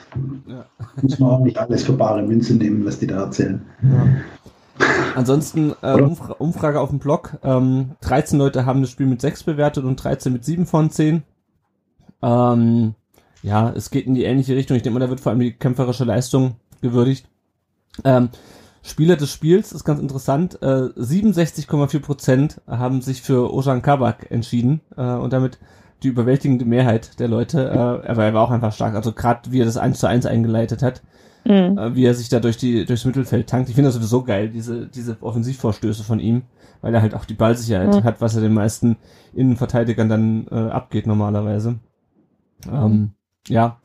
ja. 0.45 0.65
muss 1.01 1.17
man 1.17 1.29
auch 1.31 1.39
nicht 1.39 1.57
alles 1.57 1.85
für 1.85 1.93
bare 1.93 2.21
Münze 2.21 2.55
nehmen, 2.55 2.85
was 2.85 2.99
die 2.99 3.07
da 3.07 3.23
erzählen. 3.23 3.65
Ja. 3.81 4.87
Ansonsten 5.15 5.73
äh, 5.81 5.93
Umfra 5.93 6.33
Umfrage 6.33 6.81
auf 6.81 6.89
dem 6.89 6.99
Blog. 6.99 7.37
Ähm, 7.43 7.91
13 8.01 8.37
Leute 8.37 8.65
haben 8.65 8.81
das 8.81 8.91
Spiel 8.91 9.05
mit 9.05 9.21
6 9.21 9.43
bewertet 9.43 9.85
und 9.85 9.95
13 9.95 10.33
mit 10.33 10.43
7 10.43 10.65
von 10.65 10.91
10. 10.91 11.23
Ähm, 12.25 12.95
ja, 13.43 13.69
es 13.69 13.91
geht 13.91 14.07
in 14.07 14.15
die 14.15 14.23
ähnliche 14.23 14.55
Richtung. 14.55 14.75
Ich 14.75 14.83
denke 14.83 14.99
mal, 14.99 15.05
da 15.05 15.09
wird 15.09 15.19
vor 15.19 15.31
allem 15.31 15.39
die 15.39 15.53
kämpferische 15.53 16.03
Leistung 16.03 16.55
gewürdigt. 16.81 17.27
Ähm, 18.03 18.29
Spieler 18.81 19.15
des 19.15 19.31
Spiels 19.31 19.71
ist 19.71 19.83
ganz 19.83 19.99
interessant. 19.99 20.61
Äh, 20.61 20.89
67,4% 20.97 22.61
haben 22.67 23.01
sich 23.01 23.21
für 23.21 23.53
Ojan 23.53 23.81
Kabak 23.81 24.31
entschieden 24.31 24.81
äh, 24.97 25.13
und 25.13 25.33
damit 25.33 25.59
die 26.03 26.09
überwältigende 26.09 26.65
Mehrheit 26.65 27.19
der 27.19 27.27
Leute. 27.27 27.65
Äh, 27.65 28.09
aber 28.09 28.25
er 28.25 28.33
war 28.33 28.43
auch 28.43 28.51
einfach 28.51 28.73
stark. 28.73 28.95
Also 28.95 29.11
gerade 29.11 29.51
wie 29.51 29.61
er 29.61 29.65
das 29.65 29.77
1 29.77 29.99
zu 29.99 30.07
1 30.07 30.25
eingeleitet 30.25 30.83
hat, 30.83 31.01
mhm. 31.45 31.77
äh, 31.77 31.95
wie 31.95 32.05
er 32.05 32.13
sich 32.13 32.29
da 32.29 32.39
durch 32.39 32.57
die 32.57 32.85
durchs 32.85 33.05
Mittelfeld 33.05 33.47
tankt. 33.47 33.69
Ich 33.69 33.75
finde 33.75 33.89
das 33.89 33.95
sowieso 33.95 34.23
geil, 34.23 34.49
diese 34.49 34.87
diese 34.87 35.17
Offensivvorstöße 35.21 36.03
von 36.03 36.19
ihm, 36.19 36.43
weil 36.81 36.93
er 36.93 37.01
halt 37.01 37.15
auch 37.15 37.25
die 37.25 37.33
Ballsicherheit 37.33 37.93
mhm. 37.93 38.03
hat, 38.03 38.21
was 38.21 38.35
er 38.35 38.41
den 38.41 38.53
meisten 38.53 38.97
Innenverteidigern 39.33 40.09
dann 40.09 40.47
äh, 40.51 40.55
abgeht 40.55 41.07
normalerweise. 41.07 41.79
Ähm, 42.71 43.11
ja. 43.47 43.79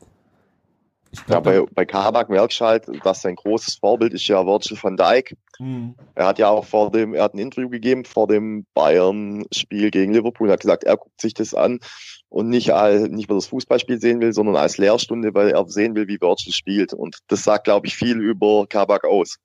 Glaub, 1.25 1.45
ja, 1.45 1.61
bei, 1.61 1.65
bei 1.73 1.85
Kabak 1.85 2.29
merkst 2.29 2.61
du 2.61 2.65
halt, 2.65 3.05
dass 3.05 3.21
sein 3.21 3.35
großes 3.35 3.75
Vorbild 3.75 4.13
ist 4.13 4.27
ja 4.27 4.45
Virgil 4.45 4.77
van 4.81 4.95
Dijk. 4.95 5.35
Mhm. 5.59 5.95
Er 6.15 6.27
hat 6.27 6.39
ja 6.39 6.47
auch 6.47 6.65
vor 6.65 6.89
dem, 6.89 7.13
er 7.13 7.23
hat 7.23 7.33
ein 7.33 7.39
Interview 7.39 7.69
gegeben 7.69 8.05
vor 8.05 8.27
dem 8.27 8.65
Bayern-Spiel 8.73 9.91
gegen 9.91 10.13
Liverpool, 10.13 10.49
hat 10.49 10.61
gesagt, 10.61 10.85
er 10.85 10.95
guckt 10.95 11.19
sich 11.19 11.33
das 11.33 11.53
an 11.53 11.79
und 12.29 12.47
nicht, 12.47 12.73
als, 12.73 13.09
nicht 13.09 13.27
weil 13.27 13.35
das 13.35 13.47
Fußballspiel 13.47 13.99
sehen 13.99 14.21
will, 14.21 14.31
sondern 14.31 14.55
als 14.55 14.77
Lehrstunde, 14.77 15.33
weil 15.33 15.49
er 15.49 15.67
sehen 15.67 15.95
will, 15.95 16.07
wie 16.07 16.21
Virgil 16.21 16.53
spielt. 16.53 16.93
Und 16.93 17.17
das 17.27 17.43
sagt, 17.43 17.65
glaube 17.65 17.87
ich, 17.87 17.95
viel 17.95 18.17
über 18.21 18.65
Kabak 18.67 19.03
aus. 19.03 19.37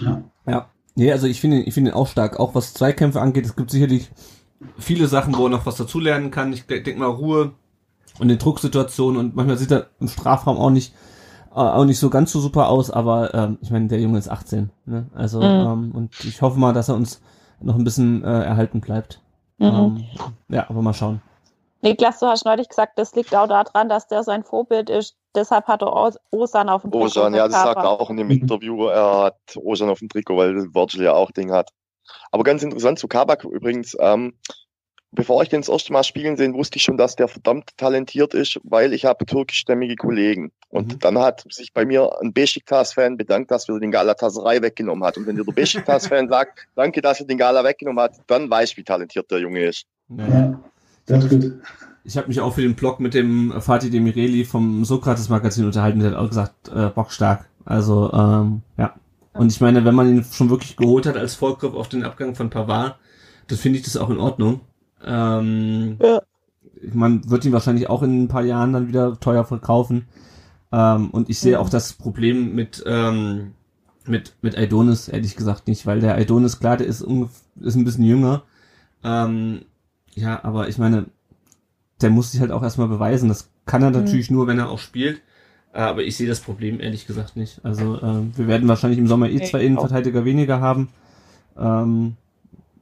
Ja. 0.00 0.24
ja. 0.46 0.70
Nee, 0.94 1.12
also 1.12 1.26
ich 1.26 1.40
finde 1.40 1.62
ich 1.62 1.74
finde 1.74 1.90
ihn 1.90 1.96
auch 1.96 2.08
stark. 2.08 2.40
Auch 2.40 2.54
was 2.54 2.72
Zweikämpfe 2.72 3.20
angeht, 3.20 3.44
es 3.44 3.56
gibt 3.56 3.70
sicherlich 3.70 4.10
viele 4.78 5.06
Sachen, 5.06 5.36
wo 5.36 5.46
er 5.46 5.50
noch 5.50 5.66
was 5.66 5.76
dazulernen 5.76 6.30
kann. 6.30 6.52
Ich 6.52 6.66
denke 6.66 6.96
mal 6.96 7.06
Ruhe 7.06 7.52
und 8.18 8.30
in 8.30 8.38
Drucksituationen 8.38 9.18
und 9.18 9.36
manchmal 9.36 9.56
sieht 9.56 9.70
er 9.70 9.86
im 10.00 10.08
Strafraum 10.08 10.58
auch 10.58 10.70
nicht 10.70 10.94
äh, 11.54 11.60
auch 11.60 11.84
nicht 11.84 12.00
so 12.00 12.10
ganz 12.10 12.32
so 12.32 12.40
super 12.40 12.68
aus, 12.68 12.90
aber 12.90 13.32
ähm, 13.32 13.58
ich 13.62 13.70
meine, 13.70 13.86
der 13.86 14.00
Junge 14.00 14.18
ist 14.18 14.28
18, 14.28 14.70
ne? 14.86 15.06
Also 15.14 15.38
mhm. 15.40 15.44
ähm, 15.44 15.92
und 15.94 16.24
ich 16.24 16.42
hoffe 16.42 16.58
mal, 16.58 16.72
dass 16.72 16.88
er 16.88 16.96
uns 16.96 17.20
noch 17.60 17.76
ein 17.76 17.84
bisschen 17.84 18.24
äh, 18.24 18.42
erhalten 18.42 18.80
bleibt. 18.80 19.20
Mhm. 19.58 19.66
Ähm, 19.66 20.04
ja, 20.48 20.68
aber 20.68 20.82
mal 20.82 20.94
schauen. 20.94 21.22
Niklas, 21.80 22.18
du 22.18 22.26
hast 22.26 22.44
neulich 22.44 22.68
gesagt, 22.68 22.98
das 22.98 23.14
liegt 23.14 23.34
auch 23.34 23.46
daran, 23.46 23.88
dass 23.88 24.08
der 24.08 24.22
sein 24.22 24.42
Vorbild 24.42 24.90
ist. 24.90 25.16
Deshalb 25.34 25.66
hat 25.66 25.82
er 25.82 26.12
Osan 26.30 26.68
auf 26.68 26.82
dem 26.82 26.90
Trikot. 26.90 27.06
Osan, 27.06 27.34
ja, 27.34 27.46
das 27.46 27.62
sagt 27.62 27.76
er 27.76 27.90
auch 27.90 28.10
in 28.10 28.16
dem 28.16 28.30
Interview. 28.30 28.86
Er 28.86 29.24
hat 29.24 29.38
Osan 29.56 29.90
auf 29.90 29.98
dem 29.98 30.08
Trikot, 30.08 30.36
weil 30.36 30.54
Virgil 30.74 31.02
ja 31.02 31.12
auch 31.12 31.30
Ding 31.30 31.52
hat. 31.52 31.70
Aber 32.32 32.42
ganz 32.42 32.62
interessant 32.62 32.98
zu 32.98 33.06
Kabak 33.06 33.44
übrigens. 33.44 33.96
Ähm, 34.00 34.34
bevor 35.14 35.42
ich 35.42 35.48
den 35.48 35.60
das 35.60 35.68
erste 35.68 35.92
Mal 35.92 36.04
spielen 36.04 36.36
sehen, 36.36 36.54
wusste 36.54 36.76
ich 36.76 36.82
schon, 36.82 36.96
dass 36.96 37.16
der 37.16 37.28
verdammt 37.28 37.76
talentiert 37.76 38.34
ist, 38.34 38.60
weil 38.64 38.92
ich 38.92 39.04
habe 39.04 39.24
türkischstämmige 39.26 39.96
Kollegen. 39.96 40.52
Und 40.68 40.94
mhm. 40.94 40.98
dann 40.98 41.18
hat 41.18 41.44
sich 41.50 41.72
bei 41.72 41.84
mir 41.84 42.10
ein 42.20 42.32
Besiktas-Fan 42.32 43.16
bedankt, 43.16 43.50
dass 43.50 43.68
wir 43.68 43.78
den 43.78 43.90
Galatasaray 43.90 44.60
weggenommen 44.62 45.04
hat. 45.04 45.16
Und 45.16 45.26
wenn 45.26 45.36
dir 45.36 45.44
der 45.44 45.52
Besiktas-Fan 45.52 46.28
sagt, 46.30 46.66
danke, 46.74 47.00
dass 47.00 47.20
er 47.20 47.26
den 47.26 47.38
Gala 47.38 47.64
weggenommen 47.64 48.02
hat, 48.02 48.16
dann 48.26 48.50
weißt 48.50 48.74
du, 48.74 48.76
wie 48.78 48.84
talentiert 48.84 49.30
der 49.30 49.38
Junge 49.38 49.64
ist. 49.64 49.84
Ja. 50.08 50.60
Das 51.06 51.24
ist 51.24 51.30
gut. 51.30 51.52
Ich 52.06 52.16
habe 52.18 52.28
mich 52.28 52.40
auch 52.40 52.54
für 52.54 52.60
den 52.60 52.74
Blog 52.74 53.00
mit 53.00 53.14
dem 53.14 53.54
Fatih 53.60 53.90
Demireli 53.90 54.44
vom 54.44 54.84
Sokrates-Magazin 54.84 55.64
unterhalten, 55.64 56.00
der 56.00 56.10
hat 56.10 56.18
auch 56.18 56.28
gesagt, 56.28 56.68
äh, 56.68 56.90
bockstark. 56.90 57.46
Also, 57.64 58.12
ähm, 58.12 58.62
ja. 58.76 58.94
Und 59.32 59.50
ich 59.50 59.60
meine, 59.60 59.84
wenn 59.84 59.94
man 59.94 60.08
ihn 60.08 60.24
schon 60.24 60.50
wirklich 60.50 60.76
geholt 60.76 61.06
hat 61.06 61.16
als 61.16 61.34
Vorgriff 61.34 61.74
auf 61.74 61.88
den 61.88 62.04
Abgang 62.04 62.34
von 62.34 62.50
Pavard, 62.50 62.96
dann 63.48 63.58
finde 63.58 63.78
ich 63.78 63.84
das 63.84 63.96
auch 63.96 64.10
in 64.10 64.18
Ordnung. 64.18 64.60
Ähm, 65.06 65.98
ja. 66.02 66.22
Man 66.92 67.28
wird 67.30 67.44
ihn 67.44 67.52
wahrscheinlich 67.52 67.88
auch 67.88 68.02
in 68.02 68.24
ein 68.24 68.28
paar 68.28 68.44
Jahren 68.44 68.72
dann 68.72 68.88
wieder 68.88 69.18
teuer 69.18 69.44
verkaufen. 69.44 70.06
Ähm, 70.72 71.10
und 71.10 71.30
ich 71.30 71.38
sehe 71.38 71.52
ja. 71.52 71.58
auch 71.60 71.70
das 71.70 71.92
Problem 71.92 72.54
mit, 72.54 72.82
ähm, 72.86 73.52
mit, 74.06 74.34
mit 74.42 74.56
Aidonis, 74.58 75.08
ehrlich 75.08 75.36
gesagt, 75.36 75.68
nicht, 75.68 75.86
weil 75.86 76.00
der 76.00 76.16
Aidonis, 76.16 76.58
klar, 76.58 76.76
der 76.76 76.86
ist, 76.86 77.00
ist 77.60 77.74
ein 77.74 77.84
bisschen 77.84 78.04
jünger. 78.04 78.42
Ähm, 79.02 79.62
ja, 80.14 80.42
aber 80.44 80.68
ich 80.68 80.78
meine, 80.78 81.06
der 82.00 82.10
muss 82.10 82.32
sich 82.32 82.40
halt 82.40 82.50
auch 82.50 82.62
erstmal 82.62 82.88
beweisen. 82.88 83.28
Das 83.28 83.50
kann 83.66 83.82
er 83.82 83.90
mhm. 83.90 83.96
natürlich 84.04 84.30
nur, 84.30 84.46
wenn 84.46 84.58
er 84.58 84.68
auch 84.68 84.78
spielt. 84.78 85.22
Äh, 85.72 85.80
aber 85.80 86.02
ich 86.02 86.16
sehe 86.16 86.28
das 86.28 86.40
Problem 86.40 86.80
ehrlich 86.80 87.06
gesagt 87.06 87.36
nicht. 87.36 87.60
Also 87.64 87.96
äh, 87.96 88.36
wir 88.36 88.46
werden 88.46 88.68
wahrscheinlich 88.68 88.98
im 88.98 89.08
Sommer 89.08 89.28
eh 89.28 89.42
zwei 89.42 89.64
Innenverteidiger 89.64 90.24
weniger 90.24 90.60
haben. 90.60 90.88
Ähm, 91.58 92.16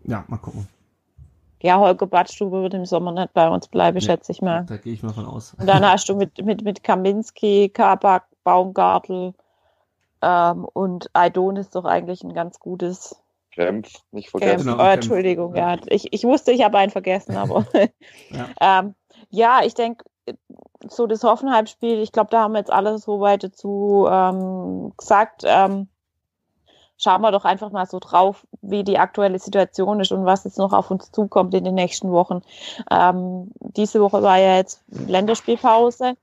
ja, 0.04 0.24
mal 0.28 0.38
gucken. 0.38 0.66
Ja, 1.62 1.78
Holger 1.78 2.06
Badstube 2.06 2.62
wird 2.62 2.74
im 2.74 2.86
Sommer 2.86 3.12
nicht 3.12 3.32
bei 3.32 3.48
uns 3.48 3.68
bleiben, 3.68 3.98
nee, 3.98 4.04
schätze 4.04 4.32
ich 4.32 4.42
mal. 4.42 4.64
Da 4.66 4.76
gehe 4.76 4.92
ich 4.92 5.02
mal 5.02 5.12
von 5.12 5.26
aus. 5.26 5.54
Und 5.54 5.66
dann 5.66 5.84
hast 5.84 6.08
du 6.08 6.16
mit, 6.16 6.44
mit, 6.44 6.62
mit 6.62 6.82
Kaminski, 6.82 7.68
Kabak, 7.68 8.24
Baumgartel 8.42 9.32
ähm, 10.22 10.64
und 10.64 11.08
Aidon 11.12 11.56
ist 11.56 11.74
doch 11.74 11.84
eigentlich 11.84 12.24
ein 12.24 12.34
ganz 12.34 12.58
gutes 12.58 13.16
Kempf, 13.52 14.02
nicht 14.10 14.30
vergessen. 14.30 14.66
Kempf. 14.66 14.82
Oh, 14.82 14.86
Entschuldigung, 14.86 15.54
ja. 15.54 15.76
Ich, 15.86 16.12
ich 16.12 16.24
wusste, 16.24 16.52
ich 16.52 16.64
habe 16.64 16.78
einen 16.78 16.90
vergessen, 16.90 17.36
aber 17.36 17.66
ja. 18.30 18.48
ähm, 18.60 18.94
ja, 19.30 19.60
ich 19.64 19.74
denke, 19.74 20.04
so 20.88 21.06
das 21.06 21.22
Hoffenheim-Spiel, 21.22 22.00
ich 22.00 22.12
glaube, 22.12 22.30
da 22.30 22.40
haben 22.40 22.52
wir 22.52 22.58
jetzt 22.58 22.72
alles 22.72 23.02
so 23.02 23.20
weit 23.20 23.44
dazu 23.44 24.06
ähm, 24.10 24.92
gesagt. 24.96 25.42
Ähm, 25.44 25.88
schauen 27.02 27.22
wir 27.22 27.32
doch 27.32 27.44
einfach 27.44 27.70
mal 27.70 27.86
so 27.86 27.98
drauf, 27.98 28.46
wie 28.60 28.84
die 28.84 28.98
aktuelle 28.98 29.38
Situation 29.38 30.00
ist 30.00 30.12
und 30.12 30.24
was 30.24 30.44
jetzt 30.44 30.58
noch 30.58 30.72
auf 30.72 30.90
uns 30.90 31.10
zukommt 31.10 31.54
in 31.54 31.64
den 31.64 31.74
nächsten 31.74 32.10
Wochen. 32.10 32.42
Ähm, 32.90 33.50
diese 33.60 34.00
Woche 34.00 34.22
war 34.22 34.38
ja 34.38 34.56
jetzt 34.56 34.82
Länderspielpause. 34.88 36.16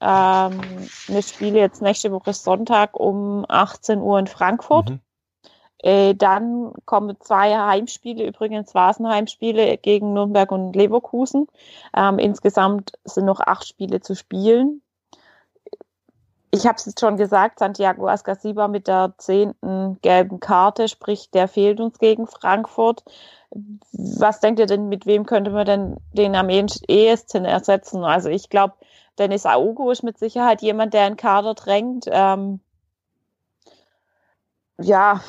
Ähm, 0.00 0.60
wir 1.06 1.22
spielen 1.22 1.56
jetzt 1.56 1.80
nächste 1.80 2.12
Woche 2.12 2.34
Sonntag 2.34 2.98
um 2.98 3.46
18 3.48 4.00
Uhr 4.00 4.18
in 4.18 4.26
Frankfurt. 4.26 4.90
Mhm. 4.90 5.00
Äh, 5.78 6.14
dann 6.14 6.72
kommen 6.84 7.16
zwei 7.20 7.56
Heimspiele, 7.56 8.26
übrigens 8.26 8.74
Heimspiele 8.74 9.78
gegen 9.78 10.12
Nürnberg 10.12 10.50
und 10.52 10.74
Leverkusen. 10.74 11.46
Ähm, 11.94 12.18
insgesamt 12.18 12.92
sind 13.04 13.24
noch 13.24 13.40
acht 13.40 13.66
Spiele 13.66 14.00
zu 14.00 14.14
spielen. 14.14 14.82
Ich 16.50 16.66
habe 16.66 16.76
es 16.76 16.86
jetzt 16.86 17.00
schon 17.00 17.16
gesagt, 17.16 17.58
Santiago 17.58 18.08
Ascasiba 18.08 18.68
mit 18.68 18.86
der 18.86 19.14
zehnten 19.18 19.98
gelben 20.00 20.40
Karte, 20.40 20.88
sprich, 20.88 21.30
der 21.30 21.48
fehlt 21.48 21.80
uns 21.80 21.98
gegen 21.98 22.26
Frankfurt. 22.26 23.04
Was 23.92 24.40
denkt 24.40 24.60
ihr 24.60 24.66
denn, 24.66 24.88
mit 24.88 25.06
wem 25.06 25.26
könnte 25.26 25.50
man 25.50 25.66
denn 25.66 25.96
den 26.12 26.34
am 26.34 26.48
ehesten 26.48 27.44
ersetzen? 27.44 28.04
Also 28.04 28.28
ich 28.28 28.48
glaube, 28.48 28.74
Dennis 29.18 29.46
Augo 29.46 29.90
ist 29.90 30.02
mit 30.02 30.18
Sicherheit 30.18 30.62
jemand, 30.62 30.94
der 30.94 31.04
einen 31.04 31.16
Kader 31.16 31.54
drängt. 31.54 32.06
Ähm, 32.10 32.60
ja, 34.78 35.20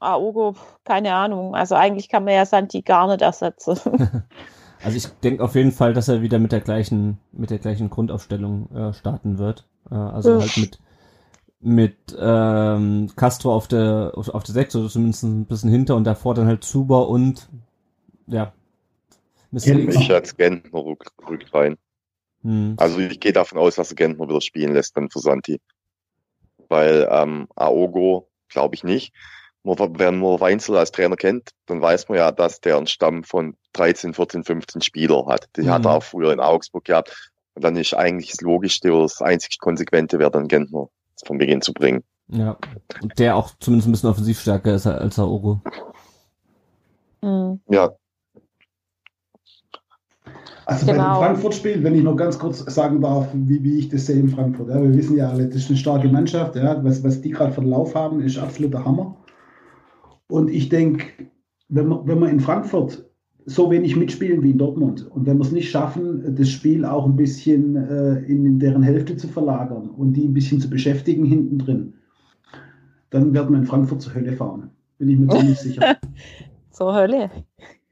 Aogo, 0.00 0.54
keine 0.84 1.14
Ahnung. 1.14 1.54
Also 1.54 1.74
eigentlich 1.74 2.08
kann 2.08 2.24
man 2.24 2.34
ja 2.34 2.46
Santi 2.46 2.82
gar 2.82 3.08
nicht 3.08 3.22
ersetzen. 3.22 3.78
Also 4.84 4.98
ich 4.98 5.06
denke 5.20 5.42
auf 5.42 5.54
jeden 5.54 5.72
Fall, 5.72 5.94
dass 5.94 6.08
er 6.08 6.20
wieder 6.20 6.38
mit 6.38 6.52
der 6.52 6.60
gleichen, 6.60 7.18
mit 7.32 7.50
der 7.50 7.58
gleichen 7.58 7.88
Grundaufstellung 7.88 8.70
äh, 8.74 8.92
starten 8.92 9.38
wird. 9.38 9.66
Äh, 9.90 9.94
also 9.94 10.40
halt 10.40 10.56
mit 10.58 10.78
mit 11.60 12.14
ähm, 12.18 13.10
Castro 13.16 13.54
auf 13.54 13.66
der 13.68 14.12
auf, 14.14 14.44
der 14.44 14.52
6 14.52 14.76
oder 14.76 14.88
zumindest 14.90 15.22
ein 15.22 15.46
bisschen 15.46 15.70
hinter 15.70 15.96
und 15.96 16.04
davor 16.04 16.34
dann 16.34 16.46
halt 16.46 16.62
Zuber 16.62 17.08
und 17.08 17.48
ja. 18.26 18.52
Ich 19.50 20.10
als 20.10 20.36
Gentner 20.36 20.84
rückt, 20.84 21.10
rückt 21.26 21.54
rein. 21.54 21.78
Hm. 22.42 22.74
Also 22.76 22.98
ich 22.98 23.18
gehe 23.18 23.32
davon 23.32 23.56
aus, 23.56 23.76
dass 23.76 23.90
er 23.90 23.96
Gentner 23.96 24.28
wieder 24.28 24.42
spielen 24.42 24.74
lässt 24.74 24.96
dann 24.96 25.08
für 25.08 25.20
Santi. 25.20 25.60
Weil 26.68 27.08
ähm, 27.10 27.48
Aogo 27.54 28.28
glaube 28.48 28.74
ich 28.74 28.84
nicht 28.84 29.14
wenn 29.64 30.20
man 30.20 30.40
Weinzel 30.40 30.76
als 30.76 30.92
Trainer 30.92 31.16
kennt, 31.16 31.50
dann 31.66 31.80
weiß 31.80 32.08
man 32.08 32.18
ja, 32.18 32.30
dass 32.30 32.60
der 32.60 32.76
einen 32.76 32.86
Stamm 32.86 33.24
von 33.24 33.56
13, 33.72 34.14
14, 34.14 34.44
15 34.44 34.82
Spieler 34.82 35.26
hat. 35.26 35.48
Die 35.56 35.62
mhm. 35.62 35.70
hat 35.70 35.86
er 35.86 35.92
auch 35.92 36.02
früher 36.02 36.32
in 36.32 36.40
Augsburg 36.40 36.84
gehabt. 36.84 37.32
Und 37.54 37.64
dann 37.64 37.76
ist 37.76 37.94
eigentlich 37.94 38.30
das 38.30 38.40
Logischste 38.40 38.92
oder 38.92 39.04
das 39.04 39.22
einzig 39.22 39.58
Konsequente 39.58 40.18
wäre 40.18 40.30
dann 40.30 40.48
Gentner 40.48 40.88
vom 41.24 41.38
Beginn 41.38 41.62
zu 41.62 41.72
bringen. 41.72 42.02
Ja, 42.28 42.56
und 43.02 43.18
der 43.18 43.36
auch 43.36 43.50
zumindest 43.60 43.88
ein 43.88 43.92
bisschen 43.92 44.10
offensivstärker 44.10 44.74
ist 44.74 44.86
als 44.86 45.16
der 45.16 45.26
Oro. 45.26 45.60
Mhm. 47.22 47.60
Ja. 47.68 47.92
Also 50.66 50.86
genau. 50.86 51.20
bei 51.20 51.26
dem 51.26 51.26
Frankfurt-Spiel, 51.26 51.84
wenn 51.84 51.94
ich 51.94 52.02
noch 52.02 52.16
ganz 52.16 52.38
kurz 52.38 52.58
sagen 52.58 53.02
darf, 53.02 53.28
wie, 53.34 53.62
wie 53.62 53.78
ich 53.78 53.88
das 53.90 54.06
sehe 54.06 54.20
in 54.20 54.30
Frankfurt. 54.30 54.68
Ja, 54.68 54.82
wir 54.82 54.94
wissen 54.94 55.16
ja 55.16 55.28
alle, 55.28 55.46
das 55.46 55.56
ist 55.56 55.68
eine 55.68 55.76
starke 55.76 56.08
Mannschaft. 56.08 56.56
Ja, 56.56 56.82
was, 56.82 57.04
was 57.04 57.20
die 57.20 57.30
gerade 57.30 57.52
für 57.52 57.60
den 57.60 57.70
Lauf 57.70 57.94
haben, 57.94 58.20
ist 58.20 58.38
absoluter 58.38 58.84
Hammer. 58.84 59.14
Und 60.28 60.50
ich 60.50 60.68
denke, 60.68 61.06
wenn 61.68 61.88
wir, 61.88 62.06
wenn 62.06 62.18
wir 62.20 62.28
in 62.28 62.40
Frankfurt 62.40 63.04
so 63.46 63.70
wenig 63.70 63.96
mitspielen 63.96 64.42
wie 64.42 64.50
in 64.50 64.58
Dortmund 64.58 65.06
und 65.10 65.26
wenn 65.26 65.36
wir 65.36 65.44
es 65.44 65.52
nicht 65.52 65.70
schaffen, 65.70 66.34
das 66.34 66.48
Spiel 66.48 66.84
auch 66.84 67.04
ein 67.04 67.16
bisschen 67.16 67.76
äh, 67.76 68.18
in 68.20 68.58
deren 68.58 68.82
Hälfte 68.82 69.16
zu 69.16 69.28
verlagern 69.28 69.90
und 69.90 70.14
die 70.14 70.26
ein 70.26 70.34
bisschen 70.34 70.60
zu 70.60 70.70
beschäftigen 70.70 71.26
hinten 71.26 71.58
drin, 71.58 71.94
dann 73.10 73.34
werden 73.34 73.52
wir 73.52 73.58
in 73.58 73.66
Frankfurt 73.66 74.00
zur 74.00 74.14
Hölle 74.14 74.32
fahren. 74.32 74.70
Bin 74.98 75.10
ich 75.10 75.18
mir 75.18 75.28
ziemlich 75.28 75.58
sicher. 75.58 75.96
zur 76.70 76.94
Hölle? 76.94 77.30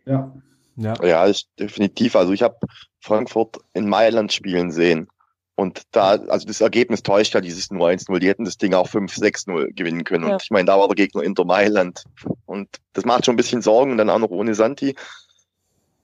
Ja. 0.07 0.35
Ja, 0.77 0.95
ja 1.05 1.31
definitiv. 1.59 2.17
Also 2.17 2.33
ich 2.33 2.43
habe 2.43 2.57
Frankfurt 3.01 3.59
in 3.75 3.89
Mailand 3.89 4.33
spielen 4.33 4.71
sehen. 4.71 5.09
Und 5.55 5.83
da, 5.93 6.13
also 6.13 6.47
das 6.47 6.61
Ergebnis 6.61 7.03
täuscht 7.03 7.35
ja 7.35 7.41
dieses 7.41 7.71
nur 7.71 7.89
1-0. 7.89 8.19
Die 8.19 8.29
hätten 8.29 8.45
das 8.45 8.57
Ding 8.57 8.75
auch 8.75 8.89
5-6-0 8.89 9.75
gewinnen 9.75 10.05
können. 10.05 10.27
Ja. 10.27 10.35
Und 10.35 10.43
ich 10.43 10.51
meine, 10.51 10.65
da 10.65 10.79
war 10.79 10.89
der 10.89 10.97
Gegner 10.97 11.23
Inter 11.23 11.45
Mailand. 11.45 12.05
Und 12.47 12.69
das 12.95 13.05
macht 13.05 13.27
schon 13.27 13.35
ein 13.35 13.37
bisschen 13.37 13.63
Sorgen 13.63 13.93
und 13.93 13.99
dann 13.99 14.11
auch 14.11 14.19
noch 14.19 14.31
ohne 14.31 14.55
Santi. 14.55 14.97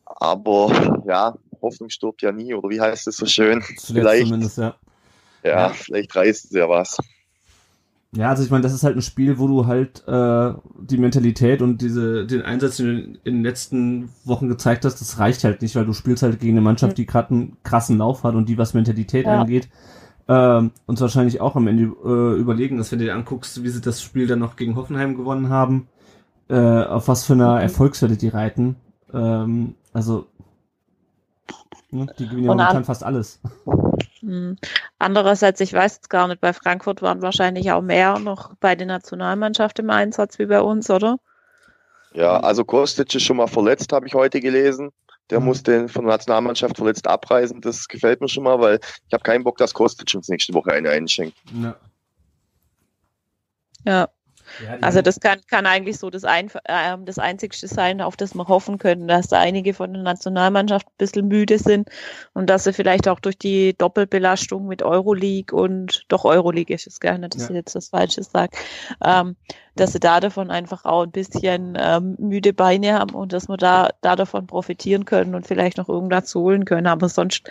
Aber 0.05 1.03
ja, 1.07 1.37
Hoffnung 1.63 1.91
stirbt 1.91 2.23
ja 2.23 2.33
nie, 2.33 2.55
oder 2.55 2.69
wie 2.69 2.81
heißt 2.81 3.07
es 3.09 3.17
so 3.17 3.27
schön? 3.27 3.63
Zuletzt 3.63 3.87
vielleicht, 3.87 4.57
ja. 4.57 4.77
ja. 5.43 5.51
Ja, 5.51 5.69
vielleicht 5.71 6.15
reißt 6.15 6.47
es 6.47 6.51
ja 6.53 6.69
was. 6.69 6.99
Ja, 8.13 8.31
also 8.31 8.43
ich 8.43 8.51
meine, 8.51 8.63
das 8.63 8.73
ist 8.73 8.85
halt 8.85 8.97
ein 8.97 9.03
Spiel, 9.03 9.39
wo 9.39 9.47
du 9.47 9.67
halt 9.67 10.03
äh, 10.09 10.55
die 10.81 10.97
Mentalität 10.97 11.61
und 11.61 11.83
diese 11.83 12.27
den 12.27 12.41
Einsatz, 12.41 12.79
den 12.79 12.87
du 12.87 13.19
in 13.25 13.35
den 13.35 13.43
letzten 13.43 14.09
Wochen 14.25 14.49
gezeigt 14.49 14.87
hast, 14.87 15.01
das 15.01 15.19
reicht 15.19 15.45
halt 15.45 15.61
nicht, 15.61 15.77
weil 15.77 15.85
du 15.85 15.93
spielst 15.93 16.23
halt 16.23 16.41
gegen 16.41 16.55
eine 16.55 16.63
Mannschaft, 16.63 16.97
die 16.97 17.05
gerade 17.05 17.35
einen 17.35 17.57
krassen 17.65 17.99
Lauf 17.99 18.25
hat 18.25 18.35
und 18.35 18.49
die, 18.49 18.57
was 18.57 18.73
Mentalität 18.73 19.27
ja. 19.27 19.43
angeht, 19.43 19.69
ähm, 20.27 20.71
uns 20.87 21.03
wahrscheinlich 21.03 21.43
auch 21.43 21.55
am 21.55 21.67
Ende 21.67 21.85
äh, 21.85 22.41
überlegen, 22.41 22.79
dass 22.79 22.91
wenn 22.93 22.99
du 22.99 23.05
dir 23.05 23.15
anguckst, 23.15 23.63
wie 23.63 23.69
sie 23.69 23.83
das 23.83 24.01
Spiel 24.01 24.27
dann 24.27 24.39
noch 24.39 24.57
gegen 24.57 24.77
Hoffenheim 24.77 25.15
gewonnen 25.15 25.51
haben, 25.51 25.89
äh, 26.49 26.85
auf 26.85 27.09
was 27.09 27.25
für 27.25 27.35
eine 27.35 27.49
mhm. 27.49 27.61
Erfolgswelle 27.61 28.17
die 28.17 28.29
reiten. 28.29 28.77
Ähm, 29.13 29.75
also 29.93 30.27
ne, 31.91 32.07
die 32.19 32.27
gewinnen 32.27 32.45
ja 32.45 32.53
momentan 32.53 32.85
fast 32.85 33.05
alles. 33.05 33.41
Hm. 34.21 34.57
Andererseits, 34.99 35.61
ich 35.61 35.73
weiß 35.73 35.97
jetzt 35.97 36.11
gar 36.11 36.29
nicht, 36.29 36.41
bei 36.41 36.53
Frankfurt 36.53 37.03
waren 37.03 37.23
wahrscheinlich 37.23 37.71
auch 37.73 37.83
mehr 37.83 38.19
noch 38.19 38.55
bei 38.61 38.75
der 38.75 38.87
Nationalmannschaft 38.87 39.79
im 39.79 39.91
Einsatz 39.91 40.39
wie 40.39 40.47
bei 40.47 40.61
uns, 40.61 40.91
oder? 40.91 41.19
Ja, 42.13 42.41
also 42.41 42.65
Kostic 42.65 43.15
ist 43.15 43.23
schon 43.23 43.37
mal 43.37 43.47
verletzt, 43.47 43.93
habe 43.93 44.07
ich 44.07 44.15
heute 44.15 44.41
gelesen. 44.41 44.91
Der 45.31 45.41
mhm. 45.41 45.47
musste 45.47 45.89
von 45.89 46.05
der 46.05 46.15
Nationalmannschaft 46.15 46.77
verletzt 46.77 47.07
abreisen. 47.07 47.61
Das 47.61 47.87
gefällt 47.87 48.21
mir 48.21 48.29
schon 48.29 48.45
mal, 48.45 48.59
weil 48.61 48.81
ich 49.07 49.13
habe 49.13 49.23
keinen 49.23 49.45
Bock, 49.45 49.59
dass 49.59 49.75
Kostic 49.75 50.15
uns 50.15 50.29
nächste 50.29 50.55
Woche 50.55 50.73
eine 50.73 50.91
einschenkt. 50.91 51.37
Ja. 51.53 51.77
Ja. 53.85 54.09
Ja, 54.65 54.79
also 54.81 55.03
das 55.03 55.21
kann, 55.21 55.39
kann 55.49 55.67
eigentlich 55.67 55.99
so 55.99 56.11
das, 56.11 56.25
ein, 56.25 56.51
äh, 56.65 56.97
das 57.05 57.19
Einzigste 57.19 57.69
sein, 57.69 58.01
auf 58.01 58.17
das 58.17 58.35
wir 58.35 58.49
hoffen 58.49 58.79
können, 58.79 59.09
dass 59.09 59.29
da 59.29 59.39
einige 59.39 59.75
von 59.75 59.93
der 59.93 60.03
Nationalmannschaft 60.03 60.87
ein 60.87 60.99
bisschen 60.99 61.29
müde 61.29 61.59
sind 61.59 61.89
und 62.35 62.49
dass 62.49 62.65
sie 62.65 62.73
vielleicht 62.73 63.09
auch 63.09 63.21
durch 63.21 63.39
die 63.39 63.75
Doppelbelastung 63.77 64.67
mit 64.67 64.83
Euroleague 64.83 65.57
und 65.57 66.05
doch 66.09 66.25
Euroleague 66.25 66.75
ist 66.75 66.87
es 66.87 67.01
gerne, 67.01 67.29
dass 67.29 67.43
ja. 67.43 67.51
ich 67.51 67.57
jetzt 67.57 67.75
das 67.75 67.89
Falsche 67.89 68.23
sage, 68.23 68.57
ähm, 69.05 69.37
dass 69.77 69.93
sie 69.93 70.01
da 70.01 70.21
davon 70.21 70.51
einfach 70.51 70.85
auch 70.85 71.05
ein 71.05 71.13
bisschen 71.13 71.79
ähm, 71.81 72.17
müde 72.19 72.53
Beine 72.53 72.95
haben 72.95 73.15
und 73.15 73.33
dass 73.33 73.49
wir 73.49 73.57
da, 73.57 73.91
da 74.01 74.17
davon 74.17 74.47
profitieren 74.47 75.05
können 75.05 75.35
und 75.35 75.47
vielleicht 75.47 75.79
noch 75.79 75.89
irgendwas 75.89 76.35
holen 76.35 76.65
können. 76.65 76.87
Aber 76.87 77.09
sonst 77.09 77.49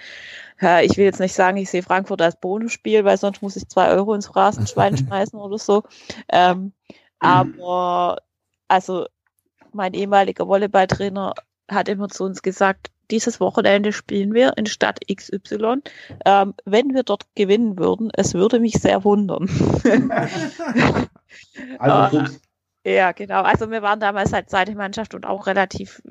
ja, 0.60 0.82
ich 0.82 0.98
will 0.98 1.06
jetzt 1.06 1.20
nicht 1.20 1.34
sagen, 1.34 1.58
ich 1.58 1.70
sehe 1.70 1.84
Frankfurt 1.84 2.22
als 2.22 2.40
Bonusspiel, 2.40 3.06
weil 3.06 3.18
sonst 3.18 3.42
muss 3.42 3.56
ich 3.56 3.68
zwei 3.68 3.90
Euro 3.90 4.14
ins 4.14 4.28
Phrasenschwein 4.28 4.98
schmeißen 4.98 5.40
oder 5.40 5.58
so. 5.58 5.84
Ähm, 6.30 6.74
aber 7.20 8.18
also 8.68 9.08
mein 9.74 9.94
ehemaliger 9.94 10.48
Volleyballtrainer 10.48 11.34
hat 11.70 11.90
immer 11.90 12.10
zu 12.10 12.24
uns 12.24 12.42
gesagt, 12.42 12.92
dieses 13.12 13.40
Wochenende 13.40 13.94
spielen 13.94 14.34
wir 14.34 14.58
in 14.58 14.66
Stadt 14.66 15.00
XY. 15.08 15.82
Ähm, 16.26 16.54
wenn 16.66 16.94
wir 16.94 17.04
dort 17.04 17.24
gewinnen 17.36 17.78
würden, 17.78 18.10
es 18.14 18.34
würde 18.34 18.60
mich 18.60 18.74
sehr 18.74 19.04
wundern. 19.04 19.50
also, 21.80 22.26
ja, 22.86 23.12
genau. 23.14 23.44
Also 23.44 23.72
wir 23.72 23.82
waren 23.82 24.00
damals 24.00 24.34
halt 24.34 24.50
zweite 24.50 24.76
Mannschaft 24.76 25.16
und 25.16 25.26
auch 25.26 25.48
relativ 25.48 26.02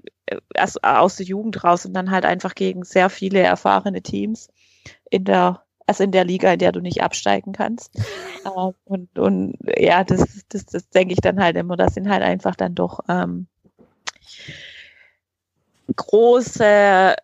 also 0.55 0.81
aus 0.83 1.16
der 1.16 1.27
Jugend 1.27 1.62
raus 1.64 1.87
und 1.87 1.95
dann 1.95 2.11
halt 2.11 2.24
einfach 2.24 2.55
gegen 2.55 2.85
sehr 2.85 3.11
viele 3.11 3.41
erfahrene 3.41 4.03
Teams 4.03 4.49
in 5.11 5.24
der 5.24 5.62
also 5.89 6.03
in 6.03 6.11
der 6.11 6.24
Liga, 6.24 6.53
in 6.53 6.59
der 6.59 6.72
du 6.72 6.81
nicht 6.81 7.03
absteigen 7.03 7.53
kannst. 7.53 7.97
äh, 8.45 8.72
und, 8.85 9.16
und 9.18 9.57
ja, 9.79 10.03
das, 10.03 10.45
das, 10.49 10.66
das 10.66 10.89
denke 10.89 11.14
ich 11.14 11.20
dann 11.20 11.41
halt 11.41 11.57
immer. 11.57 11.77
Das 11.77 11.95
sind 11.95 12.09
halt 12.09 12.22
einfach 12.22 12.57
dann 12.57 12.74
doch 12.74 13.01
ähm, 13.09 13.47
große 15.95 17.14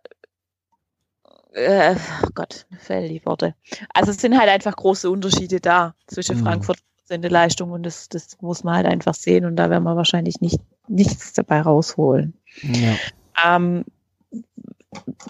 äh, 1.55 1.97
oh 2.25 2.29
Gott, 2.35 2.67
mir 2.71 2.79
fehlen 2.79 3.09
die 3.09 3.25
Worte. 3.27 3.55
Also 3.93 4.13
es 4.13 4.19
sind 4.19 4.39
halt 4.39 4.49
einfach 4.49 4.75
große 4.75 5.11
Unterschiede 5.11 5.61
da 5.61 5.95
zwischen 6.07 6.39
mhm. 6.39 6.45
Frankfurt 6.45 6.79
seine 7.05 7.29
Leistung 7.29 7.73
und 7.73 7.83
das, 7.83 8.09
das 8.09 8.41
muss 8.41 8.65
man 8.65 8.77
halt 8.77 8.87
einfach 8.87 9.15
sehen 9.15 9.45
und 9.45 9.57
da 9.57 9.69
werden 9.71 9.85
wir 9.85 9.97
wahrscheinlich 9.97 10.41
nicht 10.41 10.61
nichts 10.93 11.33
dabei 11.33 11.61
rausholen. 11.63 12.35
Ja. 12.63 12.95
Ähm, 13.45 13.85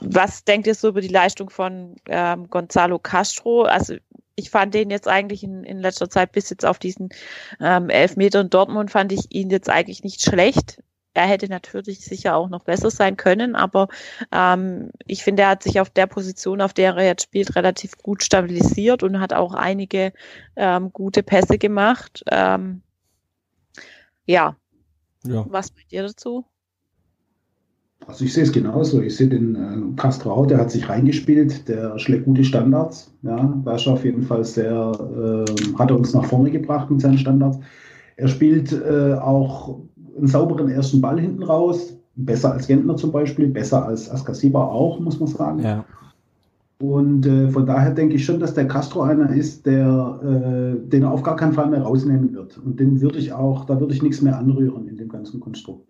was 0.01 0.45
denkt 0.45 0.67
ihr 0.67 0.75
so 0.75 0.89
über 0.89 1.01
die 1.01 1.09
Leistung 1.09 1.51
von 1.51 1.97
ähm, 2.09 2.51
Gonzalo 2.51 2.99
Castro? 2.99 3.63
Also 3.63 3.95
ich 4.35 4.51
fand 4.51 4.75
den 4.75 4.91
jetzt 4.91 5.09
eigentlich 5.09 5.45
in, 5.45 5.65
in 5.65 5.79
letzter 5.79 6.11
Zeit 6.11 6.33
bis 6.33 6.51
jetzt 6.51 6.65
auf 6.65 6.79
diesen 6.79 7.11
ähm, 7.61 7.91
Elfmeter 7.91 8.41
in 8.41 8.51
Dortmund 8.51 8.91
fand 8.91 9.13
ich 9.13 9.27
ihn 9.31 9.51
jetzt 9.51 9.69
eigentlich 9.69 10.03
nicht 10.03 10.23
schlecht 10.23 10.83
er 11.15 11.27
hätte 11.27 11.49
natürlich 11.49 12.01
sicher 12.05 12.37
auch 12.37 12.49
noch 12.49 12.65
besser 12.65 12.91
sein 12.91 13.17
können, 13.17 13.55
aber 13.55 13.89
ähm, 14.31 14.91
ich 15.07 15.23
finde, 15.23 15.43
er 15.43 15.51
hat 15.51 15.63
sich 15.63 15.81
auf 15.81 15.91
der 15.91 16.07
Position, 16.07 16.61
auf 16.61 16.73
der 16.73 16.95
er 16.97 17.05
jetzt 17.05 17.25
spielt, 17.25 17.55
relativ 17.57 17.99
gut 17.99 18.23
stabilisiert 18.23 19.03
und 19.03 19.21
hat 19.21 19.33
auch 19.33 19.55
einige 19.55 20.13
ähm, 20.57 20.93
gute 20.93 21.23
Pässe 21.23 21.59
gemacht. 21.59 22.25
Ähm, 22.31 22.83
ja. 24.25 24.57
Ja. 25.25 25.45
Was 25.49 25.75
meint 25.75 25.93
ihr 25.93 26.03
dazu? 26.03 26.45
Also 28.07 28.25
ich 28.25 28.33
sehe 28.33 28.43
es 28.43 28.53
genauso. 28.53 29.01
Ich 29.01 29.17
sehe 29.17 29.29
den 29.29 29.55
äh, 29.55 29.97
Castro, 30.01 30.45
der 30.47 30.59
hat 30.59 30.71
sich 30.71 30.89
reingespielt, 30.89 31.69
der 31.69 31.99
schlägt 31.99 32.25
gute 32.25 32.45
Standards. 32.45 33.13
Ja, 33.23 33.53
war 33.65 33.79
schon 33.79 33.95
auf 33.95 34.05
jeden 34.05 34.23
Fall 34.23 34.45
sehr, 34.45 34.93
äh, 35.49 35.79
hat 35.79 35.91
er 35.91 35.97
uns 35.97 36.13
nach 36.15 36.25
vorne 36.25 36.51
gebracht 36.51 36.91
mit 36.91 37.01
seinen 37.01 37.19
Standards. 37.19 37.59
Er 38.17 38.29
spielt 38.29 38.73
äh, 38.73 39.15
auch 39.15 39.81
einen 40.17 40.27
sauberen 40.27 40.69
ersten 40.69 41.01
Ball 41.01 41.21
hinten 41.21 41.43
raus. 41.43 41.97
Besser 42.15 42.53
als 42.53 42.67
Gentner 42.67 42.97
zum 42.97 43.11
Beispiel, 43.11 43.49
besser 43.49 43.87
als 43.87 44.11
Askasiba 44.11 44.65
auch, 44.65 45.01
muss 45.01 45.19
man 45.19 45.29
sagen. 45.29 45.61
Ja. 45.61 45.85
Und 46.83 47.27
äh, 47.27 47.49
von 47.49 47.65
daher 47.65 47.93
denke 47.93 48.17
ich 48.17 48.25
schon, 48.25 48.41
dass 48.41 48.55
der 48.55 48.67
Castro 48.67 49.03
einer 49.03 49.33
ist, 49.33 49.67
der 49.67 50.19
äh, 50.21 50.89
den 50.89 51.05
er 51.05 51.13
auf 51.13 51.23
gar 51.23 51.37
keinen 51.37 51.53
Fall 51.53 51.71
mehr 51.71 51.83
rausnehmen 51.83 52.33
wird. 52.33 52.59
Und 52.59 52.81
den 52.81 53.01
würde 53.01 53.21
ich 53.21 53.33
auch, 53.33 53.67
da 53.67 53.79
würde 53.79 53.95
ich 53.95 54.03
nichts 54.03 54.21
mehr 54.21 54.37
anrühren 54.37 54.89
in 54.89 54.97
dem 54.97 55.09
ganzen 55.09 55.39
Konstrukt. 55.39 55.87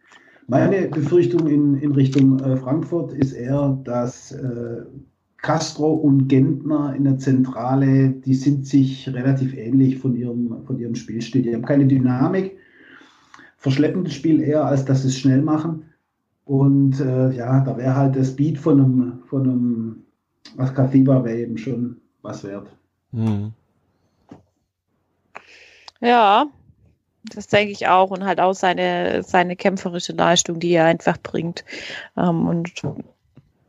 Meine 0.48 0.88
Befürchtung 0.88 1.46
in, 1.46 1.78
in 1.78 1.92
Richtung 1.92 2.38
äh, 2.40 2.58
Frankfurt 2.58 3.14
ist 3.14 3.32
eher, 3.32 3.80
dass 3.84 4.32
äh, 4.32 4.82
Castro 5.38 5.94
und 5.94 6.28
Gentner 6.28 6.94
in 6.94 7.04
der 7.04 7.16
Zentrale, 7.16 8.10
die 8.10 8.34
sind 8.34 8.66
sich 8.66 9.08
relativ 9.08 9.56
ähnlich 9.56 9.96
von 9.96 10.14
ihrem, 10.14 10.62
von 10.66 10.78
ihrem 10.78 10.94
Spielstil. 10.94 11.40
Die 11.40 11.54
haben 11.54 11.64
keine 11.64 11.86
Dynamik, 11.86 12.58
verschleppen 13.56 14.04
das 14.04 14.12
Spiel 14.12 14.42
eher, 14.42 14.66
als 14.66 14.84
dass 14.84 15.00
sie 15.00 15.08
es 15.08 15.16
schnell 15.16 15.40
machen. 15.40 15.84
Und 16.44 17.00
äh, 17.00 17.34
ja, 17.34 17.60
da 17.60 17.78
wäre 17.78 17.96
halt 17.96 18.14
das 18.14 18.36
Beat 18.36 18.58
von 18.58 18.78
einem, 18.78 19.12
von 19.24 19.42
einem 19.48 20.01
Askathiba 20.56 21.24
wäre 21.24 21.38
eben 21.38 21.58
schon 21.58 22.00
was 22.22 22.44
wert. 22.44 22.68
Mhm. 23.12 23.52
Ja, 26.00 26.46
das 27.24 27.46
denke 27.46 27.72
ich 27.72 27.86
auch 27.86 28.10
und 28.10 28.24
halt 28.24 28.40
auch 28.40 28.54
seine, 28.54 29.22
seine 29.22 29.56
kämpferische 29.56 30.12
Leistung, 30.12 30.58
die 30.58 30.72
er 30.72 30.86
einfach 30.86 31.18
bringt 31.22 31.64
ähm, 32.16 32.48
und 32.48 32.82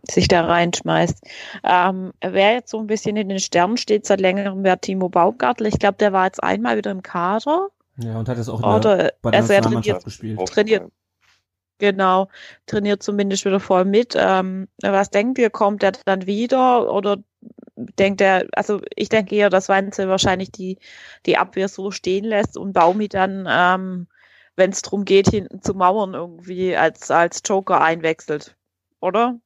sich 0.10 0.28
da 0.28 0.46
reinschmeißt. 0.46 1.24
Ähm, 1.64 2.12
wer 2.22 2.54
jetzt 2.54 2.72
so 2.72 2.80
ein 2.80 2.88
bisschen 2.88 3.16
in 3.16 3.30
den 3.30 3.40
Sternen 3.40 3.78
steht 3.78 4.06
seit 4.06 4.20
längerem, 4.20 4.64
wäre 4.64 4.80
Timo 4.80 5.10
Baumgartel. 5.10 5.68
Ich 5.68 5.80
glaube, 5.80 5.98
der 5.98 6.12
war 6.12 6.26
jetzt 6.26 6.44
einmal 6.44 6.78
wieder 6.78 6.92
im 6.92 7.04
Kader. 7.04 7.70
Ja, 7.98 8.18
und 8.18 8.28
hat 8.28 8.38
jetzt 8.38 8.50
auch 8.50 8.58
in 8.58 8.64
der, 8.64 8.76
Oder, 8.76 9.14
bei 9.22 9.32
der 9.32 9.42
also 9.42 9.54
trainiert, 9.54 10.04
gespielt. 10.04 10.40
Trainiert, 10.48 10.92
genau, 11.80 12.30
trainiert 12.66 13.04
zumindest 13.04 13.46
wieder 13.46 13.60
voll 13.60 13.86
mit. 13.86 14.16
Ähm, 14.18 14.68
was 14.82 15.10
denkt 15.10 15.38
ihr, 15.38 15.50
kommt 15.50 15.84
er 15.84 15.94
dann 16.06 16.26
wieder 16.26 16.92
oder 16.92 17.18
denkt 17.76 18.22
er, 18.22 18.48
also 18.54 18.82
ich 18.96 19.10
denke 19.10 19.36
eher, 19.36 19.50
dass 19.50 19.70
Weinzel 19.70 20.08
wahrscheinlich 20.08 20.52
die, 20.52 20.78
die 21.26 21.38
Abwehr 21.38 21.68
so 21.68 21.92
stehen 21.92 22.26
lässt 22.26 22.58
und 22.58 22.74
Baumi 22.74 23.08
dann, 23.08 23.48
ähm, 23.50 24.08
wenn 24.56 24.72
es 24.72 24.82
darum 24.82 25.06
geht, 25.06 25.30
hinten 25.30 25.62
zu 25.62 25.74
mauern, 25.74 26.14
irgendwie 26.14 26.76
als, 26.76 27.10
als 27.10 27.42
Joker 27.46 27.82
einwechselt, 27.82 28.56
oder? 29.00 29.40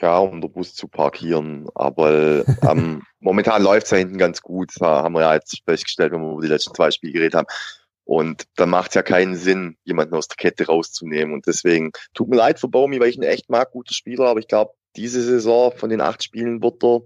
Ja, 0.00 0.18
um 0.18 0.40
den 0.40 0.52
Bus 0.52 0.74
zu 0.74 0.86
parkieren. 0.86 1.66
Aber 1.74 2.44
ähm, 2.62 3.02
momentan 3.20 3.62
läuft 3.62 3.86
es 3.86 3.90
ja 3.90 3.98
hinten 3.98 4.18
ganz 4.18 4.40
gut. 4.40 4.70
Das 4.76 4.80
haben 4.80 5.14
wir 5.14 5.22
ja 5.22 5.34
jetzt 5.34 5.60
festgestellt, 5.64 6.12
wenn 6.12 6.22
wir 6.22 6.32
über 6.32 6.42
die 6.42 6.48
letzten 6.48 6.74
zwei 6.74 6.92
Spiele 6.92 7.12
geredet 7.12 7.34
haben. 7.34 7.48
Und 8.08 8.44
dann 8.56 8.70
macht 8.70 8.92
es 8.92 8.94
ja 8.94 9.02
keinen 9.02 9.36
Sinn, 9.36 9.76
jemanden 9.84 10.14
aus 10.14 10.28
der 10.28 10.36
Kette 10.36 10.64
rauszunehmen. 10.64 11.34
Und 11.34 11.46
deswegen 11.46 11.90
tut 12.14 12.30
mir 12.30 12.36
leid 12.36 12.58
für 12.58 12.66
Baumi, 12.66 12.98
weil 12.98 13.10
ich 13.10 13.18
ihn 13.18 13.22
echt 13.22 13.50
mag, 13.50 13.70
guter 13.72 13.92
Spieler, 13.92 14.28
aber 14.28 14.40
ich 14.40 14.48
glaube, 14.48 14.72
diese 14.96 15.22
Saison 15.22 15.72
von 15.76 15.90
den 15.90 16.00
acht 16.00 16.22
Spielen 16.22 16.62
wird 16.62 16.82
er 16.82 17.02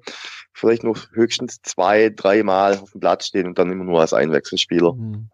vielleicht 0.52 0.84
noch 0.84 0.96
höchstens 1.12 1.60
zwei, 1.64 2.08
dreimal 2.08 2.78
auf 2.78 2.92
dem 2.92 3.00
Platz 3.00 3.26
stehen 3.26 3.48
und 3.48 3.58
dann 3.58 3.72
immer 3.72 3.82
nur 3.82 4.00
als 4.00 4.12
Einwechselspieler. 4.12 4.92
Mhm. 4.92 5.28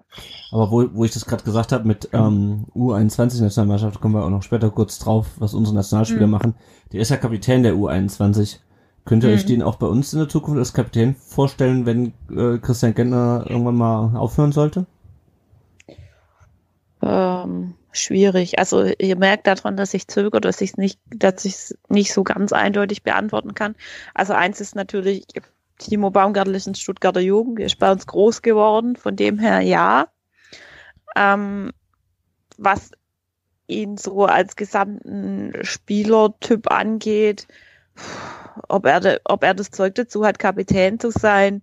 Aber 0.53 0.71
wo, 0.71 0.89
wo 0.95 1.05
ich 1.05 1.13
das 1.13 1.27
gerade 1.27 1.45
gesagt 1.45 1.73
habe 1.73 1.87
mit 1.87 2.09
ähm, 2.15 2.65
U21-Nationalmannschaft, 2.75 4.01
kommen 4.01 4.15
wir 4.15 4.25
auch 4.25 4.31
noch 4.31 4.43
später 4.43 4.71
kurz 4.71 4.99
drauf, 4.99 5.27
was 5.37 5.53
unsere 5.53 5.77
Nationalspieler 5.77 6.29
mhm. 6.29 6.33
machen. 6.33 6.55
Der 6.93 7.01
ist 7.03 7.11
ja 7.11 7.19
Kapitän 7.19 7.63
der 7.63 7.75
U21. 7.75 8.57
Könnt 9.05 9.23
ihr 9.23 9.29
mhm. 9.29 9.35
euch 9.37 9.45
den 9.45 9.63
auch 9.63 9.77
bei 9.77 9.87
uns 9.87 10.15
in 10.15 10.19
der 10.19 10.31
Zukunft 10.31 10.59
als 10.59 10.73
Kapitän 10.73 11.15
vorstellen, 11.15 11.85
wenn 11.85 12.15
äh, 12.35 12.57
Christian 12.57 12.95
Gentner 12.95 13.45
irgendwann 13.47 13.77
mal 13.77 14.17
aufhören 14.17 14.53
sollte? 14.53 14.87
Ähm, 17.03 17.75
schwierig. 17.93 18.59
Also 18.59 18.85
ihr 18.99 19.17
merkt 19.17 19.47
daran, 19.47 19.77
dass 19.77 19.95
ich 19.95 20.09
zögere, 20.09 20.41
dass 20.41 20.61
ich 20.61 20.71
es 20.71 20.77
nicht, 20.77 21.01
dass 21.07 21.45
ich 21.45 21.55
es 21.55 21.79
nicht 21.89 22.13
so 22.13 22.25
ganz 22.25 22.53
eindeutig 22.53 23.03
beantworten 23.03 23.55
kann. 23.55 23.77
Also 24.15 24.33
eins 24.33 24.61
ist 24.61 24.75
natürlich, 24.75 25.27
Timo 25.79 26.11
Baumgartel 26.11 26.55
ist 26.55 26.67
ein 26.67 26.75
Stuttgarter 26.75 27.21
Jugend, 27.21 27.61
ist 27.61 27.79
bei 27.79 27.91
uns 27.91 28.07
groß 28.07 28.43
geworden, 28.43 28.97
von 28.97 29.17
dem 29.17 29.39
her 29.39 29.61
ja. 29.61 30.09
Ähm, 31.17 31.73
was 32.57 32.91
ihn 33.69 33.97
so 33.97 34.25
als 34.25 34.57
gesamten 34.57 35.53
Spielertyp 35.63 36.71
angeht, 36.71 37.47
ob 38.69 38.87
er, 38.87 39.21
ob 39.25 39.45
er 39.45 39.55
das 39.55 39.71
Zeug 39.71 39.95
dazu 39.95 40.25
hat, 40.25 40.39
Kapitän 40.39 40.99
zu 40.99 41.11
sein, 41.11 41.63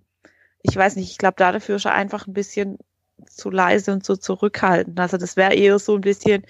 ich 0.62 0.76
weiß 0.76 0.96
nicht, 0.96 1.12
ich 1.12 1.18
glaube, 1.18 1.36
dafür 1.38 1.76
ist 1.76 1.86
er 1.86 1.94
einfach 1.94 2.28
ein 2.28 2.34
bisschen 2.34 2.80
zu 3.28 3.50
leise 3.50 3.94
und 3.94 4.06
so 4.06 4.16
zurückhaltend. 4.16 5.00
Also 5.00 5.18
das 5.18 5.36
wäre 5.38 5.54
eher 5.54 5.80
so 5.80 5.96
ein 5.96 6.02
bisschen 6.02 6.44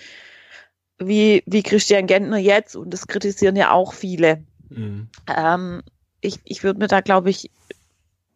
wie, 0.98 1.44
wie 1.46 1.64
Christian 1.64 2.08
Gentner 2.08 2.38
jetzt 2.38 2.76
und 2.76 2.92
das 2.92 3.08
kritisieren 3.08 3.56
ja 3.56 3.72
auch 3.72 3.94
viele. 3.94 4.44
Mhm. 4.70 5.10
Ähm, 5.28 5.84
ich 6.22 6.40
ich 6.44 6.64
würde 6.64 6.80
mir 6.80 6.88
da, 6.88 7.02
glaube 7.02 7.30
ich, 7.30 7.52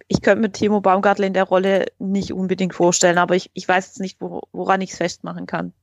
ich 0.07 0.21
könnte 0.21 0.41
mir 0.41 0.51
Timo 0.51 0.82
Baumgartel 0.82 1.25
in 1.25 1.34
der 1.34 1.43
Rolle 1.43 1.86
nicht 1.99 2.34
unbedingt 2.34 2.73
vorstellen, 2.73 3.17
aber 3.17 3.36
ich, 3.36 3.51
ich 3.53 3.67
weiß 3.67 3.88
jetzt 3.88 3.99
nicht, 3.99 4.19
wo, 4.19 4.41
woran 4.51 4.82
ich 4.82 4.91
es 4.91 4.97
festmachen 4.97 5.45
kann. 5.45 5.73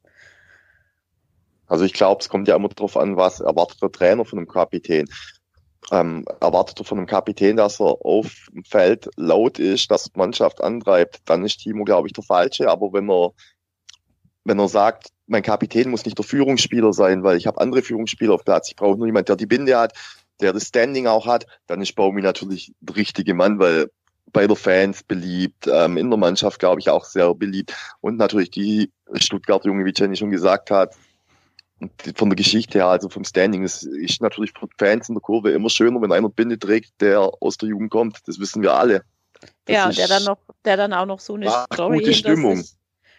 Also 1.68 1.84
ich 1.84 1.92
glaube, 1.92 2.20
es 2.20 2.28
kommt 2.28 2.48
ja 2.48 2.56
immer 2.56 2.68
darauf 2.68 2.96
an, 2.96 3.16
was 3.16 3.40
erwartet 3.40 3.82
der 3.82 3.90
Trainer 3.90 4.24
von 4.24 4.38
einem 4.38 4.48
Kapitän 4.48 5.08
ähm, 5.92 6.24
erwartet 6.40 6.80
er 6.80 6.84
von 6.84 6.98
einem 6.98 7.06
Kapitän, 7.06 7.56
dass 7.56 7.80
er 7.80 8.04
auf 8.04 8.48
dem 8.52 8.64
Feld 8.64 9.08
laut 9.16 9.58
ist, 9.58 9.90
dass 9.90 10.04
die 10.04 10.18
Mannschaft 10.18 10.62
antreibt, 10.62 11.20
dann 11.26 11.44
ist 11.44 11.58
Timo, 11.58 11.84
glaube 11.84 12.08
ich, 12.08 12.12
der 12.12 12.24
Falsche. 12.24 12.68
Aber 12.68 12.92
wenn 12.92 13.08
er, 13.10 13.32
wenn 14.44 14.58
er 14.58 14.68
sagt, 14.68 15.08
mein 15.26 15.42
Kapitän 15.42 15.90
muss 15.90 16.04
nicht 16.04 16.18
der 16.18 16.24
Führungsspieler 16.24 16.92
sein, 16.92 17.22
weil 17.22 17.36
ich 17.36 17.46
habe 17.46 17.60
andere 17.60 17.82
Führungsspieler 17.82 18.34
auf 18.34 18.44
Platz, 18.44 18.68
ich 18.68 18.76
brauche 18.76 18.96
nur 18.96 19.06
jemand, 19.06 19.28
der 19.28 19.36
die 19.36 19.46
Binde 19.46 19.78
hat, 19.78 19.92
der 20.40 20.52
das 20.52 20.64
Standing 20.64 21.06
auch 21.06 21.26
hat, 21.26 21.46
dann 21.66 21.80
ist 21.80 21.94
Baumi 21.94 22.22
natürlich 22.22 22.72
der 22.80 22.96
richtige 22.96 23.34
Mann, 23.34 23.58
weil 23.58 23.90
bei 24.32 24.46
der 24.46 24.56
Fans 24.56 25.02
beliebt, 25.02 25.68
ähm, 25.72 25.96
in 25.96 26.10
der 26.10 26.18
Mannschaft, 26.18 26.58
glaube 26.58 26.80
ich, 26.80 26.90
auch 26.90 27.04
sehr 27.04 27.34
beliebt. 27.34 27.74
Und 28.00 28.16
natürlich 28.16 28.50
die 28.50 28.92
Stuttgarter 29.14 29.66
Junge, 29.66 29.84
wie 29.84 29.94
Jenny 29.96 30.16
schon 30.16 30.30
gesagt 30.30 30.70
hat, 30.70 30.94
von 32.14 32.30
der 32.30 32.36
Geschichte 32.36 32.78
her, 32.78 32.86
also 32.86 33.08
vom 33.08 33.24
Standing, 33.24 33.62
es 33.62 33.82
ist 33.82 34.22
natürlich 34.22 34.52
für 34.58 34.66
Fans 34.78 35.08
in 35.08 35.14
der 35.14 35.20
Kurve 35.20 35.50
immer 35.50 35.68
schöner, 35.68 36.00
wenn 36.00 36.12
einer 36.12 36.30
Binde 36.30 36.58
trägt, 36.58 37.00
der 37.00 37.30
aus 37.40 37.58
der 37.58 37.68
Jugend 37.68 37.90
kommt. 37.90 38.20
Das 38.26 38.40
wissen 38.40 38.62
wir 38.62 38.72
alle. 38.72 39.04
Das 39.66 39.74
ja, 39.74 39.90
der 39.90 40.08
dann 40.08 40.24
noch, 40.24 40.38
der 40.64 40.76
dann 40.78 40.92
auch 40.94 41.04
noch 41.04 41.20
so 41.20 41.34
eine 41.34 41.50
Story 41.72 41.98
hinter 41.98 42.14
Stimmung. 42.14 42.56
sich, 42.56 42.72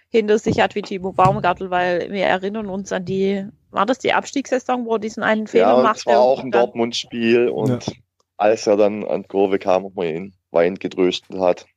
hinter 0.09 0.39
sich 0.39 0.59
hat 0.59 0.73
wie 0.73 0.81
Timo 0.81 1.11
Baumgartel, 1.11 1.69
weil 1.69 2.11
wir 2.11 2.25
erinnern 2.25 2.67
uns 2.67 2.91
an 2.91 3.05
die, 3.05 3.45
war 3.69 3.85
das 3.85 3.99
die 3.99 4.13
Abstiegssaison, 4.13 4.85
wo 4.85 4.93
er 4.95 4.99
diesen 4.99 5.21
einen 5.21 5.45
Fehler 5.45 5.77
ja, 5.77 5.83
machte? 5.83 6.09
Ja, 6.09 6.13
das 6.13 6.15
war 6.15 6.19
auch 6.19 6.43
ein 6.43 6.51
Dortmund-Spiel 6.51 7.49
und 7.49 7.85
ja. 7.85 7.93
als 8.37 8.65
er 8.65 8.77
dann 8.77 9.05
an 9.05 9.21
die 9.21 9.27
Kurve 9.27 9.59
kam 9.59 9.85
und 9.85 9.95
man 9.95 10.07
ihn 10.07 10.33
weinend 10.49 10.79
getröstet 10.79 11.39
hat. 11.39 11.67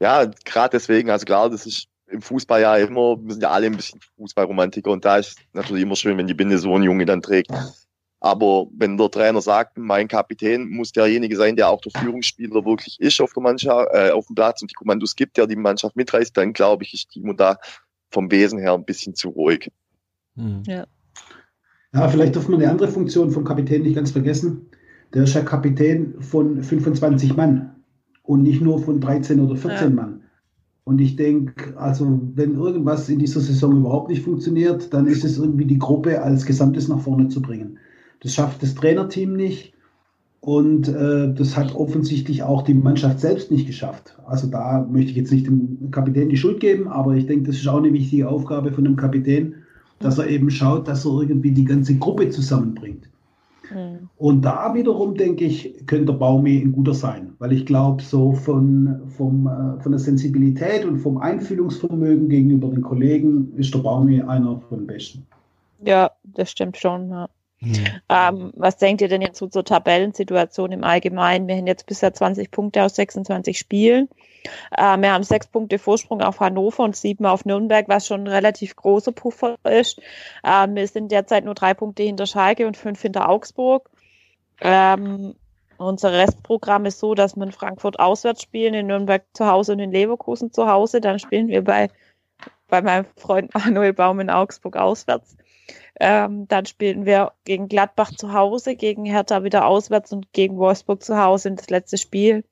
Ja, 0.00 0.26
gerade 0.44 0.72
deswegen, 0.72 1.10
also 1.10 1.24
klar, 1.24 1.48
das 1.48 1.66
ist 1.66 1.89
im 2.10 2.22
Fußball 2.22 2.60
ja 2.60 2.76
immer, 2.76 3.16
wir 3.22 3.32
sind 3.32 3.42
ja 3.42 3.50
alle 3.50 3.66
ein 3.66 3.76
bisschen 3.76 4.00
Fußballromantiker 4.16 4.90
und 4.90 5.04
da 5.04 5.18
ist 5.18 5.38
natürlich 5.52 5.82
immer 5.82 5.96
schön, 5.96 6.18
wenn 6.18 6.26
die 6.26 6.34
Binde 6.34 6.58
so 6.58 6.74
ein 6.74 6.82
Junge 6.82 7.06
dann 7.06 7.22
trägt. 7.22 7.50
Aber 8.20 8.66
wenn 8.76 8.98
der 8.98 9.10
Trainer 9.10 9.40
sagt, 9.40 9.78
mein 9.78 10.06
Kapitän 10.06 10.68
muss 10.68 10.92
derjenige 10.92 11.36
sein, 11.36 11.56
der 11.56 11.70
auch 11.70 11.80
der 11.80 11.92
Führungsspieler 12.00 12.66
wirklich 12.66 13.00
ist 13.00 13.20
auf 13.20 13.32
der 13.32 13.42
Mannschaft, 13.42 13.88
äh, 13.94 14.10
auf 14.10 14.26
dem 14.26 14.34
Platz 14.34 14.60
und 14.60 14.70
die 14.70 14.74
Kommandos 14.74 15.16
gibt, 15.16 15.38
der 15.38 15.46
die 15.46 15.56
Mannschaft 15.56 15.96
mitreißt, 15.96 16.36
dann 16.36 16.52
glaube 16.52 16.84
ich, 16.84 16.92
ist 16.92 17.10
Timo 17.10 17.32
da 17.32 17.56
vom 18.10 18.30
Wesen 18.30 18.58
her 18.58 18.74
ein 18.74 18.84
bisschen 18.84 19.14
zu 19.14 19.30
ruhig. 19.30 19.70
Hm. 20.36 20.62
Ja. 20.66 20.86
ja, 21.94 22.08
vielleicht 22.08 22.36
darf 22.36 22.46
man 22.48 22.60
eine 22.60 22.70
andere 22.70 22.88
Funktion 22.88 23.30
vom 23.30 23.44
Kapitän 23.44 23.82
nicht 23.82 23.96
ganz 23.96 24.10
vergessen. 24.10 24.70
Der 25.14 25.24
ist 25.24 25.34
ja 25.34 25.42
Kapitän 25.42 26.20
von 26.20 26.62
25 26.62 27.36
Mann 27.36 27.82
und 28.22 28.42
nicht 28.42 28.60
nur 28.60 28.80
von 28.80 29.00
13 29.00 29.40
oder 29.40 29.56
14 29.56 29.88
ja. 29.88 29.94
Mann. 29.94 30.24
Und 30.90 31.00
ich 31.00 31.14
denke, 31.14 31.78
also 31.78 32.20
wenn 32.34 32.56
irgendwas 32.56 33.08
in 33.08 33.20
dieser 33.20 33.38
Saison 33.38 33.76
überhaupt 33.76 34.10
nicht 34.10 34.24
funktioniert, 34.24 34.92
dann 34.92 35.06
ist 35.06 35.24
es 35.24 35.38
irgendwie 35.38 35.64
die 35.64 35.78
Gruppe 35.78 36.20
als 36.20 36.44
Gesamtes 36.44 36.88
nach 36.88 36.98
vorne 36.98 37.28
zu 37.28 37.40
bringen. 37.40 37.78
Das 38.24 38.34
schafft 38.34 38.60
das 38.60 38.74
Trainerteam 38.74 39.34
nicht 39.34 39.72
und 40.40 40.88
äh, 40.88 41.32
das 41.32 41.56
hat 41.56 41.76
offensichtlich 41.76 42.42
auch 42.42 42.62
die 42.62 42.74
Mannschaft 42.74 43.20
selbst 43.20 43.52
nicht 43.52 43.68
geschafft. 43.68 44.18
Also 44.26 44.48
da 44.48 44.84
möchte 44.90 45.12
ich 45.12 45.16
jetzt 45.16 45.30
nicht 45.30 45.46
dem 45.46 45.92
Kapitän 45.92 46.28
die 46.28 46.36
Schuld 46.36 46.58
geben, 46.58 46.88
aber 46.88 47.14
ich 47.14 47.26
denke, 47.26 47.46
das 47.46 47.58
ist 47.58 47.68
auch 47.68 47.78
eine 47.78 47.92
wichtige 47.92 48.28
Aufgabe 48.28 48.72
von 48.72 48.84
einem 48.84 48.96
Kapitän, 48.96 49.54
dass 50.00 50.18
er 50.18 50.26
eben 50.26 50.50
schaut, 50.50 50.88
dass 50.88 51.06
er 51.06 51.20
irgendwie 51.20 51.52
die 51.52 51.66
ganze 51.66 51.94
Gruppe 51.98 52.30
zusammenbringt. 52.30 53.08
Mhm. 53.74 54.08
Und 54.16 54.42
da 54.42 54.74
wiederum, 54.74 55.14
denke 55.14 55.44
ich, 55.44 55.86
könnte 55.86 56.12
Baumi 56.12 56.60
ein 56.60 56.72
guter 56.72 56.94
sein, 56.94 57.34
weil 57.38 57.52
ich 57.52 57.66
glaube, 57.66 58.02
so 58.02 58.32
von, 58.32 59.02
vom, 59.16 59.46
äh, 59.46 59.80
von 59.82 59.92
der 59.92 59.98
Sensibilität 59.98 60.84
und 60.84 60.98
vom 60.98 61.18
Einfühlungsvermögen 61.18 62.28
gegenüber 62.28 62.68
den 62.68 62.82
Kollegen 62.82 63.52
ist 63.56 63.74
der 63.74 63.80
Baumi 63.80 64.20
einer 64.22 64.60
von 64.68 64.78
den 64.78 64.86
besten. 64.86 65.26
Ja, 65.84 66.10
das 66.24 66.50
stimmt 66.50 66.76
schon. 66.76 67.10
Ja. 67.10 67.28
Mhm. 67.60 67.86
Ähm, 68.08 68.52
was 68.56 68.78
denkt 68.78 69.02
ihr 69.02 69.08
denn 69.08 69.20
jetzt 69.20 69.38
so 69.38 69.46
zur 69.46 69.64
Tabellensituation 69.64 70.72
im 70.72 70.82
Allgemeinen? 70.82 71.46
Wir 71.46 71.56
haben 71.56 71.66
jetzt 71.66 71.86
bisher 71.86 72.12
20 72.14 72.50
Punkte 72.50 72.82
aus 72.82 72.94
26 72.96 73.58
Spielen. 73.58 74.08
Äh, 74.76 74.96
wir 74.96 75.12
haben 75.12 75.24
sechs 75.24 75.46
Punkte 75.46 75.78
Vorsprung 75.78 76.22
auf 76.22 76.40
Hannover 76.40 76.84
und 76.84 76.96
sieben 76.96 77.26
auf 77.26 77.44
Nürnberg, 77.44 77.86
was 77.88 78.06
schon 78.06 78.22
ein 78.22 78.28
relativ 78.28 78.76
großer 78.76 79.12
Puffer 79.12 79.56
ist. 79.64 80.00
Äh, 80.42 80.68
wir 80.68 80.88
sind 80.88 81.12
derzeit 81.12 81.44
nur 81.44 81.54
drei 81.54 81.74
Punkte 81.74 82.02
hinter 82.02 82.26
Schalke 82.26 82.66
und 82.66 82.78
fünf 82.78 83.02
hinter 83.02 83.28
Augsburg. 83.28 83.90
Ähm, 84.62 85.34
unser 85.76 86.12
Restprogramm 86.12 86.86
ist 86.86 86.98
so, 86.98 87.14
dass 87.14 87.36
wir 87.36 87.44
in 87.44 87.52
Frankfurt 87.52 87.98
auswärts 87.98 88.42
spielen, 88.42 88.74
in 88.74 88.86
Nürnberg 88.86 89.24
zu 89.34 89.46
Hause 89.46 89.72
und 89.72 89.80
in 89.80 89.92
Leverkusen 89.92 90.52
zu 90.52 90.66
Hause. 90.66 91.00
Dann 91.00 91.18
spielen 91.18 91.48
wir 91.48 91.62
bei, 91.62 91.90
bei 92.68 92.80
meinem 92.80 93.06
Freund 93.16 93.54
Manuel 93.54 93.92
Baum 93.92 94.20
in 94.20 94.30
Augsburg 94.30 94.76
auswärts. 94.76 95.36
Ähm, 95.98 96.48
dann 96.48 96.66
spielen 96.66 97.06
wir 97.06 97.32
gegen 97.44 97.68
Gladbach 97.68 98.12
zu 98.12 98.32
Hause, 98.32 98.76
gegen 98.76 99.04
Hertha 99.04 99.44
wieder 99.44 99.66
auswärts 99.66 100.12
und 100.12 100.32
gegen 100.32 100.56
Wolfsburg 100.56 101.02
zu 101.02 101.18
Hause 101.22 101.48
in 101.50 101.56
das 101.56 101.70
letzte 101.70 101.98
Spiel. 101.98 102.44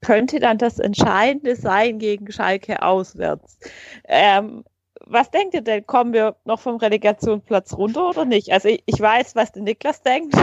Könnte 0.00 0.40
dann 0.40 0.58
das 0.58 0.78
Entscheidende 0.78 1.56
sein 1.56 1.98
gegen 1.98 2.30
Schalke 2.30 2.82
auswärts. 2.82 3.58
Ähm, 4.04 4.64
was 5.06 5.30
denkt 5.30 5.54
ihr 5.54 5.62
denn? 5.62 5.86
Kommen 5.86 6.12
wir 6.12 6.36
noch 6.44 6.60
vom 6.60 6.76
Relegationsplatz 6.76 7.74
runter 7.74 8.08
oder 8.10 8.24
nicht? 8.24 8.52
Also 8.52 8.68
ich, 8.68 8.82
ich 8.86 9.00
weiß, 9.00 9.36
was 9.36 9.52
der 9.52 9.62
Niklas 9.62 10.02
denkt. 10.02 10.34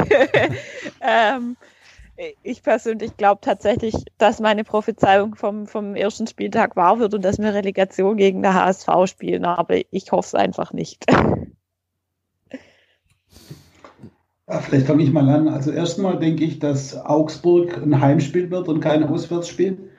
ähm, 1.01 1.57
ich 2.43 2.61
persönlich 2.61 3.17
glaube 3.17 3.41
tatsächlich, 3.41 3.95
dass 4.17 4.39
meine 4.39 4.63
Prophezeiung 4.63 5.35
vom, 5.35 5.67
vom 5.67 5.95
ersten 5.95 6.27
Spieltag 6.27 6.75
wahr 6.75 6.99
wird 6.99 7.13
und 7.13 7.23
dass 7.25 7.39
wir 7.39 7.53
Relegation 7.53 8.17
gegen 8.17 8.41
der 8.41 8.53
HSV 8.53 8.87
spielen, 9.05 9.45
aber 9.45 9.81
ich 9.91 10.11
hoffe 10.11 10.27
es 10.27 10.35
einfach 10.35 10.73
nicht. 10.73 11.05
Ja, 14.47 14.59
vielleicht 14.59 14.87
fange 14.87 15.03
ich 15.03 15.11
mal 15.11 15.29
an. 15.29 15.47
Also 15.47 15.71
erstmal 15.71 16.19
denke 16.19 16.43
ich, 16.43 16.59
dass 16.59 16.95
Augsburg 16.97 17.77
ein 17.77 17.99
Heimspiel 18.01 18.51
wird 18.51 18.67
und 18.67 18.81
kein 18.81 19.03
Auswärtsspiel. 19.03 19.89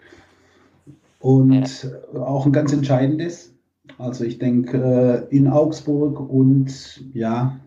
Und 1.19 1.89
ja. 2.13 2.21
auch 2.21 2.45
ein 2.45 2.53
ganz 2.53 2.73
entscheidendes. 2.73 3.55
Also 3.99 4.25
ich 4.25 4.39
denke 4.39 5.27
äh, 5.31 5.35
in 5.35 5.49
Augsburg 5.49 6.21
und 6.21 7.03
ja, 7.15 7.59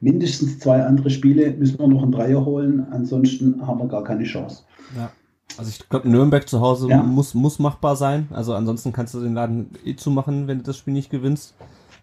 mindestens 0.00 0.58
zwei 0.58 0.82
andere 0.82 1.10
Spiele 1.10 1.50
müssen 1.52 1.78
wir 1.78 1.88
noch 1.88 2.02
einen 2.02 2.12
Dreier 2.12 2.44
holen. 2.44 2.86
Ansonsten 2.90 3.66
haben 3.66 3.78
wir 3.78 3.88
gar 3.88 4.04
keine 4.04 4.24
Chance. 4.24 4.64
Ja. 4.96 5.10
Also 5.56 5.70
ich 5.70 5.88
glaube, 5.88 6.08
Nürnberg 6.08 6.48
zu 6.48 6.60
Hause 6.60 6.88
ja. 6.88 7.02
muss, 7.02 7.34
muss 7.34 7.58
machbar 7.58 7.96
sein. 7.96 8.28
Also 8.30 8.54
ansonsten 8.54 8.92
kannst 8.92 9.14
du 9.14 9.20
den 9.20 9.34
Laden 9.34 9.70
eh 9.84 9.96
zumachen, 9.96 10.46
wenn 10.46 10.58
du 10.58 10.64
das 10.64 10.76
Spiel 10.76 10.94
nicht 10.94 11.10
gewinnst. 11.10 11.54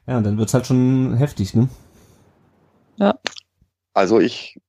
Ja, 0.08 0.18
und 0.18 0.26
dann 0.26 0.38
wird 0.38 0.50
es 0.50 0.54
halt 0.54 0.68
schon 0.68 1.16
heftig, 1.16 1.56
ne? 1.56 1.70
Ja. 2.98 3.20
Also 3.94 4.20
ich, 4.20 4.60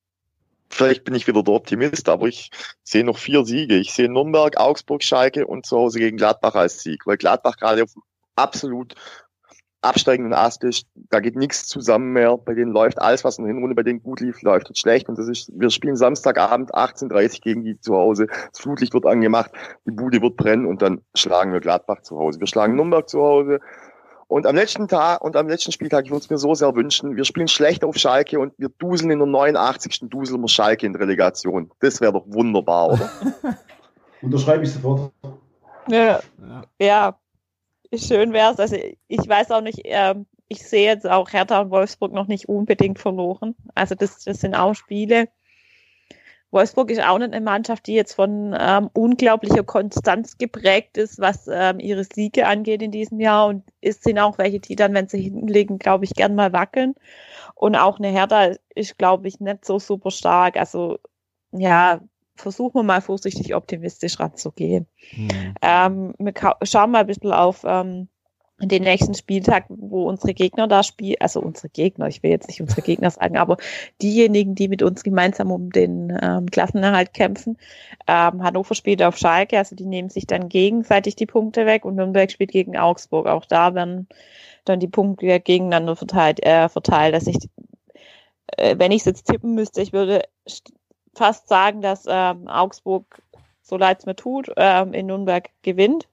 vielleicht 0.70 1.04
bin 1.04 1.14
ich 1.14 1.26
wieder 1.26 1.42
der 1.42 1.54
Optimist, 1.54 2.08
aber 2.08 2.26
ich 2.26 2.50
sehe 2.82 3.04
noch 3.04 3.18
vier 3.18 3.44
Siege. 3.44 3.76
Ich 3.76 3.92
sehe 3.92 4.08
Nürnberg, 4.08 4.58
Augsburg, 4.58 5.02
Schalke 5.02 5.46
und 5.46 5.66
zu 5.66 5.76
Hause 5.76 5.98
gegen 5.98 6.16
Gladbach 6.16 6.54
als 6.54 6.80
Sieg, 6.82 7.06
weil 7.06 7.16
Gladbach 7.16 7.56
gerade 7.56 7.82
auf 7.84 7.94
absolut 8.36 8.94
absteigenden 9.86 10.34
Ast 10.34 10.64
ist. 10.64 10.86
Da 10.94 11.20
geht 11.20 11.36
nichts 11.36 11.66
zusammen 11.66 12.12
mehr. 12.12 12.36
Bei 12.36 12.54
denen 12.54 12.72
läuft 12.72 13.00
alles, 13.00 13.24
was 13.24 13.38
in 13.38 13.44
der 13.44 13.54
Hinrunde 13.54 13.74
bei 13.74 13.82
denen 13.82 14.02
gut 14.02 14.20
lief, 14.20 14.42
läuft 14.42 14.68
jetzt 14.68 14.80
schlecht. 14.80 15.08
Und 15.08 15.18
das 15.18 15.28
ist, 15.28 15.50
wir 15.54 15.70
spielen 15.70 15.96
Samstagabend 15.96 16.74
18.30 16.74 17.40
gegen 17.42 17.64
die 17.64 17.78
zu 17.80 17.94
Hause. 17.94 18.26
Das 18.26 18.60
Flutlicht 18.60 18.94
wird 18.94 19.06
angemacht, 19.06 19.52
die 19.86 19.92
Bude 19.92 20.20
wird 20.20 20.36
brennen 20.36 20.66
und 20.66 20.82
dann 20.82 21.02
schlagen 21.14 21.52
wir 21.52 21.60
Gladbach 21.60 22.02
zu 22.02 22.18
Hause. 22.18 22.40
Wir 22.40 22.46
schlagen 22.46 22.74
Nürnberg 22.74 23.08
zu 23.08 23.20
Hause. 23.22 23.60
Und 24.28 24.46
am 24.46 24.56
letzten 24.56 24.88
Tag 24.88 25.22
und 25.22 25.36
am 25.36 25.48
letzten 25.48 25.70
Spieltag, 25.70 26.04
ich 26.04 26.10
würde 26.10 26.24
es 26.24 26.30
mir 26.30 26.38
so 26.38 26.52
sehr 26.54 26.74
wünschen, 26.74 27.16
wir 27.16 27.24
spielen 27.24 27.46
schlecht 27.46 27.84
auf 27.84 27.96
Schalke 27.96 28.40
und 28.40 28.52
wir 28.58 28.70
duseln 28.70 29.10
in 29.12 29.18
der 29.20 29.28
89. 29.28 30.00
duseln 30.10 30.40
wir 30.40 30.48
Schalke 30.48 30.84
in 30.84 30.96
Relegation. 30.96 31.70
Das 31.80 32.00
wäre 32.00 32.12
doch 32.12 32.24
wunderbar, 32.26 32.88
oder? 32.92 33.10
Unterschreibe 34.22 34.64
ich 34.64 34.72
sofort. 34.72 35.12
Ja, 35.88 36.20
ja 36.80 37.16
schön 37.94 38.32
wäre 38.32 38.52
es. 38.52 38.58
Also 38.58 38.76
ich 39.06 39.28
weiß 39.28 39.50
auch 39.52 39.60
nicht, 39.60 39.84
äh, 39.84 40.14
ich 40.48 40.66
sehe 40.66 40.86
jetzt 40.86 41.08
auch 41.08 41.32
Hertha 41.32 41.60
und 41.60 41.70
Wolfsburg 41.70 42.12
noch 42.12 42.26
nicht 42.26 42.48
unbedingt 42.48 42.98
verloren. 42.98 43.54
Also 43.74 43.94
das, 43.94 44.24
das 44.24 44.40
sind 44.40 44.54
auch 44.54 44.74
Spiele. 44.74 45.28
Wolfsburg 46.56 46.90
ist 46.90 47.02
auch 47.02 47.18
nicht 47.18 47.34
eine 47.34 47.44
Mannschaft, 47.44 47.86
die 47.86 47.92
jetzt 47.92 48.14
von 48.14 48.56
ähm, 48.58 48.88
unglaublicher 48.94 49.62
Konstanz 49.62 50.38
geprägt 50.38 50.96
ist, 50.96 51.20
was 51.20 51.48
ähm, 51.52 51.78
ihre 51.78 52.04
Siege 52.04 52.46
angeht 52.46 52.80
in 52.80 52.90
diesem 52.90 53.20
Jahr. 53.20 53.46
Und 53.46 53.62
es 53.82 54.00
sind 54.00 54.18
auch 54.18 54.38
welche, 54.38 54.58
die 54.58 54.74
dann, 54.74 54.94
wenn 54.94 55.06
sie 55.06 55.20
hinten 55.20 55.48
liegen, 55.48 55.78
glaube 55.78 56.06
ich, 56.06 56.14
gern 56.14 56.34
mal 56.34 56.54
wackeln. 56.54 56.94
Und 57.54 57.76
auch 57.76 57.98
eine 57.98 58.08
Hertha 58.08 58.52
ist, 58.74 58.96
glaube 58.96 59.28
ich, 59.28 59.38
nicht 59.38 59.66
so 59.66 59.78
super 59.78 60.10
stark. 60.10 60.56
Also 60.56 60.98
ja, 61.52 62.00
versuchen 62.36 62.78
wir 62.78 62.82
mal 62.84 63.02
vorsichtig 63.02 63.54
optimistisch 63.54 64.18
ranzugehen. 64.18 64.86
Mhm. 65.12 65.54
Ähm, 65.60 66.14
wir 66.18 66.32
schauen 66.62 66.90
mal 66.90 67.00
ein 67.00 67.06
bisschen 67.06 67.32
auf 67.32 67.64
ähm, 67.66 68.08
den 68.58 68.84
nächsten 68.84 69.14
Spieltag, 69.14 69.66
wo 69.68 70.08
unsere 70.08 70.32
Gegner 70.32 70.66
da 70.66 70.82
spielen, 70.82 71.16
also 71.20 71.40
unsere 71.40 71.68
Gegner, 71.68 72.08
ich 72.08 72.22
will 72.22 72.30
jetzt 72.30 72.48
nicht 72.48 72.62
unsere 72.62 72.80
Gegner 72.80 73.10
sagen, 73.10 73.36
aber 73.36 73.58
diejenigen, 74.00 74.54
die 74.54 74.68
mit 74.68 74.82
uns 74.82 75.02
gemeinsam 75.02 75.50
um 75.50 75.70
den 75.70 76.16
ähm, 76.22 76.46
Klassenerhalt 76.50 77.12
kämpfen. 77.12 77.58
Ähm, 78.06 78.42
Hannover 78.42 78.74
spielt 78.74 79.02
auf 79.02 79.18
Schalke, 79.18 79.58
also 79.58 79.76
die 79.76 79.84
nehmen 79.84 80.08
sich 80.08 80.26
dann 80.26 80.48
gegenseitig 80.48 81.16
die 81.16 81.26
Punkte 81.26 81.66
weg 81.66 81.84
und 81.84 81.96
Nürnberg 81.96 82.30
spielt 82.30 82.50
gegen 82.50 82.78
Augsburg. 82.78 83.26
Auch 83.26 83.44
da 83.44 83.74
werden 83.74 84.08
dann 84.64 84.80
die 84.80 84.88
Punkte 84.88 85.38
gegeneinander 85.38 85.94
verteilt, 85.94 86.42
äh, 86.44 86.70
verteilt. 86.70 87.14
Dass 87.14 87.26
ich, 87.26 87.36
äh, 88.56 88.76
wenn 88.78 88.90
ich 88.90 89.00
es 89.00 89.06
jetzt 89.06 89.26
tippen 89.26 89.54
müsste, 89.54 89.82
ich 89.82 89.92
würde 89.92 90.22
fast 91.14 91.48
sagen, 91.48 91.82
dass 91.82 92.04
ähm, 92.08 92.48
Augsburg, 92.48 93.22
so 93.60 93.76
leid 93.76 93.98
es 93.98 94.06
mir 94.06 94.16
tut, 94.16 94.50
ähm, 94.56 94.94
in 94.94 95.06
Nürnberg 95.06 95.50
gewinnt. 95.62 96.08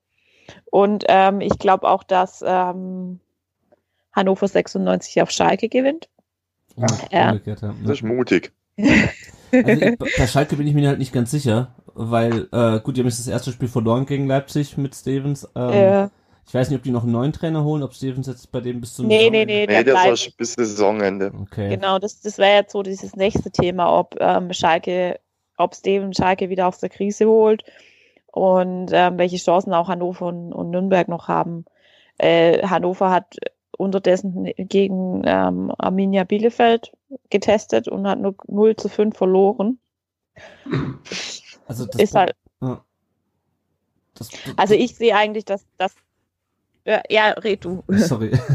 Und 0.72 1.06
ähm, 1.08 1.41
ich 1.41 1.58
glaube 1.60 1.88
auch, 1.88 2.04
dass 2.04 2.44
ähm, 2.46 3.20
Hannover 4.14 4.48
96 4.48 5.22
auf 5.22 5.32
Schalke 5.32 5.70
gewinnt. 5.70 6.10
Ja, 6.76 6.88
ja. 7.12 7.39
Das 7.46 7.62
ist 7.86 8.04
mutig. 8.04 8.52
Also 8.78 9.70
ich, 9.70 9.98
bei 10.00 10.28
Schalke 10.28 10.56
bin 10.56 10.68
ich 10.68 10.74
mir 10.74 10.88
halt 10.88 11.00
nicht 11.00 11.14
ganz 11.14 11.30
sicher, 11.32 11.76
weil, 11.94 12.48
äh, 12.52 12.80
gut, 12.80 12.98
die 12.98 13.02
haben 13.02 13.08
jetzt 13.08 13.20
das 13.20 13.28
erste 13.28 13.52
Spiel 13.52 13.68
verloren 13.68 14.06
gegen 14.06 14.26
Leipzig 14.26 14.78
mit 14.78 14.96
Stevens. 14.96 15.48
Ähm, 15.56 15.72
äh. 15.72 16.10
Ich 16.46 16.54
weiß 16.54 16.70
nicht, 16.70 16.78
ob 16.78 16.84
die 16.84 16.91
noch 16.91 17.04
einen 17.04 17.14
neuen 17.14 17.32
Trainer 17.32 17.64
holen, 17.64 17.84
ob 17.84 17.94
Stevens 17.94 18.28
jetzt 18.28 18.52
bei 18.52 18.60
dem 18.60 18.82
bis 18.82 18.96
zum 18.96 19.08
Nee, 19.08 19.30
nee, 19.30 19.46
nee, 19.46 19.66
nee, 19.66 19.84
das 19.84 19.94
war 19.96 20.32
bis 20.38 20.54
Saisonende. 20.54 21.32
Okay. 21.41 21.70
Genau, 21.70 22.00
das, 22.00 22.20
das 22.20 22.38
wäre 22.38 22.58
jetzt 22.58 22.74
so 22.74 22.84
dieses 22.84 23.16
nächste 23.16 23.50
Thema, 23.50 23.98
ob 23.98 24.18
ähm, 24.20 24.52
Schalke, 24.52 25.20
ob 25.58 25.74
Stevens 25.74 26.18
Schalke 26.18 26.50
wieder 26.50 26.68
aus 26.68 26.80
der 26.80 26.89
Krise 26.89 27.28
holt 27.28 27.64
und 28.34 28.90
ähm, 28.92 29.20
welche 29.20 29.38
Chancen 29.38 29.74
auch 29.74 29.90
Hannover 29.90 30.26
und, 30.26 30.54
und 30.54 30.72
Nürnberg 30.72 31.08
noch 31.08 31.28
haben. 31.28 31.66
Äh, 32.18 32.68
Hannover 32.68 33.12
hat 33.12 33.36
unterdessen 33.78 34.52
gegen 34.58 35.22
ähm, 35.24 35.72
Arminia 35.78 36.24
Bielefeld 36.24 36.92
getestet 37.30 37.88
und 37.88 38.08
hat 38.08 38.20
nur 38.20 38.34
0 38.48 38.76
zu 38.76 38.90
5 38.90 39.16
verloren. 39.16 39.78
Also 41.68 41.86
das 41.86 42.02
ist 42.02 42.16
halt. 42.16 42.36
Ja. 42.60 42.84
Das, 44.16 44.30
das, 44.30 44.58
also 44.58 44.74
ich 44.74 44.96
sehe 44.96 45.16
eigentlich, 45.16 45.46
dass, 45.46 45.66
dass 45.78 45.94
ja, 46.86 47.04
ja, 47.10 47.30
red 47.32 47.64
du. 47.64 47.84
Sorry. 47.88 48.32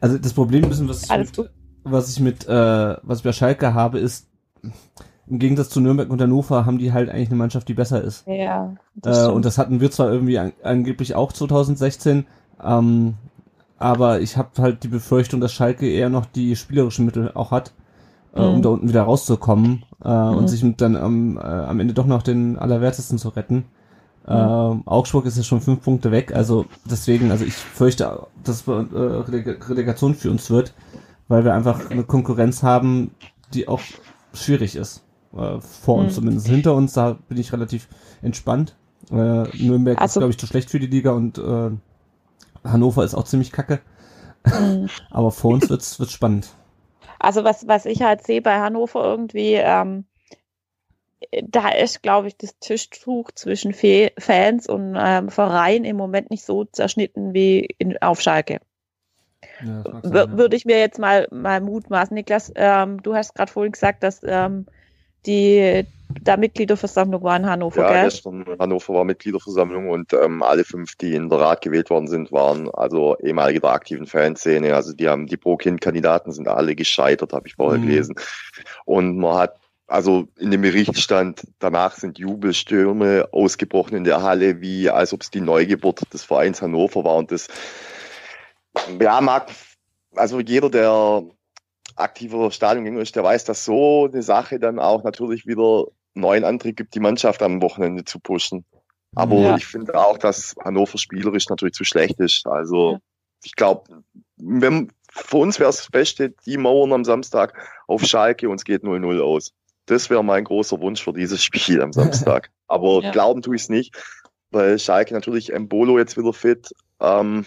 Also 0.00 0.18
das 0.18 0.32
Problem 0.32 0.68
ist, 0.68 0.88
was, 0.88 1.04
ich 1.04 1.10
mit, 1.16 1.50
was 1.84 2.10
ich 2.10 2.18
mit, 2.18 2.48
äh, 2.48 2.96
was 3.02 3.18
ich 3.18 3.24
bei 3.24 3.32
Schalke 3.32 3.72
habe, 3.72 4.00
ist, 4.00 4.28
im 5.32 5.38
Gegensatz 5.38 5.70
zu 5.70 5.80
Nürnberg 5.80 6.10
und 6.10 6.20
Hannover 6.20 6.66
haben 6.66 6.76
die 6.76 6.92
halt 6.92 7.08
eigentlich 7.08 7.30
eine 7.30 7.38
Mannschaft, 7.38 7.66
die 7.66 7.72
besser 7.72 8.04
ist. 8.04 8.26
Ja. 8.26 8.74
Das 8.94 9.24
äh, 9.24 9.30
und 9.30 9.46
das 9.46 9.56
hatten 9.56 9.80
wir 9.80 9.90
zwar 9.90 10.12
irgendwie 10.12 10.38
an, 10.38 10.52
angeblich 10.62 11.14
auch 11.14 11.32
2016, 11.32 12.26
ähm, 12.62 13.14
aber 13.78 14.20
ich 14.20 14.36
habe 14.36 14.50
halt 14.58 14.84
die 14.84 14.88
Befürchtung, 14.88 15.40
dass 15.40 15.54
Schalke 15.54 15.88
eher 15.88 16.10
noch 16.10 16.26
die 16.26 16.54
spielerischen 16.54 17.06
Mittel 17.06 17.30
auch 17.32 17.50
hat, 17.50 17.72
äh, 18.34 18.42
mhm. 18.42 18.56
um 18.56 18.62
da 18.62 18.68
unten 18.68 18.88
wieder 18.90 19.04
rauszukommen 19.04 19.84
äh, 20.04 20.08
mhm. 20.08 20.36
und 20.36 20.48
sich 20.48 20.62
dann 20.76 20.96
am, 20.96 21.38
äh, 21.38 21.40
am 21.40 21.80
Ende 21.80 21.94
doch 21.94 22.06
noch 22.06 22.22
den 22.22 22.58
Allerwertesten 22.58 23.16
zu 23.16 23.30
retten. 23.30 23.64
Ähm, 24.28 24.82
Augsburg 24.84 25.24
ist 25.24 25.38
ja 25.38 25.44
schon 25.44 25.62
fünf 25.62 25.82
Punkte 25.82 26.12
weg, 26.12 26.36
also 26.36 26.66
deswegen, 26.84 27.30
also 27.30 27.46
ich 27.46 27.54
fürchte, 27.54 28.26
dass 28.44 28.68
äh, 28.68 28.70
Relegation 28.70 30.14
für 30.14 30.30
uns 30.30 30.50
wird, 30.50 30.74
weil 31.28 31.44
wir 31.46 31.54
einfach 31.54 31.90
eine 31.90 32.04
Konkurrenz 32.04 32.62
haben, 32.62 33.12
die 33.54 33.66
auch 33.66 33.80
schwierig 34.34 34.76
ist. 34.76 35.01
Äh, 35.36 35.60
vor 35.60 35.96
uns 35.96 36.12
mhm. 36.12 36.16
zumindest. 36.16 36.46
Hinter 36.48 36.74
uns, 36.74 36.92
da 36.92 37.18
bin 37.28 37.38
ich 37.38 37.52
relativ 37.52 37.88
entspannt. 38.22 38.76
Äh, 39.10 39.14
Nürnberg 39.14 40.00
also, 40.00 40.18
ist, 40.18 40.20
glaube 40.20 40.30
ich, 40.30 40.38
zu 40.38 40.46
schlecht 40.46 40.70
für 40.70 40.78
die 40.78 40.86
Liga 40.86 41.12
und 41.12 41.38
äh, 41.38 41.70
Hannover 42.64 43.04
ist 43.04 43.14
auch 43.14 43.24
ziemlich 43.24 43.52
kacke. 43.52 43.80
Mhm. 44.44 44.88
Aber 45.10 45.30
vor 45.30 45.52
uns 45.52 45.68
wird's, 45.70 45.98
wird's 45.98 46.12
spannend. 46.12 46.48
Also 47.18 47.44
was, 47.44 47.66
was 47.68 47.86
ich 47.86 48.02
halt 48.02 48.26
sehe 48.26 48.42
bei 48.42 48.58
Hannover 48.58 49.04
irgendwie, 49.04 49.54
ähm, 49.54 50.04
da 51.44 51.68
ist, 51.68 52.02
glaube 52.02 52.28
ich, 52.28 52.36
das 52.36 52.58
Tischtuch 52.58 53.30
zwischen 53.32 53.72
Fans 53.72 54.66
und 54.66 54.96
ähm, 54.98 55.28
Verein 55.28 55.84
im 55.84 55.96
Moment 55.96 56.30
nicht 56.30 56.44
so 56.44 56.64
zerschnitten 56.64 57.32
wie 57.32 57.68
in, 57.78 58.00
auf 58.02 58.20
Schalke. 58.20 58.60
Ja. 59.64 59.84
Würde 60.02 60.56
ich 60.56 60.64
mir 60.64 60.78
jetzt 60.78 60.98
mal, 60.98 61.28
mal 61.30 61.60
mutmaßen. 61.60 62.14
Niklas, 62.14 62.52
ähm, 62.56 63.02
du 63.02 63.14
hast 63.14 63.34
gerade 63.34 63.52
vorhin 63.52 63.72
gesagt, 63.72 64.02
dass 64.02 64.20
ähm, 64.24 64.66
die 65.26 65.84
da 66.20 66.36
Mitgliederversammlung 66.36 67.22
war 67.22 67.36
in 67.36 67.46
Hannover, 67.46 67.82
ja, 67.82 67.92
gell? 67.92 68.04
gestern 68.04 68.44
Hannover 68.58 68.94
war 68.94 69.04
Mitgliederversammlung 69.04 69.88
und 69.88 70.12
ähm, 70.12 70.42
alle 70.42 70.64
fünf, 70.64 70.94
die 70.96 71.14
in 71.14 71.28
der 71.28 71.40
Rat 71.40 71.62
gewählt 71.62 71.90
worden 71.90 72.06
sind, 72.06 72.30
waren 72.32 72.68
also 72.70 73.16
ehemalige 73.18 73.60
der 73.60 73.70
aktiven 73.70 74.06
Fanszene. 74.06 74.74
Also 74.74 74.92
die 74.92 75.08
haben 75.08 75.26
die 75.26 75.36
Pro-Kind-Kandidaten 75.36 76.32
sind 76.32 76.48
alle 76.48 76.74
gescheitert, 76.74 77.32
habe 77.32 77.48
ich 77.48 77.54
vorher 77.54 77.80
mhm. 77.80 77.86
gelesen. 77.86 78.14
Und 78.84 79.16
man 79.18 79.38
hat 79.38 79.56
also 79.86 80.28
in 80.38 80.50
dem 80.50 80.62
Bericht 80.62 80.98
stand, 80.98 81.46
danach 81.58 81.96
sind 81.96 82.18
Jubelstürme 82.18 83.28
ausgebrochen 83.32 83.96
in 83.96 84.04
der 84.04 84.22
Halle, 84.22 84.60
wie 84.60 84.88
als 84.88 85.12
ob 85.12 85.20
es 85.20 85.30
die 85.30 85.40
Neugeburt 85.40 86.00
des 86.12 86.24
Vereins 86.24 86.62
Hannover 86.62 87.04
war. 87.04 87.16
Und 87.16 87.30
das, 87.30 87.48
ja, 88.98 89.20
mag, 89.20 89.50
also 90.14 90.40
jeder, 90.40 90.70
der 90.70 91.24
aktiver 92.02 92.50
Stadiongänger 92.50 93.00
ist, 93.00 93.16
der 93.16 93.24
weiß, 93.24 93.44
dass 93.44 93.64
so 93.64 94.08
eine 94.12 94.22
Sache 94.22 94.58
dann 94.58 94.78
auch 94.78 95.02
natürlich 95.04 95.46
wieder 95.46 95.86
neuen 96.14 96.44
Antrieb 96.44 96.76
gibt, 96.76 96.94
die 96.94 97.00
Mannschaft 97.00 97.42
am 97.42 97.62
Wochenende 97.62 98.04
zu 98.04 98.20
pushen. 98.20 98.64
Aber 99.14 99.36
Ja. 99.36 99.56
ich 99.56 99.66
finde 99.66 99.94
auch, 99.94 100.18
dass 100.18 100.54
Hannover 100.64 100.98
spielerisch 100.98 101.48
natürlich 101.48 101.74
zu 101.74 101.84
schlecht 101.84 102.18
ist. 102.20 102.46
Also 102.46 102.92
Ja. 102.92 102.98
ich 103.44 103.54
glaube, 103.56 104.02
wenn 104.36 104.92
für 105.10 105.36
uns 105.36 105.58
wäre 105.60 105.68
es 105.68 105.76
das 105.76 105.90
Beste, 105.90 106.34
die 106.46 106.56
Mauern 106.56 106.92
am 106.92 107.04
Samstag 107.04 107.54
auf 107.86 108.02
Schalke 108.02 108.48
und 108.48 108.56
es 108.56 108.64
geht 108.64 108.82
0-0 108.82 109.20
aus. 109.20 109.52
Das 109.86 110.08
wäre 110.08 110.24
mein 110.24 110.44
großer 110.44 110.80
Wunsch 110.80 111.02
für 111.02 111.12
dieses 111.12 111.42
Spiel 111.42 111.82
am 111.82 111.92
Samstag. 111.92 112.50
Aber 112.66 113.02
Ja. 113.02 113.10
glauben 113.10 113.42
tue 113.42 113.56
ich 113.56 113.62
es 113.62 113.68
nicht, 113.68 113.94
weil 114.50 114.78
Schalke 114.78 115.12
natürlich 115.12 115.52
Embolo 115.52 115.98
jetzt 115.98 116.16
wieder 116.16 116.32
fit. 116.32 116.72
Ähm, 117.00 117.44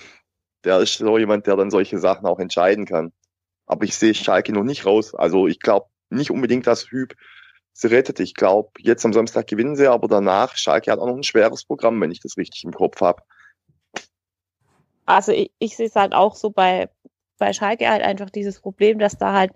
der 0.63 0.79
ist 0.79 0.97
so 0.97 1.17
jemand, 1.17 1.47
der 1.47 1.55
dann 1.55 1.71
solche 1.71 1.97
Sachen 1.97 2.25
auch 2.27 2.39
entscheiden 2.39 2.85
kann. 2.85 3.11
Aber 3.65 3.85
ich 3.85 3.95
sehe 3.95 4.13
Schalke 4.13 4.53
noch 4.53 4.63
nicht 4.63 4.85
raus. 4.85 5.15
Also 5.15 5.47
ich 5.47 5.59
glaube 5.59 5.87
nicht 6.09 6.31
unbedingt, 6.31 6.67
dass 6.67 6.91
Hüb 6.91 7.15
sie 7.73 7.87
rettet. 7.87 8.19
Ich 8.19 8.33
glaube, 8.33 8.71
jetzt 8.79 9.05
am 9.05 9.13
Samstag 9.13 9.47
gewinnen 9.47 9.75
sie, 9.75 9.89
aber 9.89 10.07
danach, 10.07 10.55
Schalke 10.55 10.91
hat 10.91 10.99
auch 10.99 11.07
noch 11.07 11.17
ein 11.17 11.23
schweres 11.23 11.65
Programm, 11.65 11.99
wenn 12.01 12.11
ich 12.11 12.21
das 12.21 12.37
richtig 12.37 12.63
im 12.63 12.71
Kopf 12.71 13.01
habe. 13.01 13.21
Also 15.05 15.31
ich, 15.31 15.51
ich 15.59 15.75
sehe 15.75 15.87
es 15.87 15.95
halt 15.95 16.13
auch 16.13 16.35
so 16.35 16.49
bei, 16.49 16.89
bei 17.37 17.53
Schalke 17.53 17.89
halt 17.89 18.01
einfach 18.01 18.29
dieses 18.29 18.59
Problem, 18.59 18.97
dass 18.97 19.17
da 19.17 19.33
halt 19.33 19.51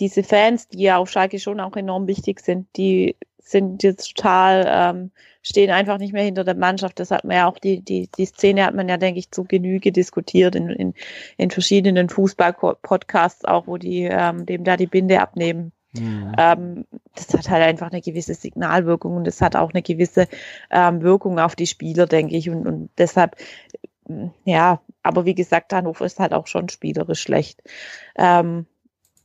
diese 0.00 0.22
Fans, 0.22 0.68
die 0.68 0.82
ja 0.82 0.96
auf 0.96 1.10
Schalke 1.10 1.38
schon 1.38 1.60
auch 1.60 1.76
enorm 1.76 2.06
wichtig 2.06 2.40
sind, 2.40 2.66
die 2.76 3.16
sind 3.38 3.82
jetzt 3.82 4.16
total, 4.16 4.66
ähm, 4.68 5.10
stehen 5.42 5.70
einfach 5.70 5.98
nicht 5.98 6.12
mehr 6.12 6.22
hinter 6.22 6.44
der 6.44 6.54
Mannschaft. 6.54 6.98
Das 7.00 7.10
hat 7.10 7.24
man 7.24 7.36
ja 7.36 7.48
auch, 7.48 7.58
die, 7.58 7.82
die, 7.82 8.08
die 8.16 8.26
Szene 8.26 8.64
hat 8.64 8.74
man 8.74 8.88
ja, 8.88 8.96
denke 8.96 9.18
ich, 9.18 9.30
zu 9.30 9.44
Genüge 9.44 9.92
diskutiert 9.92 10.54
in, 10.54 10.68
in, 10.70 10.94
in 11.36 11.50
verschiedenen 11.50 12.08
Fußball-Podcasts 12.08 13.44
auch, 13.44 13.66
wo 13.66 13.76
die 13.76 14.04
ähm, 14.04 14.46
dem 14.46 14.64
da 14.64 14.76
die 14.76 14.86
Binde 14.86 15.20
abnehmen. 15.20 15.72
Mhm. 15.92 16.32
Ähm, 16.38 16.86
das 17.14 17.34
hat 17.34 17.50
halt 17.50 17.64
einfach 17.64 17.90
eine 17.90 18.00
gewisse 18.00 18.34
Signalwirkung 18.34 19.16
und 19.16 19.26
das 19.26 19.40
hat 19.40 19.56
auch 19.56 19.72
eine 19.72 19.82
gewisse 19.82 20.28
ähm, 20.70 21.02
Wirkung 21.02 21.38
auf 21.40 21.56
die 21.56 21.66
Spieler, 21.66 22.06
denke 22.06 22.36
ich. 22.36 22.48
Und, 22.48 22.66
und 22.66 22.90
deshalb, 22.96 23.36
ja, 24.44 24.80
aber 25.02 25.24
wie 25.24 25.34
gesagt, 25.34 25.72
Hannover 25.72 26.04
ist 26.04 26.20
halt 26.20 26.32
auch 26.32 26.46
schon 26.46 26.68
spielerisch 26.68 27.20
schlecht. 27.20 27.62
Ähm, 28.16 28.66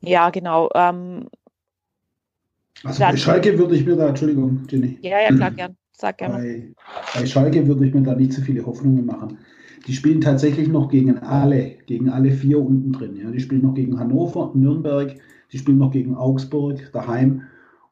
ja, 0.06 0.30
genau. 0.30 0.70
Ähm, 0.76 1.28
Also 2.84 3.00
Dann- 3.00 3.12
bei 3.12 3.18
Schalke 3.18 3.58
würde 3.58 3.76
ich 3.76 3.86
mir 3.86 3.96
da, 3.96 4.10
Entschuldigung, 4.10 4.64
Jenny, 4.70 5.00
ja, 5.02 5.20
ja, 5.22 5.32
klar, 5.36 5.52
gern. 5.58 5.76
Sag 5.98 6.18
gerne. 6.18 6.36
bei, 6.36 6.74
bei 7.16 7.26
Schalke 7.26 7.66
würde 7.68 7.88
ich 7.88 7.94
mir 7.94 8.04
da 8.04 8.14
nicht 8.16 8.34
so 8.34 8.42
viele 8.42 8.66
Hoffnungen 8.66 9.06
machen. 9.06 9.38
Die 9.88 9.94
spielen 9.94 10.20
tatsächlich 10.20 10.68
noch 10.68 10.90
gegen 10.90 11.18
alle, 11.20 11.78
gegen 11.86 12.10
alle 12.10 12.32
vier 12.32 12.60
unten 12.60 12.92
drin. 12.92 13.16
Ja. 13.16 13.32
Die 13.32 13.40
spielen 13.40 13.62
noch 13.62 13.76
gegen 13.76 13.98
Hannover, 13.98 14.52
Nürnberg, 14.56 15.16
die 15.54 15.58
spielen 15.58 15.78
noch 15.78 15.92
gegen 15.92 16.16
Augsburg 16.16 16.92
daheim 16.92 17.44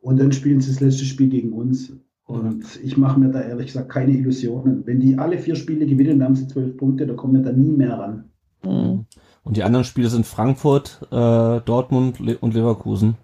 und 0.01 0.19
dann 0.19 0.31
spielen 0.33 0.59
sie 0.59 0.71
das 0.71 0.81
letzte 0.81 1.05
Spiel 1.05 1.29
gegen 1.29 1.53
uns. 1.53 1.93
Und 2.25 2.79
ich 2.83 2.97
mache 2.97 3.19
mir 3.19 3.29
da 3.29 3.41
ehrlich 3.41 3.67
gesagt 3.67 3.89
keine 3.89 4.11
Illusionen. 4.11 4.85
Wenn 4.85 4.99
die 4.99 5.17
alle 5.17 5.37
vier 5.37 5.55
Spiele 5.55 5.85
gewinnen, 5.85 6.19
dann 6.19 6.29
haben 6.29 6.35
sie 6.35 6.47
zwölf 6.47 6.75
Punkte, 6.77 7.05
da 7.07 7.13
kommen 7.13 7.35
wir 7.35 7.41
da 7.41 7.51
nie 7.51 7.71
mehr 7.71 7.97
ran. 7.97 8.25
Mhm. 8.65 9.05
Und 9.43 9.57
die 9.57 9.63
anderen 9.63 9.83
Spiele 9.85 10.09
sind 10.09 10.25
Frankfurt, 10.25 10.99
äh, 11.11 11.59
Dortmund 11.61 12.19
Le 12.19 12.37
und 12.37 12.53
Leverkusen, 12.53 13.17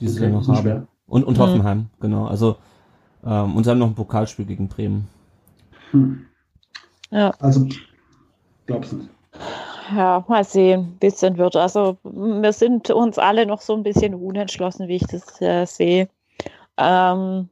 die 0.00 0.08
sie 0.08 0.18
Okay, 0.18 0.30
dann 0.32 0.40
die 0.42 0.48
noch 0.48 0.56
haben. 0.56 0.62
schwer. 0.62 0.86
Und, 1.06 1.24
und 1.24 1.36
Mhm. 1.36 1.42
Hoffenheim, 1.42 1.86
genau. 2.00 2.26
Also 2.26 2.56
ähm, 3.24 3.56
und 3.56 3.64
sie 3.64 3.70
haben 3.70 3.78
noch 3.78 3.88
ein 3.88 3.94
Pokalspiel 3.94 4.46
gegen 4.46 4.68
Bremen. 4.68 5.08
Hm. 5.90 6.26
Ja. 7.10 7.30
Also, 7.40 7.66
glaub's 8.66 8.92
nicht. 8.92 9.08
Ja, 9.94 10.24
mal 10.28 10.44
sehen, 10.44 10.96
wie 11.00 11.06
es 11.08 11.16
denn 11.20 11.36
wird. 11.36 11.56
Also 11.56 11.98
wir 12.04 12.52
sind 12.52 12.90
uns 12.90 13.18
alle 13.18 13.46
noch 13.46 13.60
so 13.60 13.74
ein 13.74 13.82
bisschen 13.82 14.14
unentschlossen, 14.14 14.88
wie 14.88 14.96
ich 14.96 15.06
das 15.06 15.40
äh, 15.42 15.66
sehe. 15.66 16.08
Ähm, 16.78 17.48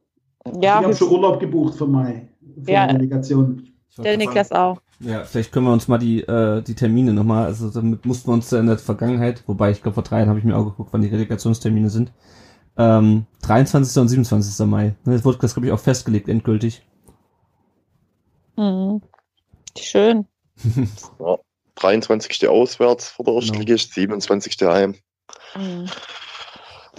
ja, 0.61 0.79
ich 0.79 0.85
habe 0.85 0.95
schon 0.95 1.09
Urlaub 1.11 1.39
gebucht 1.39 1.75
für 1.75 1.85
Mai, 1.87 2.27
für 2.63 2.71
Ja. 2.71 2.87
die 2.87 2.93
Delegation. 2.95 3.72
Der 3.97 4.17
Niklas 4.17 4.51
auch. 4.51 4.81
Ja, 4.99 5.23
vielleicht 5.23 5.51
können 5.51 5.65
wir 5.65 5.73
uns 5.73 5.87
mal 5.87 5.97
die, 5.97 6.21
äh, 6.21 6.61
die 6.61 6.75
Termine 6.75 7.13
nochmal, 7.13 7.45
also 7.45 7.69
damit 7.69 8.05
mussten 8.05 8.29
wir 8.29 8.33
uns 8.33 8.51
in 8.53 8.67
der 8.67 8.77
Vergangenheit, 8.77 9.43
wobei 9.47 9.71
ich 9.71 9.81
glaube 9.81 9.95
vor 9.95 10.03
drei 10.03 10.19
Jahren 10.19 10.29
habe 10.29 10.39
ich 10.39 10.45
mir 10.45 10.55
auch 10.57 10.65
geguckt, 10.65 10.89
wann 10.93 11.01
die 11.01 11.09
Relegationstermine 11.09 11.89
sind. 11.89 12.11
Ähm, 12.77 13.25
23. 13.41 14.01
und 14.01 14.07
27. 14.07 14.65
Mai. 14.65 14.95
Ne, 15.05 15.13
Das 15.13 15.25
wurde 15.25 15.37
das, 15.39 15.53
glaube 15.53 15.67
ich, 15.67 15.73
auch 15.73 15.79
festgelegt, 15.79 16.27
endgültig. 16.29 16.83
Mhm. 18.55 19.01
Schön. 19.77 20.25
23. 21.75 22.47
auswärts 22.47 23.09
vor 23.09 23.25
der 23.25 23.33
Genau. 23.33 23.45
Erstligist, 23.45 23.93
27. 23.93 24.55
heim. 24.63 24.95
Mhm. 25.55 25.85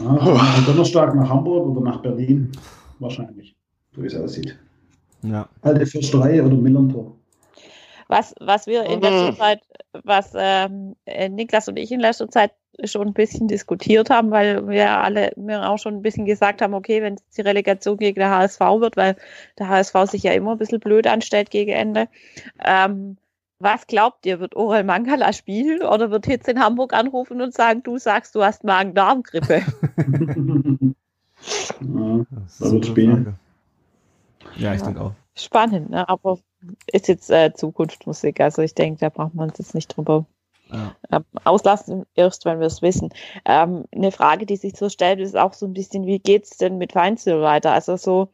Ja, 0.01 0.07
am 0.09 0.65
Donnerstag 0.67 1.15
nach 1.15 1.29
Hamburg 1.29 1.69
oder 1.69 1.81
nach 1.81 2.03
Berlin. 2.03 2.53
Wahrscheinlich, 2.99 3.57
so 3.95 4.03
wie 4.03 4.07
es 4.07 4.17
aussieht. 4.17 4.59
Ja. 5.25 5.49
Alte 5.63 5.87
Fürsterei 5.87 6.43
oder 6.43 6.57
Millantor. 6.57 7.17
Was, 8.09 8.35
was 8.39 8.67
wir 8.67 8.85
in 8.85 9.01
letzter 9.01 9.33
Mhm. 9.33 9.37
Zeit, 9.37 9.61
was 10.05 10.33
ähm, 10.37 10.95
äh, 11.07 11.29
Niklas 11.29 11.69
und 11.69 11.79
ich 11.79 11.91
in 11.91 12.01
letzter 12.01 12.29
Zeit 12.29 12.53
schon 12.85 13.09
ein 13.09 13.15
bisschen 13.15 13.49
diskutiert 13.49 14.11
haben, 14.11 14.31
weil 14.31 14.69
wir 14.69 14.91
alle 14.91 15.33
mir 15.37 15.69
auch 15.71 15.79
schon 15.79 15.95
ein 15.95 16.03
bisschen 16.03 16.27
gesagt 16.27 16.61
haben, 16.61 16.75
okay, 16.75 17.01
wenn 17.03 17.15
es 17.15 17.23
die 17.37 17.41
Relegation 17.41 17.97
gegen 17.97 18.19
der 18.19 18.31
HSV 18.31 18.61
wird, 18.61 18.97
weil 18.97 19.17
der 19.59 19.69
HSV 19.69 19.95
sich 20.11 20.25
ja 20.25 20.33
immer 20.33 20.53
ein 20.53 20.59
bisschen 20.59 20.81
blöd 20.81 21.07
anstellt 21.07 21.51
gegen 21.51 21.71
Ende. 21.71 22.09
Ähm, 22.63 23.17
was 23.61 23.87
glaubt 23.87 24.27
ihr, 24.27 24.41
wird 24.41 24.57
Orel 24.57 24.85
Mangala 24.85 25.33
spielen 25.33 25.83
oder 25.83 26.11
wird 26.11 26.27
Hitz 26.27 26.49
in 26.49 26.61
Hamburg 26.61 26.93
anrufen 26.93 27.41
und 27.41 27.55
sagen, 27.55 27.83
du 27.83 27.97
sagst, 27.97 28.35
du 28.35 28.43
hast 28.43 28.65
Magen-Darm-Grippe? 28.65 29.63
ja. 31.81 32.27
Das 32.31 32.53
ist 32.53 32.61
Da 32.61 32.71
wird 32.73 32.87
spielen. 32.87 33.39
Ja, 34.57 34.75
ich 34.75 34.81
Ja. 34.81 34.87
denke 34.87 35.01
auch. 35.01 35.13
Spannend, 35.37 35.91
ne? 35.91 36.09
aber 36.09 36.39
ist 36.93 37.09
jetzt 37.09 37.31
äh, 37.31 37.53
Zukunftsmusik. 37.53 38.41
Also 38.41 38.63
ich 38.63 38.75
denke, 38.75 39.01
da 39.01 39.09
braucht 39.09 39.35
man 39.35 39.51
uns 39.51 39.59
jetzt 39.59 39.75
nicht 39.75 39.89
drüber 39.97 40.27
Ja. 40.71 40.95
ähm, 41.11 41.25
auslassen, 41.45 42.07
erst 42.15 42.45
wenn 42.45 42.61
wir 42.61 42.67
es 42.69 42.83
wissen. 42.83 43.11
Ähm, 43.45 43.85
eine 43.95 44.13
Frage, 44.13 44.47
die 44.47 44.57
sich 44.57 44.77
so 44.77 44.89
stellt, 44.89 45.21
ist 45.21 45.37
auch 45.37 45.53
so 45.53 45.67
ein 45.67 45.75
bisschen, 45.75 46.07
wie 46.07 46.19
geht's 46.21 46.57
denn 46.57 46.79
mit 46.79 46.95
Weinzel 46.95 47.43
weiter? 47.43 47.73
Also 47.73 47.97
so, 47.97 48.29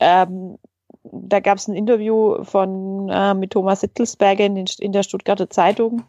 ähm, 0.00 0.58
da 1.04 1.40
gab 1.40 1.58
es 1.58 1.68
ein 1.68 1.74
Interview 1.74 2.42
von 2.44 3.08
äh, 3.08 3.34
mit 3.34 3.52
Thomas 3.52 3.80
Hittelsberger 3.80 4.44
in, 4.44 4.56
den, 4.56 4.66
in 4.80 4.92
der 4.92 5.02
Stuttgarter 5.04 5.48
Zeitung. 5.48 6.02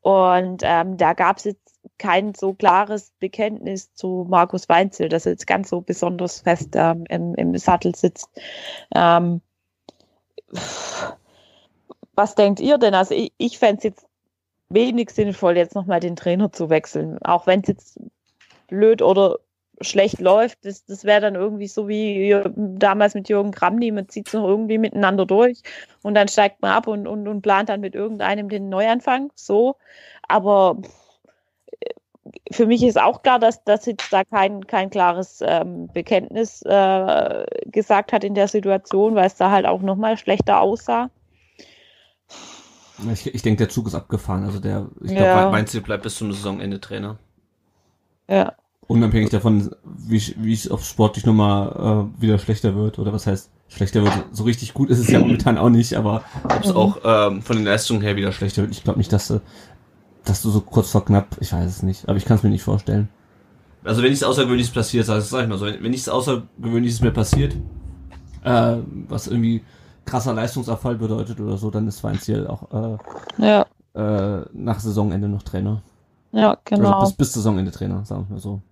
Und 0.00 0.62
ähm, 0.64 0.96
da 0.96 1.14
gab 1.14 1.38
es 1.38 1.44
jetzt 1.44 1.65
kein 1.98 2.34
so 2.34 2.54
klares 2.54 3.12
Bekenntnis 3.18 3.92
zu 3.94 4.26
Markus 4.28 4.68
Weinzel, 4.68 5.08
dass 5.08 5.26
er 5.26 5.32
jetzt 5.32 5.46
ganz 5.46 5.70
so 5.70 5.80
besonders 5.80 6.40
fest 6.40 6.70
ähm, 6.74 7.04
im, 7.08 7.34
im 7.34 7.56
Sattel 7.56 7.94
sitzt. 7.94 8.30
Ähm, 8.94 9.40
was 12.14 12.34
denkt 12.34 12.60
ihr 12.60 12.78
denn? 12.78 12.94
Also 12.94 13.14
ich, 13.14 13.32
ich 13.38 13.58
fände 13.58 13.78
es 13.78 13.84
jetzt 13.84 14.06
wenig 14.68 15.10
sinnvoll, 15.10 15.56
jetzt 15.56 15.74
nochmal 15.74 16.00
den 16.00 16.16
Trainer 16.16 16.52
zu 16.52 16.70
wechseln. 16.70 17.18
Auch 17.22 17.46
wenn 17.46 17.60
es 17.60 17.68
jetzt 17.68 18.00
blöd 18.68 19.02
oder 19.02 19.38
schlecht 19.80 20.20
läuft, 20.20 20.64
das, 20.64 20.86
das 20.86 21.04
wäre 21.04 21.20
dann 21.20 21.34
irgendwie 21.34 21.68
so 21.68 21.86
wie 21.86 22.34
damals 22.56 23.14
mit 23.14 23.28
Jürgen 23.28 23.50
Kramny, 23.50 23.92
man 23.92 24.08
zieht 24.08 24.28
es 24.28 24.32
noch 24.32 24.48
irgendwie 24.48 24.78
miteinander 24.78 25.26
durch 25.26 25.60
und 26.02 26.14
dann 26.14 26.28
steigt 26.28 26.62
man 26.62 26.70
ab 26.70 26.86
und, 26.86 27.06
und, 27.06 27.28
und 27.28 27.42
plant 27.42 27.68
dann 27.68 27.80
mit 27.80 27.94
irgendeinem 27.94 28.48
den 28.48 28.70
Neuanfang. 28.70 29.30
So. 29.34 29.76
Aber 30.26 30.78
für 32.50 32.66
mich 32.66 32.82
ist 32.82 33.00
auch 33.00 33.22
klar, 33.22 33.38
dass, 33.38 33.62
dass 33.64 33.86
jetzt 33.86 34.12
da 34.12 34.24
kein, 34.24 34.66
kein 34.66 34.90
klares 34.90 35.42
ähm, 35.46 35.88
Bekenntnis 35.92 36.62
äh, 36.62 37.44
gesagt 37.66 38.12
hat 38.12 38.24
in 38.24 38.34
der 38.34 38.48
Situation, 38.48 39.14
weil 39.14 39.26
es 39.26 39.36
da 39.36 39.50
halt 39.50 39.66
auch 39.66 39.82
nochmal 39.82 40.16
schlechter 40.18 40.60
aussah. 40.60 41.10
Ich, 43.12 43.26
ich 43.34 43.42
denke, 43.42 43.58
der 43.58 43.68
Zug 43.68 43.86
ist 43.86 43.94
abgefahren. 43.94 44.44
Also 44.44 44.58
der, 44.58 44.88
ich 45.04 45.12
Ja. 45.12 45.32
glaube, 45.34 45.50
Mein 45.50 45.66
Ziel 45.66 45.82
bleibt 45.82 46.02
bis 46.02 46.16
zum 46.16 46.32
Saisonende 46.32 46.80
Trainer. 46.80 47.18
Ja. 48.28 48.54
unabhängig 48.88 49.30
davon, 49.30 49.70
wie 49.84 50.34
wie 50.38 50.52
es 50.52 50.70
auf 50.70 50.84
sportlich 50.84 51.26
nochmal 51.26 52.08
äh, 52.18 52.22
wieder 52.22 52.38
schlechter 52.38 52.74
wird, 52.76 52.98
oder 52.98 53.12
was 53.12 53.26
heißt 53.26 53.50
schlechter 53.68 54.02
wird, 54.02 54.14
so 54.32 54.44
richtig 54.44 54.74
gut 54.74 54.90
ist 54.90 54.98
es 54.98 55.10
ja 55.10 55.18
momentan 55.20 55.58
auch 55.58 55.70
nicht, 55.70 55.94
aber 55.94 56.22
Ob 56.44 56.62
es 56.62 56.70
Mhm. 56.70 56.76
auch 56.76 56.98
ähm, 57.04 57.42
von 57.42 57.56
den 57.56 57.64
Leistungen 57.64 58.00
her 58.00 58.16
wieder 58.16 58.32
schlechter 58.32 58.62
wird. 58.62 58.72
Ich 58.72 58.84
glaube 58.84 58.98
nicht, 58.98 59.12
dass 59.12 59.28
du, 59.28 59.40
dass 60.26 60.42
du 60.42 60.50
so 60.50 60.60
kurz 60.62 60.90
vor 60.90 61.04
knapp, 61.06 61.36
ich 61.40 61.52
weiß 61.52 61.66
es 61.68 61.82
nicht, 61.84 62.08
aber 62.08 62.18
ich 62.18 62.26
kann 62.26 62.36
es 62.38 62.42
mir 62.44 62.50
nicht 62.50 62.64
vorstellen. 62.64 63.08
Also 63.84 64.02
wenn 64.02 64.10
nichts 64.10 64.24
Außergewöhnliches 64.24 64.72
passiert, 64.72 65.08
also 65.08 65.26
sag 65.26 65.44
ich 65.44 65.48
mal 65.48 65.58
so, 65.58 65.66
wenn, 65.66 65.82
wenn 65.82 65.90
nichts 65.92 66.08
Außergewöhnliches 66.08 67.00
mehr 67.00 67.12
passiert, 67.12 67.56
Äh, 68.44 68.78
was 69.08 69.26
irgendwie 69.28 69.64
krasser 70.06 70.34
Leistungsabfall 70.34 70.96
bedeutet 70.96 71.40
oder 71.40 71.58
so, 71.58 71.70
dann 71.70 71.88
ist 71.88 72.04
Weinziel 72.04 72.46
auch 72.46 72.96
Ja, 73.38 73.66
äh, 73.94 74.40
äh, 74.40 74.46
nach 74.52 74.80
Saisonende 74.80 75.28
noch 75.28 75.42
Trainer. 75.42 75.82
ja, 76.32 76.56
genau. 76.64 76.92
Also 77.00 77.12
bis, 77.12 77.14
bis 77.14 77.32
Saisonende 77.34 77.72
Trainer, 77.72 78.04
sagen 78.04 78.26
wir 78.28 78.34
mal 78.34 78.40
so. 78.40 78.62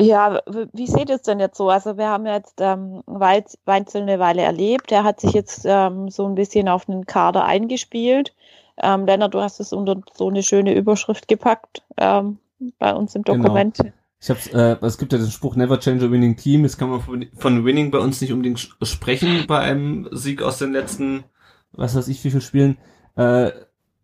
Ja, 0.00 0.40
wie 0.72 0.86
seht 0.86 1.08
ihr 1.10 1.16
es 1.16 1.22
denn 1.22 1.40
jetzt 1.40 1.56
so? 1.56 1.68
Also 1.70 1.96
wir 1.98 2.08
haben 2.08 2.26
jetzt 2.26 2.60
ähm, 2.60 3.02
Weinzel 3.06 4.02
eine 4.02 4.18
Weile 4.20 4.42
erlebt. 4.42 4.92
Er 4.92 5.02
hat 5.04 5.20
sich 5.20 5.32
jetzt 5.32 5.62
ähm, 5.64 6.08
so 6.10 6.26
ein 6.26 6.34
bisschen 6.36 6.68
auf 6.68 6.88
einen 6.88 7.04
Kader 7.06 7.44
eingespielt. 7.44 8.34
Ähm, 8.80 9.06
Lennart, 9.06 9.34
du 9.34 9.40
hast 9.40 9.60
es 9.60 9.72
unter 9.72 10.00
so 10.14 10.28
eine 10.28 10.42
schöne 10.42 10.74
Überschrift 10.74 11.28
gepackt 11.28 11.82
ähm, 11.96 12.38
bei 12.78 12.94
uns 12.94 13.14
im 13.14 13.22
Genau. 13.22 13.42
Dokument. 13.42 13.78
Ich 14.20 14.30
hab's, 14.30 14.48
äh, 14.48 14.76
es 14.80 14.98
gibt 14.98 15.12
ja 15.12 15.18
den 15.18 15.30
Spruch 15.30 15.54
Never 15.54 15.78
change 15.78 16.04
a 16.06 16.10
winning 16.10 16.36
team. 16.36 16.62
Jetzt 16.62 16.76
kann 16.78 16.90
man 16.90 17.00
von, 17.00 17.26
von 17.36 17.64
Winning 17.64 17.90
bei 17.90 17.98
uns 17.98 18.20
nicht 18.20 18.32
unbedingt 18.32 18.58
sprechen 18.82 19.44
bei 19.46 19.58
einem 19.60 20.08
Sieg 20.12 20.42
aus 20.42 20.58
den 20.58 20.72
letzten, 20.72 21.24
was 21.72 21.94
weiß 21.94 22.08
ich, 22.08 22.22
wie 22.24 22.30
viel 22.30 22.40
Spielen. 22.40 22.78
Äh, 23.16 23.52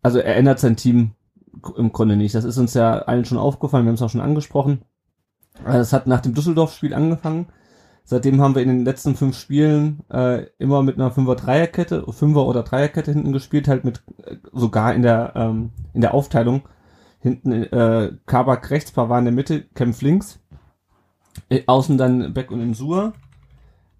also 0.01 0.19
er 0.19 0.35
ändert 0.37 0.59
sein 0.59 0.77
Team 0.77 1.11
im 1.77 1.91
Grunde 1.91 2.15
nicht. 2.15 2.33
Das 2.35 2.45
ist 2.45 2.57
uns 2.57 2.73
ja 2.73 2.99
allen 2.99 3.25
schon 3.25 3.37
aufgefallen. 3.37 3.85
Wir 3.85 3.89
haben 3.89 3.95
es 3.95 4.01
auch 4.01 4.09
schon 4.09 4.21
angesprochen. 4.21 4.83
Äh, 5.65 5.77
Es 5.77 5.91
hat 5.93 6.07
nach 6.07 6.21
dem 6.21 6.33
Düsseldorf-Spiel 6.33 6.93
angefangen. 6.93 7.47
Seitdem 8.07 8.39
haben 8.39 8.53
wir 8.53 8.61
in 8.61 8.69
den 8.69 8.85
letzten 8.85 9.15
fünf 9.15 9.35
Spielen 9.35 10.01
äh, 10.11 10.45
immer 10.59 10.83
mit 10.83 10.95
einer 10.95 11.09
Fünfer-Dreierkette, 11.09 12.05
Fünfer- 12.11 12.45
oder 12.45 12.61
Dreierkette 12.61 13.11
hinten 13.11 13.33
gespielt, 13.33 13.67
halt 13.67 13.83
mit 13.83 14.03
äh, 14.23 14.35
sogar 14.53 14.93
in 14.93 15.01
der 15.01 15.33
ähm, 15.35 15.71
in 15.93 16.01
der 16.01 16.13
Aufteilung 16.13 16.61
hinten 17.19 17.51
äh, 17.51 18.11
Kabak 18.27 18.69
rechts, 18.69 18.91
Pavard 18.91 19.19
in 19.19 19.25
der 19.25 19.33
Mitte, 19.33 19.63
Kempf 19.73 20.03
links. 20.03 20.39
Äh, 21.49 21.63
außen 21.65 21.97
dann 21.97 22.33
Beck 22.33 22.51
und 22.51 22.61
Insua. 22.61 23.13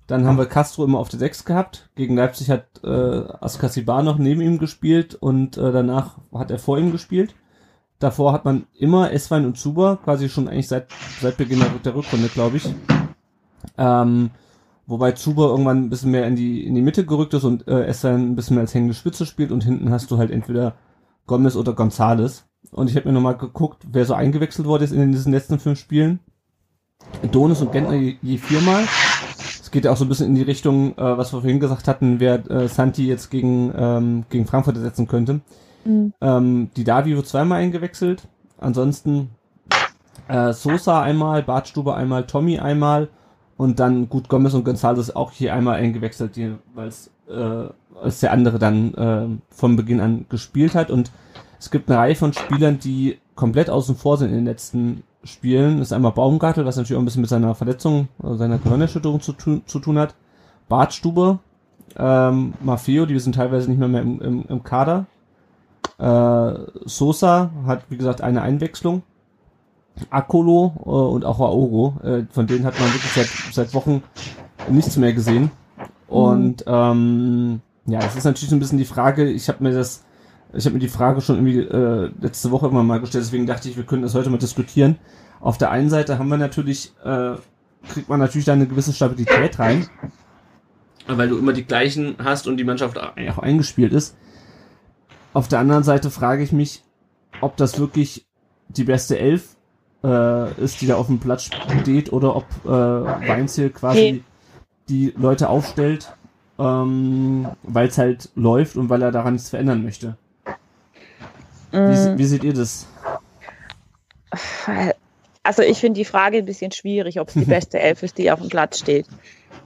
Dann 0.06 0.28
haben 0.28 0.38
wir 0.38 0.46
Castro 0.46 0.86
immer 0.86 1.00
auf 1.00 1.10
der 1.10 1.18
6 1.18 1.46
gehabt. 1.46 1.90
Gegen 1.96 2.16
Leipzig 2.16 2.52
hat 2.52 2.68
äh, 2.84 2.88
Askasibar 2.88 4.04
noch 4.04 4.20
neben 4.20 4.42
ihm 4.42 4.60
gespielt 4.60 5.16
und 5.16 5.58
äh, 5.58 5.72
danach 5.72 6.20
hat 6.32 6.52
er 6.52 6.60
vor 6.60 6.78
ihm 6.78 6.92
gespielt. 6.92 7.34
Davor 7.98 8.34
hat 8.34 8.46
man 8.46 8.68
immer 8.78 9.12
Eswein 9.12 9.46
und 9.46 9.58
Zuber, 9.58 9.98
quasi 10.04 10.30
schon 10.30 10.48
eigentlich 10.48 10.68
seit, 10.68 10.90
seit 11.20 11.38
Beginn 11.38 11.64
der 11.84 11.96
Rückrunde, 11.96 12.28
glaube 12.28 12.58
ich. 12.58 12.70
Ähm, 13.78 14.32
wobei 14.88 15.14
Zuber 15.14 15.50
irgendwann 15.50 15.84
ein 15.86 15.90
bisschen 15.90 16.12
mehr 16.12 16.28
in 16.28 16.36
die, 16.36 16.66
in 16.66 16.76
die 16.76 16.82
Mitte 16.82 17.06
gerückt 17.06 17.34
ist 17.34 17.44
und 17.44 17.68
äh, 17.68 17.86
Eswein 17.86 18.32
ein 18.32 18.36
bisschen 18.36 18.56
mehr 18.56 18.62
als 18.62 18.74
hängende 18.74 18.94
Spitze 18.94 19.26
spielt 19.26 19.52
und 19.52 19.64
hinten 19.64 19.92
hast 19.92 20.12
du 20.12 20.18
halt 20.18 20.32
entweder 20.32 20.76
Gomez 21.28 21.56
oder 21.56 21.74
Gonzales. 21.74 22.46
Und 22.72 22.90
ich 22.90 22.96
habe 22.96 23.08
mir 23.08 23.14
nochmal 23.14 23.38
geguckt, 23.38 23.84
wer 23.92 24.06
so 24.06 24.14
eingewechselt 24.14 24.68
wurde 24.68 24.86
ist 24.86 24.92
in 24.92 25.12
diesen 25.12 25.32
letzten 25.32 25.60
fünf 25.60 25.80
Spielen. 25.80 26.20
Donis 27.32 27.62
und 27.62 27.72
Gentner 27.72 27.96
je, 27.96 28.16
je 28.22 28.38
viermal. 28.38 28.86
Es 29.62 29.72
geht 29.72 29.86
ja 29.86 29.92
auch 29.92 29.98
so 29.98 30.06
ein 30.06 30.10
bisschen 30.10 30.28
in 30.28 30.36
die 30.36 30.42
Richtung, 30.42 30.98
äh, 30.98 31.18
was 31.18 31.34
wir 31.34 31.42
vorhin 31.42 31.60
gesagt 31.60 31.88
hatten, 31.88 32.20
wer 32.20 32.50
äh, 32.50 32.68
Santi 32.68 33.08
jetzt 33.08 33.30
gegen, 33.30 33.74
ähm, 33.76 34.26
gegen 34.30 34.46
Frankfurt 34.46 34.78
ersetzen 34.78 35.08
könnte. 35.08 35.42
Mhm. 35.84 36.14
Ähm, 36.22 36.70
die 36.76 36.84
Davi 36.84 37.16
wird 37.16 37.28
zweimal 37.28 37.62
eingewechselt. 37.62 38.28
Ansonsten 38.58 39.32
äh, 40.28 40.54
Sosa 40.54 41.02
einmal, 41.02 41.44
Bartstube 41.44 41.96
einmal, 41.96 42.26
Tommy 42.26 42.60
einmal 42.60 43.10
und 43.58 43.80
dann 43.80 44.10
gut 44.10 44.30
Gomez 44.30 44.54
und 44.54 44.68
González 44.68 45.16
auch 45.16 45.32
hier 45.32 45.54
einmal 45.54 45.76
eingewechselt, 45.76 46.40
weil 46.74 46.88
es 46.88 47.10
äh, 47.30 47.68
als 48.02 48.20
der 48.20 48.32
andere 48.32 48.60
dann 48.60 48.94
äh, 48.94 49.28
von 49.50 49.76
Beginn 49.76 50.02
an 50.02 50.26
gespielt 50.30 50.76
hat. 50.76 50.92
Und 50.92 51.12
es 51.60 51.72
gibt 51.72 51.90
eine 51.90 52.00
Reihe 52.00 52.16
von 52.16 52.34
Spielern, 52.34 52.80
die 52.80 53.18
komplett 53.36 53.70
außen 53.70 53.96
vor 53.96 54.18
sind 54.18 54.30
in 54.30 54.36
den 54.36 54.46
letzten 54.46 55.04
Spielen. 55.24 55.80
Das 55.80 55.88
ist 55.88 55.94
einmal 55.94 56.12
Baumgartel, 56.12 56.66
was 56.66 56.76
natürlich 56.76 56.98
auch 56.98 57.02
ein 57.02 57.06
bisschen 57.06 57.22
mit 57.22 57.30
seiner 57.30 57.56
Verletzung, 57.56 58.10
also 58.22 58.36
seiner 58.36 58.58
Gehirnerschütterung 58.58 59.22
zu, 59.22 59.34
tun 59.34 59.62
zu 59.66 59.80
tun 59.80 59.98
hat. 59.98 60.16
Bartstube, 60.68 61.40
ähm, 61.98 62.54
Maffeo, 62.62 63.06
die 63.06 63.18
sind 63.20 63.36
teilweise 63.36 63.70
nicht 63.70 63.80
mehr, 63.80 63.88
mehr 63.88 64.02
im, 64.02 64.22
im, 64.22 64.46
im 64.48 64.64
Kader. 64.64 65.06
Äh, 65.98 66.54
Sosa 66.86 67.52
hat, 67.66 67.86
wie 67.90 67.98
gesagt, 67.98 68.22
eine 68.22 68.42
Einwechslung. 68.42 69.04
Akolo 70.10 70.74
äh, 70.86 70.90
und 70.90 71.26
auch 71.26 71.40
Aogo, 71.40 71.98
äh, 72.04 72.24
von 72.30 72.48
denen 72.48 72.66
hat 72.66 72.80
man 72.80 72.90
wirklich 72.94 73.12
seit, 73.12 73.54
seit 73.54 73.74
Wochen 73.74 74.04
nichts 74.70 74.98
mehr 74.98 75.14
gesehen. 75.14 75.52
Und 76.08 76.64
ähm, 76.68 77.62
ja, 77.86 78.00
es 78.00 78.16
ist 78.16 78.26
natürlich 78.26 78.50
so 78.50 78.56
ein 78.56 78.60
bisschen 78.60 78.78
die 78.78 78.86
Frage, 78.86 79.30
ich 79.30 79.48
habe 79.48 79.64
mir 79.64 79.72
das, 79.72 80.04
ich 80.54 80.66
habe 80.66 80.74
mir 80.74 80.80
die 80.80 80.88
Frage 80.88 81.22
schon 81.22 81.36
irgendwie 81.36 81.60
äh, 81.60 82.12
letzte 82.22 82.52
Woche 82.52 82.68
immer 82.68 82.84
mal 82.84 83.00
gestellt, 83.00 83.24
deswegen 83.24 83.46
dachte 83.46 83.70
ich, 83.70 83.78
wir 83.78 83.86
können 83.86 84.02
das 84.02 84.16
heute 84.16 84.30
mal 84.30 84.38
diskutieren. 84.38 84.98
Auf 85.40 85.58
der 85.58 85.72
einen 85.72 85.90
Seite 85.90 86.18
haben 86.18 86.30
wir 86.30 86.38
natürlich, 86.38 86.94
äh, 87.04 87.36
kriegt 87.88 88.10
man 88.10 88.20
natürlich 88.20 88.46
da 88.46 88.54
eine 88.54 88.68
gewisse 88.68 88.94
Stabilität 88.94 89.60
rein, 89.60 89.88
weil 91.08 91.30
du 91.30 91.38
immer 91.38 91.54
die 91.54 91.66
gleichen 91.66 92.16
hast 92.24 92.48
und 92.48 92.58
die 92.58 92.64
Mannschaft 92.64 92.98
auch 92.98 93.14
auch 93.30 93.40
eingespielt 93.40 93.94
ist. 93.94 94.16
Auf 95.34 95.48
der 95.48 95.60
anderen 95.60 95.84
Seite 95.84 96.10
frage 96.10 96.44
ich 96.44 96.52
mich, 96.52 96.84
ob 97.42 97.58
das 97.58 97.78
wirklich 97.78 98.26
die 98.70 98.86
beste 98.86 99.20
Elf 99.20 99.55
äh, 100.06 100.62
ist, 100.62 100.82
die 100.82 100.88
da 100.88 100.96
auf 100.96 101.08
dem 101.08 101.20
Platz 101.20 101.50
steht, 101.82 102.14
oder 102.14 102.36
ob 102.36 102.46
äh, 102.66 102.70
Weinziel 102.70 103.70
quasi 103.72 104.00
Nee. 104.00 104.24
die 104.90 105.14
Leute 105.18 105.50
aufstellt, 105.50 106.14
ähm, 106.60 107.48
weil 107.64 107.88
es 107.88 107.98
halt 107.98 108.30
läuft 108.36 108.76
und 108.76 108.90
weil 108.90 109.02
er 109.02 109.12
daran 109.12 109.34
nichts 109.34 109.50
verändern 109.50 109.84
möchte. 109.84 110.18
Wie, 111.72 111.78
Mhm. 111.78 112.18
wie 112.18 112.26
seht 112.26 112.44
ihr 112.44 112.54
das? 112.54 112.88
Also 115.44 115.62
ich 115.62 115.80
finde 115.80 116.00
die 116.00 116.06
Frage 116.06 116.38
ein 116.40 116.46
bisschen 116.46 116.72
schwierig, 116.72 117.20
ob 117.20 117.28
es 117.30 117.34
die 117.36 117.46
beste 117.46 117.80
Elf 117.80 118.04
ist, 118.04 118.18
die 118.18 118.32
auf 118.32 118.40
dem 118.40 118.50
Platz 118.50 118.80
steht. 118.80 119.08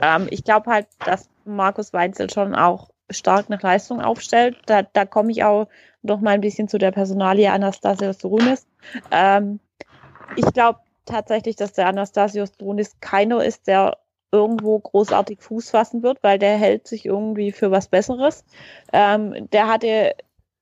Ähm, 0.02 0.28
ich 0.30 0.44
glaube 0.44 0.72
halt, 0.72 0.88
dass 1.06 1.30
Markus 1.45 1.94
Weinzel 1.94 2.30
schon 2.30 2.56
auch 2.56 2.90
stark 3.10 3.49
nach 3.49 3.61
Leistung 3.61 4.02
aufstellt. 4.02 4.57
Da, 4.66 4.84
da 4.84 5.06
komme 5.06 5.32
ich 5.32 5.44
auch 5.44 5.68
noch 6.02 6.22
mal 6.22 6.32
ein 6.32 6.41
bisschen 6.41 6.68
zu 6.68 6.78
der 6.78 6.91
Personalie 6.91 7.52
Anastasios 7.52 8.18
Drunis. 8.20 8.66
Ähm, 9.11 9.60
ich 10.35 10.45
glaube 10.53 10.80
tatsächlich, 11.06 11.56
dass 11.56 11.73
der 11.73 11.88
Anastasios 11.88 12.51
Drunis 12.53 12.95
keiner 12.99 13.43
ist, 13.43 13.68
der 13.68 13.97
irgendwo 14.31 14.80
großartig 14.80 15.41
Fuß 15.41 15.72
fassen 15.72 16.03
wird, 16.03 16.22
weil 16.22 16.38
der 16.38 16.57
hält 16.57 16.88
sich 16.88 17.06
irgendwie 17.06 17.51
für 17.51 17.72
was 17.72 17.88
Besseres. 17.88 18.45
Ähm, 18.93 19.49
der 19.51 19.68
hatte 19.68 20.15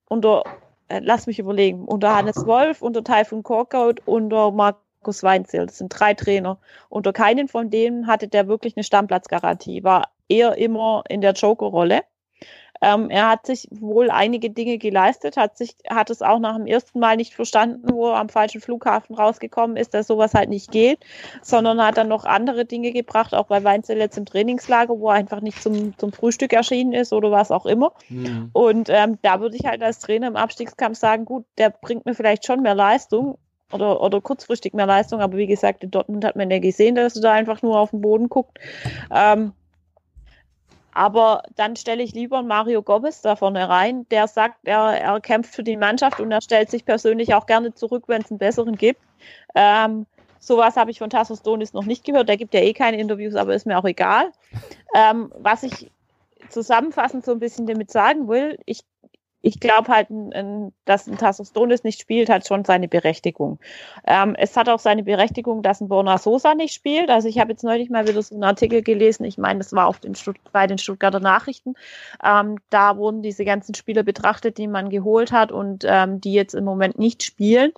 unter, 0.07 0.43
äh, 0.87 1.01
lass 1.03 1.27
mich 1.27 1.39
überlegen, 1.39 1.85
unter 1.85 2.15
Hannes 2.15 2.45
Wolf, 2.45 2.81
unter 2.81 3.03
Taifun 3.03 3.43
Korkut, 3.43 4.01
unter 4.05 4.51
Markus 4.51 5.23
Weinzel. 5.23 5.65
Das 5.65 5.79
sind 5.79 5.89
drei 5.89 6.13
Trainer. 6.13 6.57
Unter 6.89 7.11
keinen 7.11 7.47
von 7.47 7.69
denen 7.69 8.07
hatte 8.07 8.27
der 8.27 8.47
wirklich 8.47 8.77
eine 8.77 8.83
Stammplatzgarantie, 8.83 9.83
war 9.83 10.11
eher 10.29 10.57
immer 10.57 11.03
in 11.09 11.21
der 11.21 11.33
Joker-Rolle. 11.33 12.03
Ähm, 12.81 13.09
er 13.09 13.29
hat 13.29 13.45
sich 13.45 13.67
wohl 13.71 14.09
einige 14.09 14.49
Dinge 14.49 14.77
geleistet, 14.77 15.37
hat 15.37 15.57
sich, 15.57 15.75
hat 15.89 16.09
es 16.09 16.21
auch 16.21 16.39
nach 16.39 16.55
dem 16.55 16.67
ersten 16.67 16.99
Mal 16.99 17.17
nicht 17.17 17.33
verstanden, 17.33 17.89
wo 17.91 18.07
er 18.09 18.17
am 18.17 18.29
falschen 18.29 18.61
Flughafen 18.61 19.15
rausgekommen 19.15 19.77
ist, 19.77 19.93
dass 19.93 20.07
sowas 20.07 20.33
halt 20.33 20.49
nicht 20.49 20.71
geht, 20.71 20.99
sondern 21.41 21.83
hat 21.83 21.97
dann 21.97 22.07
noch 22.07 22.25
andere 22.25 22.65
Dinge 22.65 22.91
gebracht, 22.91 23.33
auch 23.33 23.47
bei 23.47 23.63
Weinzel 23.63 23.97
jetzt 23.97 24.17
im 24.17 24.25
Trainingslager, 24.25 24.99
wo 24.99 25.09
er 25.09 25.15
einfach 25.15 25.41
nicht 25.41 25.61
zum, 25.61 25.97
zum 25.97 26.11
Frühstück 26.11 26.53
erschienen 26.53 26.93
ist 26.93 27.13
oder 27.13 27.31
was 27.31 27.51
auch 27.51 27.65
immer. 27.65 27.93
Und 28.53 28.89
ähm, 28.89 29.17
da 29.21 29.39
würde 29.41 29.55
ich 29.55 29.65
halt 29.65 29.81
als 29.81 29.99
Trainer 29.99 30.27
im 30.27 30.35
Abstiegskampf 30.35 30.97
sagen, 30.97 31.25
gut, 31.25 31.45
der 31.57 31.69
bringt 31.69 32.05
mir 32.05 32.13
vielleicht 32.13 32.45
schon 32.45 32.61
mehr 32.61 32.75
Leistung 32.75 33.37
oder, 33.71 34.01
oder 34.01 34.21
kurzfristig 34.21 34.73
mehr 34.73 34.85
Leistung, 34.85 35.19
aber 35.21 35.37
wie 35.37 35.47
gesagt, 35.47 35.83
in 35.83 35.91
Dortmund 35.91 36.23
hat 36.23 36.35
man 36.35 36.49
ja 36.49 36.59
gesehen, 36.59 36.95
dass 36.95 37.15
er 37.15 37.21
da 37.21 37.33
einfach 37.33 37.61
nur 37.61 37.79
auf 37.79 37.91
den 37.91 38.01
Boden 38.01 38.29
guckt. 38.29 38.59
Ähm, 39.13 39.53
aber 40.97 41.43
dann 41.55 41.75
stelle 41.75 42.01
ich 42.01 42.13
lieber 42.13 42.41
Mario 42.41 42.81
Gomez 42.81 43.21
da 43.21 43.35
vorne 43.35 43.69
rein, 43.69 44.07
der 44.09 44.27
sagt, 44.27 44.57
er, 44.63 44.99
er 44.99 45.19
kämpft 45.21 45.53
für 45.53 45.61
die 45.61 45.77
Mannschaft 45.77 46.19
und 46.19 46.31
er 46.31 46.41
stellt 46.41 46.71
sich 46.71 46.85
persönlich 46.85 47.35
auch 47.35 47.45
gerne 47.45 47.71
zurück, 47.75 48.05
wenn 48.07 48.23
es 48.23 48.31
einen 48.31 48.39
besseren 48.39 48.75
gibt. 48.75 48.99
Ähm, 49.53 50.07
sowas 50.39 50.75
habe 50.75 50.89
ich 50.89 50.97
von 50.97 51.11
Tassos 51.11 51.43
Donis 51.43 51.73
noch 51.73 51.85
nicht 51.85 52.03
gehört. 52.03 52.29
Der 52.29 52.37
gibt 52.37 52.55
ja 52.55 52.61
eh 52.61 52.73
keine 52.73 52.97
Interviews, 52.97 53.35
aber 53.35 53.53
ist 53.53 53.67
mir 53.67 53.77
auch 53.77 53.85
egal. 53.85 54.31
Ähm, 54.95 55.31
was 55.37 55.61
ich 55.61 55.91
zusammenfassend 56.49 57.23
so 57.23 57.31
ein 57.31 57.39
bisschen 57.39 57.67
damit 57.67 57.91
sagen 57.91 58.27
will, 58.27 58.57
ich, 58.65 58.79
ich 59.47 59.61
glaube 59.61 59.87
halt, 59.87 60.09
dass 60.83 61.07
ein 61.07 61.17
Tassos 61.17 61.53
Donis 61.53 61.85
nicht 61.85 62.01
spielt, 62.01 62.29
hat 62.29 62.45
schon 62.45 62.65
seine 62.65 62.89
Berechtigung. 62.89 63.59
Ähm, 64.05 64.35
es 64.35 64.57
hat 64.57 64.67
auch 64.67 64.79
seine 64.79 65.03
Berechtigung, 65.03 65.63
dass 65.63 65.79
ein 65.79 65.87
Borna 65.87 66.17
Sosa 66.17 66.53
nicht 66.53 66.73
spielt. 66.73 67.09
Also 67.09 67.29
ich 67.29 67.39
habe 67.39 67.51
jetzt 67.51 67.63
neulich 67.63 67.89
mal 67.89 68.05
wieder 68.05 68.21
so 68.21 68.35
einen 68.35 68.43
Artikel 68.43 68.81
gelesen, 68.81 69.23
ich 69.23 69.37
meine, 69.37 69.59
das 69.59 69.71
war 69.71 69.87
auf 69.87 69.99
den 69.99 70.15
Stutt 70.15 70.35
bei 70.51 70.67
den 70.67 70.77
Stuttgarter 70.77 71.21
Nachrichten. 71.21 71.75
Ähm, 72.21 72.57
da 72.69 72.97
wurden 72.97 73.21
diese 73.21 73.45
ganzen 73.45 73.73
Spieler 73.73 74.03
betrachtet, 74.03 74.57
die 74.57 74.67
man 74.67 74.89
geholt 74.89 75.31
hat 75.31 75.53
und 75.53 75.85
ähm, 75.87 76.19
die 76.19 76.33
jetzt 76.33 76.53
im 76.53 76.65
Moment 76.65 76.99
nicht 76.99 77.23
spielen. 77.23 77.71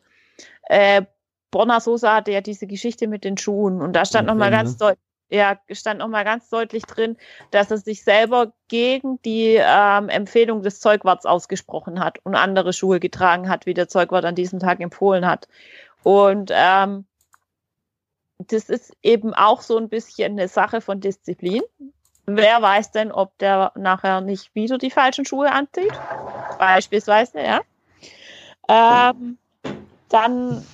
Äh, 0.64 1.04
Borna 1.52 1.82
Sosa 1.82 2.16
hatte 2.16 2.32
ja 2.32 2.41
diese 2.41 2.66
Geschichte 2.66 3.08
mit 3.08 3.24
den 3.24 3.38
Schuhen 3.38 3.80
und 3.80 3.94
da 3.94 4.06
stand 4.06 4.28
nochmal 4.28 4.50
ganz 4.50 4.72
ne? 4.72 4.78
deutlich, 4.80 5.09
ja, 5.30 5.58
stand 5.72 6.00
nochmal 6.00 6.26
ganz 6.26 6.50
deutlich 6.50 6.84
drin, 6.84 7.18
dass 7.52 7.72
er 7.72 7.78
sich 7.78 8.04
selber 8.04 8.54
gegen 8.68 9.22
die 9.22 9.58
ähm, 9.60 10.10
Empfehlung 10.10 10.64
des 10.64 10.80
Zeugwarts 10.80 11.26
ausgesprochen 11.26 12.00
hat 12.04 12.20
und 12.24 12.36
andere 12.36 12.74
Schuhe 12.74 13.00
getragen 13.00 13.50
hat, 13.50 13.66
wie 13.66 13.74
der 13.74 13.88
Zeugwart 13.88 14.26
an 14.26 14.36
diesem 14.36 14.60
Tag 14.60 14.80
empfohlen 14.80 15.28
hat. 15.28 15.48
Und 16.04 16.52
ähm, 16.54 17.06
das 18.40 18.70
ist 18.70 18.94
eben 19.04 19.34
auch 19.34 19.62
so 19.62 19.78
ein 19.78 19.90
bisschen 19.90 20.34
eine 20.34 20.48
Sache 20.48 20.82
von 20.82 21.00
Disziplin. 21.00 21.62
Wer 22.26 22.62
weiß 22.62 22.92
denn, 22.92 23.12
ob 23.12 23.38
der 23.40 23.72
nachher 23.76 24.22
nicht 24.22 24.54
wieder 24.56 24.78
die 24.78 24.92
falschen 24.92 25.26
Schuhe 25.26 25.52
anzieht? 25.52 25.92
Beispielsweise, 26.58 27.42
ja. 27.42 27.62
Ähm, 28.68 29.38
dann 30.10 30.66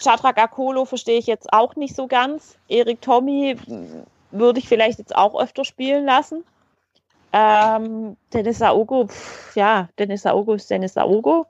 Chadrak 0.00 0.38
Akolo 0.38 0.84
verstehe 0.84 1.18
ich 1.18 1.26
jetzt 1.26 1.52
auch 1.52 1.76
nicht 1.76 1.94
so 1.94 2.06
ganz. 2.06 2.56
Erik 2.68 3.00
Tommy 3.00 3.56
würde 4.30 4.58
ich 4.58 4.68
vielleicht 4.68 4.98
jetzt 4.98 5.14
auch 5.14 5.40
öfter 5.40 5.64
spielen 5.64 6.04
lassen. 6.04 6.44
Ähm, 7.32 8.16
Dennis 8.32 8.60
Aogo, 8.60 9.06
pff, 9.06 9.56
ja, 9.56 9.88
Dennis 9.98 10.26
Aogo 10.26 10.54
ist 10.54 10.70
Dennis 10.70 10.96
Aogo. 10.96 11.46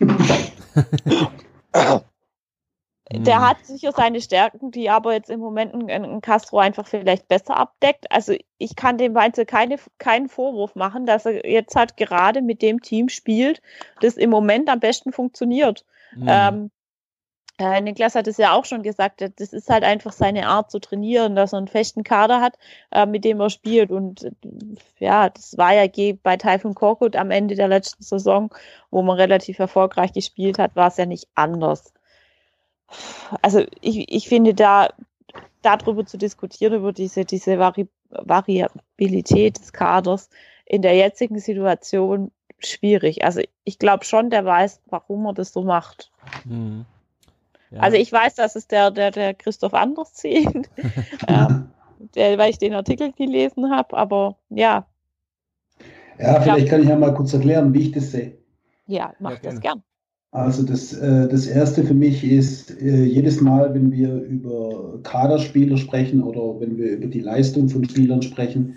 Der 3.10 3.40
hat 3.40 3.64
sicher 3.64 3.92
seine 3.92 4.20
Stärken, 4.20 4.70
die 4.70 4.90
aber 4.90 5.14
jetzt 5.14 5.30
im 5.30 5.40
Moment 5.40 5.72
ein, 5.72 5.88
ein 5.88 6.20
Castro 6.20 6.58
einfach 6.58 6.86
vielleicht 6.86 7.26
besser 7.26 7.56
abdeckt. 7.56 8.10
Also 8.10 8.34
ich 8.58 8.76
kann 8.76 8.98
dem 8.98 9.14
Weinzel 9.14 9.46
keine, 9.46 9.76
keinen 9.96 10.28
Vorwurf 10.28 10.74
machen, 10.74 11.06
dass 11.06 11.24
er 11.24 11.48
jetzt 11.48 11.74
halt 11.74 11.96
gerade 11.96 12.42
mit 12.42 12.60
dem 12.60 12.82
Team 12.82 13.08
spielt, 13.08 13.62
das 14.02 14.18
im 14.18 14.28
Moment 14.28 14.68
am 14.68 14.80
besten 14.80 15.12
funktioniert. 15.12 15.86
Hm. 16.10 16.26
Ähm, 16.28 16.70
äh, 17.58 17.80
Niklas 17.80 18.14
hat 18.14 18.28
es 18.28 18.36
ja 18.36 18.52
auch 18.52 18.64
schon 18.64 18.82
gesagt, 18.82 19.20
das 19.20 19.52
ist 19.52 19.68
halt 19.68 19.82
einfach 19.82 20.12
seine 20.12 20.46
Art 20.46 20.70
zu 20.70 20.78
trainieren, 20.78 21.34
dass 21.34 21.52
er 21.52 21.58
einen 21.58 21.68
festen 21.68 22.04
Kader 22.04 22.40
hat, 22.40 22.56
äh, 22.92 23.04
mit 23.04 23.24
dem 23.24 23.40
er 23.40 23.50
spielt. 23.50 23.90
Und 23.90 24.24
äh, 24.24 24.30
ja, 25.00 25.28
das 25.28 25.58
war 25.58 25.74
ja 25.74 25.90
bei 26.22 26.36
Typhoon 26.36 26.74
Korkut 26.74 27.16
am 27.16 27.32
Ende 27.32 27.56
der 27.56 27.68
letzten 27.68 28.02
Saison, 28.04 28.54
wo 28.90 29.02
man 29.02 29.16
relativ 29.16 29.58
erfolgreich 29.58 30.12
gespielt 30.12 30.58
hat, 30.58 30.76
war 30.76 30.88
es 30.88 30.96
ja 30.96 31.06
nicht 31.06 31.26
anders. 31.34 31.92
Also 33.42 33.64
ich, 33.80 34.10
ich 34.12 34.28
finde 34.28 34.54
da 34.54 34.88
darüber 35.62 36.06
zu 36.06 36.16
diskutieren, 36.16 36.74
über 36.74 36.92
diese, 36.92 37.24
diese 37.24 37.58
Vari 37.58 37.88
Variabilität 38.10 39.58
des 39.58 39.74
Kaders 39.74 40.30
in 40.64 40.80
der 40.80 40.94
jetzigen 40.94 41.38
Situation 41.38 42.30
schwierig. 42.58 43.22
Also 43.22 43.42
ich 43.64 43.78
glaube 43.78 44.04
schon, 44.04 44.30
der 44.30 44.46
weiß, 44.46 44.80
warum 44.86 45.26
er 45.26 45.34
das 45.34 45.52
so 45.52 45.62
macht. 45.62 46.10
Hm. 46.44 46.86
Ja. 47.70 47.80
Also 47.80 47.96
ich 47.96 48.12
weiß, 48.12 48.34
dass 48.36 48.56
es 48.56 48.66
der, 48.68 48.90
der, 48.90 49.10
der 49.10 49.34
Christoph 49.34 49.74
Anders 49.74 50.14
zieht, 50.14 50.70
ähm, 51.28 51.72
der, 52.14 52.38
weil 52.38 52.50
ich 52.50 52.58
den 52.58 52.74
Artikel 52.74 53.12
gelesen 53.12 53.70
habe, 53.70 53.96
aber 53.96 54.38
ja, 54.50 54.86
Ja, 56.18 56.40
vielleicht 56.40 56.68
kann 56.68 56.82
ich 56.82 56.88
ja 56.88 56.96
mal 56.96 57.14
kurz 57.14 57.32
erklären, 57.32 57.72
wie 57.74 57.82
ich 57.82 57.92
das 57.92 58.10
sehe. 58.12 58.38
ja, 58.86 59.14
mach 59.18 59.30
Ja, 59.30 59.36
das 59.36 59.42
gerne. 59.42 59.60
gern. 59.60 59.82
Also 60.30 60.62
das, 60.62 60.92
äh, 60.92 61.28
das 61.28 61.46
Erste 61.46 61.84
für 61.84 61.94
mich 61.94 62.22
ist, 62.24 62.70
äh, 62.82 63.04
jedes 63.04 63.40
Mal, 63.40 63.72
wenn 63.74 63.92
wir 63.92 64.14
über 64.22 65.00
Kaderspieler 65.02 65.76
sprechen 65.78 66.22
oder 66.22 66.60
wenn 66.60 66.76
wir 66.76 66.92
über 66.98 67.06
die 67.06 67.20
Leistung 67.20 67.68
von 67.68 67.84
Spielern 67.88 68.22
sprechen, 68.22 68.76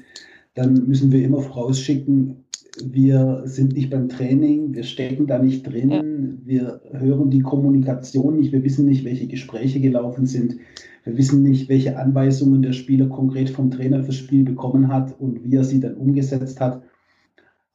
dann 0.53 0.87
müssen 0.87 1.11
wir 1.11 1.23
immer 1.23 1.41
vorausschicken, 1.41 2.45
wir 2.83 3.41
sind 3.45 3.73
nicht 3.73 3.89
beim 3.89 4.07
Training, 4.07 4.73
wir 4.73 4.83
stecken 4.83 5.27
da 5.27 5.39
nicht 5.39 5.63
drin, 5.63 6.41
wir 6.45 6.81
hören 6.91 7.29
die 7.29 7.41
Kommunikation 7.41 8.37
nicht, 8.37 8.51
wir 8.51 8.63
wissen 8.63 8.87
nicht, 8.87 9.03
welche 9.03 9.27
Gespräche 9.27 9.79
gelaufen 9.79 10.25
sind, 10.25 10.55
wir 11.03 11.17
wissen 11.17 11.43
nicht, 11.43 11.67
welche 11.67 11.97
Anweisungen 11.97 12.61
der 12.61 12.73
Spieler 12.73 13.07
konkret 13.07 13.49
vom 13.49 13.71
Trainer 13.71 14.03
fürs 14.03 14.15
Spiel 14.15 14.43
bekommen 14.43 14.87
hat 14.87 15.19
und 15.19 15.43
wie 15.43 15.55
er 15.55 15.63
sie 15.63 15.79
dann 15.79 15.95
umgesetzt 15.95 16.61
hat. 16.61 16.81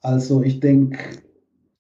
Also 0.01 0.43
ich 0.43 0.61
denke, 0.61 0.99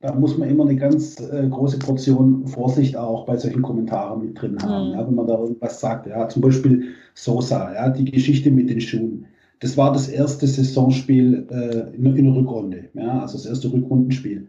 da 0.01 0.14
muss 0.14 0.36
man 0.36 0.51
immer 0.51 0.64
eine 0.64 0.76
ganz 0.76 1.18
äh, 1.20 1.48
große 1.48 1.78
Portion 1.78 2.47
Vorsicht 2.47 2.97
auch 2.97 3.24
bei 3.24 3.36
solchen 3.36 3.62
Kommentaren 3.62 4.20
mit 4.20 4.40
drin 4.40 4.59
haben. 4.62 4.88
Mhm. 4.88 4.94
Ja, 4.94 5.06
wenn 5.06 5.14
man 5.14 5.26
da 5.26 5.38
irgendwas 5.38 5.80
sagt, 5.80 6.06
ja, 6.06 6.28
zum 6.28 6.43
Beispiel 6.43 6.88
Sosa, 7.14 7.72
ja, 7.72 7.88
die 7.88 8.05
Geschichte 8.05 8.51
mit 8.51 8.68
den 8.68 8.80
Schuhen. 8.80 9.26
Das 9.61 9.77
war 9.77 9.93
das 9.93 10.09
erste 10.09 10.47
Saisonspiel 10.47 11.47
äh, 11.51 11.97
in, 11.97 12.05
in 12.16 12.24
der 12.24 12.35
Rückrunde, 12.35 12.91
ja, 12.95 13.20
also 13.20 13.39
das 13.39 13.47
erste 13.47 13.73
Rückrundenspiel. 13.73 14.49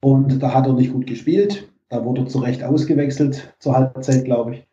Und 0.00 0.42
da 0.42 0.54
hat 0.54 0.66
er 0.66 0.74
nicht 0.74 0.92
gut 0.92 1.06
gespielt. 1.06 1.68
Da 1.88 2.04
wurde 2.04 2.22
er 2.22 2.26
zu 2.26 2.38
Recht 2.38 2.62
ausgewechselt 2.62 3.54
zur 3.58 3.74
Halbzeit, 3.74 4.24
glaube 4.24 4.54
ich. 4.54 4.66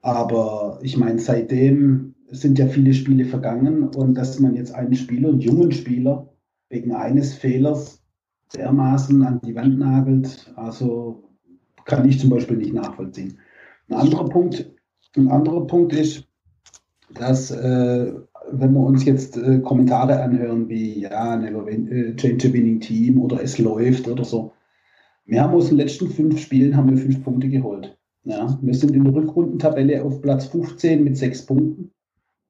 Aber 0.00 0.78
ich 0.82 0.96
meine, 0.96 1.18
seitdem 1.18 2.14
sind 2.28 2.58
ja 2.58 2.66
viele 2.66 2.94
Spiele 2.94 3.24
vergangen 3.24 3.88
und 3.88 4.14
dass 4.14 4.40
man 4.40 4.54
jetzt 4.54 4.74
einen 4.74 4.94
Spieler, 4.94 5.28
einen 5.28 5.40
jungen 5.40 5.70
Spieler, 5.70 6.28
wegen 6.70 6.92
eines 6.94 7.34
Fehlers 7.34 8.02
dermaßen 8.54 9.22
an 9.22 9.40
die 9.44 9.54
Wand 9.54 9.78
nagelt, 9.78 10.52
also 10.56 11.22
kann 11.84 12.08
ich 12.08 12.18
zum 12.18 12.30
Beispiel 12.30 12.56
nicht 12.56 12.72
nachvollziehen. 12.72 13.38
Ein 13.88 13.96
anderer 13.96 14.24
Punkt, 14.28 14.72
ein 15.16 15.28
anderer 15.28 15.66
Punkt 15.66 15.92
ist, 15.92 16.26
dass 17.14 17.50
äh, 17.50 18.12
wenn 18.52 18.72
wir 18.72 18.80
uns 18.80 19.04
jetzt 19.04 19.36
äh, 19.36 19.58
Kommentare 19.60 20.22
anhören 20.22 20.68
wie 20.68 21.00
ja, 21.00 21.36
never 21.36 21.66
win, 21.66 21.90
äh, 21.90 22.16
change 22.16 22.48
a 22.48 22.52
winning 22.52 22.80
team 22.80 23.20
oder 23.20 23.42
es 23.42 23.58
läuft 23.58 24.08
oder 24.08 24.24
so. 24.24 24.52
Wir 25.24 25.42
haben 25.42 25.54
aus 25.54 25.68
den 25.68 25.78
letzten 25.78 26.08
fünf 26.10 26.40
Spielen 26.40 26.76
haben 26.76 26.90
wir 26.90 26.98
fünf 26.98 27.22
Punkte 27.24 27.48
geholt. 27.48 27.96
Ja, 28.24 28.58
wir 28.60 28.74
sind 28.74 28.94
in 28.94 29.04
der 29.04 29.14
Rückrundentabelle 29.14 30.04
auf 30.04 30.20
Platz 30.20 30.46
15 30.46 31.02
mit 31.02 31.16
sechs 31.16 31.44
Punkten 31.44 31.90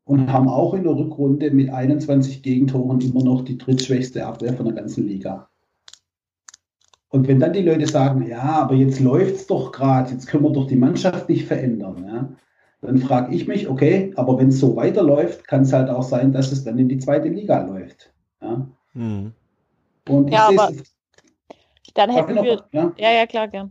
und 0.05 0.33
haben 0.33 0.49
auch 0.49 0.75
in 0.75 0.83
der 0.83 0.95
Rückrunde 0.95 1.51
mit 1.51 1.71
21 1.71 2.43
Gegentoren 2.43 3.01
immer 3.01 3.23
noch 3.23 3.43
die 3.43 3.57
drittschwächste 3.57 4.27
Abwehr 4.27 4.53
von 4.55 4.67
der 4.67 4.75
ganzen 4.75 5.07
Liga. 5.07 5.49
Und 7.09 7.29
wenn 7.29 7.41
dann 7.41 7.53
die 7.53 7.63
Leute 7.63 7.87
sagen, 7.87 8.27
ja, 8.27 8.43
aber 8.43 8.75
jetzt 8.75 9.01
läuft 9.01 9.37
es 9.37 9.47
doch 9.47 9.71
gerade, 9.73 10.13
jetzt 10.13 10.27
können 10.27 10.45
wir 10.45 10.53
doch 10.53 10.67
die 10.67 10.77
Mannschaft 10.77 11.29
nicht 11.29 11.47
verändern, 11.47 12.05
ja, 12.07 12.37
dann 12.83 12.99
frage 12.99 13.35
ich 13.35 13.47
mich, 13.49 13.69
okay, 13.69 14.13
aber 14.17 14.39
wenn 14.39 14.49
es 14.49 14.59
so 14.61 14.77
weiterläuft, 14.77 15.47
kann 15.47 15.63
es 15.63 15.73
halt 15.73 15.89
auch 15.89 16.03
sein, 16.03 16.33
dass 16.33 16.53
es 16.53 16.65
dann 16.65 16.79
in 16.79 16.89
die 16.89 16.99
zweite 16.99 17.29
Liga 17.29 17.65
läuft. 17.65 18.13
Ja. 18.43 18.67
Hm. 18.95 19.33
Und 20.09 20.27
ich 20.29 20.35
Ja, 20.35 20.49
sehe 20.49 20.61
aber- 20.61 20.73
Dann 21.95 22.11
hätten 22.11 22.35
noch- 22.35 22.43
wir, 22.45 22.63
ja, 22.73 22.93
ja, 22.99 23.13
ja, 23.13 23.27
klar, 23.27 23.49
gern. 23.49 23.71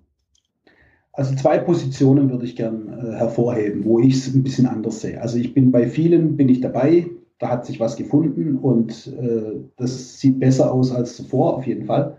also 1.13 1.35
zwei 1.35 1.57
Positionen 1.57 2.29
würde 2.29 2.45
ich 2.45 2.55
gern 2.55 2.87
äh, 2.87 3.15
hervorheben, 3.17 3.83
wo 3.83 3.99
ich 3.99 4.15
es 4.15 4.33
ein 4.33 4.43
bisschen 4.43 4.65
anders 4.67 5.01
sehe. 5.01 5.21
Also 5.21 5.37
ich 5.37 5.53
bin 5.53 5.71
bei 5.71 5.87
vielen, 5.87 6.37
bin 6.37 6.47
ich 6.47 6.61
dabei, 6.61 7.07
da 7.39 7.49
hat 7.49 7.65
sich 7.65 7.79
was 7.79 7.97
gefunden 7.97 8.57
und 8.57 9.07
äh, 9.07 9.59
das 9.75 10.19
sieht 10.19 10.39
besser 10.39 10.71
aus 10.71 10.91
als 10.91 11.17
zuvor, 11.17 11.57
auf 11.57 11.65
jeden 11.67 11.85
Fall. 11.85 12.17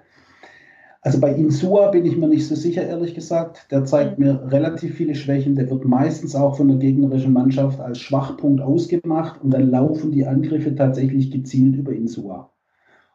Also 1.04 1.18
bei 1.18 1.34
Insua 1.34 1.90
bin 1.90 2.06
ich 2.06 2.16
mir 2.16 2.28
nicht 2.28 2.46
so 2.46 2.54
sicher, 2.54 2.86
ehrlich 2.86 3.14
gesagt. 3.14 3.66
Der 3.72 3.84
zeigt 3.84 4.20
mir 4.20 4.40
relativ 4.52 4.94
viele 4.94 5.16
Schwächen. 5.16 5.56
Der 5.56 5.68
wird 5.68 5.84
meistens 5.84 6.36
auch 6.36 6.56
von 6.56 6.68
der 6.68 6.76
gegnerischen 6.76 7.32
Mannschaft 7.32 7.80
als 7.80 7.98
Schwachpunkt 7.98 8.60
ausgemacht 8.60 9.42
und 9.42 9.50
dann 9.50 9.70
laufen 9.70 10.12
die 10.12 10.24
Angriffe 10.24 10.74
tatsächlich 10.76 11.32
gezielt 11.32 11.74
über 11.74 11.92
Insua. 11.92 12.50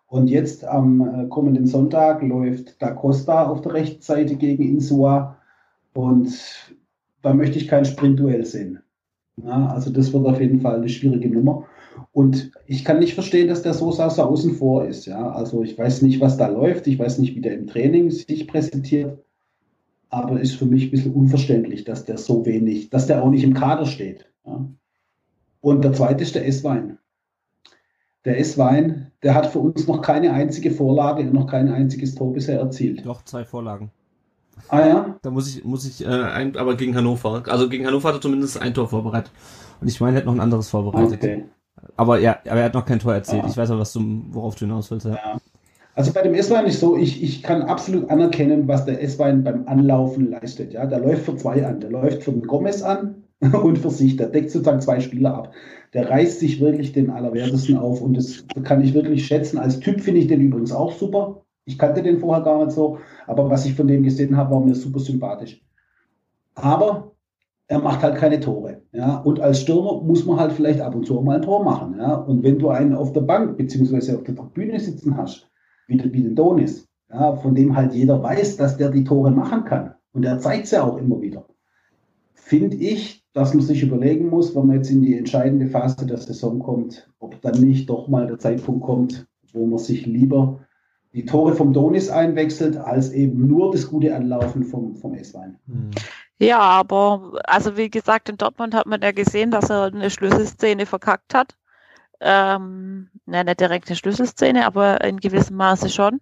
Und 0.08 0.30
jetzt 0.30 0.66
am 0.66 1.02
äh, 1.02 1.28
kommenden 1.28 1.66
Sonntag 1.66 2.22
läuft 2.22 2.82
Da 2.82 2.92
Costa 2.92 3.48
auf 3.48 3.62
der 3.62 3.74
rechten 3.74 4.02
Seite 4.02 4.36
gegen 4.36 4.64
Insua 4.64 5.38
und 5.94 6.30
da 7.22 7.34
möchte 7.34 7.58
ich 7.58 7.70
kein 7.70 7.86
Sprintduell 7.86 8.46
sehen. 8.46 8.80
Ja, 9.38 9.68
also 9.68 9.92
das 9.92 10.12
wird 10.12 10.26
auf 10.26 10.42
jeden 10.42 10.60
Fall 10.60 10.76
eine 10.76 10.90
schwierige 10.90 11.30
Nummer. 11.30 11.66
Und 12.12 12.52
ich 12.66 12.84
kann 12.84 13.00
nicht 13.00 13.14
verstehen, 13.14 13.48
dass 13.48 13.62
der 13.62 13.74
Sosa 13.74 14.10
so 14.10 14.24
außen 14.24 14.56
vor 14.56 14.86
ist. 14.86 15.06
Ja, 15.06 15.32
also 15.32 15.64
ich 15.64 15.78
weiß 15.78 16.02
nicht, 16.02 16.20
was 16.20 16.38
da 16.38 16.48
läuft. 16.48 16.88
Ich 16.88 16.98
weiß 17.00 17.20
nicht, 17.20 17.36
wie 17.36 17.42
der 17.42 17.54
im 17.54 17.68
Training 17.68 18.12
sich 18.12 18.48
präsentiert. 18.48 19.24
Aber 20.10 20.40
ist 20.40 20.56
für 20.56 20.66
mich 20.66 20.86
ein 20.86 20.92
bisschen 20.92 21.14
unverständlich, 21.14 21.84
dass 21.84 22.06
der 22.06 22.18
so 22.18 22.46
wenig, 22.46 22.90
dass 22.90 23.08
der 23.08 23.24
auch 23.24 23.30
nicht 23.30 23.44
im 23.44 23.54
Kader 23.54 23.86
steht. 23.86 24.26
Ja. 24.46 24.66
Und 25.62 25.84
der 25.84 25.94
zweite 25.94 26.24
ist 26.24 26.36
der 26.36 26.48
S-Wein. 26.48 26.98
Der 28.24 28.40
S-Wein, 28.40 29.12
der 29.24 29.36
hat 29.36 29.48
für 29.48 29.60
uns 29.60 29.88
noch 29.88 30.02
keine 30.02 30.34
einzige 30.34 30.72
Vorlage 30.72 31.24
und 31.24 31.34
noch 31.34 31.48
kein 31.48 31.70
einziges 31.70 32.16
Tor 32.16 32.34
bisher 32.34 32.60
erzielt. 32.60 33.06
Doch, 33.06 33.24
zwei 33.24 33.44
Vorlagen. 33.44 33.92
Ah 34.70 34.88
ja, 34.88 35.20
Da 35.22 35.30
muss 35.30 35.56
ich, 35.56 35.64
muss 35.64 35.86
ich, 35.86 36.06
äh, 36.06 36.10
ein, 36.10 36.56
aber 36.58 36.76
gegen 36.76 36.96
Hannover. 36.96 37.44
Also 37.48 37.70
gegen 37.70 37.86
Hannover 37.86 38.10
hat 38.10 38.16
er 38.16 38.22
zumindest 38.22 38.62
ein 38.62 38.74
Tor 38.74 38.88
vorbereitet. 38.88 39.32
Und 39.80 39.88
ich 39.88 40.02
meine, 40.02 40.18
er 40.18 40.20
hat 40.20 40.26
noch 40.26 40.34
ein 40.34 40.40
anderes 40.40 40.70
vorbereitet. 40.70 41.14
okay. 41.14 41.46
Aber 41.96 42.20
ja, 42.20 42.40
aber 42.48 42.60
er 42.60 42.66
hat 42.66 42.74
noch 42.74 42.86
kein 42.86 43.00
Tor 43.00 43.14
erzählt. 43.14 43.44
Ah. 43.44 43.48
Ich 43.50 43.58
weiß 43.58 43.72
aber, 43.72 43.82
was 43.82 43.94
du, 43.94 44.02
worauf 44.32 44.56
du 44.56 44.66
hinaus 44.66 44.92
willst. 44.92 45.06
Ja. 45.06 45.14
Ja. 45.14 45.38
Also 45.96 46.14
bei 46.14 46.22
dem 46.22 46.36
S-Wein 46.36 46.68
ist 46.68 46.80
so, 46.80 46.96
ich, 46.96 47.24
ich 47.24 47.42
kann 47.42 47.64
absolut 47.64 48.12
anerkennen, 48.12 48.68
was 48.68 48.86
der 48.86 49.02
S-Wein 49.02 49.44
beim 49.44 49.68
Anlaufen 49.68 50.30
leistet. 50.30 50.74
Ja, 50.74 50.86
der 50.86 51.00
läuft 51.00 51.24
für 51.24 51.36
zwei 51.36 51.66
an. 51.66 51.80
Der 51.80 51.90
läuft 51.90 52.22
für 52.22 52.32
den 52.32 52.44
Gomez 52.44 52.84
an 52.84 53.24
und 53.64 53.80
für 53.80 53.90
sich. 53.90 54.16
Der 54.16 54.28
deckt 54.28 54.52
sozusagen 54.52 54.82
zwei 54.82 55.00
Spieler 55.00 55.34
ab. 55.34 55.54
Der 55.94 56.10
reißt 56.10 56.40
sich 56.40 56.60
wirklich 56.60 56.92
den 56.92 57.10
Allerwertesten 57.10 57.78
auf 57.78 58.02
und 58.02 58.16
das 58.16 58.46
kann 58.64 58.84
ich 58.84 58.94
wirklich 58.94 59.26
schätzen. 59.26 59.58
Als 59.58 59.80
Typ 59.80 60.02
finde 60.02 60.20
ich 60.20 60.28
den 60.28 60.42
übrigens 60.42 60.72
auch 60.72 60.92
super. 60.92 61.42
Ich 61.66 61.80
kannte 61.80 62.04
den 62.04 62.20
vorher 62.20 62.44
gar 62.44 62.64
nicht 62.64 62.76
so, 62.76 63.00
aber 63.26 63.50
was 63.50 63.66
ich 63.66 63.74
von 63.74 63.88
dem 63.88 64.04
gesehen 64.04 64.38
habe, 64.38 64.52
war 64.52 64.60
mir 64.60 64.76
super 64.76 65.00
sympathisch. 65.00 65.62
Aber 66.54 67.14
er 67.68 67.80
macht 67.80 68.04
halt 68.04 68.18
keine 68.18 68.40
Tore. 68.40 68.82
Ja? 68.98 69.18
Und 69.18 69.40
als 69.40 69.62
Stürmer 69.62 70.02
muss 70.02 70.26
man 70.26 70.40
halt 70.40 70.52
vielleicht 70.52 70.82
ab 70.82 70.96
und 70.96 71.06
zu 71.06 71.22
mal 71.22 71.36
ein 71.36 71.44
Tor 71.44 71.64
machen. 71.64 71.96
Ja? 72.00 72.16
Und 72.16 72.42
wenn 72.44 72.58
du 72.58 72.70
einen 72.70 72.96
auf 72.96 73.14
der 73.14 73.22
Bank 73.22 73.56
beziehungsweise 73.56 74.18
auf 74.18 74.24
der 74.24 74.36
Tribüne 74.36 74.80
sitzen 74.80 75.16
hast, 75.16 75.50
wie, 75.88 76.04
wie 76.12 76.24
den 76.24 76.36
Donis, 76.36 76.88
ja, 77.10 77.36
von 77.36 77.54
dem 77.54 77.76
halt 77.76 77.94
jeder 77.94 78.22
weiß, 78.22 78.58
dass 78.58 78.76
der 78.76 78.90
die 78.90 79.04
Tore 79.04 79.32
machen 79.32 79.64
kann, 79.64 79.94
und 80.14 80.26
er 80.26 80.40
zeigt 80.40 80.72
ja 80.72 80.84
auch 80.84 80.98
immer 80.98 81.22
wieder, 81.22 81.46
finde 82.34 82.76
ich, 82.76 83.24
dass 83.34 83.54
man 83.54 83.64
sich 83.64 83.84
überlegen 83.84 84.30
muss, 84.30 84.56
wenn 84.56 84.66
man 84.66 84.78
jetzt 84.78 84.90
in 84.90 85.04
die 85.04 85.16
entscheidende 85.16 85.68
Phase 85.68 86.08
der 86.08 86.18
Saison 86.18 86.58
kommt, 86.58 87.08
ob 87.20 87.40
dann 87.42 87.62
nicht 87.62 87.88
doch 87.88 88.08
mal 88.08 88.26
der 88.26 88.40
Zeitpunkt 88.40 88.84
kommt, 88.84 89.28
wo 89.54 89.68
man 89.68 89.78
sich 89.78 90.08
lieber 90.08 90.62
die 91.14 91.26
Tore 91.26 91.54
vom 91.54 91.72
Donis 91.72 92.10
einwechselt, 92.10 92.78
als 92.78 93.12
eben 93.14 93.48
nur 93.48 93.72
das 93.72 93.88
gute 93.88 94.16
Anlaufen 94.16 94.64
vom, 94.64 94.96
vom 94.96 95.14
S-Wein. 95.14 95.58
Hm. 95.68 95.92
Ja, 96.40 96.60
aber 96.60 97.40
also 97.46 97.78
wie 97.78 97.90
gesagt, 97.90 98.30
in 98.30 98.38
Dortmund 98.38 98.76
hat 98.76 98.86
man 98.86 99.02
ja 99.02 99.12
gesehen, 99.12 99.52
dass 99.52 99.70
er 99.70 99.86
eine 99.86 100.10
Schlüsselszene 100.12 100.86
verkackt 100.86 101.34
hat. 101.34 101.56
ähm, 102.22 103.12
na, 103.26 103.44
nicht 103.44 103.60
direkt 103.62 103.90
eine 103.90 103.98
Schlüsselszene, 103.98 104.66
aber 104.68 105.02
in 105.04 105.20
gewissem 105.20 105.58
Maße 105.58 105.90
schon. 105.90 106.22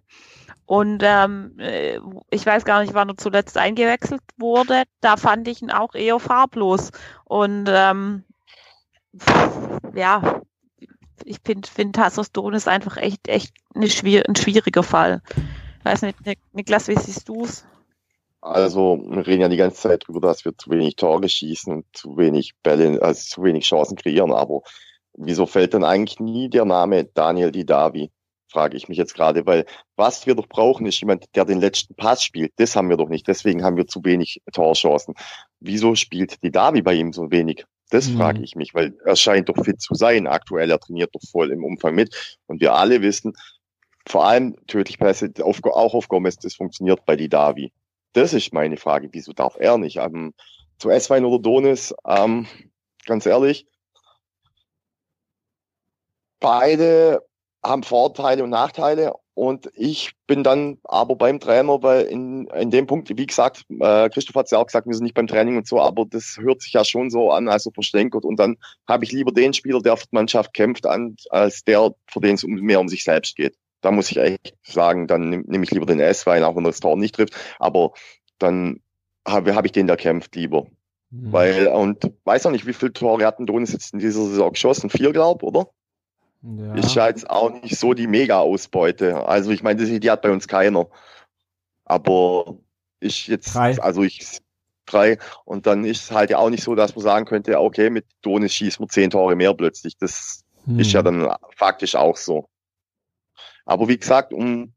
Und 0.66 1.02
ähm, 1.04 1.58
äh, 1.60 2.00
ich 2.30 2.46
weiß 2.46 2.64
gar 2.64 2.82
nicht, 2.82 2.94
wann 2.94 3.10
er 3.10 3.16
zuletzt 3.18 3.58
eingewechselt 3.58 4.22
wurde. 4.38 4.84
Da 5.00 5.16
fand 5.18 5.48
ich 5.48 5.62
ihn 5.62 5.70
auch 5.72 5.94
eher 5.94 6.20
farblos. 6.20 6.92
Und 7.24 7.66
ähm, 7.70 8.24
ja, 9.94 10.22
ich 11.24 11.38
finde, 11.44 11.68
find 11.68 11.96
Tassos 11.96 12.32
Don 12.32 12.54
ist 12.54 12.68
einfach 12.68 12.96
echt, 12.96 13.28
echt 13.28 13.54
eine 13.74 13.88
schwier 13.90 14.24
ein 14.28 14.36
schwieriger 14.36 14.82
Fall. 14.82 15.22
Ich 15.80 15.84
weiß 15.84 16.02
nicht, 16.02 16.18
Niklas, 16.52 16.88
wie 16.88 16.96
siehst 16.96 17.28
du 17.28 17.44
es? 17.44 17.66
Also, 18.40 19.02
wir 19.08 19.26
reden 19.26 19.42
ja 19.42 19.48
die 19.48 19.56
ganze 19.56 19.80
Zeit 19.80 20.04
darüber, 20.06 20.20
dass 20.20 20.44
wir 20.44 20.56
zu 20.56 20.70
wenig 20.70 20.96
Tore 20.96 21.28
schießen 21.28 21.72
und 21.72 21.86
zu 21.92 22.16
wenig 22.16 22.54
Bälle, 22.62 23.02
also 23.02 23.20
zu 23.22 23.42
wenig 23.42 23.64
Chancen 23.64 23.96
kreieren. 23.96 24.32
Aber 24.32 24.62
wieso 25.14 25.46
fällt 25.46 25.74
dann 25.74 25.84
eigentlich 25.84 26.20
nie 26.20 26.48
der 26.48 26.64
Name 26.64 27.04
Daniel 27.04 27.50
Didavi? 27.50 28.10
frage 28.56 28.76
ich 28.76 28.88
mich 28.88 28.96
jetzt 28.96 29.14
gerade, 29.14 29.44
weil 29.44 29.66
was 29.96 30.26
wir 30.26 30.34
doch 30.34 30.48
brauchen, 30.48 30.86
ist 30.86 31.00
jemand, 31.00 31.26
der 31.34 31.44
den 31.44 31.60
letzten 31.60 31.94
Pass 31.94 32.22
spielt. 32.22 32.52
Das 32.56 32.76
haben 32.76 32.88
wir 32.88 32.96
doch 32.96 33.08
nicht. 33.08 33.26
Deswegen 33.28 33.64
haben 33.64 33.76
wir 33.76 33.86
zu 33.86 34.04
wenig 34.04 34.40
Torchancen. 34.52 35.14
Wieso 35.60 35.94
spielt 35.94 36.42
die 36.42 36.50
Davi 36.50 36.82
bei 36.82 36.94
ihm 36.94 37.12
so 37.12 37.30
wenig? 37.30 37.66
Das 37.90 38.08
mhm. 38.08 38.16
frage 38.16 38.42
ich 38.42 38.56
mich, 38.56 38.74
weil 38.74 38.96
er 39.04 39.16
scheint 39.16 39.48
doch 39.48 39.62
fit 39.64 39.80
zu 39.80 39.94
sein. 39.94 40.26
Aktuell, 40.26 40.70
er 40.70 40.80
trainiert 40.80 41.14
doch 41.14 41.20
voll 41.30 41.50
im 41.50 41.64
Umfang 41.64 41.94
mit. 41.94 42.38
Und 42.46 42.60
wir 42.60 42.74
alle 42.74 43.02
wissen, 43.02 43.34
vor 44.06 44.24
allem 44.24 44.56
tödlich 44.66 44.98
Pässe, 44.98 45.32
auf, 45.42 45.62
auch 45.64 45.94
auf 45.94 46.08
Gomez, 46.08 46.36
das 46.38 46.54
funktioniert 46.54 47.04
bei 47.04 47.16
die 47.16 47.28
Davi. 47.28 47.72
Das 48.16 48.32
ist 48.32 48.54
meine 48.54 48.78
Frage. 48.78 49.10
Wieso 49.12 49.34
darf 49.34 49.56
er 49.58 49.76
nicht? 49.76 49.98
Ähm, 49.98 50.32
zu 50.78 50.88
S-Wein 50.88 51.26
oder 51.26 51.38
Donis, 51.38 51.94
ähm, 52.06 52.46
ganz 53.04 53.26
ehrlich, 53.26 53.66
beide 56.40 57.22
haben 57.62 57.82
Vorteile 57.82 58.42
und 58.42 58.50
Nachteile. 58.50 59.12
Und 59.34 59.70
ich 59.74 60.12
bin 60.26 60.42
dann 60.42 60.78
aber 60.84 61.14
beim 61.14 61.40
Trainer, 61.40 61.82
weil 61.82 62.06
in, 62.06 62.46
in 62.46 62.70
dem 62.70 62.86
Punkt, 62.86 63.14
wie 63.14 63.26
gesagt, 63.26 63.66
äh, 63.80 64.08
Christoph 64.08 64.36
hat 64.36 64.46
es 64.46 64.52
ja 64.52 64.58
auch 64.58 64.66
gesagt, 64.66 64.86
wir 64.86 64.94
sind 64.94 65.04
nicht 65.04 65.14
beim 65.14 65.26
Training 65.26 65.58
und 65.58 65.68
so, 65.68 65.78
aber 65.78 66.06
das 66.06 66.38
hört 66.40 66.62
sich 66.62 66.72
ja 66.72 66.86
schon 66.86 67.10
so 67.10 67.30
an, 67.32 67.50
also 67.50 67.70
verstänkert. 67.70 68.24
Und 68.24 68.36
dann 68.36 68.56
habe 68.88 69.04
ich 69.04 69.12
lieber 69.12 69.30
den 69.30 69.52
Spieler, 69.52 69.82
der 69.82 69.98
für 69.98 70.06
die 70.06 70.16
Mannschaft 70.16 70.54
kämpft, 70.54 70.86
an, 70.86 71.16
als 71.28 71.64
der, 71.64 71.94
für 72.06 72.20
den 72.20 72.36
es 72.36 72.44
um, 72.44 72.52
mehr 72.52 72.80
um 72.80 72.88
sich 72.88 73.04
selbst 73.04 73.36
geht. 73.36 73.58
Da 73.86 73.92
muss 73.92 74.10
ich 74.10 74.16
echt 74.16 74.56
sagen, 74.64 75.06
dann 75.06 75.30
nehme 75.30 75.44
nehm 75.46 75.62
ich 75.62 75.70
lieber 75.70 75.86
den 75.86 76.00
S, 76.00 76.26
weil 76.26 76.42
auch 76.42 76.56
wenn 76.56 76.64
das 76.64 76.80
Tor 76.80 76.96
nicht 76.96 77.14
trifft. 77.14 77.36
Aber 77.60 77.92
dann 78.40 78.80
habe 79.24 79.54
hab 79.54 79.64
ich 79.64 79.70
den, 79.70 79.86
der 79.86 79.96
kämpft, 79.96 80.34
lieber. 80.34 80.66
Mhm. 81.10 81.32
Weil, 81.32 81.68
und 81.68 82.10
weiß 82.24 82.46
auch 82.46 82.50
nicht, 82.50 82.66
wie 82.66 82.72
viele 82.72 82.92
Tore 82.92 83.24
hatten 83.24 83.46
Donis 83.46 83.72
jetzt 83.72 83.92
in 83.92 84.00
dieser 84.00 84.24
Saison 84.24 84.50
geschossen? 84.50 84.90
Vier, 84.90 85.12
glaub, 85.12 85.44
oder? 85.44 85.68
Ja. 86.42 86.74
Ist 86.74 86.96
ja 86.96 87.06
jetzt 87.06 87.30
auch 87.30 87.62
nicht 87.62 87.78
so 87.78 87.94
die 87.94 88.08
Mega-Ausbeute. 88.08 89.24
Also 89.24 89.52
ich 89.52 89.62
meine, 89.62 89.84
die, 89.84 90.00
die 90.00 90.10
hat 90.10 90.22
bei 90.22 90.32
uns 90.32 90.48
keiner. 90.48 90.88
Aber 91.84 92.56
ich 92.98 93.28
jetzt, 93.28 93.54
drei. 93.54 93.80
also 93.80 94.02
ich 94.02 94.40
drei. 94.84 95.18
Und 95.44 95.68
dann 95.68 95.84
ist 95.84 96.02
es 96.02 96.10
halt 96.10 96.30
ja 96.30 96.38
auch 96.38 96.50
nicht 96.50 96.64
so, 96.64 96.74
dass 96.74 96.96
man 96.96 97.04
sagen 97.04 97.24
könnte, 97.24 97.60
okay, 97.60 97.88
mit 97.88 98.04
Donis 98.22 98.52
schießt 98.52 98.80
man 98.80 98.88
zehn 98.88 99.10
Tore 99.10 99.36
mehr 99.36 99.54
plötzlich. 99.54 99.96
Das 99.96 100.42
hm. 100.64 100.80
ist 100.80 100.90
ja 100.90 101.04
dann 101.04 101.32
faktisch 101.54 101.94
auch 101.94 102.16
so. 102.16 102.48
Aber 103.66 103.88
wie 103.88 103.98
gesagt, 103.98 104.32
um, 104.32 104.72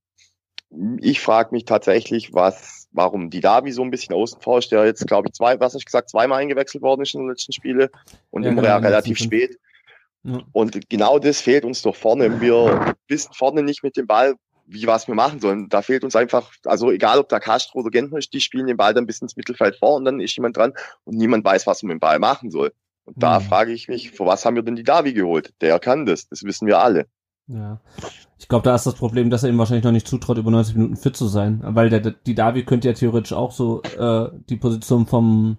ich 1.00 1.22
frage 1.22 1.50
mich 1.52 1.66
tatsächlich, 1.66 2.34
was, 2.34 2.88
warum 2.92 3.30
die 3.30 3.40
Davi 3.40 3.72
so 3.72 3.84
ein 3.84 3.92
bisschen 3.92 4.14
außen 4.14 4.42
vor 4.42 4.60
ist, 4.60 4.72
der 4.72 4.86
jetzt, 4.86 5.08
glaube 5.08 5.30
ich, 5.30 5.34
zwei, 5.34 5.60
was 5.60 5.76
ich 5.76 5.86
gesagt, 5.86 6.10
zweimal 6.10 6.42
eingewechselt 6.42 6.84
worden 6.84 7.02
ist 7.02 7.14
in 7.14 7.22
den 7.22 7.30
letzten 7.30 7.54
Spiele 7.54 7.90
und 8.30 8.44
ja, 8.44 8.50
immer 8.50 8.62
genau, 8.62 8.78
relativ 8.80 9.18
spät. 9.18 9.58
Und 10.52 10.90
genau 10.90 11.18
das 11.18 11.40
fehlt 11.42 11.64
uns 11.64 11.82
doch 11.82 11.96
vorne. 11.96 12.42
Wir 12.42 12.96
wissen 13.08 13.34
vorne 13.34 13.64
nicht 13.64 13.84
mit 13.84 13.96
dem 13.96 14.06
Ball, 14.06 14.36
wie 14.66 14.86
was 14.86 15.08
wir 15.08 15.16
machen 15.16 15.40
sollen. 15.40 15.70
Da 15.70 15.82
fehlt 15.82 16.04
uns 16.04 16.16
einfach, 16.16 16.52
also 16.66 16.92
egal 16.92 17.20
ob 17.20 17.30
da 17.30 17.40
Castro 17.40 17.80
oder 17.80 17.90
Gentner 17.90 18.18
ist, 18.18 18.34
die 18.34 18.42
spielen 18.42 18.68
den 18.68 18.78
Ball 18.78 18.94
dann 18.94 19.06
bis 19.06 19.22
ins 19.22 19.38
Mittelfeld 19.38 19.78
vor 19.78 19.96
und 19.96 20.06
dann 20.06 20.20
ist 20.20 20.36
jemand 20.36 20.58
dran 20.58 20.74
und 21.06 21.16
niemand 21.18 21.46
weiß, 21.46 21.66
was 21.68 21.84
man 21.84 21.90
mit 21.90 21.96
dem 21.96 22.00
Ball 22.02 22.20
machen 22.20 22.52
soll. 22.52 22.74
Und 23.06 23.18
mhm. 23.18 23.22
da 23.22 23.40
frage 23.40 23.72
ich 23.72 23.88
mich, 23.88 24.12
für 24.12 24.26
was 24.26 24.46
haben 24.46 24.56
wir 24.56 24.64
denn 24.64 24.76
die 24.76 24.84
Davi 24.84 25.14
geholt? 25.14 25.54
Der 25.62 25.80
kann 25.80 26.06
das, 26.06 26.28
das 26.28 26.44
wissen 26.44 26.68
wir 26.68 26.80
alle. 26.80 27.08
Ja. 27.50 27.80
Ich 28.38 28.48
glaube, 28.48 28.64
da 28.64 28.76
ist 28.76 28.86
das 28.86 28.94
Problem, 28.94 29.30
dass 29.30 29.44
er 29.44 29.50
ihm 29.50 29.58
wahrscheinlich 29.58 29.84
noch 29.84 29.92
nicht 29.92 30.08
zutraut, 30.08 30.38
über 30.38 30.52
90 30.52 30.76
Minuten 30.76 30.96
fit 30.96 31.16
zu 31.16 31.28
sein. 31.28 31.62
Weil 31.64 31.90
der, 31.90 32.00
die 32.00 32.36
Davi 32.36 32.64
könnte 32.64 32.88
ja 32.88 32.94
theoretisch 32.94 33.34
auch 33.34 33.52
so 33.52 33.82
äh, 33.82 34.30
die 34.50 34.56
Position 34.56 35.08
vom, 35.08 35.58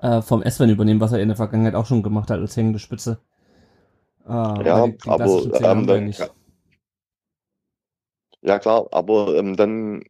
äh, 0.00 0.22
vom 0.22 0.42
Sven 0.42 0.70
übernehmen, 0.70 1.00
was 1.00 1.12
er 1.12 1.20
in 1.20 1.28
der 1.28 1.36
Vergangenheit 1.36 1.74
auch 1.74 1.86
schon 1.86 2.02
gemacht 2.02 2.30
hat 2.30 2.40
als 2.40 2.56
hängende 2.56 2.78
Spitze. 2.78 3.18
Ah, 4.24 4.60
ja, 4.64 4.86
die, 4.86 4.96
die 4.96 5.08
aber 5.08 5.62
ähm, 5.62 5.86
dann, 5.86 6.10
ja. 6.10 6.26
ja. 8.42 8.58
klar, 8.58 8.86
aber 8.90 9.36
ähm, 9.36 9.54
dann 9.54 10.02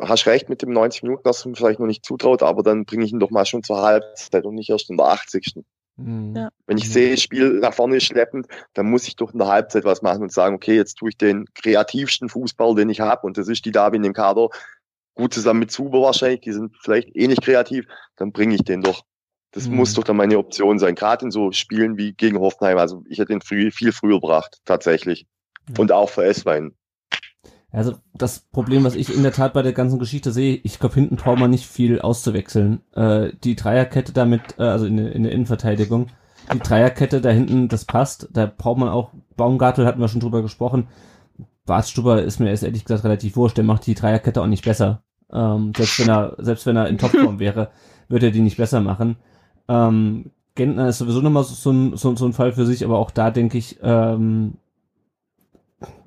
hast 0.00 0.26
recht 0.26 0.48
mit 0.48 0.62
dem 0.62 0.72
90 0.72 1.04
Minuten, 1.04 1.22
dass 1.24 1.42
du 1.42 1.48
ihm 1.48 1.54
vielleicht 1.54 1.80
noch 1.80 1.86
nicht 1.86 2.04
zutraut, 2.04 2.42
aber 2.42 2.62
dann 2.62 2.84
bringe 2.84 3.04
ich 3.04 3.12
ihn 3.12 3.20
doch 3.20 3.30
mal 3.30 3.46
schon 3.46 3.62
zur 3.62 3.80
Halbzeit 3.80 4.44
und 4.44 4.56
nicht 4.56 4.68
erst 4.68 4.90
in 4.90 4.96
der 4.96 5.06
80. 5.06 5.64
Mhm. 5.98 6.34
Ja. 6.36 6.48
Wenn 6.66 6.78
ich 6.78 6.88
mhm. 6.88 6.92
sehe, 6.92 7.16
Spiel 7.16 7.58
nach 7.60 7.74
vorne 7.74 8.00
schleppend, 8.00 8.46
dann 8.74 8.90
muss 8.90 9.06
ich 9.06 9.16
doch 9.16 9.32
in 9.32 9.38
der 9.38 9.48
Halbzeit 9.48 9.84
was 9.84 10.02
machen 10.02 10.22
und 10.22 10.32
sagen, 10.32 10.54
okay, 10.54 10.76
jetzt 10.76 10.94
tue 10.94 11.10
ich 11.10 11.18
den 11.18 11.46
kreativsten 11.54 12.28
Fußball, 12.28 12.74
den 12.74 12.88
ich 12.88 13.00
habe, 13.00 13.26
und 13.26 13.36
das 13.36 13.48
ist 13.48 13.64
die 13.64 13.72
Davi 13.72 13.96
im 13.96 14.12
Kader, 14.12 14.48
gut 15.14 15.34
zusammen 15.34 15.60
mit 15.60 15.72
Zuber 15.72 16.00
wahrscheinlich, 16.00 16.40
die 16.40 16.52
sind 16.52 16.76
vielleicht 16.80 17.14
ähnlich 17.14 17.40
kreativ, 17.40 17.86
dann 18.16 18.32
bringe 18.32 18.54
ich 18.54 18.62
den 18.62 18.82
doch. 18.82 19.02
Das 19.50 19.66
mhm. 19.66 19.76
muss 19.76 19.94
doch 19.94 20.04
dann 20.04 20.16
meine 20.16 20.38
Option 20.38 20.78
sein. 20.78 20.94
Gerade 20.94 21.24
in 21.24 21.30
so 21.30 21.52
Spielen 21.52 21.96
wie 21.96 22.12
gegen 22.12 22.38
Hoffenheim. 22.38 22.78
Also 22.78 23.02
ich 23.08 23.18
hätte 23.18 23.32
ihn 23.32 23.40
früh, 23.40 23.70
viel 23.70 23.92
früher 23.92 24.20
gebracht, 24.20 24.60
tatsächlich. 24.64 25.26
Ja. 25.68 25.74
Und 25.78 25.90
auch 25.90 26.10
für 26.10 26.24
S-Wein. 26.24 26.74
Also 27.70 27.94
das 28.14 28.40
Problem, 28.40 28.84
was 28.84 28.94
ich 28.94 29.14
in 29.14 29.22
der 29.22 29.32
Tat 29.32 29.52
bei 29.52 29.62
der 29.62 29.72
ganzen 29.72 29.98
Geschichte 29.98 30.32
sehe, 30.32 30.58
ich 30.62 30.78
glaube, 30.78 30.94
hinten 30.94 31.16
braucht 31.16 31.38
man 31.38 31.50
nicht 31.50 31.66
viel 31.66 32.00
auszuwechseln. 32.00 32.80
Äh, 32.94 33.32
die 33.44 33.56
Dreierkette 33.56 34.12
damit, 34.12 34.58
äh, 34.58 34.62
also 34.62 34.86
in, 34.86 34.98
in 34.98 35.22
der 35.22 35.32
Innenverteidigung, 35.32 36.06
die 36.52 36.58
Dreierkette 36.60 37.20
da 37.20 37.28
hinten, 37.28 37.68
das 37.68 37.84
passt. 37.84 38.28
Da 38.32 38.46
braucht 38.46 38.78
man 38.78 38.88
auch, 38.88 39.10
Baumgartel 39.36 39.86
hatten 39.86 40.00
wir 40.00 40.08
schon 40.08 40.20
drüber 40.20 40.40
gesprochen. 40.40 40.88
Bartstuber 41.66 42.22
ist 42.22 42.40
mir 42.40 42.48
erst 42.48 42.62
ehrlich 42.62 42.86
gesagt 42.86 43.04
relativ 43.04 43.36
wurscht, 43.36 43.58
der 43.58 43.64
macht 43.64 43.86
die 43.86 43.94
Dreierkette 43.94 44.40
auch 44.40 44.46
nicht 44.46 44.64
besser. 44.64 45.02
Ähm, 45.30 45.72
selbst 45.76 46.00
wenn 46.00 46.08
er, 46.08 46.36
selbst 46.38 46.64
wenn 46.64 46.76
er 46.76 46.88
in 46.88 46.96
Topform 46.96 47.38
wäre, 47.38 47.70
würde 48.08 48.26
er 48.26 48.32
die 48.32 48.40
nicht 48.40 48.56
besser 48.56 48.80
machen. 48.80 49.16
Ähm, 49.68 50.30
Gentner 50.54 50.88
ist 50.88 50.98
sowieso 50.98 51.20
nochmal 51.20 51.44
so, 51.44 51.70
ein, 51.70 51.96
so, 51.96 52.16
so 52.16 52.24
ein 52.24 52.32
Fall 52.32 52.52
für 52.52 52.64
sich, 52.64 52.82
aber 52.82 52.98
auch 52.98 53.10
da 53.10 53.30
denke 53.30 53.58
ich, 53.58 53.78
ähm, 53.82 54.54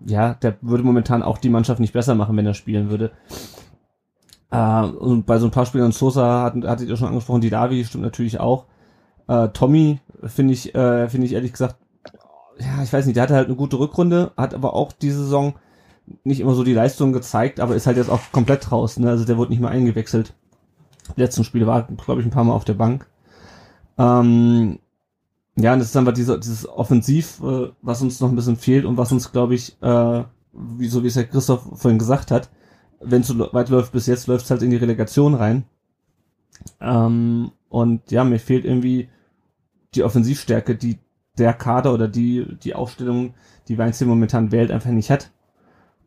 ja, 0.06 0.34
der 0.36 0.58
würde 0.62 0.84
momentan 0.84 1.24
auch 1.24 1.38
die 1.38 1.50
Mannschaft 1.50 1.80
nicht 1.80 1.94
besser 1.94 2.16
machen, 2.16 2.36
wenn 2.38 2.46
er 2.46 2.54
spielen 2.54 2.90
würde. 2.90 3.12
Äh, 4.52 4.84
und 4.84 5.26
bei 5.26 5.40
so 5.40 5.48
ein 5.48 5.52
paar 5.52 5.66
Spielern, 5.66 5.92
Sosa 5.92 6.44
hat, 6.44 6.56
hattet 6.66 6.90
ihr 6.90 6.98
schon 6.98 7.08
angesprochen, 7.08 7.42
die 7.42 7.50
Davi 7.50 7.84
stimmt 7.86 8.04
natürlich 8.04 8.40
auch. 8.40 8.66
Äh, 9.28 9.50
Tommy 9.50 10.00
finde 10.24 10.54
ich, 10.54 10.76
äh, 10.76 11.08
finde 11.10 11.28
ich 11.28 11.34
ehrlich 11.34 11.54
gesagt, 11.54 11.78
ja, 12.60 12.84
ich 12.84 12.92
weiß 12.92 13.06
nicht, 13.06 13.16
der 13.16 13.24
hatte 13.24 13.36
halt 13.36 13.48
eine 13.48 13.56
gute 13.56 13.80
Rückrunde, 13.80 14.32
hat 14.38 14.54
aber 14.54 14.74
auch 14.74 14.92
diese 14.92 15.24
Saison 15.24 15.56
nicht 16.24 16.42
immer 16.42 16.54
so 16.54 16.64
die 16.64 16.74
Leistung 16.74 17.14
gezeigt, 17.14 17.60
aber 17.60 17.76
ist 17.76 17.88
halt 17.88 17.98
jetzt 17.98 18.10
auch 18.10 18.20
komplett 18.32 18.72
raus, 18.72 18.98
ne? 18.98 19.10
Also 19.10 19.26
der 19.26 19.38
wurde 19.38 19.52
nicht 19.52 19.62
mehr 19.62 19.70
eingewechselt. 19.70 20.34
Letzten 21.16 21.44
Spiele 21.44 21.68
war, 21.68 21.84
glaube 21.84 22.22
ich, 22.22 22.28
ein 22.28 22.32
paar 22.32 22.44
Mal 22.44 22.54
auf 22.54 22.66
der 22.66 22.74
Bank. 22.74 23.08
Ähm, 23.98 24.80
ja, 25.56 25.74
und 25.74 25.80
das 25.80 25.90
ist 25.90 25.98
einfach 25.98 26.14
diese, 26.14 26.40
dieses 26.40 26.68
Offensiv, 26.68 27.42
äh, 27.44 27.70
was 27.82 28.02
uns 28.02 28.20
noch 28.20 28.30
ein 28.30 28.36
bisschen 28.36 28.58
fehlt 28.58 28.86
und 28.86 28.98
was 28.98 29.12
uns, 29.12 29.32
glaube 29.32 29.56
ich, 29.56 29.82
äh, 29.82 30.24
wie, 30.54 30.88
so 30.88 31.04
wie 31.04 31.08
es 31.08 31.16
Herr 31.16 31.26
Christoph 31.26 31.64
vorhin 31.76 32.00
gesagt 32.00 32.32
hat, 32.32 32.50
wenn 33.02 33.22
es 33.22 33.28
so 33.28 33.54
weit 33.54 33.70
läuft 33.70 33.92
bis 33.92 34.08
jetzt, 34.08 34.28
läuft 34.28 34.46
es 34.46 34.52
halt 34.52 34.62
in 34.62 34.70
die 34.70 34.78
Relegation 34.78 35.34
rein. 35.34 35.66
Ähm, 36.80 37.52
und 37.70 38.12
ja, 38.12 38.24
mir 38.24 38.40
fehlt 38.40 38.66
irgendwie 38.66 39.10
die 39.96 40.04
Offensivstärke, 40.04 40.76
die 40.76 41.00
der 41.38 41.54
Kader 41.54 41.94
oder 41.94 42.08
die, 42.08 42.46
die 42.64 42.76
Aufstellung, 42.76 43.34
die 43.68 43.78
Weinstein 43.78 44.08
momentan 44.08 44.52
wählt, 44.52 44.72
einfach 44.72 44.92
nicht 44.92 45.10
hat. 45.10 45.32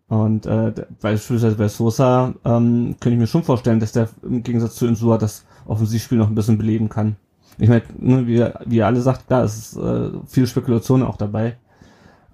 Und 0.08 0.46
äh, 0.46 0.72
beispielsweise 1.00 1.56
bei 1.56 1.68
Sosa 1.68 2.34
ähm, 2.44 2.96
könnte 3.00 3.14
ich 3.14 3.18
mir 3.18 3.26
schon 3.26 3.42
vorstellen, 3.42 3.80
dass 3.80 3.92
der 3.92 4.08
im 4.22 4.42
Gegensatz 4.42 4.76
zu 4.76 4.86
Insua 4.86 5.18
das 5.18 5.44
Offensivspiel 5.66 6.18
noch 6.18 6.28
ein 6.28 6.34
bisschen 6.34 6.58
beleben 6.58 6.88
kann. 6.88 7.16
Ich 7.58 7.68
meine, 7.68 7.82
ne, 7.98 8.26
wie, 8.26 8.44
wie 8.66 8.76
ihr 8.76 8.86
alle 8.86 9.00
sagt, 9.00 9.24
da 9.28 9.44
ist 9.44 9.76
äh, 9.76 10.10
viel 10.26 10.46
Spekulation 10.46 11.02
auch 11.02 11.16
dabei. 11.16 11.56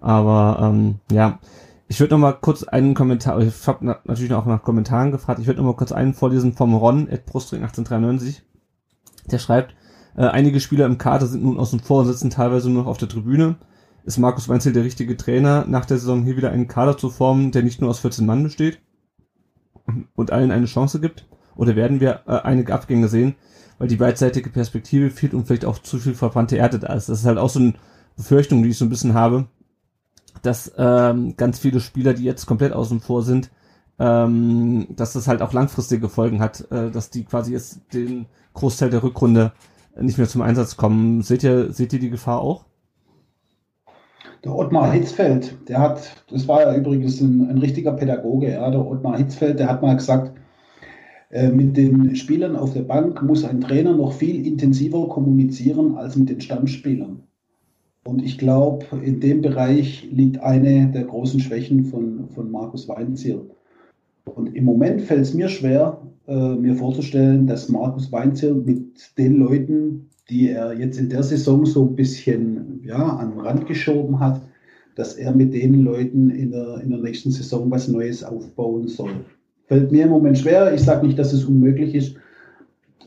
Aber 0.00 0.58
ähm, 0.62 0.96
ja, 1.10 1.38
ich 1.88 2.00
würde 2.00 2.14
noch 2.14 2.20
mal 2.20 2.32
kurz 2.32 2.62
einen 2.62 2.94
Kommentar, 2.94 3.40
ich 3.40 3.66
habe 3.66 3.78
na, 3.82 3.98
natürlich 4.04 4.32
auch 4.32 4.46
nach 4.46 4.62
Kommentaren 4.62 5.10
gefragt, 5.10 5.40
ich 5.40 5.46
würde 5.46 5.60
noch 5.60 5.66
mal 5.66 5.76
kurz 5.76 5.92
einen 5.92 6.14
vorlesen 6.14 6.54
vom 6.54 6.74
Ron, 6.74 7.08
at 7.10 7.26
Brustring 7.26 7.62
1893. 7.62 8.42
Der 9.30 9.38
schreibt, 9.38 9.74
äh, 10.16 10.26
einige 10.26 10.60
Spieler 10.60 10.86
im 10.86 10.98
Kader 10.98 11.26
sind 11.26 11.42
nun 11.42 11.58
außen 11.58 11.80
vor 11.80 12.00
und 12.00 12.06
sitzen 12.06 12.30
teilweise 12.30 12.70
nur 12.70 12.84
noch 12.84 12.90
auf 12.90 12.98
der 12.98 13.08
Tribüne. 13.08 13.56
Ist 14.04 14.18
Markus 14.18 14.48
Weinzel 14.48 14.72
der 14.72 14.84
richtige 14.84 15.16
Trainer, 15.16 15.66
nach 15.66 15.84
der 15.84 15.98
Saison 15.98 16.22
hier 16.22 16.36
wieder 16.36 16.50
einen 16.50 16.68
Kader 16.68 16.96
zu 16.96 17.10
formen, 17.10 17.52
der 17.52 17.62
nicht 17.62 17.80
nur 17.80 17.90
aus 17.90 17.98
14 18.00 18.24
Mann 18.24 18.42
besteht 18.42 18.80
und 20.14 20.30
allen 20.30 20.50
eine 20.50 20.66
Chance 20.66 21.00
gibt? 21.00 21.26
Oder 21.56 21.76
werden 21.76 22.00
wir 22.00 22.20
äh, 22.26 22.38
einige 22.42 22.72
Abgänge 22.72 23.08
sehen, 23.08 23.34
weil 23.80 23.88
die 23.88 23.96
beidseitige 23.96 24.50
Perspektive 24.50 25.10
fehlt 25.10 25.32
und 25.32 25.46
vielleicht 25.46 25.64
auch 25.64 25.78
zu 25.78 25.98
viel 25.98 26.14
verbrannte 26.14 26.54
Erde 26.54 26.78
da 26.78 26.92
ist. 26.92 27.08
Das 27.08 27.20
ist 27.20 27.24
halt 27.24 27.38
auch 27.38 27.48
so 27.48 27.60
ein 27.60 27.78
Befürchtung, 28.14 28.62
die 28.62 28.68
ich 28.68 28.78
so 28.78 28.84
ein 28.84 28.90
bisschen 28.90 29.14
habe, 29.14 29.46
dass 30.42 30.70
ähm, 30.76 31.34
ganz 31.38 31.58
viele 31.58 31.80
Spieler, 31.80 32.12
die 32.12 32.24
jetzt 32.24 32.44
komplett 32.44 32.74
außen 32.74 33.00
vor 33.00 33.22
sind, 33.22 33.50
ähm, 33.98 34.86
dass 34.90 35.14
das 35.14 35.26
halt 35.26 35.40
auch 35.40 35.54
langfristige 35.54 36.10
Folgen 36.10 36.40
hat, 36.40 36.70
äh, 36.70 36.90
dass 36.90 37.08
die 37.08 37.24
quasi 37.24 37.54
jetzt 37.54 37.80
den 37.94 38.26
Großteil 38.52 38.90
der 38.90 39.02
Rückrunde 39.02 39.52
nicht 39.98 40.18
mehr 40.18 40.28
zum 40.28 40.42
Einsatz 40.42 40.76
kommen. 40.76 41.22
Seht 41.22 41.42
ihr, 41.42 41.72
seht 41.72 41.94
ihr 41.94 42.00
die 42.00 42.10
Gefahr 42.10 42.42
auch? 42.42 42.66
Der 44.44 44.54
Ottmar 44.54 44.92
Hitzfeld, 44.92 45.56
der 45.70 45.78
hat, 45.78 46.02
das 46.30 46.46
war 46.46 46.60
ja 46.60 46.74
übrigens 46.74 47.18
ein, 47.22 47.48
ein 47.48 47.58
richtiger 47.58 47.92
Pädagoge, 47.92 48.52
ja, 48.52 48.70
der 48.70 48.86
Ottmar 48.86 49.16
Hitzfeld, 49.16 49.58
der 49.58 49.68
hat 49.68 49.80
mal 49.80 49.96
gesagt, 49.96 50.32
mit 51.30 51.76
den 51.76 52.16
Spielern 52.16 52.56
auf 52.56 52.72
der 52.72 52.82
Bank 52.82 53.22
muss 53.22 53.44
ein 53.44 53.60
Trainer 53.60 53.96
noch 53.96 54.12
viel 54.12 54.44
intensiver 54.44 55.08
kommunizieren 55.08 55.96
als 55.96 56.16
mit 56.16 56.28
den 56.28 56.40
Stammspielern. 56.40 57.22
Und 58.04 58.22
ich 58.22 58.38
glaube, 58.38 58.86
in 59.04 59.20
dem 59.20 59.42
Bereich 59.42 60.08
liegt 60.10 60.40
eine 60.40 60.90
der 60.90 61.04
großen 61.04 61.38
Schwächen 61.40 61.84
von, 61.84 62.28
von 62.30 62.50
Markus 62.50 62.88
Weinziel. 62.88 63.50
Und 64.24 64.54
im 64.54 64.64
Moment 64.64 65.02
fällt 65.02 65.20
es 65.20 65.34
mir 65.34 65.48
schwer, 65.48 66.00
äh, 66.26 66.54
mir 66.54 66.74
vorzustellen, 66.74 67.46
dass 67.46 67.68
Markus 67.68 68.10
Weinziel 68.10 68.54
mit 68.54 69.16
den 69.18 69.36
Leuten, 69.36 70.08
die 70.30 70.48
er 70.48 70.78
jetzt 70.78 70.98
in 70.98 71.10
der 71.10 71.22
Saison 71.22 71.66
so 71.66 71.86
ein 71.86 71.94
bisschen 71.94 72.80
ja, 72.84 73.16
an 73.16 73.32
den 73.32 73.40
Rand 73.40 73.66
geschoben 73.66 74.18
hat, 74.18 74.40
dass 74.94 75.14
er 75.14 75.34
mit 75.34 75.52
den 75.52 75.82
Leuten 75.82 76.30
in 76.30 76.52
der, 76.52 76.80
in 76.80 76.90
der 76.90 77.00
nächsten 77.00 77.30
Saison 77.30 77.70
was 77.70 77.88
Neues 77.88 78.24
aufbauen 78.24 78.88
soll. 78.88 79.24
Fällt 79.70 79.92
mir 79.92 80.02
im 80.02 80.10
Moment 80.10 80.36
schwer. 80.36 80.74
Ich 80.74 80.82
sage 80.82 81.06
nicht, 81.06 81.16
dass 81.16 81.32
es 81.32 81.44
unmöglich 81.44 81.94
ist, 81.94 82.16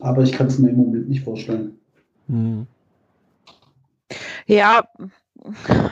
aber 0.00 0.22
ich 0.22 0.32
kann 0.32 0.46
es 0.46 0.58
mir 0.58 0.70
im 0.70 0.78
Moment 0.78 1.10
nicht 1.10 1.22
vorstellen. 1.22 1.78
Hm. 2.26 2.66
Ja, 4.46 4.88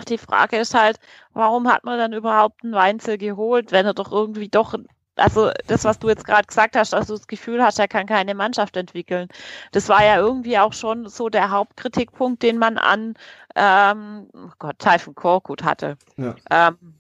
die 0.09 0.17
Frage 0.17 0.57
ist 0.57 0.73
halt, 0.73 0.97
warum 1.35 1.71
hat 1.71 1.85
man 1.85 1.99
dann 1.99 2.15
überhaupt 2.15 2.65
einen 2.65 2.73
Weinzel 2.73 3.19
geholt, 3.19 3.71
wenn 3.71 3.85
er 3.85 3.93
doch 3.93 4.11
irgendwie 4.11 4.49
doch, 4.49 4.75
also 5.17 5.51
das, 5.67 5.85
was 5.85 5.99
du 5.99 6.09
jetzt 6.09 6.25
gerade 6.25 6.47
gesagt 6.47 6.75
hast, 6.75 6.95
du 6.95 6.97
das 6.97 7.27
Gefühl 7.27 7.63
hast, 7.63 7.79
er 7.79 7.87
kann 7.87 8.07
keine 8.07 8.35
Mannschaft 8.35 8.75
entwickeln. 8.79 9.29
Das 9.73 9.91
war 9.91 10.03
ja 10.03 10.17
irgendwie 10.17 10.57
auch 10.57 10.73
schon 10.73 11.07
so 11.07 11.29
der 11.29 11.51
Hauptkritikpunkt, 11.51 12.43
den 12.43 12.57
man 12.57 12.79
an 12.79 13.13
ähm, 13.57 14.27
oh 14.33 14.53
Gott, 14.59 14.79
Typhon 14.79 15.15
Korkut 15.15 15.65
hatte. 15.65 15.99
Ja. 16.17 16.35
Ähm, 16.51 16.95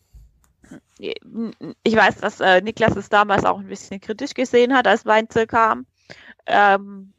ich 0.99 1.97
weiß, 1.97 2.16
dass 2.16 2.40
äh, 2.40 2.61
Niklas 2.61 2.97
es 2.97 3.09
damals 3.09 3.44
auch 3.44 3.59
ein 3.59 3.69
bisschen 3.69 4.01
kritisch 4.01 4.35
gesehen 4.35 4.74
hat, 4.74 4.86
als 4.86 5.07
Weinzel 5.07 5.47
kam. 5.47 5.86
Ähm, 6.47 7.12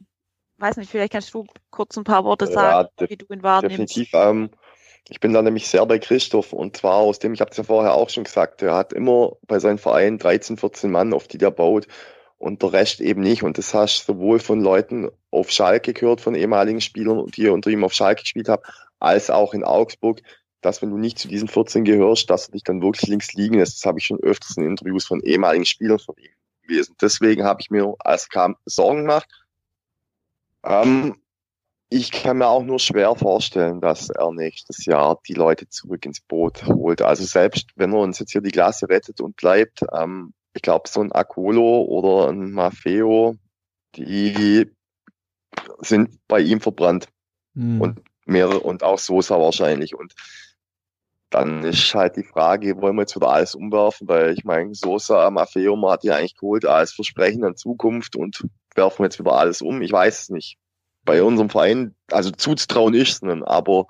weiß 0.58 0.76
nicht, 0.76 0.90
vielleicht 0.90 1.12
kannst 1.12 1.32
du 1.34 1.46
kurz 1.70 1.96
ein 1.96 2.04
paar 2.04 2.24
Worte 2.24 2.46
sagen, 2.46 2.88
ja, 2.98 3.08
wie 3.08 3.16
du 3.16 3.26
ihn 3.32 3.42
wahrnimmst. 3.42 3.78
Definitiv. 3.78 4.10
Ähm, 4.14 4.50
ich 5.08 5.20
bin 5.20 5.32
da 5.34 5.42
nämlich 5.42 5.68
sehr 5.68 5.84
bei 5.84 5.98
Christoph 5.98 6.52
und 6.52 6.76
zwar 6.76 6.94
aus 6.94 7.18
dem, 7.18 7.34
ich 7.34 7.40
habe 7.40 7.50
es 7.50 7.56
ja 7.56 7.64
vorher 7.64 7.94
auch 7.94 8.08
schon 8.08 8.24
gesagt, 8.24 8.62
er 8.62 8.74
hat 8.74 8.92
immer 8.92 9.32
bei 9.46 9.58
seinem 9.58 9.78
Verein 9.78 10.18
13, 10.18 10.56
14 10.56 10.90
Mann, 10.90 11.12
auf 11.12 11.28
die 11.28 11.38
der 11.38 11.50
baut 11.50 11.86
und 12.38 12.62
der 12.62 12.72
Rest 12.72 13.00
eben 13.00 13.20
nicht. 13.20 13.42
Und 13.42 13.58
das 13.58 13.74
hast 13.74 14.08
du 14.08 14.14
sowohl 14.14 14.38
von 14.38 14.60
Leuten 14.60 15.10
auf 15.30 15.50
Schalke 15.50 15.92
gehört, 15.92 16.20
von 16.20 16.34
ehemaligen 16.34 16.80
Spielern, 16.80 17.26
die 17.26 17.48
unter 17.48 17.70
ihm 17.70 17.84
auf 17.84 17.92
Schalke 17.92 18.22
gespielt 18.22 18.48
haben, 18.48 18.62
als 18.98 19.28
auch 19.30 19.52
in 19.52 19.64
Augsburg, 19.64 20.22
dass 20.64 20.82
wenn 20.82 20.90
du 20.90 20.98
nicht 20.98 21.18
zu 21.18 21.28
diesen 21.28 21.48
14 21.48 21.84
gehörst, 21.84 22.30
dass 22.30 22.46
du 22.46 22.52
dich 22.52 22.62
dann 22.62 22.82
wirklich 22.82 23.08
links 23.08 23.32
liegen 23.34 23.58
lässt. 23.58 23.78
Das 23.78 23.86
habe 23.86 23.98
ich 23.98 24.06
schon 24.06 24.20
öfters 24.20 24.56
in 24.56 24.64
Interviews 24.64 25.04
von 25.04 25.20
ehemaligen 25.20 25.66
Spielern 25.66 25.98
von 25.98 26.16
ihm 26.16 26.30
gewesen. 26.62 26.94
Deswegen 27.00 27.44
habe 27.44 27.60
ich 27.60 27.70
mir 27.70 27.94
als 27.98 28.28
kam 28.28 28.56
Sorgen 28.64 29.02
gemacht 29.02 29.28
ähm, 30.64 31.16
ich 31.90 32.10
kann 32.10 32.38
mir 32.38 32.48
auch 32.48 32.62
nur 32.62 32.78
schwer 32.78 33.14
vorstellen, 33.14 33.80
dass 33.80 34.10
er 34.10 34.32
nächstes 34.32 34.84
Jahr 34.86 35.20
die 35.28 35.34
Leute 35.34 35.68
zurück 35.68 36.04
ins 36.06 36.20
Boot 36.20 36.66
holt. 36.66 37.02
Also 37.02 37.24
selbst 37.24 37.70
wenn 37.76 37.92
er 37.92 38.00
uns 38.00 38.18
jetzt 38.18 38.32
hier 38.32 38.40
die 38.40 38.50
Klasse 38.50 38.88
rettet 38.88 39.20
und 39.20 39.36
bleibt, 39.36 39.80
ähm, 39.92 40.32
ich 40.54 40.62
glaube, 40.62 40.88
so 40.88 41.00
ein 41.00 41.12
Akolo 41.12 41.82
oder 41.82 42.30
ein 42.30 42.52
Maffeo, 42.52 43.36
die 43.96 44.70
sind 45.80 46.18
bei 46.26 46.40
ihm 46.40 46.60
verbrannt. 46.60 47.08
Mhm. 47.54 47.80
Und 47.80 48.00
mehrere, 48.24 48.60
und 48.60 48.82
auch 48.82 48.98
Sosa 48.98 49.38
wahrscheinlich. 49.38 49.94
Und 49.94 50.14
dann 51.30 51.64
ist 51.64 51.94
halt 51.94 52.16
die 52.16 52.22
Frage, 52.22 52.80
wollen 52.80 52.96
wir 52.96 53.02
jetzt 53.02 53.16
wieder 53.16 53.30
alles 53.30 53.54
umwerfen? 53.54 54.08
Weil 54.08 54.32
ich 54.32 54.44
meine, 54.44 54.74
Sosa, 54.74 55.30
Maffeo, 55.30 55.76
man 55.76 55.92
hat 55.92 56.04
ja 56.04 56.16
eigentlich 56.16 56.36
geholt 56.36 56.64
als 56.64 56.92
Versprechen 56.92 57.44
an 57.44 57.56
Zukunft 57.56 58.16
und 58.16 58.46
werfen 58.74 59.00
wir 59.00 59.06
jetzt 59.06 59.18
wieder 59.18 59.32
alles 59.32 59.62
um? 59.62 59.82
Ich 59.82 59.92
weiß 59.92 60.22
es 60.22 60.28
nicht. 60.30 60.58
Bei 61.04 61.22
unserem 61.22 61.50
Verein, 61.50 61.94
also 62.10 62.30
zuzutrauen 62.30 62.94
ist 62.94 63.22
es, 63.22 63.42
aber 63.42 63.86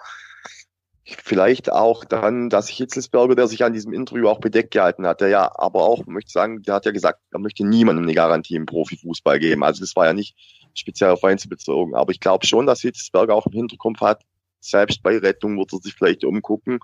vielleicht 1.04 1.70
auch 1.70 2.04
dann, 2.04 2.48
dass 2.48 2.68
Hitzelsberger, 2.68 3.34
der 3.34 3.46
sich 3.46 3.62
an 3.62 3.74
diesem 3.74 3.92
Interview 3.92 4.28
auch 4.28 4.40
bedeckt 4.40 4.70
gehalten 4.70 5.06
hat, 5.06 5.20
der 5.20 5.28
ja 5.28 5.50
aber 5.54 5.82
auch, 5.84 6.06
möchte 6.06 6.32
sagen, 6.32 6.62
der 6.62 6.74
hat 6.74 6.86
ja 6.86 6.92
gesagt, 6.92 7.20
er 7.30 7.40
möchte 7.40 7.66
niemandem 7.66 8.04
eine 8.04 8.14
Garantie 8.14 8.56
im 8.56 8.66
Profifußball 8.66 9.38
geben. 9.38 9.64
Also 9.64 9.80
das 9.80 9.94
war 9.96 10.06
ja 10.06 10.12
nicht 10.14 10.34
speziell 10.74 11.10
auf 11.10 11.20
Verein 11.20 11.38
bezogen. 11.48 11.94
Aber 11.94 12.10
ich 12.10 12.20
glaube 12.20 12.46
schon, 12.46 12.66
dass 12.66 12.80
Hitzelsberger 12.80 13.34
auch 13.34 13.46
im 13.46 13.52
Hinterkopf 13.52 14.00
hat, 14.00 14.22
selbst 14.60 15.02
bei 15.02 15.18
Rettung 15.18 15.58
wird 15.58 15.72
er 15.72 15.78
sich 15.80 15.94
vielleicht 15.94 16.24
umgucken, 16.24 16.78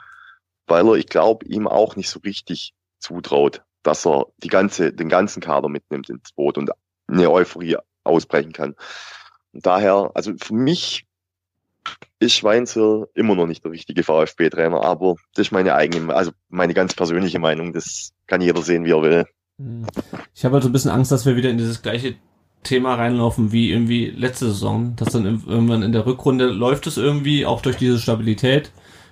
weil 0.70 0.86
er, 0.86 0.94
ich 0.94 1.06
glaube, 1.06 1.44
ihm 1.46 1.66
auch 1.66 1.96
nicht 1.96 2.08
so 2.08 2.20
richtig 2.20 2.72
zutraut, 2.98 3.62
dass 3.82 4.06
er 4.06 4.26
die 4.38 4.48
ganze, 4.48 4.92
den 4.92 5.08
ganzen 5.08 5.40
Kader 5.40 5.68
mitnimmt 5.68 6.08
ins 6.08 6.32
Boot 6.32 6.56
und 6.56 6.70
eine 7.08 7.30
Euphorie 7.30 7.76
ausbrechen 8.04 8.52
kann. 8.52 8.74
Und 9.52 9.66
daher, 9.66 10.10
also 10.14 10.32
für 10.38 10.54
mich 10.54 11.06
ist 12.18 12.34
Schweinzel 12.34 13.08
immer 13.14 13.34
noch 13.34 13.46
nicht 13.46 13.64
der 13.64 13.72
richtige 13.72 14.02
VfB-Trainer, 14.02 14.82
aber 14.82 15.16
das 15.34 15.48
ist 15.48 15.52
meine 15.52 15.74
eigene, 15.74 16.14
also 16.14 16.30
meine 16.48 16.74
ganz 16.74 16.94
persönliche 16.94 17.38
Meinung. 17.38 17.72
Das 17.72 18.12
kann 18.26 18.42
jeder 18.42 18.62
sehen, 18.62 18.84
wie 18.84 18.92
er 18.92 19.02
will. 19.02 19.24
Hm. 19.58 19.86
Ich 20.34 20.44
habe 20.44 20.54
halt 20.54 20.62
so 20.62 20.68
ein 20.68 20.72
bisschen 20.72 20.90
Angst, 20.90 21.10
dass 21.10 21.26
wir 21.26 21.36
wieder 21.36 21.50
in 21.50 21.58
dieses 21.58 21.82
gleiche 21.82 22.14
Thema 22.62 22.94
reinlaufen 22.94 23.52
wie 23.52 23.72
irgendwie 23.72 24.10
letzte 24.10 24.46
Saison, 24.46 24.94
dass 24.96 25.14
dann 25.14 25.24
irgendwann 25.24 25.82
in 25.82 25.92
der 25.92 26.04
Rückrunde 26.04 26.46
läuft 26.46 26.86
es 26.86 26.98
irgendwie 26.98 27.46
auch 27.46 27.62
durch 27.62 27.76
diese 27.76 27.98
Stabilität 27.98 28.70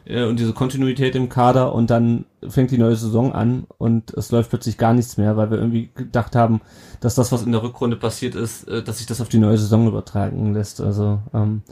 äh, 0.08 0.24
und 0.24 0.38
diese 0.38 0.52
Kontinuität 0.52 1.14
im 1.14 1.28
Kader 1.28 1.74
und 1.74 1.90
dann 1.90 2.24
fängt 2.48 2.70
die 2.70 2.78
neue 2.78 2.96
Saison 2.96 3.32
an 3.32 3.66
und 3.78 4.12
es 4.14 4.30
läuft 4.30 4.50
plötzlich 4.50 4.78
gar 4.78 4.94
nichts 4.94 5.16
mehr, 5.16 5.36
weil 5.36 5.50
wir 5.50 5.58
irgendwie 5.58 5.90
gedacht 5.94 6.34
haben, 6.34 6.60
dass 7.00 7.14
das, 7.14 7.30
was 7.30 7.42
in 7.44 7.52
der 7.52 7.62
Rückrunde 7.62 7.96
passiert 7.96 8.34
ist, 8.34 8.66
äh, 8.68 8.82
dass 8.82 8.98
sich 8.98 9.06
das 9.06 9.20
auf 9.20 9.28
die 9.28 9.38
neue 9.38 9.58
Saison 9.58 9.86
übertragen 9.86 10.54
lässt. 10.54 10.80
Also 10.80 11.20
ähm, 11.34 11.62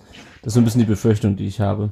das 0.42 0.50
ist 0.50 0.54
so 0.54 0.60
ein 0.60 0.64
bisschen 0.64 0.80
die 0.80 0.86
Befürchtung, 0.86 1.36
die 1.36 1.46
ich 1.46 1.60
habe. 1.60 1.90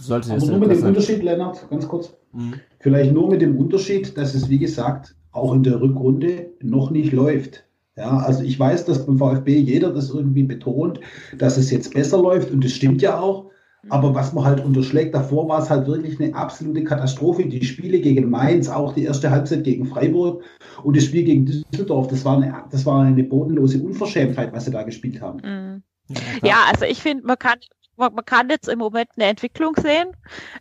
Sollte 0.00 0.32
Aber 0.32 0.46
nur 0.46 0.58
mit 0.58 0.70
dem 0.70 0.78
sein. 0.78 0.88
Unterschied, 0.90 1.22
Lennart, 1.22 1.68
ganz 1.70 1.88
kurz. 1.88 2.12
Mhm. 2.32 2.54
Vielleicht 2.80 3.12
nur 3.12 3.28
mit 3.28 3.40
dem 3.40 3.56
Unterschied, 3.56 4.16
dass 4.16 4.34
es, 4.34 4.48
wie 4.48 4.58
gesagt, 4.58 5.16
auch 5.32 5.54
in 5.54 5.62
der 5.62 5.80
Rückrunde 5.80 6.50
noch 6.60 6.90
nicht 6.90 7.12
läuft. 7.12 7.64
Ja, 7.96 8.18
also 8.18 8.44
ich 8.44 8.58
weiß, 8.58 8.84
dass 8.84 9.04
beim 9.04 9.18
VfB 9.18 9.58
jeder 9.58 9.92
das 9.92 10.10
irgendwie 10.10 10.44
betont, 10.44 11.00
dass 11.36 11.56
es 11.56 11.70
jetzt 11.72 11.94
besser 11.94 12.22
läuft 12.22 12.52
und 12.52 12.62
das 12.62 12.70
stimmt 12.70 13.02
ja 13.02 13.18
auch. 13.18 13.50
Aber 13.90 14.14
was 14.14 14.32
man 14.32 14.44
halt 14.44 14.64
unterschlägt, 14.64 15.14
davor 15.14 15.48
war 15.48 15.62
es 15.62 15.70
halt 15.70 15.86
wirklich 15.86 16.20
eine 16.20 16.34
absolute 16.34 16.84
Katastrophe. 16.84 17.46
Die 17.46 17.64
Spiele 17.64 18.00
gegen 18.00 18.28
Mainz, 18.28 18.68
auch 18.68 18.92
die 18.92 19.04
erste 19.04 19.30
Halbzeit 19.30 19.64
gegen 19.64 19.86
Freiburg 19.86 20.42
und 20.82 20.96
das 20.96 21.04
Spiel 21.04 21.24
gegen 21.24 21.46
Düsseldorf, 21.46 22.08
das 22.08 22.24
war 22.24 22.36
eine, 22.36 22.64
das 22.70 22.84
war 22.84 23.02
eine 23.02 23.24
bodenlose 23.24 23.80
Unverschämtheit, 23.82 24.52
was 24.52 24.64
sie 24.64 24.72
da 24.72 24.82
gespielt 24.82 25.20
haben. 25.20 25.40
Mhm. 25.42 25.82
Ja, 26.42 26.64
also 26.70 26.86
ich 26.86 27.00
finde, 27.02 27.26
man 27.26 27.38
kann, 27.38 27.58
man, 27.96 28.14
man, 28.14 28.24
kann 28.24 28.48
jetzt 28.48 28.68
im 28.68 28.78
Moment 28.78 29.10
eine 29.16 29.26
Entwicklung 29.26 29.74
sehen. 29.76 30.08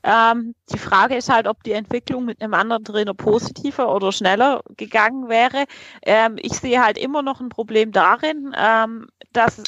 Ähm, 0.04 0.56
die 0.72 0.78
Frage 0.78 1.16
ist 1.16 1.32
halt, 1.32 1.48
ob 1.48 1.64
die 1.64 1.72
Entwicklung 1.72 2.26
mit 2.26 2.42
einem 2.42 2.54
anderen 2.54 2.84
Trainer 2.84 3.14
positiver 3.14 3.94
oder 3.94 4.12
schneller 4.12 4.62
gegangen 4.76 5.30
wäre. 5.30 5.66
Ähm, 6.04 6.36
ich 6.38 6.54
sehe 6.54 6.84
halt 6.84 6.98
immer 6.98 7.22
noch 7.22 7.40
ein 7.40 7.50
Problem 7.50 7.92
darin, 7.92 8.54
ähm, 8.58 9.08
dass 9.32 9.64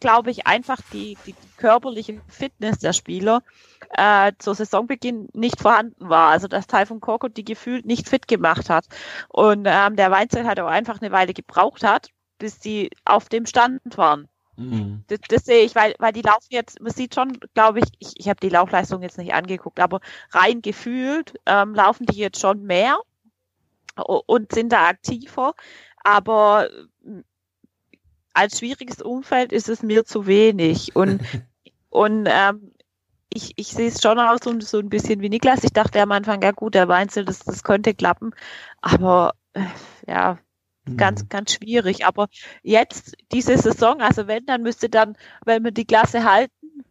glaube 0.00 0.30
ich, 0.30 0.46
einfach 0.46 0.80
die, 0.92 1.16
die 1.26 1.34
körperliche 1.56 2.20
Fitness 2.28 2.78
der 2.78 2.92
Spieler 2.92 3.42
äh, 3.90 4.32
zur 4.38 4.54
Saisonbeginn 4.54 5.28
nicht 5.32 5.60
vorhanden 5.60 6.08
war. 6.08 6.30
Also 6.30 6.48
dass 6.48 6.66
Taifun 6.66 7.00
Korkut 7.00 7.36
die 7.36 7.44
gefühlt 7.44 7.86
nicht 7.86 8.08
fit 8.08 8.26
gemacht 8.26 8.70
hat. 8.70 8.86
Und 9.28 9.66
ähm, 9.68 9.96
der 9.96 10.10
Weinzeit 10.10 10.46
halt 10.46 10.60
auch 10.60 10.68
einfach 10.68 11.00
eine 11.00 11.12
Weile 11.12 11.34
gebraucht 11.34 11.84
hat, 11.84 12.08
bis 12.38 12.58
die 12.58 12.90
auf 13.04 13.28
dem 13.28 13.46
Stand 13.46 13.80
waren. 13.96 14.28
Mhm. 14.56 15.04
Das, 15.08 15.20
das, 15.28 15.44
sehe 15.44 15.64
ich, 15.64 15.74
weil, 15.74 15.94
weil 15.98 16.12
die 16.12 16.22
laufen 16.22 16.48
jetzt, 16.50 16.80
man 16.80 16.92
sieht 16.92 17.14
schon, 17.14 17.38
glaube 17.54 17.80
ich, 17.80 17.86
ich, 17.98 18.12
ich 18.16 18.28
habe 18.28 18.40
die 18.40 18.48
Laufleistung 18.48 19.02
jetzt 19.02 19.18
nicht 19.18 19.32
angeguckt, 19.32 19.80
aber 19.80 20.00
rein 20.32 20.60
gefühlt 20.60 21.34
ähm, 21.46 21.74
laufen 21.74 22.06
die 22.06 22.18
jetzt 22.18 22.40
schon 22.40 22.64
mehr 22.64 22.98
und 24.04 24.52
sind 24.52 24.72
da 24.72 24.86
aktiver. 24.86 25.54
Aber 26.02 26.68
als 28.32 28.58
schwieriges 28.58 29.02
Umfeld 29.02 29.52
ist 29.52 29.68
es 29.68 29.82
mir 29.82 30.04
zu 30.04 30.26
wenig. 30.26 30.94
Und, 30.94 31.20
und 31.90 32.28
ähm, 32.30 32.72
ich, 33.32 33.52
ich 33.56 33.68
sehe 33.68 33.88
es 33.88 34.02
schon 34.02 34.18
auch 34.18 34.38
so, 34.42 34.58
so 34.60 34.78
ein 34.78 34.88
bisschen 34.88 35.20
wie 35.20 35.28
Niklas. 35.28 35.64
Ich 35.64 35.72
dachte 35.72 36.00
am 36.00 36.12
Anfang, 36.12 36.42
ja 36.42 36.50
gut, 36.50 36.74
der 36.74 36.88
Weinzel, 36.88 37.24
das, 37.24 37.40
das 37.40 37.62
könnte 37.62 37.94
klappen. 37.94 38.32
Aber 38.80 39.34
äh, 39.52 39.64
ja, 40.06 40.38
ganz, 40.96 41.22
mhm. 41.22 41.28
ganz 41.28 41.52
schwierig. 41.52 42.06
Aber 42.06 42.28
jetzt, 42.62 43.16
diese 43.32 43.56
Saison, 43.56 44.00
also 44.00 44.26
wenn, 44.26 44.46
dann 44.46 44.62
müsste 44.62 44.88
dann, 44.88 45.16
wenn 45.44 45.64
wir 45.64 45.70
die 45.70 45.86
Klasse 45.86 46.24
halten, 46.24 46.84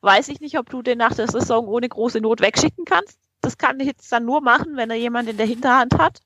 weiß 0.00 0.28
ich 0.28 0.40
nicht, 0.40 0.58
ob 0.58 0.70
du 0.70 0.82
den 0.82 0.98
nach 0.98 1.14
der 1.14 1.28
Saison 1.28 1.66
ohne 1.66 1.88
große 1.88 2.20
Not 2.20 2.40
wegschicken 2.40 2.84
kannst. 2.84 3.18
Das 3.40 3.56
kann 3.56 3.80
ich 3.80 3.86
jetzt 3.86 4.10
dann 4.12 4.24
nur 4.24 4.40
machen, 4.40 4.76
wenn 4.76 4.90
er 4.90 4.96
jemanden 4.96 5.32
in 5.32 5.36
der 5.36 5.46
Hinterhand 5.46 5.96
hat, 5.98 6.20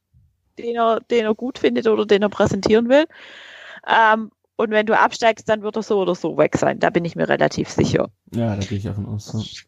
den 0.59 0.77
er, 0.77 1.01
den 1.01 1.25
er 1.25 1.35
gut 1.35 1.59
findet 1.59 1.87
oder 1.87 2.07
den 2.07 2.23
er 2.23 2.29
präsentieren 2.29 2.89
will. 2.89 3.07
Ähm, 3.87 4.31
und 4.57 4.71
wenn 4.71 4.87
du 4.87 4.99
absteigst, 4.99 5.49
dann 5.49 5.63
wird 5.63 5.77
er 5.77 5.83
so 5.83 6.01
oder 6.01 6.15
so 6.15 6.37
weg 6.37 6.57
sein. 6.57 6.79
Da 6.79 6.91
bin 6.91 7.05
ich 7.05 7.17
mir 7.17 7.29
relativ 7.29 7.69
sicher. 7.69 8.11
Ja, 8.35 8.57
da 8.57 8.63
gehe 8.65 8.79
ich 8.79 8.85
davon 8.85 9.07
aus. 9.07 9.33
Ja. 9.35 9.63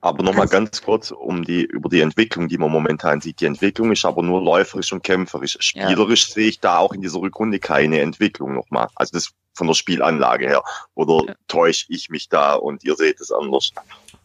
Aber 0.00 0.22
nochmal 0.22 0.48
ganz 0.48 0.82
kurz 0.82 1.10
um 1.10 1.44
die, 1.44 1.62
über 1.62 1.88
die 1.88 2.00
Entwicklung, 2.00 2.48
die 2.48 2.58
man 2.58 2.70
momentan 2.70 3.22
sieht. 3.22 3.40
Die 3.40 3.46
Entwicklung 3.46 3.90
ist 3.90 4.04
aber 4.04 4.22
nur 4.22 4.42
läuferisch 4.42 4.92
und 4.92 5.02
kämpferisch. 5.02 5.56
Spielerisch 5.60 6.28
ja. 6.28 6.34
sehe 6.34 6.48
ich 6.48 6.60
da 6.60 6.76
auch 6.76 6.92
in 6.92 7.00
dieser 7.00 7.20
Rückrunde 7.20 7.58
keine 7.58 8.00
Entwicklung 8.00 8.54
nochmal. 8.54 8.88
Also 8.96 9.12
das 9.14 9.32
von 9.54 9.66
der 9.66 9.74
Spielanlage 9.74 10.46
her. 10.46 10.62
Oder 10.94 11.28
ja. 11.28 11.34
täusche 11.48 11.86
ich 11.88 12.10
mich 12.10 12.28
da 12.28 12.54
und 12.54 12.84
ihr 12.84 12.96
seht 12.96 13.20
es 13.20 13.32
anders? 13.32 13.72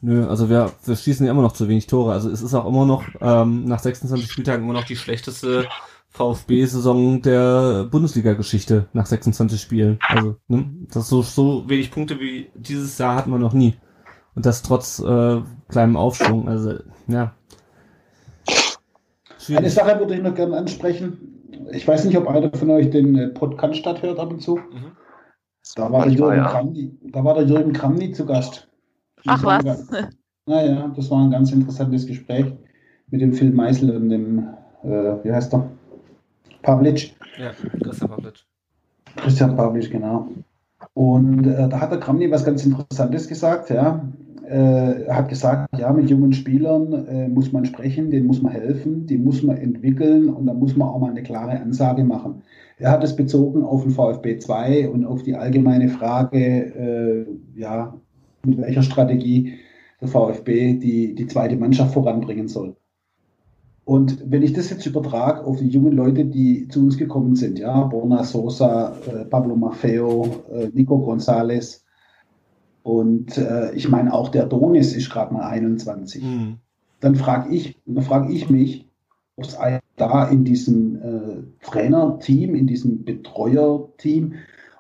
Nö, 0.01 0.27
also 0.27 0.49
wir, 0.49 0.73
wir 0.85 0.95
schießen 0.95 1.25
ja 1.25 1.31
immer 1.31 1.41
noch 1.41 1.53
zu 1.53 1.67
wenig 1.69 1.87
Tore. 1.87 2.13
Also 2.13 2.29
es 2.29 2.41
ist 2.41 2.53
auch 2.53 2.65
immer 2.65 2.85
noch 2.85 3.03
ähm, 3.21 3.65
nach 3.65 3.79
26 3.79 4.31
Spieltagen 4.31 4.63
immer 4.63 4.73
noch 4.73 4.85
die 4.85 4.95
schlechteste 4.95 5.67
VfB-Saison 6.09 7.21
der 7.21 7.87
Bundesliga-Geschichte 7.89 8.87
nach 8.93 9.05
26 9.05 9.61
Spielen. 9.61 9.99
Also, 10.07 10.35
ne? 10.47 10.69
Das 10.91 11.07
so, 11.07 11.21
so 11.21 11.69
wenig 11.69 11.91
Punkte 11.91 12.19
wie 12.19 12.49
dieses 12.55 12.97
Jahr 12.97 13.15
hatten 13.15 13.31
wir 13.31 13.39
noch 13.39 13.53
nie. 13.53 13.75
Und 14.35 14.45
das 14.45 14.61
trotz 14.61 14.99
äh, 14.99 15.41
kleinem 15.69 15.97
Aufschwung. 15.97 16.47
Also, 16.47 16.75
ja. 17.07 17.33
Schwierig. 19.39 19.59
Eine 19.59 19.69
Sache 19.69 19.99
würde 19.99 20.15
ich 20.15 20.21
noch 20.21 20.35
gerne 20.35 20.57
ansprechen. 20.57 21.39
Ich 21.71 21.87
weiß 21.87 22.05
nicht, 22.05 22.17
ob 22.17 22.27
einer 22.27 22.51
von 22.51 22.71
euch 22.71 22.89
den 22.89 23.15
äh, 23.15 23.27
Podcast 23.29 23.77
statt 23.77 24.01
hört 24.01 24.19
ab 24.19 24.31
und 24.31 24.41
zu. 24.41 24.55
Mhm. 24.55 24.91
Da, 25.75 25.91
war 25.91 26.05
der 26.05 26.13
Jürgen 26.13 26.37
ja. 26.37 26.47
Kramny, 26.47 26.97
da 27.11 27.23
war 27.23 27.35
der 27.35 27.43
Jürgen 27.43 27.73
Kramny 27.73 28.11
zu 28.11 28.25
Gast. 28.25 28.67
Ach 29.27 29.43
was. 29.43 29.63
naja, 30.45 30.91
das 30.95 31.11
war 31.11 31.23
ein 31.23 31.31
ganz 31.31 31.51
interessantes 31.51 32.07
Gespräch 32.07 32.45
mit 33.11 33.21
dem 33.21 33.33
Phil 33.33 33.51
Meisel 33.51 33.95
und 33.95 34.09
dem, 34.09 34.39
äh, 34.83 35.23
wie 35.23 35.31
heißt 35.31 35.53
er? 35.53 35.69
Pavlic. 36.61 37.15
Ja, 37.37 37.51
Christian 37.81 38.09
Pavlic. 38.09 38.45
Christian 39.15 39.55
Pavlic, 39.55 39.91
genau. 39.91 40.27
Und 40.93 41.45
äh, 41.45 41.69
da 41.69 41.79
hat 41.79 41.91
der 41.91 41.99
Kramny 41.99 42.29
was 42.31 42.45
ganz 42.45 42.65
Interessantes 42.65 43.27
gesagt, 43.27 43.69
ja. 43.69 44.03
Äh, 44.49 45.03
er 45.03 45.15
hat 45.15 45.29
gesagt, 45.29 45.77
ja, 45.77 45.93
mit 45.93 46.09
jungen 46.09 46.33
Spielern 46.33 46.93
äh, 47.07 47.27
muss 47.27 47.51
man 47.51 47.65
sprechen, 47.65 48.09
denen 48.09 48.25
muss 48.25 48.41
man 48.41 48.51
helfen, 48.51 49.05
die 49.05 49.17
muss 49.17 49.43
man 49.43 49.57
entwickeln 49.57 50.29
und 50.29 50.47
da 50.47 50.53
muss 50.53 50.75
man 50.75 50.87
auch 50.87 50.99
mal 50.99 51.11
eine 51.11 51.21
klare 51.21 51.59
Ansage 51.59 52.03
machen. 52.03 52.41
Er 52.77 52.91
hat 52.91 53.03
es 53.03 53.15
bezogen 53.15 53.63
auf 53.63 53.83
den 53.83 53.91
VfB 53.91 54.39
2 54.39 54.89
und 54.89 55.05
auf 55.05 55.21
die 55.21 55.35
allgemeine 55.35 55.89
Frage, 55.89 56.39
äh, 56.39 57.59
ja, 57.59 57.93
mit 58.43 58.57
welcher 58.57 58.81
Strategie 58.81 59.59
der 60.01 60.07
VfB 60.07 60.73
die, 60.73 61.13
die 61.13 61.27
zweite 61.27 61.57
Mannschaft 61.57 61.93
voranbringen 61.93 62.47
soll. 62.47 62.75
Und 63.89 64.21
wenn 64.29 64.43
ich 64.43 64.53
das 64.53 64.69
jetzt 64.69 64.85
übertrage 64.85 65.43
auf 65.43 65.57
die 65.57 65.67
jungen 65.67 65.93
Leute, 65.93 66.23
die 66.23 66.67
zu 66.67 66.79
uns 66.79 66.95
gekommen 66.95 67.35
sind, 67.35 67.57
ja, 67.57 67.85
Borna 67.85 68.23
Sosa, 68.23 68.95
äh, 69.07 69.25
Pablo 69.25 69.55
Maffeo, 69.55 70.43
äh, 70.53 70.67
Nico 70.73 70.97
González 70.97 71.81
und 72.83 73.35
äh, 73.39 73.73
ich 73.73 73.89
meine 73.89 74.13
auch 74.13 74.29
der 74.29 74.45
Donis 74.45 74.95
ist 74.95 75.09
gerade 75.09 75.33
mal 75.33 75.47
21. 75.49 76.23
Mhm. 76.23 76.57
Dann 76.99 77.15
frage 77.15 77.49
ich, 77.49 77.79
dann 77.87 78.03
frage 78.03 78.31
ich 78.31 78.47
mich, 78.47 78.87
ob 79.37 79.45
es 79.45 79.57
da 79.95 80.27
in 80.27 80.43
diesem 80.43 80.97
äh, 80.97 81.65
Trainerteam, 81.65 82.53
in 82.53 82.67
diesem 82.67 83.03
Betreuerteam, 83.03 84.33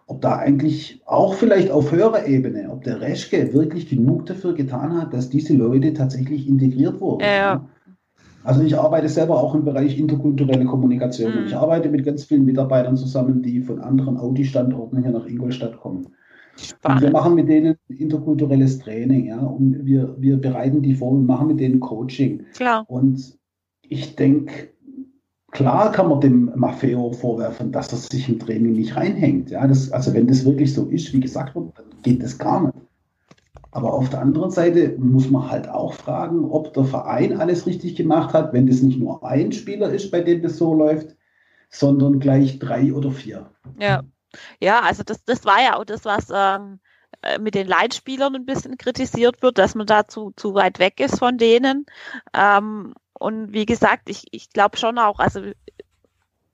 ob 0.05 0.21
da 0.21 0.35
eigentlich 0.35 1.01
auch 1.07 1.33
vielleicht 1.33 1.71
auf 1.71 1.91
höherer 1.91 2.27
Ebene, 2.27 2.69
ob 2.69 2.83
der 2.83 3.01
Reschke 3.01 3.55
wirklich 3.55 3.89
genug 3.89 4.27
dafür 4.27 4.53
getan 4.53 5.01
hat, 5.01 5.15
dass 5.15 5.31
diese 5.31 5.55
Leute 5.55 5.95
tatsächlich 5.95 6.47
integriert 6.47 7.01
wurden. 7.01 7.23
Ja. 7.23 7.65
Also 8.43 8.61
ich 8.61 8.77
arbeite 8.77 9.09
selber 9.09 9.41
auch 9.41 9.53
im 9.53 9.65
Bereich 9.65 9.97
interkulturelle 9.97 10.65
Kommunikation. 10.65 11.33
Mhm. 11.33 11.47
Ich 11.47 11.55
arbeite 11.55 11.89
mit 11.89 12.05
ganz 12.05 12.23
vielen 12.23 12.45
Mitarbeitern 12.45 12.95
zusammen, 12.95 13.41
die 13.41 13.61
von 13.61 13.79
anderen 13.79 14.17
Audi-Standorten 14.17 15.01
hier 15.01 15.11
nach 15.11 15.25
Ingolstadt 15.25 15.77
kommen. 15.77 16.07
Und 16.83 17.01
wir 17.01 17.11
machen 17.11 17.35
mit 17.35 17.47
denen 17.47 17.75
interkulturelles 17.87 18.79
Training, 18.79 19.27
ja, 19.27 19.39
und 19.39 19.85
wir, 19.85 20.15
wir 20.19 20.37
bereiten 20.37 20.81
die 20.81 20.93
vor 20.93 21.11
und 21.11 21.25
machen 21.25 21.47
mit 21.47 21.59
denen 21.59 21.79
Coaching. 21.79 22.43
Klar. 22.53 22.85
Und 22.87 23.37
ich 23.87 24.15
denke, 24.15 24.69
klar 25.51 25.91
kann 25.91 26.09
man 26.09 26.19
dem 26.21 26.51
Maffeo 26.55 27.11
vorwerfen, 27.11 27.71
dass 27.71 27.91
er 27.91 27.97
sich 27.97 28.27
im 28.29 28.39
Training 28.39 28.73
nicht 28.73 28.95
reinhängt. 28.95 29.51
Ja, 29.51 29.65
das, 29.67 29.91
also 29.91 30.13
wenn 30.13 30.27
das 30.27 30.45
wirklich 30.45 30.73
so 30.73 30.85
ist, 30.85 31.13
wie 31.13 31.21
gesagt 31.21 31.55
geht 32.03 32.23
das 32.23 32.37
gar 32.37 32.65
nicht. 32.65 32.88
Aber 33.71 33.93
auf 33.93 34.09
der 34.09 34.21
anderen 34.21 34.49
Seite 34.49 34.95
muss 34.97 35.29
man 35.29 35.49
halt 35.49 35.69
auch 35.69 35.93
fragen, 35.93 36.45
ob 36.45 36.73
der 36.73 36.85
Verein 36.85 37.39
alles 37.39 37.67
richtig 37.67 37.95
gemacht 37.95 38.33
hat, 38.33 38.51
wenn 38.51 38.67
das 38.67 38.81
nicht 38.81 38.99
nur 38.99 39.23
ein 39.23 39.51
Spieler 39.51 39.91
ist, 39.91 40.09
bei 40.09 40.21
dem 40.21 40.41
das 40.41 40.57
so 40.57 40.73
läuft, 40.73 41.15
sondern 41.69 42.19
gleich 42.19 42.57
drei 42.57 42.93
oder 42.93 43.11
vier. 43.11 43.51
Ja, 43.77 44.01
ja 44.59 44.81
also 44.81 45.03
das, 45.03 45.23
das 45.23 45.45
war 45.45 45.61
ja 45.61 45.77
auch 45.77 45.85
das, 45.85 46.03
was 46.03 46.29
ähm, 46.33 46.79
äh, 47.21 47.37
mit 47.37 47.53
den 47.53 47.67
Leitspielern 47.67 48.35
ein 48.35 48.45
bisschen 48.45 48.77
kritisiert 48.77 49.41
wird, 49.41 49.57
dass 49.57 49.75
man 49.75 49.85
da 49.85 50.07
zu, 50.07 50.31
zu 50.35 50.55
weit 50.55 50.79
weg 50.79 50.99
ist 50.99 51.19
von 51.19 51.37
denen. 51.37 51.85
Ähm, 52.33 52.93
und 53.13 53.53
wie 53.53 53.65
gesagt, 53.65 54.09
ich, 54.09 54.25
ich 54.31 54.49
glaube 54.51 54.77
schon 54.77 54.97
auch, 54.97 55.19
also 55.19 55.41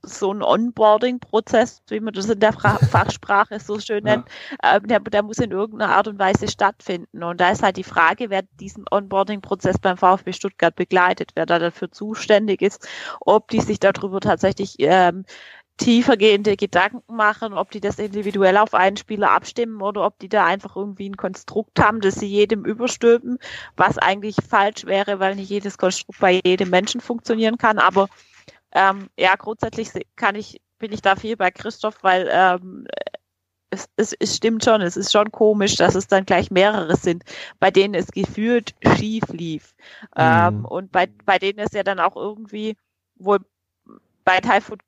so 0.05 0.33
ein 0.33 0.41
Onboarding-Prozess, 0.41 1.81
wie 1.89 1.99
man 1.99 2.13
das 2.13 2.29
in 2.29 2.39
der 2.39 2.53
Fachsprache 2.91 3.59
so 3.59 3.79
schön 3.79 4.03
nennt, 4.03 4.25
ja. 4.63 4.77
äh, 4.77 4.81
der, 4.81 4.99
der, 4.99 5.23
muss 5.23 5.37
in 5.37 5.51
irgendeiner 5.51 5.95
Art 5.95 6.07
und 6.07 6.19
Weise 6.19 6.47
stattfinden. 6.47 7.23
Und 7.23 7.41
da 7.41 7.51
ist 7.51 7.63
halt 7.63 7.77
die 7.77 7.83
Frage, 7.83 8.29
wer 8.29 8.43
diesen 8.59 8.85
Onboarding-Prozess 8.89 9.79
beim 9.79 9.97
VfB 9.97 10.33
Stuttgart 10.33 10.75
begleitet, 10.75 11.31
wer 11.35 11.45
da 11.45 11.59
dafür 11.59 11.91
zuständig 11.91 12.61
ist, 12.61 12.87
ob 13.19 13.49
die 13.49 13.61
sich 13.61 13.79
darüber 13.79 14.19
tatsächlich 14.19 14.75
ähm, 14.79 15.25
tiefergehende 15.77 16.55
Gedanken 16.55 17.15
machen, 17.15 17.53
ob 17.53 17.71
die 17.71 17.81
das 17.81 17.99
individuell 17.99 18.57
auf 18.57 18.73
einen 18.73 18.95
Spieler 18.95 19.31
abstimmen 19.31 19.81
oder 19.81 20.05
ob 20.05 20.17
die 20.19 20.29
da 20.29 20.45
einfach 20.45 20.75
irgendwie 20.75 21.09
ein 21.09 21.17
Konstrukt 21.17 21.79
haben, 21.79 21.99
das 21.99 22.15
sie 22.15 22.27
jedem 22.27 22.63
überstülpen, 22.63 23.39
was 23.75 23.97
eigentlich 23.97 24.37
falsch 24.47 24.85
wäre, 24.85 25.19
weil 25.19 25.35
nicht 25.35 25.49
jedes 25.49 25.77
Konstrukt 25.77 26.19
bei 26.19 26.39
jedem 26.45 26.69
Menschen 26.69 27.01
funktionieren 27.01 27.57
kann. 27.57 27.77
Aber 27.77 28.07
ähm, 28.75 29.09
ja, 29.17 29.35
grundsätzlich 29.35 29.89
kann 30.17 30.35
ich, 30.35 30.61
bin 30.77 30.91
ich 30.91 31.01
da 31.01 31.15
viel 31.15 31.37
bei 31.37 31.49
Christoph, 31.49 32.03
weil 32.03 32.29
ähm, 32.29 32.85
es, 33.69 33.87
es, 33.95 34.13
es 34.19 34.35
stimmt 34.35 34.65
schon, 34.65 34.81
es 34.81 34.97
ist 34.97 35.13
schon 35.13 35.31
komisch, 35.31 35.75
dass 35.75 35.95
es 35.95 36.07
dann 36.07 36.25
gleich 36.25 36.51
mehrere 36.51 36.97
sind, 36.97 37.23
bei 37.59 37.71
denen 37.71 37.93
es 37.93 38.07
gefühlt 38.07 38.75
schief 38.97 39.23
lief. 39.29 39.75
Ähm, 40.15 40.25
mhm. 40.25 40.59
Ähm, 40.59 40.65
und 40.65 40.91
bei, 40.91 41.07
bei 41.25 41.39
denen 41.39 41.59
es 41.59 41.71
ja 41.71 41.83
dann 41.83 42.01
auch 42.01 42.17
irgendwie 42.17 42.75
wohl 43.15 43.39
bei 44.25 44.41
Typhoon 44.41 44.79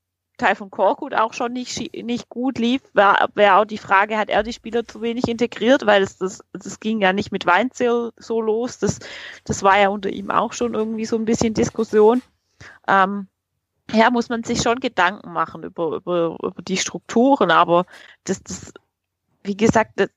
von 0.56 0.70
Korkut 0.70 1.16
auch 1.16 1.34
schon 1.34 1.54
nicht, 1.54 1.96
nicht 1.96 2.30
gut 2.30 2.60
lief, 2.60 2.82
war, 2.94 3.30
war 3.36 3.60
auch 3.60 3.66
die 3.66 3.80
Frage, 3.80 4.18
hat 4.18 4.30
er 4.30 4.44
die 4.44 4.54
Spieler 4.54 4.86
zu 4.86 5.02
wenig 5.02 5.28
integriert, 5.28 5.86
weil 5.86 6.04
es, 6.04 6.18
das, 6.18 6.44
das 6.54 6.80
ging 6.80 7.02
ja 7.02 7.14
nicht 7.14 7.32
mit 7.32 7.46
Weinzel 7.46 8.12
so 8.18 8.42
los. 8.42 8.78
Das, 8.80 9.00
das 9.46 9.64
war 9.64 9.80
ja 9.80 9.90
unter 9.90 10.10
ihm 10.10 10.30
auch 10.30 10.54
schon 10.54 10.76
irgendwie 10.76 11.06
so 11.06 11.16
ein 11.16 11.26
bisschen 11.26 11.56
Diskussion. 11.56 12.22
Ähm, 12.88 13.30
ja, 13.92 14.10
muss 14.10 14.30
man 14.30 14.44
sich 14.44 14.62
schon 14.62 14.80
Gedanken 14.80 15.32
machen 15.32 15.64
über, 15.64 15.98
über, 15.98 16.38
über 16.42 16.62
die 16.62 16.78
Strukturen, 16.78 17.52
aber 17.52 17.86
das, 18.26 18.42
das, 18.44 18.74
wie 19.44 19.56
gesagt, 19.56 19.94
das, 19.96 20.10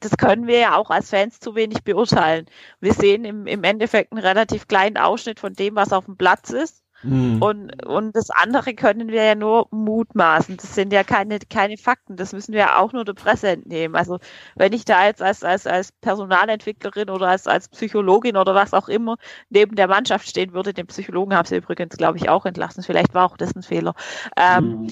das 0.00 0.16
können 0.16 0.46
wir 0.46 0.58
ja 0.58 0.76
auch 0.76 0.90
als 0.90 1.10
Fans 1.10 1.40
zu 1.40 1.54
wenig 1.54 1.82
beurteilen. 1.82 2.46
Wir 2.80 2.94
sehen 2.94 3.24
im, 3.24 3.46
im 3.46 3.64
Endeffekt 3.64 4.12
einen 4.12 4.24
relativ 4.24 4.66
kleinen 4.68 4.96
Ausschnitt 4.96 5.40
von 5.40 5.52
dem, 5.52 5.74
was 5.74 5.92
auf 5.92 6.06
dem 6.06 6.16
Platz 6.16 6.50
ist. 6.50 6.82
Mhm. 7.02 7.42
Und, 7.42 7.86
und 7.86 8.14
das 8.14 8.30
andere 8.30 8.74
können 8.74 9.08
wir 9.08 9.24
ja 9.24 9.34
nur 9.34 9.68
mutmaßen. 9.70 10.56
Das 10.56 10.74
sind 10.74 10.92
ja 10.92 11.04
keine, 11.04 11.38
keine 11.38 11.76
Fakten. 11.76 12.16
Das 12.16 12.32
müssen 12.32 12.52
wir 12.52 12.78
auch 12.78 12.92
nur 12.92 13.04
der 13.04 13.14
Presse 13.14 13.48
entnehmen. 13.48 13.96
Also 13.96 14.18
wenn 14.54 14.72
ich 14.72 14.84
da 14.84 15.06
jetzt 15.06 15.22
als, 15.22 15.42
als, 15.42 15.66
als 15.66 15.92
Personalentwicklerin 15.92 17.10
oder 17.10 17.28
als, 17.28 17.46
als 17.46 17.68
Psychologin 17.68 18.36
oder 18.36 18.54
was 18.54 18.74
auch 18.74 18.88
immer 18.88 19.16
neben 19.48 19.76
der 19.76 19.88
Mannschaft 19.88 20.28
stehen 20.28 20.52
würde, 20.52 20.74
den 20.74 20.86
Psychologen 20.86 21.34
haben 21.34 21.46
sie 21.46 21.56
übrigens, 21.56 21.96
glaube 21.96 22.18
ich, 22.18 22.28
auch 22.28 22.44
entlassen. 22.44 22.82
Vielleicht 22.82 23.14
war 23.14 23.26
auch 23.26 23.36
das 23.36 23.54
ein 23.54 23.62
Fehler. 23.62 23.94
Ähm, 24.36 24.82
mhm. 24.82 24.88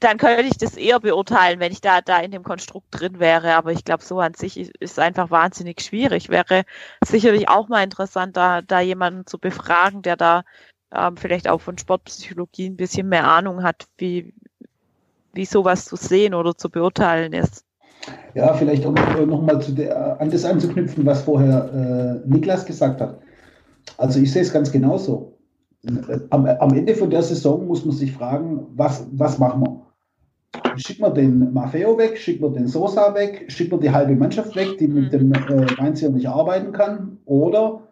Dann 0.00 0.16
könnte 0.16 0.44
ich 0.44 0.56
das 0.56 0.76
eher 0.76 0.98
beurteilen, 1.00 1.60
wenn 1.60 1.72
ich 1.72 1.82
da, 1.82 2.00
da 2.00 2.18
in 2.20 2.30
dem 2.30 2.42
Konstrukt 2.42 2.86
drin 2.90 3.18
wäre. 3.20 3.54
Aber 3.54 3.72
ich 3.72 3.84
glaube, 3.84 4.02
so 4.02 4.18
an 4.18 4.32
sich 4.32 4.58
ist, 4.58 4.98
einfach 4.98 5.30
wahnsinnig 5.30 5.82
schwierig. 5.82 6.30
Wäre 6.30 6.64
sicherlich 7.04 7.48
auch 7.50 7.68
mal 7.68 7.84
interessant, 7.84 8.36
da, 8.36 8.62
da 8.62 8.80
jemanden 8.80 9.26
zu 9.26 9.38
befragen, 9.38 10.00
der 10.00 10.16
da 10.16 10.44
ähm, 10.96 11.16
vielleicht 11.16 11.48
auch 11.48 11.60
von 11.60 11.78
Sportpsychologie 11.78 12.66
ein 12.66 12.76
bisschen 12.76 13.08
mehr 13.08 13.28
Ahnung 13.28 13.62
hat, 13.62 13.86
wie, 13.98 14.34
wie 15.32 15.44
sowas 15.44 15.86
zu 15.86 15.96
sehen 15.96 16.34
oder 16.34 16.56
zu 16.56 16.70
beurteilen 16.70 17.32
ist. 17.32 17.64
Ja, 18.34 18.52
vielleicht 18.52 18.84
um 18.84 18.96
äh, 18.96 19.24
nochmal 19.26 19.60
an 20.18 20.30
das 20.30 20.44
anzuknüpfen, 20.44 21.06
was 21.06 21.22
vorher 21.22 22.22
äh, 22.24 22.28
Niklas 22.28 22.66
gesagt 22.66 23.00
hat. 23.00 23.18
Also 23.96 24.20
ich 24.20 24.32
sehe 24.32 24.42
es 24.42 24.52
ganz 24.52 24.70
genauso. 24.70 25.38
Am, 26.30 26.46
am, 26.46 26.74
Ende 26.74 26.94
von 26.94 27.10
der 27.10 27.22
Saison 27.22 27.66
muss 27.66 27.84
man 27.84 27.94
sich 27.94 28.12
fragen, 28.12 28.66
was, 28.74 29.06
was 29.12 29.38
machen 29.38 29.62
wir? 29.62 29.84
schicken 30.76 31.02
wir 31.02 31.10
den 31.10 31.52
Maffeo 31.52 31.96
weg, 31.98 32.18
schicken 32.18 32.42
wir 32.42 32.50
den 32.50 32.66
Sosa 32.66 33.14
weg, 33.14 33.44
schicken 33.48 33.72
wir 33.72 33.78
die 33.78 33.90
halbe 33.90 34.14
Mannschaft 34.14 34.56
weg, 34.56 34.78
die 34.78 34.88
mit 34.88 35.12
dem 35.12 35.32
äh, 35.32 35.66
Weinzieher 35.78 36.10
nicht 36.10 36.28
arbeiten 36.28 36.72
kann, 36.72 37.18
oder 37.24 37.83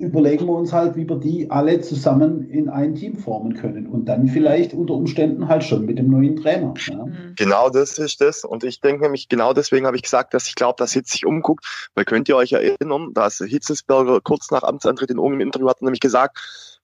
überlegen 0.00 0.46
wir 0.46 0.54
uns 0.54 0.72
halt, 0.72 0.96
wie 0.96 1.06
wir 1.06 1.16
die 1.16 1.50
alle 1.50 1.80
zusammen 1.80 2.48
in 2.48 2.70
ein 2.70 2.94
Team 2.94 3.16
formen 3.16 3.54
können 3.54 3.86
und 3.86 4.06
dann 4.06 4.28
vielleicht 4.28 4.72
unter 4.72 4.94
Umständen 4.94 5.46
halt 5.46 5.62
schon 5.62 5.84
mit 5.84 5.98
dem 5.98 6.10
neuen 6.10 6.36
Trainer. 6.36 6.72
Ja. 6.88 7.04
Mhm. 7.04 7.34
Genau 7.36 7.68
das 7.68 7.98
ist 7.98 8.20
das. 8.20 8.44
Und 8.44 8.64
ich 8.64 8.80
denke 8.80 9.02
nämlich, 9.02 9.28
genau 9.28 9.52
deswegen 9.52 9.86
habe 9.86 9.96
ich 9.96 10.02
gesagt, 10.02 10.32
dass 10.32 10.46
ich 10.46 10.54
glaube, 10.54 10.76
dass 10.78 10.94
Hitz 10.94 11.12
sich 11.12 11.26
umguckt. 11.26 11.90
Weil 11.94 12.06
könnt 12.06 12.28
ihr 12.30 12.36
euch 12.36 12.52
erinnern, 12.52 13.10
dass 13.12 13.38
Hitzesberger 13.38 14.20
kurz 14.22 14.50
nach 14.50 14.62
Amtsantritt 14.62 15.10
in 15.10 15.18
irgendeinem 15.18 15.42
Interview 15.42 15.68
hat 15.68 15.82
nämlich 15.82 16.00
gesagt, 16.00 16.38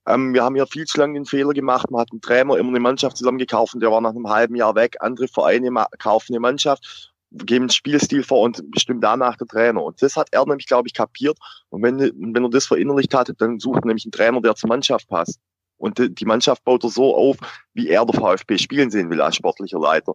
ähm, 0.07 0.33
wir 0.33 0.43
haben 0.43 0.55
ja 0.55 0.67
viel 0.67 0.85
zu 0.85 0.99
lange 0.99 1.15
den 1.15 1.25
Fehler 1.25 1.53
gemacht. 1.53 1.89
Man 1.89 2.01
hat 2.01 2.11
einen 2.11 2.21
Trainer 2.21 2.55
immer 2.55 2.69
eine 2.69 2.79
Mannschaft 2.79 3.17
zusammengekauft 3.17 3.73
und 3.73 3.81
der 3.81 3.91
war 3.91 3.99
nach 3.99 4.11
einem 4.11 4.29
halben 4.29 4.55
Jahr 4.55 4.75
weg. 4.75 4.97
Andere 4.99 5.27
Vereine 5.27 5.69
kaufen 5.97 6.33
eine 6.33 6.39
Mannschaft, 6.39 7.13
geben 7.31 7.63
einen 7.63 7.69
Spielstil 7.69 8.23
vor 8.23 8.41
und 8.41 8.71
bestimmt 8.71 9.03
danach 9.03 9.37
der 9.37 9.47
Trainer. 9.47 9.83
Und 9.83 10.01
das 10.01 10.15
hat 10.15 10.29
er 10.31 10.45
nämlich, 10.45 10.65
glaube 10.67 10.87
ich, 10.87 10.93
kapiert. 10.93 11.37
Und 11.69 11.83
wenn, 11.83 11.99
wenn 11.99 12.43
er 12.43 12.49
das 12.49 12.65
verinnerlicht 12.65 13.13
hat, 13.13 13.31
dann 13.37 13.59
sucht 13.59 13.83
er 13.83 13.87
nämlich 13.87 14.05
einen 14.05 14.11
Trainer, 14.11 14.41
der 14.41 14.55
zur 14.55 14.69
Mannschaft 14.69 15.07
passt. 15.07 15.39
Und 15.77 15.99
die, 16.19 16.25
Mannschaft 16.25 16.63
baut 16.63 16.83
er 16.83 16.89
so 16.89 17.15
auf, 17.15 17.37
wie 17.73 17.89
er 17.89 18.05
der 18.05 18.19
VfB 18.19 18.57
spielen 18.57 18.89
sehen 18.89 19.09
will 19.09 19.21
als 19.21 19.35
sportlicher 19.35 19.79
Leiter. 19.79 20.13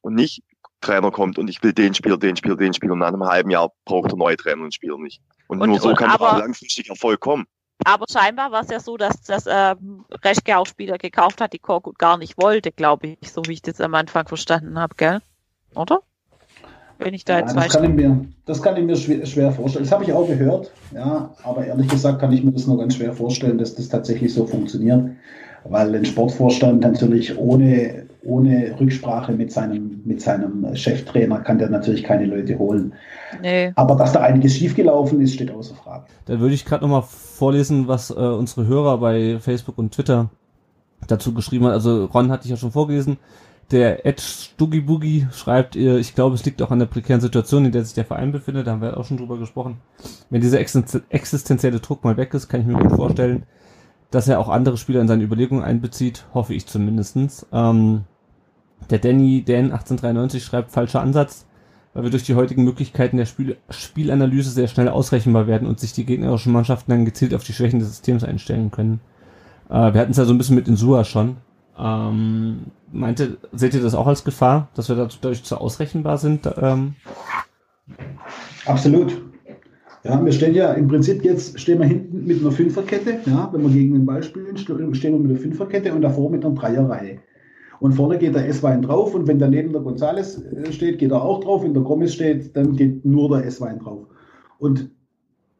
Und 0.00 0.14
nicht 0.14 0.42
Trainer 0.80 1.10
kommt 1.10 1.38
und 1.38 1.48
ich 1.48 1.62
will 1.62 1.72
den 1.72 1.94
Spieler, 1.94 2.18
den 2.18 2.36
Spieler, 2.36 2.56
den 2.56 2.74
Spieler 2.74 2.92
und 2.92 2.98
nach 2.98 3.08
einem 3.08 3.24
halben 3.24 3.50
Jahr 3.50 3.70
braucht 3.84 4.12
er 4.12 4.16
neue 4.18 4.36
Trainer 4.36 4.62
und 4.62 4.74
Spieler 4.74 4.98
nicht. 4.98 5.22
Und, 5.48 5.60
Und- 5.62 5.70
nur 5.70 5.78
so 5.78 5.90
und 5.90 5.96
kann 5.96 6.10
aber- 6.10 6.32
auch 6.32 6.38
langfristig 6.38 6.90
Erfolg 6.90 7.20
kommen. 7.20 7.46
Aber 7.84 8.06
scheinbar 8.10 8.52
war 8.52 8.62
es 8.62 8.70
ja 8.70 8.80
so, 8.80 8.96
dass 8.96 9.20
das 9.22 9.46
ähm, 9.48 10.04
Reschke 10.22 10.56
auch 10.56 10.66
Spieler 10.66 10.96
gekauft 10.96 11.40
hat, 11.40 11.52
die 11.52 11.58
Korkut 11.58 11.98
gar 11.98 12.18
nicht 12.18 12.38
wollte, 12.38 12.70
glaube 12.70 13.16
ich, 13.20 13.32
so 13.32 13.42
wie 13.46 13.52
ich 13.54 13.62
das 13.62 13.80
am 13.80 13.94
Anfang 13.94 14.28
verstanden 14.28 14.78
habe, 14.78 14.94
gell? 14.96 15.20
Oder? 15.74 16.00
Wenn 16.98 17.14
ich 17.14 17.24
da 17.24 17.34
Ja, 17.34 17.38
jetzt 17.40 17.56
das, 17.56 17.62
falsch. 17.62 17.72
kann 17.74 17.84
ich 17.84 17.90
mir, 17.90 18.24
das 18.46 18.62
kann 18.62 18.76
ich 18.76 18.84
mir 18.84 18.96
schwer, 18.96 19.26
schwer 19.26 19.52
vorstellen. 19.52 19.84
Das 19.84 19.92
habe 19.92 20.04
ich 20.04 20.12
auch 20.12 20.26
gehört, 20.26 20.70
ja, 20.94 21.30
aber 21.42 21.66
ehrlich 21.66 21.88
gesagt 21.88 22.20
kann 22.20 22.32
ich 22.32 22.44
mir 22.44 22.52
das 22.52 22.66
nur 22.66 22.78
ganz 22.78 22.94
schwer 22.96 23.12
vorstellen, 23.12 23.58
dass 23.58 23.74
das 23.74 23.88
tatsächlich 23.88 24.32
so 24.32 24.46
funktioniert, 24.46 25.10
weil 25.64 25.94
ein 25.94 26.04
Sportvorstand 26.04 26.82
natürlich 26.82 27.36
ohne, 27.38 28.06
ohne 28.22 28.74
Rücksprache 28.78 29.32
mit 29.32 29.50
seinem, 29.52 30.02
mit 30.04 30.20
seinem 30.20 30.74
Cheftrainer 30.76 31.40
kann 31.40 31.58
der 31.58 31.70
natürlich 31.70 32.04
keine 32.04 32.26
Leute 32.26 32.58
holen. 32.58 32.92
Nee. 33.42 33.72
Aber 33.74 33.96
dass 33.96 34.12
da 34.12 34.20
einiges 34.20 34.54
schiefgelaufen 34.56 35.20
ist, 35.20 35.34
steht 35.34 35.50
außer 35.50 35.74
Frage. 35.74 36.04
Dann 36.26 36.40
würde 36.40 36.54
ich 36.54 36.64
gerade 36.64 36.84
nochmal 36.84 37.02
vorlesen, 37.02 37.88
was 37.88 38.10
äh, 38.10 38.14
unsere 38.14 38.66
Hörer 38.66 38.98
bei 38.98 39.38
Facebook 39.40 39.78
und 39.78 39.92
Twitter 39.92 40.30
dazu 41.08 41.34
geschrieben 41.34 41.64
hat. 41.66 41.72
Also 41.72 42.06
Ron 42.06 42.30
hatte 42.30 42.44
ich 42.44 42.50
ja 42.50 42.56
schon 42.56 42.70
vorgelesen. 42.72 43.18
Der 43.70 44.04
Ed 44.04 44.20
Stuggy 44.20 44.80
Boogie 44.80 45.26
schreibt, 45.32 45.74
äh, 45.76 45.98
ich 45.98 46.14
glaube, 46.14 46.34
es 46.34 46.44
liegt 46.44 46.60
auch 46.62 46.70
an 46.70 46.78
der 46.78 46.86
prekären 46.86 47.20
Situation, 47.20 47.64
in 47.64 47.72
der 47.72 47.84
sich 47.84 47.94
der 47.94 48.04
Verein 48.04 48.32
befindet. 48.32 48.66
Da 48.66 48.72
haben 48.72 48.82
wir 48.82 48.96
auch 48.96 49.04
schon 49.04 49.16
drüber 49.16 49.38
gesprochen. 49.38 49.78
Wenn 50.30 50.40
dieser 50.40 50.60
existen- 50.60 51.02
existenzielle 51.08 51.80
Druck 51.80 52.04
mal 52.04 52.16
weg 52.16 52.34
ist, 52.34 52.48
kann 52.48 52.60
ich 52.60 52.66
mir 52.66 52.74
gut 52.74 52.92
vorstellen, 52.92 53.44
dass 54.10 54.28
er 54.28 54.38
auch 54.38 54.48
andere 54.48 54.76
Spieler 54.76 55.00
in 55.00 55.08
seine 55.08 55.24
Überlegungen 55.24 55.64
einbezieht. 55.64 56.26
Hoffe 56.34 56.54
ich 56.54 56.66
zumindestens. 56.66 57.46
Ähm, 57.52 58.04
der 58.90 58.98
Danny 58.98 59.42
Dan 59.44 59.72
1893 59.72 60.44
schreibt, 60.44 60.70
falscher 60.70 61.00
Ansatz 61.00 61.46
weil 61.94 62.02
wir 62.02 62.10
durch 62.10 62.24
die 62.24 62.34
heutigen 62.34 62.64
Möglichkeiten 62.64 63.16
der 63.16 63.24
Spiel 63.24 63.56
Spielanalyse 63.70 64.50
sehr 64.50 64.66
schnell 64.66 64.88
ausrechenbar 64.88 65.46
werden 65.46 65.66
und 65.68 65.78
sich 65.78 65.92
die 65.92 66.04
gegnerischen 66.04 66.52
Mannschaften 66.52 66.90
dann 66.90 67.04
gezielt 67.04 67.32
auf 67.34 67.44
die 67.44 67.52
Schwächen 67.52 67.78
des 67.78 67.88
Systems 67.88 68.24
einstellen 68.24 68.72
können. 68.72 69.00
Äh, 69.70 69.94
wir 69.94 70.00
hatten 70.00 70.10
es 70.10 70.16
ja 70.16 70.24
so 70.24 70.34
ein 70.34 70.38
bisschen 70.38 70.56
mit 70.56 70.68
Insua 70.68 71.04
schon. 71.04 71.36
Ähm, 71.78 72.66
meinte, 72.92 73.38
seht 73.52 73.74
ihr 73.74 73.82
das 73.82 73.94
auch 73.94 74.06
als 74.06 74.24
Gefahr, 74.24 74.68
dass 74.74 74.88
wir 74.88 74.96
dadurch 74.96 75.42
zu 75.44 75.56
ausrechenbar 75.56 76.18
sind? 76.18 76.48
Ähm, 76.60 76.94
Absolut. 78.66 79.20
Ja, 80.04 80.22
wir 80.22 80.32
stehen 80.32 80.54
ja 80.54 80.72
im 80.74 80.86
Prinzip 80.86 81.24
jetzt 81.24 81.58
stehen 81.58 81.78
wir 81.78 81.86
hinten 81.86 82.26
mit 82.26 82.40
einer 82.40 82.52
Fünferkette. 82.52 83.20
Ja, 83.26 83.48
wenn 83.52 83.62
wir 83.62 83.70
gegen 83.70 83.94
den 83.94 84.06
Ball 84.06 84.22
spielen, 84.22 84.54
st- 84.56 84.94
stehen 84.94 85.12
wir 85.14 85.18
mit 85.18 85.30
einer 85.30 85.40
Fünferkette 85.40 85.94
und 85.94 86.02
davor 86.02 86.30
mit 86.30 86.44
einer 86.44 86.54
Dreierreihe. 86.54 87.18
Und 87.80 87.92
vorne 87.92 88.18
geht 88.18 88.34
der 88.34 88.46
S-Wein 88.48 88.82
drauf 88.82 89.14
und 89.14 89.26
wenn 89.26 89.38
daneben 89.38 89.72
der 89.72 89.82
Gonzales 89.82 90.42
äh, 90.42 90.72
steht, 90.72 90.98
geht 90.98 91.10
er 91.10 91.22
auch 91.22 91.40
drauf. 91.40 91.64
Wenn 91.64 91.74
der 91.74 91.82
Gomez 91.82 92.12
steht, 92.14 92.54
dann 92.56 92.76
geht 92.76 93.04
nur 93.04 93.30
der 93.30 93.46
S-Wein 93.46 93.78
drauf. 93.78 94.06
Und 94.58 94.90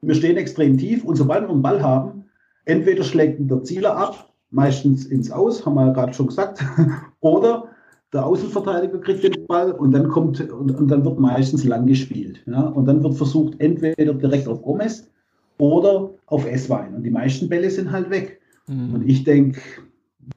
wir 0.03 0.15
stehen 0.15 0.37
extrem 0.37 0.77
tief 0.79 1.05
und 1.05 1.17
sobald 1.17 1.45
wir 1.45 1.51
einen 1.51 1.63
Ball 1.63 1.83
haben, 1.83 2.25
entweder 2.67 3.03
schlägt 3.03 3.51
der 3.51 3.63
Zieler 3.63 3.97
ab, 3.97 4.34
meistens 4.55 5.07
ins 5.07 5.31
Aus, 5.31 5.67
haben 5.67 5.75
wir 5.75 5.87
ja 5.87 5.93
gerade 5.93 6.15
schon 6.15 6.29
gesagt, 6.29 6.65
oder 7.21 7.69
der 8.13 8.25
Außenverteidiger 8.25 8.99
kriegt 9.01 9.25
den 9.25 9.47
Ball 9.47 9.73
und 9.73 9.91
dann 9.91 10.09
kommt 10.09 10.41
und, 10.41 10.71
und 10.71 10.89
dann 10.89 11.05
wird 11.05 11.19
meistens 11.19 11.65
lang 11.65 11.87
gespielt. 11.87 12.43
Ja? 12.47 12.63
Und 12.63 12.87
dann 12.87 13.03
wird 13.03 13.15
versucht, 13.15 13.61
entweder 13.61 14.15
direkt 14.15 14.47
auf 14.47 14.63
Gomez 14.63 15.11
oder 15.59 16.11
auf 16.27 16.47
S-Wein. 16.47 16.95
Und 16.95 17.03
die 17.03 17.11
meisten 17.11 17.49
Bälle 17.49 17.71
sind 17.71 17.91
halt 17.91 18.11
weg. 18.11 18.41
Und 18.67 19.09
ich 19.09 19.25
denke, 19.25 19.61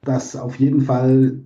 dass 0.04 0.36
auf 0.36 0.60
jeden 0.60 0.82
Fall 0.82 1.40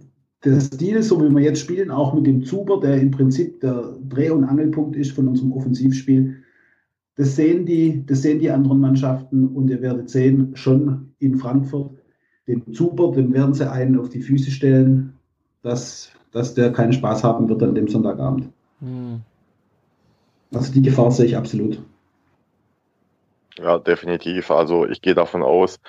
der 0.43 0.59
Stil, 0.59 1.03
so 1.03 1.21
wie 1.21 1.29
wir 1.29 1.43
jetzt 1.43 1.59
spielen, 1.59 1.91
auch 1.91 2.13
mit 2.13 2.25
dem 2.25 2.43
Zuber, 2.43 2.79
der 2.79 2.99
im 2.99 3.11
Prinzip 3.11 3.59
der 3.59 3.97
Dreh- 4.09 4.31
und 4.31 4.45
Angelpunkt 4.45 4.95
ist 4.95 5.11
von 5.11 5.27
unserem 5.27 5.51
Offensivspiel, 5.51 6.37
das 7.15 7.35
sehen 7.35 7.65
die, 7.65 8.03
das 8.05 8.23
sehen 8.23 8.39
die 8.39 8.49
anderen 8.49 8.79
Mannschaften 8.79 9.47
und 9.49 9.69
ihr 9.69 9.81
werdet 9.81 10.09
sehen, 10.09 10.51
schon 10.55 11.13
in 11.19 11.35
Frankfurt, 11.35 12.00
den 12.51 12.73
Zuber, 12.73 13.11
den 13.11 13.33
werden 13.33 13.53
sie 13.53 13.69
einen 13.69 13.99
auf 13.99 14.09
die 14.09 14.21
Füße 14.21 14.51
stellen, 14.51 15.17
dass, 15.63 16.11
dass 16.31 16.53
der 16.53 16.71
keinen 16.71 16.93
Spaß 16.93 17.23
haben 17.23 17.47
wird 17.49 17.63
an 17.63 17.75
dem 17.75 17.87
Sonntagabend. 17.87 18.49
hm. 18.79 19.21
Also 20.53 20.73
die 20.73 20.81
Gefahr 20.81 21.11
sehe 21.11 21.27
ich 21.27 21.37
absolut. 21.37 21.81
Ja, 23.57 23.77
definitiv. 23.79 24.51
Also 24.51 24.85
ich 24.85 25.01
gehe 25.01 25.15
davon 25.15 25.43
aus, 25.43 25.79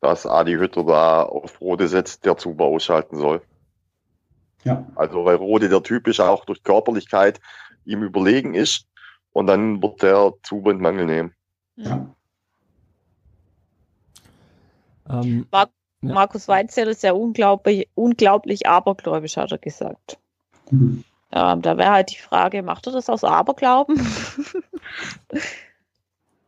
dass 0.00 0.26
Adi 0.26 0.52
Hütter 0.52 0.84
da 0.84 1.22
auf 1.22 1.58
Rode 1.60 1.88
setzt, 1.88 2.26
der 2.26 2.36
Zuber 2.36 2.66
ausschalten 2.66 3.16
soll. 3.16 3.40
Ja. 4.64 4.86
Also 4.94 5.24
weil 5.24 5.36
Rode 5.36 5.70
der 5.70 5.82
Typ 5.82 6.06
ist, 6.06 6.20
auch 6.20 6.44
durch 6.44 6.62
Körperlichkeit 6.62 7.40
ihm 7.86 8.02
überlegen 8.02 8.54
ist 8.54 8.86
und 9.32 9.46
dann 9.46 9.82
wird 9.82 10.02
der 10.02 10.34
Zuber 10.42 10.70
in 10.72 10.82
Mangel 10.82 11.06
nehmen. 11.06 11.34
Ja. 11.76 12.14
ähm, 15.08 15.46
Ja. 16.02 16.14
Markus 16.14 16.48
Weinzell 16.48 16.88
ist 16.88 17.02
ja 17.02 17.12
unglaublich, 17.12 17.88
unglaublich 17.94 18.66
abergläubisch, 18.66 19.36
hat 19.36 19.52
er 19.52 19.58
gesagt. 19.58 20.18
Mhm. 20.70 21.04
Ähm, 21.32 21.62
da 21.62 21.76
wäre 21.76 21.92
halt 21.92 22.10
die 22.10 22.18
Frage, 22.18 22.62
macht 22.62 22.86
er 22.86 22.92
das 22.92 23.08
aus 23.08 23.22
Aberglauben? 23.22 24.00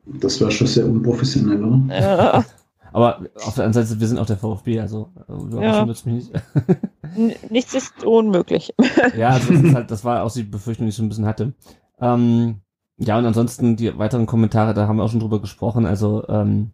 Das 0.04 0.40
wäre 0.40 0.50
schon 0.50 0.66
sehr 0.66 0.86
unprofessionell, 0.86 1.62
oder? 1.62 2.00
ja. 2.00 2.44
aber 2.92 3.20
auf 3.44 3.54
der 3.54 3.64
anderen 3.64 3.86
Seite, 3.86 4.00
wir 4.00 4.08
sind 4.08 4.18
auch 4.18 4.26
der 4.26 4.36
VfB, 4.36 4.80
also 4.80 5.10
äh, 5.28 5.32
überraschen 5.32 5.62
Ja. 5.62 5.86
wird's 5.86 6.04
mich 6.04 6.30
nicht. 6.30 7.50
Nichts 7.50 7.74
ist 7.74 8.04
unmöglich. 8.04 8.74
ja, 9.16 9.28
also 9.30 9.52
das, 9.52 9.62
ist 9.62 9.74
halt, 9.74 9.90
das 9.90 10.04
war 10.04 10.24
auch 10.24 10.32
die 10.32 10.42
Befürchtung, 10.42 10.86
die 10.86 10.90
ich 10.90 10.96
so 10.96 11.02
ein 11.02 11.08
bisschen 11.08 11.26
hatte. 11.26 11.52
Ähm, 12.00 12.62
ja, 12.96 13.18
und 13.18 13.26
ansonsten 13.26 13.76
die 13.76 13.96
weiteren 13.98 14.26
Kommentare, 14.26 14.74
da 14.74 14.88
haben 14.88 14.96
wir 14.96 15.04
auch 15.04 15.10
schon 15.10 15.20
drüber 15.20 15.40
gesprochen. 15.40 15.86
Also 15.86 16.26
ähm, 16.28 16.72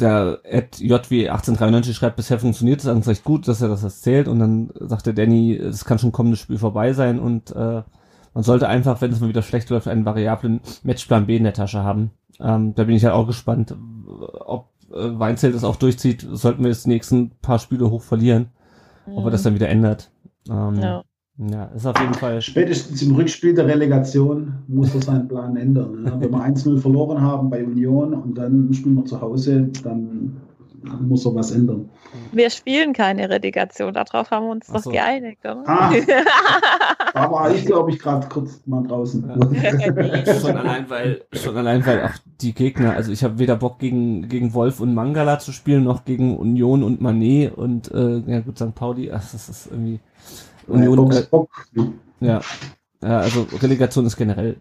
der 0.00 0.40
Ed 0.44 0.76
JW1893 0.76 1.92
schreibt, 1.94 2.16
bisher 2.16 2.38
funktioniert 2.38 2.80
es 2.80 2.86
eigentlich 2.86 3.08
recht 3.08 3.24
gut, 3.24 3.46
dass 3.48 3.62
er 3.62 3.68
das 3.68 3.82
erzählt. 3.82 4.28
Und 4.28 4.38
dann 4.38 4.70
sagt 4.74 5.06
der 5.06 5.12
Danny, 5.12 5.54
es 5.54 5.84
kann 5.84 5.98
schon 5.98 6.12
kommendes 6.12 6.40
Spiel 6.40 6.58
vorbei 6.58 6.92
sein 6.92 7.18
und 7.18 7.50
äh, 7.54 7.82
man 8.32 8.44
sollte 8.44 8.68
einfach, 8.68 9.00
wenn 9.00 9.10
es 9.12 9.20
mal 9.20 9.28
wieder 9.28 9.42
schlecht 9.42 9.70
läuft, 9.70 9.88
einen 9.88 10.04
variablen 10.04 10.60
Matchplan 10.82 11.26
B 11.26 11.36
in 11.36 11.44
der 11.44 11.52
Tasche 11.52 11.82
haben. 11.82 12.10
Ähm, 12.38 12.74
da 12.74 12.84
bin 12.84 12.94
ich 12.94 13.04
halt 13.04 13.14
auch 13.14 13.26
gespannt, 13.26 13.74
ob 14.46 14.68
äh, 14.92 15.18
Weinzelt 15.18 15.54
das 15.54 15.64
auch 15.64 15.76
durchzieht. 15.76 16.26
Sollten 16.30 16.62
wir 16.62 16.70
jetzt 16.70 16.84
die 16.86 16.90
nächsten 16.90 17.30
paar 17.42 17.58
Spiele 17.58 17.90
hoch 17.90 18.02
verlieren, 18.02 18.48
ob 19.06 19.24
er 19.24 19.30
das 19.30 19.42
dann 19.42 19.54
wieder 19.54 19.68
ändert. 19.68 20.10
Ähm, 20.48 20.80
Ja. 20.80 21.04
Ja, 21.48 21.64
ist 21.74 21.86
auf 21.86 21.98
jeden 21.98 22.14
Fall. 22.14 22.42
Spätestens 22.42 23.00
im 23.02 23.14
Rückspiel 23.14 23.54
der 23.54 23.66
Relegation 23.66 24.52
muss 24.68 24.94
er 24.94 25.00
seinen 25.00 25.26
Plan 25.26 25.56
ändern. 25.56 26.02
Ne? 26.02 26.16
Wenn 26.18 26.30
wir 26.30 26.38
1-0 26.38 26.78
verloren 26.78 27.20
haben 27.20 27.48
bei 27.48 27.64
Union 27.64 28.12
und 28.12 28.36
dann 28.36 28.72
spielen 28.74 28.96
wir 28.96 29.06
zu 29.06 29.20
Hause, 29.20 29.70
dann 29.82 30.36
muss 31.00 31.24
er 31.24 31.34
was 31.34 31.50
ändern. 31.50 31.88
Wir 32.32 32.50
spielen 32.50 32.92
keine 32.92 33.28
Relegation, 33.28 33.92
darauf 33.92 34.30
haben 34.30 34.46
wir 34.46 34.52
uns 34.52 34.66
Ach 34.68 34.74
doch 34.74 34.82
so. 34.82 34.90
geeinigt, 34.90 35.40
oder? 35.44 35.62
Ah. 35.66 35.92
Da 37.12 37.28
war 37.28 37.52
ich, 37.52 37.66
glaube 37.66 37.90
ich, 37.90 37.98
gerade 37.98 38.28
kurz 38.28 38.62
mal 38.66 38.84
draußen. 38.84 39.24
schon 40.40 40.56
allein, 40.56 40.88
weil, 40.88 41.22
schon 41.32 41.56
allein, 41.56 41.84
weil 41.84 42.04
auch 42.04 42.12
die 42.40 42.54
Gegner, 42.54 42.94
also 42.94 43.10
ich 43.10 43.24
habe 43.24 43.40
weder 43.40 43.56
Bock 43.56 43.80
gegen, 43.80 44.28
gegen 44.28 44.54
Wolf 44.54 44.78
und 44.78 44.94
Mangala 44.94 45.40
zu 45.40 45.50
spielen, 45.50 45.82
noch 45.82 46.04
gegen 46.04 46.36
Union 46.36 46.84
und 46.84 47.00
Manet 47.00 47.54
und, 47.54 47.90
äh, 47.90 48.18
ja 48.26 48.40
gut, 48.40 48.58
St. 48.58 48.76
Pauli, 48.76 49.10
ach, 49.10 49.22
das 49.32 49.48
ist 49.48 49.66
irgendwie, 49.72 49.98
Union, 50.70 50.96
Box, 50.96 51.16
äh, 51.16 51.26
Box. 51.30 51.70
ja, 52.20 52.40
ja, 53.02 53.18
also 53.18 53.46
Relegation 53.60 54.06
ist 54.06 54.16
generell 54.16 54.56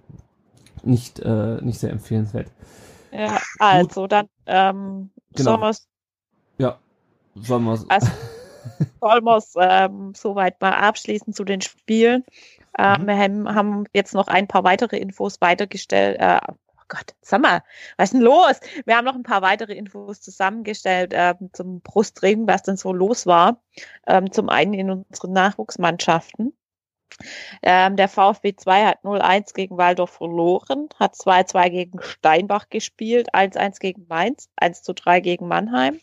nicht, 0.84 1.20
äh, 1.20 1.58
nicht 1.62 1.80
sehr 1.80 1.92
empfehlenswert. 1.92 2.48
ja, 3.12 3.40
also 3.60 4.08
dann 4.08 4.28
ähm, 4.46 5.10
Genau. 5.36 5.52
sollen 5.52 5.62
wir's- 5.62 5.88
Ja, 6.58 6.80
wir 7.36 7.72
Also- 7.90 8.08
es 9.38 9.54
ähm, 9.58 10.14
soweit 10.16 10.60
mal 10.62 10.72
abschließen 10.74 11.34
zu 11.34 11.44
den 11.44 11.62
Spielen. 11.62 12.24
Äh, 12.78 12.98
Mhm. 12.98 13.08
Wir 13.08 13.18
haben, 13.18 13.56
haben 13.56 13.84
jetzt 13.94 14.14
noch 14.14 14.28
ein 14.28 14.48
paar 14.48 14.64
weitere 14.64 14.98
Infos 14.98 15.42
weitergestellt. 15.42 16.18
Äh, 16.20 16.40
Gott, 16.90 17.16
sag 17.22 17.42
mal, 17.42 17.64
was 17.98 18.06
ist 18.10 18.14
denn 18.14 18.22
los? 18.22 18.60
Wir 18.86 18.98
haben 18.98 19.06
noch 19.06 19.16
ein 19.16 19.24
paar 19.24 19.42
weitere 19.42 19.74
Infos 19.74 20.22
zusammengestellt 20.22 21.12
ähm, 21.16 21.52
zum 21.54 21.82
Brustring, 21.82 22.48
was 22.48 22.64
denn 22.64 22.78
so 22.78 22.92
los 22.92 23.28
war. 23.28 23.62
Ähm, 24.08 24.32
zum 24.32 24.50
einen 24.50 24.74
in 24.74 24.90
unseren 24.90 25.32
Nachwuchsmannschaften. 25.34 26.54
Ähm, 27.62 27.96
der 27.96 28.08
VfB 28.08 28.56
2 28.56 28.86
hat 28.86 29.04
0-1 29.04 29.54
gegen 29.54 29.78
Waldorf 29.78 30.12
verloren, 30.12 30.90
hat 30.98 31.16
2-2 31.16 31.70
gegen 31.70 32.02
Steinbach 32.02 32.70
gespielt, 32.70 33.34
1-1 33.34 33.80
gegen 33.80 34.06
Mainz, 34.08 34.50
1-3 34.62 35.20
gegen 35.22 35.48
Mannheim. 35.48 36.00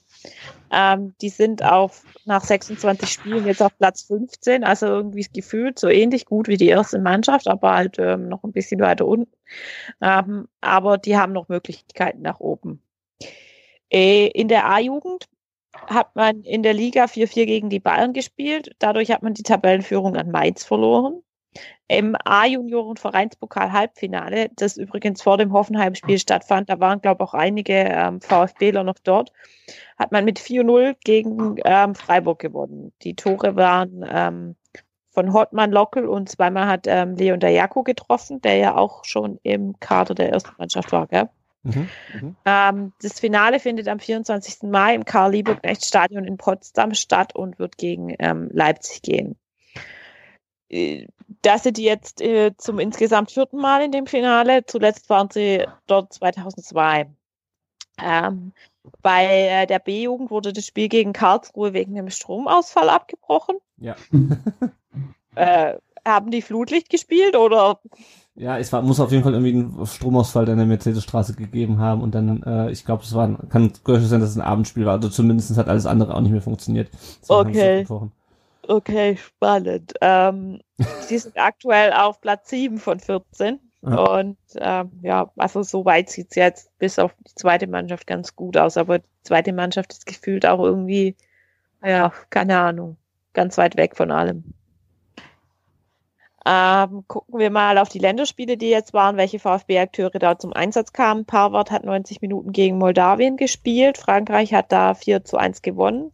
Ähm, 0.71 1.15
die 1.21 1.29
sind 1.29 1.65
auf, 1.65 2.03
nach 2.25 2.43
26 2.43 3.09
Spielen 3.09 3.47
jetzt 3.47 3.63
auf 3.63 3.77
Platz 3.79 4.03
15, 4.03 4.65
also 4.65 4.87
irgendwie 4.87 5.27
gefühlt 5.33 5.79
so 5.79 5.89
ähnlich 5.89 6.27
gut 6.27 6.49
wie 6.49 6.57
die 6.57 6.69
erste 6.69 6.99
Mannschaft, 6.99 7.49
aber 7.49 7.75
halt 7.75 7.99
ähm, 7.99 8.29
noch 8.29 8.45
ein 8.45 8.53
bisschen 8.53 8.81
weiter 8.81 9.07
unten. 9.07 9.33
Ähm, 10.01 10.49
aber 10.61 10.99
die 10.99 11.17
haben 11.17 11.33
noch 11.33 11.49
Möglichkeiten 11.49 12.23
nach 12.23 12.41
oben. 12.41 12.83
Äh, 13.91 14.27
in 14.29 14.49
der 14.49 14.69
A-Jugend 14.69 15.29
hat 15.73 16.15
man 16.17 16.43
in 16.43 16.63
der 16.63 16.75
Liga 16.75 17.05
4-4 17.05 17.47
gegen 17.47 17.71
die 17.71 17.81
Bayern 17.81 18.13
gespielt. 18.13 18.71
Dadurch 18.79 19.11
hat 19.11 19.23
man 19.23 19.35
die 19.35 19.43
Tabellenführung 19.43 20.17
an 20.17 20.31
Mainz 20.31 20.65
verloren. 20.65 21.23
Im 21.89 22.17
A-Junioren-Vereinspokal 22.25 23.73
Halbfinale, 23.73 24.51
das 24.57 24.77
übrigens 24.77 25.23
vor 25.23 25.39
dem 25.39 25.53
Hoffenheim-Spiel 25.53 26.19
stattfand, 26.19 26.69
da 26.69 26.81
waren, 26.81 27.01
glaube 27.01 27.23
ich, 27.23 27.29
auch 27.29 27.35
einige 27.35 27.75
ähm, 27.75 28.21
VfBler 28.21 28.83
noch 28.83 28.99
dort, 29.03 29.33
hat 29.97 30.13
man 30.13 30.25
mit 30.25 30.39
4-0 30.39 30.97
gegen 31.05 31.57
ähm, 31.65 31.95
Freiburg 31.95 32.41
gewonnen. 32.41 32.93
Die 33.03 33.15
Tore 33.15 33.57
waren 33.57 34.05
ähm, 34.11 34.57
von 35.11 35.33
Hottmann 35.33 35.71
Lockel 35.71 36.07
und 36.07 36.29
zweimal 36.29 36.67
hat 36.67 36.87
ähm, 36.87 37.15
Leon 37.15 37.41
Dayako 37.41 37.85
getroffen, 37.85 38.41
der 38.43 38.57
ja 38.57 38.77
auch 38.77 39.05
schon 39.05 39.39
im 39.45 39.79
Kader 39.81 40.15
der 40.15 40.31
ersten 40.31 40.53
Mannschaft 40.59 40.93
war, 40.93 41.07
gell? 41.07 41.31
Mhm. 41.67 41.89
Mhm. 42.21 42.37
Ähm, 42.45 42.93
das 43.03 43.19
Finale 43.19 43.59
findet 43.59 43.89
am 43.89 43.99
24. 43.99 44.63
Mai 44.71 44.95
im 44.95 45.05
Karl-Liebknecht-Stadion 45.05 46.25
in 46.25 46.37
Potsdam 46.37 46.95
statt 46.95 47.35
und 47.35 47.59
wird 47.59 47.77
gegen 47.77 48.15
ähm, 48.19 48.49
Leipzig 48.53 49.03
gehen. 49.03 49.37
Äh, 50.69 51.07
Da 51.43 51.59
sind 51.59 51.77
die 51.77 51.85
jetzt 51.85 52.21
äh, 52.21 52.53
zum 52.57 52.79
insgesamt 52.79 53.33
vierten 53.33 53.59
Mal 53.59 53.83
in 53.83 53.93
dem 53.93 54.07
Finale. 54.07 54.65
Zuletzt 54.65 55.11
waren 55.11 55.29
sie 55.31 55.67
dort 55.87 56.13
2002. 56.13 57.11
Ähm, 58.01 58.53
bei 59.03 59.25
äh, 59.25 59.67
der 59.67 59.81
B-Jugend 59.81 60.31
wurde 60.31 60.53
das 60.53 60.67
Spiel 60.67 60.89
gegen 60.89 61.13
Karlsruhe 61.13 61.73
wegen 61.73 61.99
einem 61.99 62.11
Stromausfall 62.11 62.89
abgebrochen. 62.89 63.57
Ja. 63.79 63.97
Äh, 65.35 65.75
haben 66.07 66.31
die 66.31 66.41
Flutlicht 66.41 66.89
gespielt 66.89 67.37
oder 67.37 67.81
Ja, 68.37 68.59
es 68.59 68.71
war, 68.73 68.83
muss 68.83 69.01
auf 69.01 69.11
jeden 69.13 69.23
Fall 69.25 69.33
irgendwie 69.33 69.55
einen 69.55 69.87
Stromausfall 69.87 70.49
in 70.49 70.59
der 70.59 70.67
Mercedesstraße 70.67 71.35
gegeben 71.35 71.79
haben 71.79 72.03
und 72.03 72.15
dann, 72.15 72.43
äh, 72.43 72.71
ich 72.71 72.85
glaube, 72.85 73.03
es 73.03 73.15
war, 73.15 73.27
ein- 73.27 73.49
kann 73.49 73.73
durchaus 73.85 74.11
sein, 74.11 74.21
dass 74.21 74.31
es 74.31 74.37
ein 74.37 74.43
Abendspiel 74.43 74.85
war. 74.85 74.95
Also 74.95 75.09
zumindest 75.09 75.57
hat 75.57 75.69
alles 75.69 75.87
andere 75.87 76.15
auch 76.15 76.21
nicht 76.21 76.33
mehr 76.33 76.43
funktioniert. 76.43 76.91
Okay. 77.29 77.85
Okay, 78.69 79.17
spannend. 79.17 79.95
Ähm, 80.01 80.61
die 81.11 81.19
sind 81.19 81.39
aktuell 81.39 81.93
auf 81.93 82.21
Platz 82.21 82.51
7 82.51 82.79
von 82.79 83.01
14. 83.01 83.59
Ja. 83.83 84.19
Und 84.19 84.37
ähm, 84.57 84.91
ja, 85.03 85.31
also 85.37 85.63
soweit 85.63 86.11
sieht 86.11 86.29
es 86.31 86.37
jetzt 86.37 86.79
bis 86.79 86.99
auf 86.99 87.13
die 87.27 87.35
zweite 87.37 87.69
Mannschaft 87.69 88.07
ganz 88.07 88.35
gut 88.35 88.57
aus. 88.57 88.77
Aber 88.77 88.99
die 88.99 89.05
zweite 89.23 89.53
Mannschaft 89.53 89.93
ist 89.93 90.07
gefühlt 90.07 90.45
auch 90.45 90.59
irgendwie, 90.59 91.15
ja, 91.85 92.13
keine 92.31 92.59
Ahnung, 92.59 92.97
ganz 93.33 93.57
weit 93.59 93.77
weg 93.77 93.97
von 93.97 94.11
allem. 94.11 94.45
Ähm, 96.49 97.05
gucken 97.09 97.41
wir 97.41 97.51
mal 97.51 97.77
auf 97.79 97.89
die 97.89 97.99
Länderspiele, 97.99 98.57
die 98.57 98.69
jetzt 98.69 98.95
waren, 98.95 99.17
welche 99.17 99.41
VfB-Akteure 99.41 100.19
da 100.21 100.39
zum 100.39 100.53
Einsatz 100.53 100.93
kamen. 100.93 101.25
Parwart 101.25 101.73
hat 101.73 101.85
90 101.85 102.21
Minuten 102.23 102.53
gegen 102.53 102.79
Moldawien 102.79 103.37
gespielt. 103.37 103.99
Frankreich 103.99 104.55
hat 104.55 104.71
da 104.71 104.95
4 104.95 105.25
zu 105.25 105.39
1 105.39 105.63
gewonnen. 105.63 106.13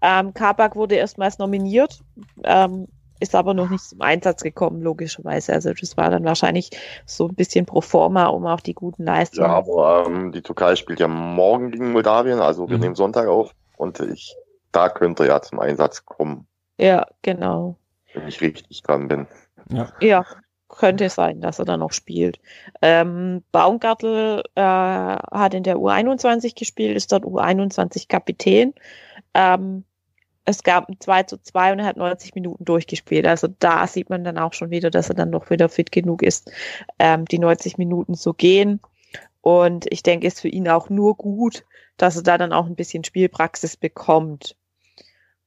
Ähm, 0.00 0.32
Kabak 0.32 0.76
wurde 0.76 0.94
erstmals 0.94 1.38
nominiert, 1.38 2.04
ähm, 2.44 2.86
ist 3.18 3.34
aber 3.34 3.52
noch 3.52 3.68
nicht 3.68 3.82
zum 3.82 4.00
Einsatz 4.00 4.44
gekommen, 4.44 4.80
logischerweise. 4.80 5.52
Also 5.52 5.72
das 5.72 5.96
war 5.96 6.08
dann 6.08 6.24
wahrscheinlich 6.24 6.70
so 7.04 7.26
ein 7.26 7.34
bisschen 7.34 7.66
pro 7.66 7.80
forma, 7.80 8.26
um 8.26 8.46
auch 8.46 8.60
die 8.60 8.74
guten 8.74 9.02
Leistungen. 9.02 9.50
Ja, 9.50 9.56
aber 9.56 10.04
ähm, 10.06 10.30
die 10.30 10.42
Türkei 10.42 10.76
spielt 10.76 11.00
ja 11.00 11.08
morgen 11.08 11.72
gegen 11.72 11.90
Moldawien, 11.90 12.38
also 12.38 12.68
wir 12.68 12.76
Mhm. 12.76 12.82
nehmen 12.82 12.94
Sonntag 12.94 13.26
auf 13.26 13.50
und 13.76 13.98
ich, 13.98 14.36
da 14.70 14.88
könnte 14.88 15.24
er 15.24 15.28
ja 15.30 15.42
zum 15.42 15.58
Einsatz 15.58 16.04
kommen, 16.04 16.46
Ja, 16.78 17.06
genau. 17.22 17.74
wenn 18.14 18.28
ich 18.28 18.40
richtig 18.40 18.84
dran 18.84 19.08
bin. 19.08 19.26
Ja. 19.70 19.92
Ja, 20.00 20.26
könnte 20.68 21.08
sein, 21.08 21.40
dass 21.40 21.58
er 21.58 21.64
dann 21.64 21.80
noch 21.80 21.92
spielt. 21.92 22.38
Ähm, 22.82 23.42
Baumgartel 23.52 24.42
äh, 24.54 24.60
hat 24.60 25.54
in 25.54 25.62
der 25.62 25.76
U21 25.76 26.58
gespielt, 26.58 26.96
ist 26.96 27.12
dort 27.12 27.24
U21-Kapitän. 27.24 28.74
Ähm, 29.34 29.84
es 30.44 30.62
gab 30.62 30.88
ein 30.88 30.96
2 30.98 31.24
zu 31.24 31.42
2 31.42 31.72
und 31.72 31.78
er 31.80 31.86
hat 31.86 31.96
90 31.96 32.34
Minuten 32.34 32.64
durchgespielt. 32.64 33.26
Also 33.26 33.48
da 33.58 33.86
sieht 33.86 34.08
man 34.08 34.24
dann 34.24 34.38
auch 34.38 34.54
schon 34.54 34.70
wieder, 34.70 34.90
dass 34.90 35.10
er 35.10 35.14
dann 35.14 35.32
doch 35.32 35.50
wieder 35.50 35.68
fit 35.68 35.92
genug 35.92 36.22
ist, 36.22 36.50
ähm, 36.98 37.26
die 37.26 37.38
90 37.38 37.76
Minuten 37.76 38.14
zu 38.14 38.32
gehen. 38.32 38.80
Und 39.42 39.86
ich 39.90 40.02
denke, 40.02 40.26
es 40.26 40.34
ist 40.34 40.40
für 40.40 40.48
ihn 40.48 40.68
auch 40.68 40.88
nur 40.88 41.16
gut, 41.16 41.64
dass 41.96 42.16
er 42.16 42.22
da 42.22 42.38
dann 42.38 42.52
auch 42.52 42.66
ein 42.66 42.76
bisschen 42.76 43.04
Spielpraxis 43.04 43.76
bekommt. 43.76 44.56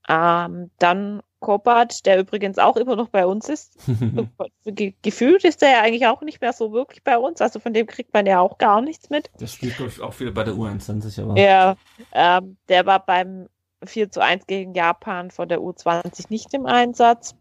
Ähm, 0.07 0.69
dann 0.77 1.21
Kopat, 1.41 2.05
der 2.05 2.19
übrigens 2.19 2.57
auch 2.57 2.77
immer 2.77 2.95
noch 2.95 3.09
bei 3.09 3.25
uns 3.25 3.49
ist. 3.49 3.77
Ge 4.65 4.93
gefühlt 5.01 5.43
ist 5.43 5.61
der 5.61 5.71
ja 5.71 5.81
eigentlich 5.81 6.07
auch 6.07 6.21
nicht 6.21 6.39
mehr 6.39 6.53
so 6.53 6.71
wirklich 6.71 7.03
bei 7.03 7.17
uns. 7.17 7.41
Also 7.41 7.59
von 7.59 7.73
dem 7.73 7.87
kriegt 7.87 8.13
man 8.13 8.25
ja 8.25 8.39
auch 8.39 8.57
gar 8.57 8.81
nichts 8.81 9.09
mit. 9.09 9.29
Das 9.39 9.51
spielt, 9.51 9.75
glaube 9.75 9.91
ich, 9.91 9.99
auch 9.99 10.17
wieder 10.19 10.31
bei 10.31 10.45
der 10.45 10.53
U21, 10.53 11.21
aber. 11.21 11.37
Ja, 11.37 11.75
ähm, 12.13 12.55
der 12.69 12.85
war 12.85 13.05
beim 13.05 13.49
4 13.83 14.11
zu 14.11 14.21
1 14.21 14.47
gegen 14.47 14.73
Japan 14.73 15.31
von 15.31 15.49
der 15.49 15.59
U20 15.59 16.27
nicht 16.29 16.53
im 16.53 16.65
Einsatz. 16.65 17.35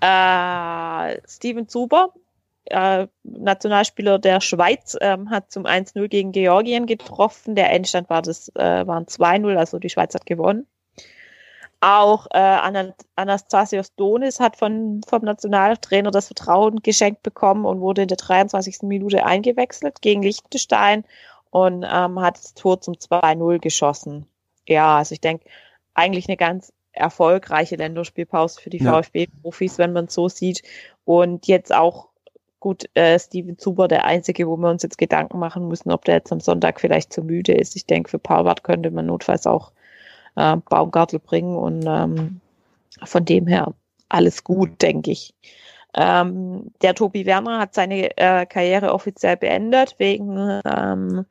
Äh, 0.00 1.20
Steven 1.28 1.68
Zuber, 1.68 2.12
äh, 2.64 3.06
Nationalspieler 3.22 4.18
der 4.18 4.40
Schweiz, 4.40 4.96
ähm, 5.00 5.30
hat 5.30 5.52
zum 5.52 5.64
1-0 5.64 6.08
gegen 6.08 6.32
Georgien 6.32 6.86
getroffen. 6.86 7.54
Der 7.54 7.72
Endstand 7.72 8.10
war 8.10 8.22
das, 8.22 8.48
äh, 8.56 8.86
waren 8.86 9.06
2-0, 9.06 9.56
also 9.56 9.78
die 9.78 9.90
Schweiz 9.90 10.14
hat 10.14 10.26
gewonnen. 10.26 10.66
Auch 11.84 12.28
äh, 12.30 12.38
Ana- 12.38 12.94
Anastasios 13.16 13.92
Donis 13.96 14.38
hat 14.38 14.56
von, 14.56 15.00
vom 15.04 15.22
Nationaltrainer 15.22 16.12
das 16.12 16.28
Vertrauen 16.28 16.76
geschenkt 16.80 17.24
bekommen 17.24 17.64
und 17.64 17.80
wurde 17.80 18.02
in 18.02 18.08
der 18.08 18.18
23. 18.18 18.82
Minute 18.82 19.26
eingewechselt 19.26 20.00
gegen 20.00 20.22
Liechtenstein 20.22 21.04
und 21.50 21.82
ähm, 21.84 22.20
hat 22.20 22.38
das 22.38 22.54
Tor 22.54 22.80
zum 22.80 22.94
2-0 22.94 23.58
geschossen. 23.58 24.26
Ja, 24.68 24.98
also 24.98 25.12
ich 25.12 25.20
denke, 25.20 25.44
eigentlich 25.92 26.28
eine 26.28 26.36
ganz 26.36 26.72
erfolgreiche 26.92 27.74
Länderspielpause 27.74 28.60
für 28.60 28.70
die 28.70 28.78
Ja. 28.78 29.02
VfB-Profis, 29.02 29.78
wenn 29.78 29.92
man 29.92 30.04
es 30.04 30.14
so 30.14 30.28
sieht. 30.28 30.62
Und 31.04 31.48
jetzt 31.48 31.74
auch 31.74 32.10
gut, 32.60 32.84
äh, 32.94 33.18
Steven 33.18 33.58
Zuber, 33.58 33.88
der 33.88 34.04
Einzige, 34.04 34.46
wo 34.46 34.56
wir 34.56 34.70
uns 34.70 34.84
jetzt 34.84 34.98
Gedanken 34.98 35.40
machen 35.40 35.66
müssen, 35.66 35.90
ob 35.90 36.04
der 36.04 36.14
jetzt 36.14 36.30
am 36.30 36.38
Sonntag 36.38 36.80
vielleicht 36.80 37.12
zu 37.12 37.24
müde 37.24 37.54
ist. 37.54 37.74
Ich 37.74 37.86
denke, 37.86 38.08
für 38.08 38.20
Paulwart 38.20 38.62
könnte 38.62 38.92
man 38.92 39.06
notfalls 39.06 39.48
auch 39.48 39.72
äh, 40.36 40.56
Baumgartel 40.56 41.18
bringen 41.18 41.56
und 41.56 41.84
ähm, 41.86 42.40
von 43.04 43.24
dem 43.24 43.46
her 43.46 43.74
alles 44.08 44.44
gut, 44.44 44.82
denke 44.82 45.10
ich. 45.10 45.34
Ähm, 45.94 46.72
der 46.80 46.94
Tobi 46.94 47.26
Werner 47.26 47.58
hat 47.58 47.74
seine 47.74 48.16
äh, 48.16 48.46
Karriere 48.46 48.94
offiziell 48.94 49.36
beendet 49.36 49.96
wegen 49.98 50.60
ähm, 50.64 51.26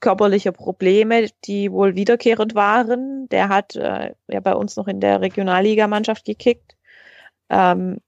körperlicher 0.00 0.52
Probleme, 0.52 1.28
die 1.44 1.70
wohl 1.70 1.94
wiederkehrend 1.94 2.54
waren. 2.54 3.28
Der 3.28 3.48
hat 3.48 3.76
äh, 3.76 4.14
ja 4.28 4.40
bei 4.40 4.54
uns 4.54 4.76
noch 4.76 4.88
in 4.88 5.00
der 5.00 5.20
Regionalligamannschaft 5.20 6.24
gekickt. 6.24 6.76
Ähm, 7.48 7.98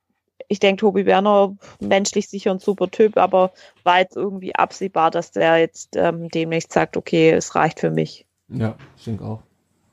ich 0.49 0.59
denke, 0.59 0.81
Tobi 0.81 1.07
Werner, 1.07 1.57
menschlich 1.81 2.29
sicher 2.29 2.51
ein 2.51 2.59
super 2.59 2.91
Typ, 2.91 3.17
aber 3.17 3.53
war 3.85 4.01
jetzt 4.01 4.17
irgendwie 4.17 4.55
absehbar, 4.55 5.11
dass 5.11 5.31
der 5.31 5.59
jetzt 5.59 5.97
ähm, 5.97 6.29
demnächst 6.29 6.73
sagt, 6.73 6.97
okay, 6.97 7.31
es 7.31 7.55
reicht 7.55 7.81
für 7.81 7.91
mich. 7.91 8.27
Ja, 8.49 8.77
ich 8.97 9.05
denke 9.05 9.25
auch. 9.25 9.43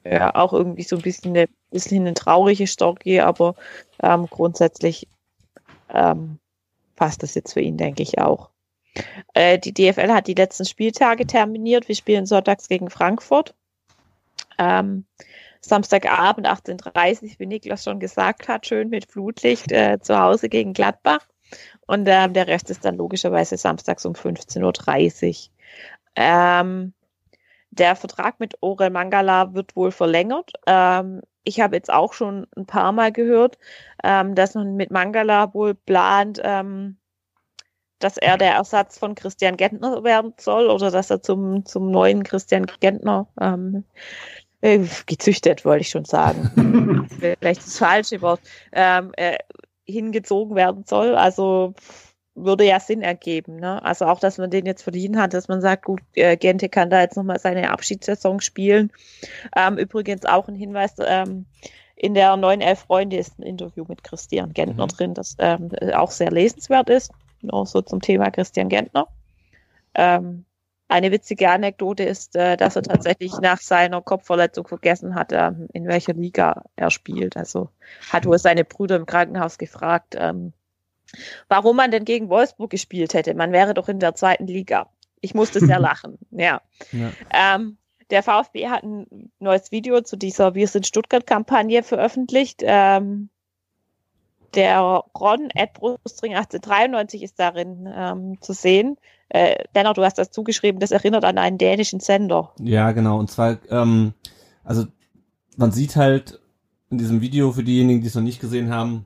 Ja, 0.03 0.33
auch 0.35 0.53
irgendwie 0.53 0.83
so 0.83 0.95
ein 0.95 1.01
bisschen 1.01 1.35
eine, 1.35 1.47
bisschen 1.69 2.01
eine 2.01 2.13
traurige 2.13 2.67
Story, 2.67 3.19
aber 3.19 3.55
ähm, 4.01 4.27
grundsätzlich 4.27 5.07
ähm, 5.93 6.39
passt 6.95 7.23
das 7.23 7.35
jetzt 7.35 7.53
für 7.53 7.61
ihn, 7.61 7.77
denke 7.77 8.01
ich 8.01 8.19
auch. 8.19 8.49
Äh, 9.33 9.59
die 9.59 9.73
DFL 9.73 10.11
hat 10.11 10.27
die 10.27 10.33
letzten 10.33 10.65
Spieltage 10.65 11.25
terminiert. 11.25 11.87
Wir 11.87 11.95
spielen 11.95 12.25
sonntags 12.25 12.67
gegen 12.67 12.89
Frankfurt. 12.89 13.53
Ähm, 14.57 15.05
Samstagabend 15.61 16.47
18.30 16.47 17.37
wie 17.37 17.45
Niklas 17.45 17.83
schon 17.83 17.99
gesagt 17.99 18.47
hat, 18.47 18.65
schön 18.65 18.89
mit 18.89 19.11
Flutlicht 19.11 19.71
äh, 19.71 19.99
zu 20.01 20.19
Hause 20.19 20.49
gegen 20.49 20.73
Gladbach. 20.73 21.27
Und 21.85 22.07
ähm, 22.07 22.33
der 22.33 22.47
Rest 22.47 22.69
ist 22.69 22.83
dann 22.83 22.97
logischerweise 22.97 23.57
samstags 23.57 24.05
um 24.05 24.13
15.30 24.13 25.29
Uhr. 25.29 25.51
Ähm, 26.15 26.93
der 27.71 27.95
Vertrag 27.95 28.39
mit 28.39 28.55
Orel 28.61 28.89
Mangala 28.89 29.53
wird 29.53 29.75
wohl 29.75 29.91
verlängert. 29.91 30.53
Ähm, 30.67 31.21
ich 31.43 31.59
habe 31.59 31.75
jetzt 31.75 31.91
auch 31.91 32.13
schon 32.13 32.45
ein 32.55 32.65
paar 32.65 32.91
Mal 32.91 33.11
gehört, 33.11 33.57
ähm, 34.03 34.35
dass 34.35 34.53
man 34.53 34.75
mit 34.75 34.91
Mangala 34.91 35.53
wohl 35.53 35.73
plant, 35.73 36.39
ähm, 36.43 36.97
dass 37.99 38.17
er 38.17 38.37
der 38.37 38.53
Ersatz 38.53 38.97
von 38.97 39.15
Christian 39.15 39.57
Gentner 39.57 40.03
werden 40.03 40.33
soll 40.37 40.69
oder 40.69 40.91
dass 40.91 41.09
er 41.09 41.21
zum, 41.21 41.65
zum 41.65 41.89
neuen 41.89 42.23
Christian 42.23 42.65
Gentner 42.79 43.27
ähm, 43.39 43.85
äh, 44.61 44.79
gezüchtet, 45.05 45.65
wollte 45.65 45.81
ich 45.81 45.89
schon 45.89 46.05
sagen. 46.05 47.07
Vielleicht 47.39 47.65
das 47.65 47.77
falsche 47.77 48.21
Wort, 48.21 48.41
ähm, 48.73 49.11
äh, 49.17 49.37
hingezogen 49.85 50.55
werden 50.55 50.83
soll. 50.85 51.15
Also 51.15 51.73
würde 52.43 52.65
ja 52.65 52.79
Sinn 52.79 53.01
ergeben. 53.01 53.57
Ne? 53.57 53.83
Also 53.83 54.05
auch, 54.05 54.19
dass 54.19 54.37
man 54.37 54.49
den 54.49 54.65
jetzt 54.65 54.83
verdient 54.83 55.17
hat, 55.17 55.33
dass 55.33 55.47
man 55.47 55.61
sagt, 55.61 55.85
gut, 55.85 56.01
äh, 56.15 56.37
Gente 56.37 56.69
kann 56.69 56.89
da 56.89 57.01
jetzt 57.01 57.17
nochmal 57.17 57.39
seine 57.39 57.71
Abschiedssaison 57.71 58.41
spielen. 58.41 58.91
Ähm, 59.55 59.77
übrigens 59.77 60.25
auch 60.25 60.47
ein 60.47 60.55
Hinweis, 60.55 60.93
ähm, 60.99 61.45
in 61.95 62.15
der 62.15 62.35
neuen 62.35 62.61
Elf 62.61 62.79
Freunde 62.79 63.17
ist 63.17 63.37
ein 63.37 63.43
Interview 63.43 63.85
mit 63.87 64.03
Christian 64.03 64.53
Gentner 64.53 64.85
mhm. 64.85 64.89
drin, 64.89 65.13
das 65.13 65.35
ähm, 65.37 65.69
auch 65.93 66.09
sehr 66.09 66.31
lesenswert 66.31 66.89
ist. 66.89 67.11
Nur 67.41 67.65
so 67.65 67.81
zum 67.81 68.01
Thema 68.01 68.31
Christian 68.31 68.69
Gentner. 68.69 69.07
Ähm, 69.93 70.45
eine 70.87 71.11
witzige 71.11 71.49
Anekdote 71.49 72.03
ist, 72.03 72.35
äh, 72.35 72.57
dass 72.57 72.75
er 72.75 72.83
tatsächlich 72.83 73.31
nach 73.39 73.59
seiner 73.59 74.01
Kopfverletzung 74.01 74.67
vergessen 74.67 75.15
hat, 75.15 75.31
ähm, 75.31 75.67
in 75.73 75.87
welcher 75.87 76.13
Liga 76.13 76.63
er 76.75 76.91
spielt. 76.91 77.37
Also 77.37 77.69
hat 78.11 78.25
wohl 78.25 78.37
seine 78.37 78.65
Brüder 78.65 78.97
im 78.97 79.05
Krankenhaus 79.05 79.57
gefragt, 79.57 80.15
ähm, 80.17 80.53
warum 81.47 81.75
man 81.75 81.91
denn 81.91 82.05
gegen 82.05 82.29
Wolfsburg 82.29 82.69
gespielt 82.69 83.13
hätte. 83.13 83.33
Man 83.33 83.51
wäre 83.51 83.73
doch 83.73 83.89
in 83.89 83.99
der 83.99 84.15
zweiten 84.15 84.47
Liga. 84.47 84.89
Ich 85.21 85.33
musste 85.33 85.59
sehr 85.59 85.79
lachen. 85.79 86.17
Ja. 86.31 86.61
ja. 86.91 87.11
Ähm, 87.33 87.77
der 88.09 88.23
VfB 88.23 88.67
hat 88.67 88.83
ein 88.83 89.31
neues 89.39 89.71
Video 89.71 90.01
zu 90.01 90.17
dieser 90.17 90.53
Wir 90.53 90.67
sind 90.67 90.85
Stuttgart-Kampagne 90.85 91.83
veröffentlicht. 91.83 92.61
Ähm, 92.63 93.29
der 94.53 94.79
Ron 94.81 95.49
at 95.55 95.73
Brustring 95.73 96.35
1893 96.35 97.23
ist 97.23 97.39
darin 97.39 97.89
ähm, 97.93 98.41
zu 98.41 98.53
sehen. 98.53 98.97
Äh, 99.29 99.63
Dennoch, 99.75 99.93
du 99.93 100.03
hast 100.03 100.17
das 100.17 100.31
zugeschrieben, 100.31 100.81
das 100.81 100.91
erinnert 100.91 101.23
an 101.23 101.37
einen 101.37 101.57
dänischen 101.57 102.01
Sender. 102.01 102.53
Ja, 102.59 102.91
genau. 102.91 103.17
Und 103.17 103.31
zwar, 103.31 103.59
ähm, 103.69 104.13
also 104.65 104.87
man 105.55 105.71
sieht 105.71 105.95
halt 105.95 106.41
in 106.89 106.97
diesem 106.97 107.21
Video 107.21 107.53
für 107.53 107.63
diejenigen, 107.63 108.01
die 108.01 108.07
es 108.07 108.15
noch 108.15 108.21
nicht 108.21 108.41
gesehen 108.41 108.73
haben, 108.73 109.05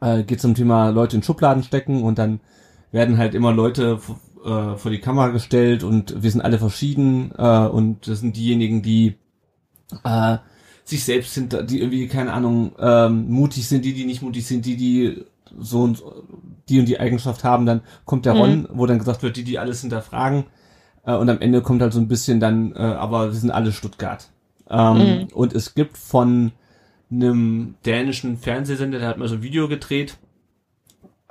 äh, 0.00 0.22
geht 0.22 0.40
zum 0.40 0.54
Thema 0.54 0.90
Leute 0.90 1.16
in 1.16 1.22
Schubladen 1.22 1.62
stecken 1.62 2.02
und 2.02 2.18
dann 2.18 2.40
werden 2.92 3.18
halt 3.18 3.34
immer 3.34 3.52
Leute 3.52 4.00
äh, 4.44 4.76
vor 4.76 4.90
die 4.90 5.00
Kamera 5.00 5.28
gestellt 5.28 5.84
und 5.84 6.22
wir 6.22 6.30
sind 6.30 6.40
alle 6.40 6.58
verschieden 6.58 7.32
äh, 7.36 7.66
und 7.66 8.08
das 8.08 8.20
sind 8.20 8.36
diejenigen, 8.36 8.82
die 8.82 9.16
äh, 10.04 10.38
sich 10.84 11.04
selbst 11.04 11.34
sind, 11.34 11.70
die 11.70 11.80
irgendwie, 11.80 12.08
keine 12.08 12.32
Ahnung, 12.32 12.72
ähm, 12.78 13.30
mutig 13.30 13.68
sind, 13.68 13.84
die, 13.84 13.94
die 13.94 14.04
nicht 14.04 14.22
mutig 14.22 14.46
sind, 14.46 14.66
die, 14.66 14.76
die 14.76 15.24
so 15.58 15.82
und 15.82 16.02
die 16.68 16.78
und 16.78 16.86
die 16.86 17.00
Eigenschaft 17.00 17.44
haben, 17.44 17.66
dann 17.66 17.82
kommt 18.04 18.26
der 18.26 18.34
Ron, 18.34 18.62
mhm. 18.62 18.68
wo 18.72 18.86
dann 18.86 18.98
gesagt 18.98 19.22
wird, 19.22 19.36
die, 19.36 19.44
die 19.44 19.58
alles 19.58 19.80
hinterfragen. 19.80 20.44
Äh, 21.04 21.14
und 21.14 21.28
am 21.28 21.40
Ende 21.40 21.62
kommt 21.62 21.82
halt 21.82 21.92
so 21.92 22.00
ein 22.00 22.08
bisschen 22.08 22.40
dann, 22.40 22.72
äh, 22.72 22.78
aber 22.78 23.32
wir 23.32 23.38
sind 23.38 23.50
alle 23.50 23.72
Stuttgart. 23.72 24.30
Ähm, 24.68 24.96
mhm. 24.96 25.28
Und 25.34 25.52
es 25.52 25.74
gibt 25.74 25.96
von 25.96 26.52
einem 27.10 27.74
dänischen 27.84 28.38
Fernsehsender, 28.38 28.98
der 28.98 29.08
hat 29.08 29.18
mal 29.18 29.28
so 29.28 29.36
ein 29.36 29.42
Video 29.42 29.68
gedreht, 29.68 30.16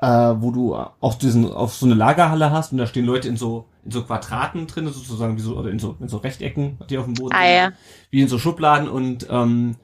äh, 0.02 0.08
wo 0.08 0.52
du 0.52 0.76
auch 0.76 1.16
diesen, 1.16 1.52
auf 1.52 1.74
so 1.74 1.86
eine 1.86 1.96
Lagerhalle 1.96 2.52
hast 2.52 2.72
und 2.72 2.78
da 2.78 2.88
stehen 2.88 3.06
Leute 3.06 3.28
in 3.28 3.38
so, 3.38 3.66
in 3.84 3.92
so 3.92 4.04
Quadraten 4.04 4.68
drin, 4.68 4.88
sozusagen 4.88 5.38
wie 5.38 5.42
so, 5.42 5.58
oder 5.58 5.70
in 5.70 5.80
so, 5.80 5.96
in 6.00 6.08
so 6.08 6.18
Rechtecken, 6.18 6.78
die 6.90 6.98
auf 6.98 7.06
dem 7.06 7.16
Boden 7.16 7.36
ah, 7.36 7.48
ja. 7.48 7.72
wie 8.10 8.22
in 8.22 8.28
so 8.28 8.40
Schubladen 8.40 8.88
und 8.88 9.28
ähm, 9.30 9.76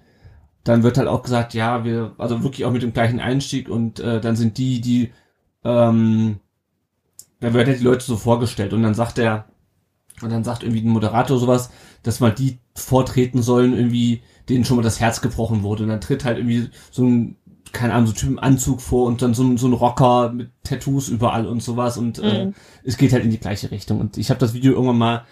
dann 0.64 0.84
wird 0.84 0.98
halt 0.98 1.08
auch 1.08 1.22
gesagt, 1.22 1.54
ja, 1.54 1.84
wir, 1.84 2.14
also 2.18 2.44
wirklich 2.44 2.66
auch 2.66 2.72
mit 2.72 2.82
dem 2.82 2.94
gleichen 2.94 3.20
Einstieg 3.20 3.70
und 3.70 4.00
äh, 4.00 4.20
dann 4.20 4.36
sind 4.36 4.58
die, 4.58 4.82
die, 4.82 5.12
ähm, 5.64 6.40
da 7.40 7.54
wird 7.54 7.68
halt 7.68 7.80
die 7.80 7.84
Leute 7.84 8.04
so 8.04 8.18
vorgestellt 8.18 8.74
und 8.74 8.84
dann 8.84 8.96
sagt 8.96 9.18
der, 9.18 9.46
und 10.22 10.32
dann 10.32 10.44
sagt 10.44 10.64
irgendwie 10.64 10.82
ein 10.82 10.90
Moderator 10.90 11.38
sowas, 11.38 11.72
dass 12.04 12.20
mal 12.20 12.32
die 12.32 12.60
vortreten 12.74 13.42
sollen, 13.42 13.76
irgendwie, 13.76 14.22
denen 14.50 14.66
schon 14.66 14.78
mal 14.78 14.84
das 14.84 15.00
Herz 15.00 15.22
gebrochen 15.22 15.64
wurde. 15.64 15.84
Und 15.84 15.90
dann 15.90 16.02
tritt 16.02 16.26
halt 16.26 16.38
irgendwie 16.38 16.70
so 16.92 17.04
ein, 17.04 17.36
keine 17.72 17.94
Ahnung, 17.94 18.08
so 18.08 18.14
Typ 18.14 18.30
im 18.30 18.40
Anzug 18.40 18.82
vor 18.82 19.08
und 19.08 19.22
dann 19.22 19.34
so 19.34 19.44
ein, 19.44 19.58
so 19.58 19.68
ein 19.68 19.74
Rocker 19.74 20.32
mit 20.32 20.50
Tattoos 20.64 21.10
überall 21.10 21.46
und 21.46 21.62
sowas. 21.62 21.98
Und 21.98 22.20
äh, 22.20 22.46
mhm. 22.46 22.52
äh, 22.52 22.54
es 22.84 22.98
geht 22.98 23.14
halt 23.14 23.24
in 23.24 23.32
die 23.32 23.40
gleiche 23.40 23.72
Richtung. 23.72 24.00
Und 24.00 24.18
ich 24.18 24.30
habe 24.30 24.40
das 24.40 24.54
Video 24.54 24.74
irgendwann 24.74 24.98
mal 24.98 25.26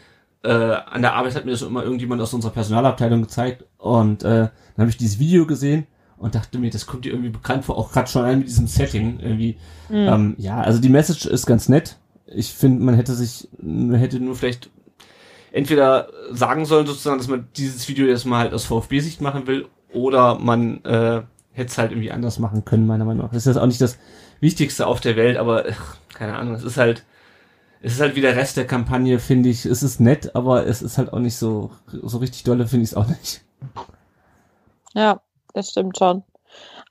äh, 0.44 0.50
an 0.50 1.02
der 1.02 1.14
Arbeit 1.14 1.36
hat 1.36 1.46
mir 1.46 1.52
das 1.52 1.62
immer 1.62 1.84
irgendjemand 1.84 2.22
aus 2.22 2.34
unserer 2.34 2.52
Personalabteilung 2.52 3.22
gezeigt 3.22 3.64
und 3.78 4.24
äh, 4.24 4.28
dann 4.40 4.52
habe 4.78 4.90
ich 4.90 4.98
dieses 4.98 5.18
Video 5.18 5.46
gesehen 5.46 5.88
und 6.18 6.36
dachte 6.36 6.60
mir, 6.60 6.70
das 6.70 6.86
kommt 6.86 7.06
dir 7.06 7.12
irgendwie 7.12 7.30
bekannt 7.30 7.66
vor, 7.66 7.78
auch 7.78 7.92
gerade 7.92 8.10
schon 8.10 8.26
ein 8.26 8.40
mit 8.40 8.48
diesem 8.48 8.68
Setting 8.68 9.20
irgendwie. 9.20 9.58
Mhm. 9.90 9.96
Ähm, 9.96 10.36
ja, 10.38 10.62
also 10.62 10.80
die 10.80 10.90
Message 10.90 11.26
ist 11.26 11.46
ganz 11.46 11.70
nett. 11.70 11.98
Ich 12.26 12.54
finde, 12.54 12.84
man 12.84 12.96
hätte 12.96 13.14
sich, 13.14 13.48
man 13.62 13.96
hätte 13.96 14.20
nur 14.20 14.36
vielleicht 14.36 14.70
entweder 15.54 16.10
sagen 16.32 16.66
sollen 16.66 16.86
sozusagen, 16.86 17.20
dass 17.20 17.30
man 17.30 17.48
dieses 17.56 17.88
Video 17.88 18.06
jetzt 18.08 18.26
mal 18.26 18.40
halt 18.40 18.54
aus 18.54 18.66
VfB-Sicht 18.66 19.22
machen 19.22 19.48
will, 19.48 19.68
oder 19.94 20.40
man 20.40 20.84
äh, 20.84 21.22
hätte 21.52 21.70
es 21.70 21.78
halt 21.78 21.92
irgendwie 21.92 22.12
anders 22.12 22.40
machen 22.40 22.66
können, 22.66 22.88
meiner 22.88 23.06
Meinung 23.06 23.24
nach. 23.26 23.32
Das 23.32 23.46
ist 23.46 23.54
jetzt 23.54 23.62
auch 23.62 23.68
nicht 23.68 23.80
das 23.80 23.98
Wichtigste 24.42 24.88
auf 24.88 25.00
der 25.00 25.16
Welt, 25.16 25.38
aber 25.38 25.66
ach, 25.72 25.98
keine 26.14 26.36
Ahnung, 26.36 26.56
es 26.56 26.64
ist 26.64 26.78
halt, 26.78 27.06
es 27.82 27.94
ist 27.94 28.02
halt 28.02 28.16
wie 28.16 28.22
der 28.22 28.36
Rest 28.36 28.58
der 28.58 28.66
Kampagne, 28.66 29.20
finde 29.20 29.50
ich. 29.50 29.66
Es 29.66 29.84
ist 29.84 30.00
nett, 30.00 30.36
aber 30.36 30.66
es 30.66 30.82
ist 30.82 30.98
halt 30.98 31.14
auch 31.14 31.20
nicht 31.20 31.38
so, 31.38 31.70
so 31.88 32.18
richtig 32.18 32.44
dolle, 32.44 32.66
finde 32.66 32.84
ich 32.84 32.92
es 32.92 32.98
auch 32.98 33.08
nicht. 33.08 33.42
Ja, 34.96 35.22
das 35.54 35.70
stimmt 35.70 35.98
schon. 35.98 36.24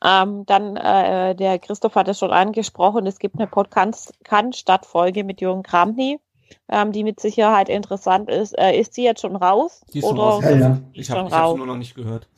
Ähm, 0.04 0.46
dann, 0.46 0.76
äh, 0.76 1.34
der 1.34 1.58
Christoph 1.58 1.94
hat 1.96 2.08
es 2.08 2.18
schon 2.18 2.30
angesprochen, 2.30 3.06
es 3.06 3.18
gibt 3.18 3.36
eine 3.36 3.46
Podcast-Folge 3.46 5.24
mit 5.24 5.40
Jürgen 5.40 5.62
Kramny 5.62 6.20
ähm, 6.68 6.92
die 6.92 7.04
mit 7.04 7.20
Sicherheit 7.20 7.68
interessant 7.68 8.30
ist. 8.30 8.56
Äh, 8.58 8.78
ist 8.78 8.94
sie 8.94 9.04
jetzt 9.04 9.20
schon 9.20 9.36
raus? 9.36 9.82
Die 9.92 9.98
ist 9.98 10.06
schon 10.06 10.18
raus. 10.18 10.44
Ja, 10.44 10.56
ja. 10.56 10.78
Ich 10.92 11.10
habe 11.10 11.30
hab 11.30 11.56
nur 11.56 11.66
noch 11.66 11.76
nicht 11.76 11.94
gehört. 11.94 12.28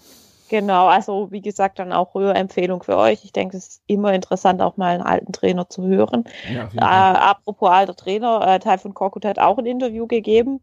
Genau, 0.48 0.86
also 0.86 1.32
wie 1.32 1.40
gesagt, 1.40 1.78
dann 1.78 1.92
auch 1.92 2.14
Empfehlung 2.14 2.82
für 2.82 2.96
euch. 2.96 3.24
Ich 3.24 3.32
denke, 3.32 3.56
es 3.56 3.66
ist 3.66 3.82
immer 3.86 4.12
interessant, 4.12 4.60
auch 4.60 4.76
mal 4.76 4.94
einen 4.94 5.02
alten 5.02 5.32
Trainer 5.32 5.68
zu 5.68 5.84
hören. 5.84 6.24
Ja, 6.52 6.68
äh, 6.74 7.18
apropos 7.18 7.70
alter 7.70 7.96
Trainer, 7.96 8.46
äh, 8.46 8.58
Typhoon 8.58 8.94
Korkut 8.94 9.24
hat 9.24 9.38
auch 9.38 9.58
ein 9.58 9.66
Interview 9.66 10.06
gegeben, 10.06 10.60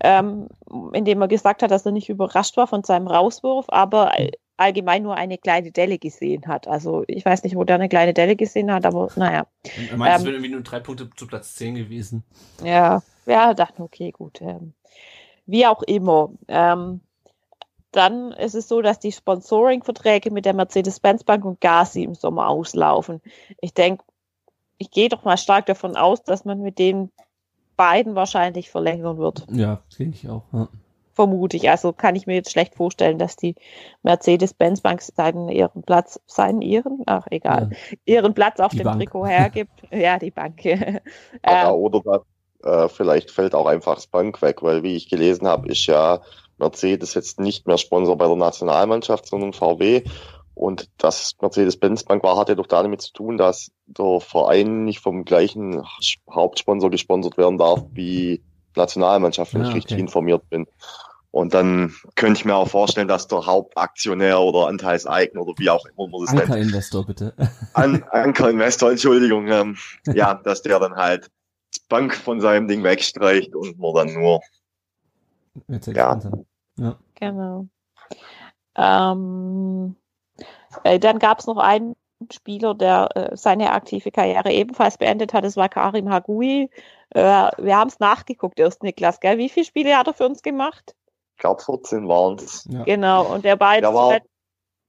ähm, 0.00 0.48
in 0.92 1.04
dem 1.04 1.20
er 1.20 1.28
gesagt 1.28 1.62
hat, 1.62 1.70
dass 1.72 1.84
er 1.84 1.92
nicht 1.92 2.08
überrascht 2.08 2.56
war 2.56 2.68
von 2.68 2.84
seinem 2.84 3.08
Rauswurf, 3.08 3.66
aber 3.68 4.12
allgemein 4.56 5.02
nur 5.02 5.16
eine 5.16 5.38
kleine 5.38 5.72
Delle 5.72 5.98
gesehen 5.98 6.46
hat. 6.46 6.68
Also 6.68 7.04
ich 7.06 7.24
weiß 7.24 7.42
nicht, 7.42 7.56
wo 7.56 7.64
der 7.64 7.76
eine 7.76 7.88
kleine 7.88 8.14
Delle 8.14 8.36
gesehen 8.36 8.72
hat, 8.72 8.86
aber 8.86 9.08
naja. 9.16 9.46
Er 9.90 9.96
meint, 9.96 10.10
ähm, 10.10 10.16
es 10.16 10.24
wären 10.24 10.34
irgendwie 10.34 10.52
nur 10.52 10.62
drei 10.62 10.80
Punkte 10.80 11.10
zu 11.16 11.26
Platz 11.26 11.54
10 11.56 11.74
gewesen. 11.74 12.24
Ja, 12.62 13.02
ja, 13.26 13.54
dachte, 13.54 13.82
okay, 13.82 14.10
gut. 14.10 14.40
Ähm, 14.40 14.74
wie 15.46 15.66
auch 15.66 15.82
immer. 15.82 16.30
Ähm, 16.48 17.00
dann 17.90 18.32
ist 18.32 18.54
es 18.54 18.66
so, 18.68 18.82
dass 18.82 18.98
die 18.98 19.12
Sponsoring-Verträge 19.12 20.32
mit 20.32 20.44
der 20.44 20.54
Mercedes-Benz 20.54 21.24
Bank 21.24 21.44
und 21.44 21.60
Gazi 21.60 22.02
im 22.02 22.14
Sommer 22.14 22.48
auslaufen. 22.48 23.20
Ich 23.60 23.72
denke, 23.72 24.04
ich 24.78 24.90
gehe 24.90 25.08
doch 25.08 25.24
mal 25.24 25.36
stark 25.36 25.66
davon 25.66 25.96
aus, 25.96 26.24
dass 26.24 26.44
man 26.44 26.60
mit 26.60 26.78
den 26.78 27.12
beiden 27.76 28.14
wahrscheinlich 28.14 28.70
verlängern 28.70 29.18
wird. 29.18 29.46
Ja, 29.50 29.82
denke 29.98 30.16
ich 30.16 30.28
auch. 30.28 30.44
Ja. 30.52 30.68
Vermute 31.14 31.56
ich. 31.56 31.70
Also 31.70 31.92
kann 31.92 32.16
ich 32.16 32.26
mir 32.26 32.34
jetzt 32.34 32.50
schlecht 32.50 32.74
vorstellen, 32.74 33.18
dass 33.18 33.36
die 33.36 33.54
Mercedes-Benz-Bank 34.02 35.00
seinen 35.00 35.48
ihren 35.48 35.82
Platz, 35.82 36.20
seinen 36.26 36.62
ihren, 36.62 37.02
ach 37.06 37.26
egal, 37.30 37.70
ja. 37.70 37.96
ihren 38.04 38.34
Platz 38.34 38.60
auf 38.60 38.72
die 38.72 38.78
dem 38.78 38.84
Bank. 38.84 39.00
Trikot 39.00 39.26
hergibt. 39.26 39.82
ja, 39.90 40.18
die 40.18 40.30
Bank. 40.30 40.64
ja, 41.44 41.70
oder 41.70 42.24
äh, 42.62 42.88
vielleicht 42.88 43.30
fällt 43.30 43.54
auch 43.54 43.66
einfach 43.66 43.94
das 43.94 44.06
Bank 44.06 44.42
weg, 44.42 44.62
weil 44.62 44.82
wie 44.82 44.96
ich 44.96 45.08
gelesen 45.08 45.46
habe, 45.46 45.68
ist 45.68 45.86
ja 45.86 46.20
Mercedes 46.58 47.14
jetzt 47.14 47.40
nicht 47.40 47.66
mehr 47.66 47.78
Sponsor 47.78 48.16
bei 48.16 48.26
der 48.26 48.36
Nationalmannschaft, 48.36 49.26
sondern 49.26 49.52
VW. 49.52 50.02
Und 50.54 50.88
das 50.98 51.34
Mercedes-Benz-Bank 51.40 52.22
war, 52.22 52.36
hatte 52.36 52.54
doch 52.54 52.68
damit 52.68 53.02
zu 53.02 53.12
tun, 53.12 53.36
dass 53.36 53.72
der 53.86 54.20
Verein 54.20 54.84
nicht 54.84 55.00
vom 55.00 55.24
gleichen 55.24 55.82
Hauptsponsor 56.30 56.90
gesponsert 56.90 57.36
werden 57.36 57.58
darf 57.58 57.82
wie 57.92 58.42
Nationalmannschaft, 58.76 59.54
wenn 59.54 59.62
ah, 59.62 59.68
ich 59.68 59.74
richtig 59.74 59.98
informiert 59.98 60.48
bin. 60.50 60.66
Und 61.30 61.52
dann 61.52 61.92
könnte 62.14 62.38
ich 62.38 62.44
mir 62.44 62.54
auch 62.54 62.68
vorstellen, 62.68 63.08
dass 63.08 63.26
der 63.26 63.44
Hauptaktionär 63.44 64.38
oder 64.38 64.68
Anteilseigner 64.68 65.42
oder 65.42 65.54
wie 65.58 65.68
auch 65.68 65.84
immer 65.84 66.06
man 66.06 66.24
das 66.24 66.32
nennt. 66.32 66.50
Ankerinvestor, 66.50 67.06
bitte. 67.06 67.34
An, 67.72 68.04
Ankerinvestor, 68.10 68.92
Entschuldigung. 68.92 69.48
Ähm, 69.48 69.76
ja, 70.06 70.34
dass 70.34 70.62
der 70.62 70.78
dann 70.78 70.94
halt 70.94 71.30
die 71.74 71.80
Bank 71.88 72.14
von 72.14 72.40
seinem 72.40 72.68
Ding 72.68 72.84
wegstreicht 72.84 73.54
und 73.56 73.78
man 73.80 73.94
dann 73.94 74.14
nur 74.14 74.40
ja. 75.86 76.20
ja. 76.76 76.98
Genau. 77.14 77.66
Ähm, 78.76 79.96
äh, 80.82 80.98
dann 80.98 81.18
gab 81.18 81.38
es 81.38 81.46
noch 81.46 81.58
einen 81.58 81.94
Spieler, 82.32 82.74
der 82.74 83.08
äh, 83.14 83.36
seine 83.36 83.72
aktive 83.72 84.10
Karriere 84.10 84.52
ebenfalls 84.52 84.98
beendet 84.98 85.34
hat. 85.34 85.44
Das 85.44 85.56
war 85.56 85.68
Karim 85.68 86.10
Hagui. 86.10 86.70
Äh, 87.10 87.20
wir 87.20 87.76
haben 87.76 87.88
es 87.88 87.98
nachgeguckt 87.98 88.58
erst, 88.58 88.82
Niklas. 88.82 89.20
Gell? 89.20 89.38
Wie 89.38 89.48
viele 89.48 89.66
Spiele 89.66 89.96
hat 89.96 90.06
er 90.06 90.14
für 90.14 90.26
uns 90.26 90.42
gemacht? 90.42 90.94
Ich 91.36 91.38
glaube 91.38 91.62
14 91.62 92.08
waren 92.08 92.36
es. 92.36 92.66
Ja. 92.70 92.84
Genau. 92.84 93.34
Und 93.34 93.44
der 93.44 93.56
beide 93.56 93.82
der 93.82 93.94
war, 93.94 94.18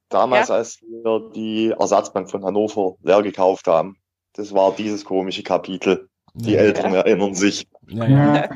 damals, 0.09 0.51
als 0.51 0.81
wir 0.81 1.31
die 1.33 1.73
Ersatzbank 1.77 2.29
von 2.29 2.45
Hannover 2.45 2.95
leer 3.01 3.21
gekauft 3.21 3.67
haben. 3.67 3.97
Das 4.33 4.53
war 4.53 4.71
dieses 4.73 5.05
komische 5.05 5.43
Kapitel. 5.43 6.09
Die 6.33 6.51
Ja. 6.51 6.59
Älteren 6.59 6.93
erinnern 6.93 7.33
sich. 7.33 7.67
Ja, 7.87 8.05
ja. 8.05 8.35
Ja. 8.35 8.49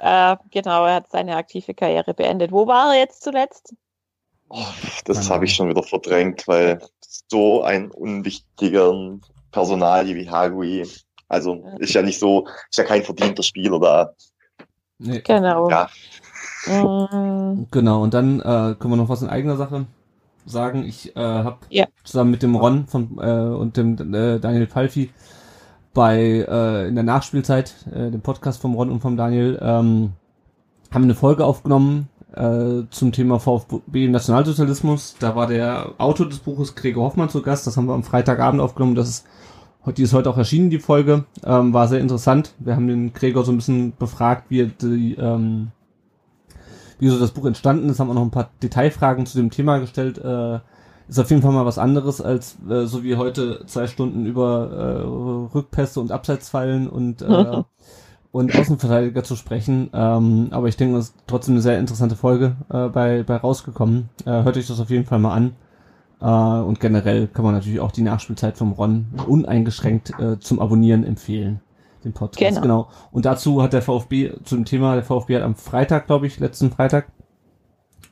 Äh, 0.00 0.36
genau, 0.50 0.84
er 0.84 0.96
hat 0.96 1.10
seine 1.10 1.36
aktive 1.36 1.72
Karriere 1.72 2.12
beendet. 2.12 2.52
Wo 2.52 2.66
war 2.66 2.92
er 2.92 3.00
jetzt 3.00 3.22
zuletzt? 3.22 3.74
Das 5.04 5.18
Keine 5.18 5.28
habe 5.30 5.44
ich 5.44 5.54
schon 5.54 5.68
wieder 5.68 5.82
verdrängt, 5.82 6.46
weil 6.46 6.80
so 7.28 7.62
ein 7.62 7.90
unwichtiger 7.90 8.92
Personal 9.50 10.06
wie 10.06 10.28
Hagui, 10.30 10.86
also 11.28 11.64
ist 11.78 11.94
ja 11.94 12.02
nicht 12.02 12.18
so, 12.18 12.46
ist 12.70 12.78
ja 12.78 12.84
kein 12.84 13.02
verdienter 13.02 13.42
Spieler 13.42 13.80
da. 13.80 14.14
Nee. 14.98 15.20
Genau. 15.20 15.70
Ja. 15.70 15.88
Mm, 16.66 17.66
Genau, 17.70 18.02
und 18.02 18.14
dann 18.14 18.40
äh, 18.40 18.74
können 18.78 18.92
wir 18.92 18.96
noch 18.96 19.08
was 19.08 19.22
in 19.22 19.28
eigener 19.28 19.56
Sache 19.56 19.86
sagen. 20.46 20.84
Ich 20.84 21.14
äh, 21.16 21.20
habe 21.20 21.58
Ja. 21.70 21.86
zusammen 22.04 22.30
mit 22.30 22.42
dem 22.42 22.54
Ron 22.56 22.86
von, 22.86 23.18
äh, 23.18 23.54
und 23.56 23.76
dem 23.76 24.14
äh, 24.14 24.38
Daniel 24.38 24.66
Palfi 24.66 25.10
bei 25.92 26.44
äh, 26.48 26.88
in 26.88 26.94
der 26.94 27.04
Nachspielzeit, 27.04 27.74
äh, 27.92 28.10
dem 28.10 28.20
Podcast 28.20 28.60
vom 28.60 28.74
Ron 28.74 28.90
und 28.90 29.00
vom 29.00 29.16
Daniel, 29.16 29.58
ähm, 29.62 30.12
haben 30.90 31.02
wir 31.02 31.06
eine 31.06 31.14
Folge 31.14 31.44
aufgenommen 31.44 32.08
äh, 32.36 32.84
zum 32.90 33.12
Thema 33.12 33.38
VfB 33.38 34.08
Nationalsozialismus. 34.08 35.16
Da 35.18 35.36
war 35.36 35.46
der 35.46 35.94
Autor 35.98 36.28
des 36.28 36.38
Buches 36.38 36.74
Gregor 36.74 37.04
Hoffmann 37.04 37.28
zu 37.28 37.42
Gast. 37.42 37.66
Das 37.66 37.76
haben 37.76 37.86
wir 37.86 37.94
am 37.94 38.04
Freitagabend 38.04 38.60
aufgenommen. 38.60 38.94
Das 38.94 39.08
ist 39.08 39.26
die 39.92 40.02
ist 40.02 40.14
heute 40.14 40.30
auch 40.30 40.38
erschienen, 40.38 40.70
die 40.70 40.78
Folge. 40.78 41.24
Ähm, 41.44 41.74
war 41.74 41.88
sehr 41.88 42.00
interessant. 42.00 42.54
Wir 42.58 42.74
haben 42.74 42.88
den 42.88 43.12
Gregor 43.12 43.44
so 43.44 43.52
ein 43.52 43.56
bisschen 43.56 43.94
befragt, 43.96 44.46
wie 44.48 44.66
die, 44.66 45.14
ähm, 45.14 45.72
wie 46.98 47.08
so 47.08 47.18
das 47.18 47.32
Buch 47.32 47.44
entstanden 47.44 47.88
ist, 47.90 48.00
haben 48.00 48.10
auch 48.10 48.14
noch 48.14 48.22
ein 48.22 48.30
paar 48.30 48.50
Detailfragen 48.62 49.26
zu 49.26 49.36
dem 49.36 49.50
Thema 49.50 49.78
gestellt. 49.78 50.18
Äh, 50.18 50.60
ist 51.06 51.18
auf 51.18 51.28
jeden 51.28 51.42
Fall 51.42 51.52
mal 51.52 51.66
was 51.66 51.78
anderes, 51.78 52.22
als 52.22 52.56
äh, 52.68 52.86
so 52.86 53.02
wie 53.02 53.16
heute 53.16 53.66
zwei 53.66 53.86
Stunden 53.86 54.24
über 54.24 54.70
äh, 54.70 55.54
Rückpässe 55.54 56.00
und 56.00 56.12
Abseitsfallen 56.12 56.88
und, 56.88 57.20
äh, 57.20 57.62
und 58.34 58.52
Außenverteidiger 58.58 59.22
zu 59.22 59.36
sprechen. 59.36 59.90
Ähm, 59.94 60.48
aber 60.50 60.66
ich 60.66 60.76
denke, 60.76 60.96
das 60.96 61.10
ist 61.10 61.14
trotzdem 61.28 61.54
eine 61.54 61.62
sehr 61.62 61.78
interessante 61.78 62.16
Folge 62.16 62.56
äh, 62.68 62.88
bei, 62.88 63.22
bei 63.22 63.36
rausgekommen. 63.36 64.08
Äh, 64.26 64.42
hört 64.42 64.56
euch 64.56 64.66
das 64.66 64.80
auf 64.80 64.90
jeden 64.90 65.04
Fall 65.06 65.20
mal 65.20 65.32
an. 65.32 65.54
Äh, 66.20 66.66
und 66.66 66.80
generell 66.80 67.28
kann 67.28 67.44
man 67.44 67.54
natürlich 67.54 67.78
auch 67.78 67.92
die 67.92 68.02
Nachspielzeit 68.02 68.58
vom 68.58 68.72
Ron 68.72 69.06
uneingeschränkt 69.28 70.18
äh, 70.18 70.40
zum 70.40 70.58
Abonnieren 70.58 71.04
empfehlen. 71.04 71.60
Den 72.02 72.12
Podcast, 72.12 72.60
Genau. 72.60 72.60
genau. 72.60 72.88
Und 73.12 73.24
dazu 73.24 73.62
hat 73.62 73.72
der 73.72 73.82
VfB 73.82 74.32
zu 74.42 74.56
dem 74.56 74.64
Thema, 74.64 74.94
der 74.94 75.04
VfB 75.04 75.36
hat 75.36 75.44
am 75.44 75.54
Freitag, 75.54 76.08
glaube 76.08 76.26
ich, 76.26 76.40
letzten 76.40 76.72
Freitag, 76.72 77.12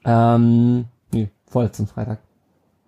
ähm, 0.05 0.85
nee, 1.13 1.31
vorletzten 1.49 1.89
Freitag. 1.89 2.21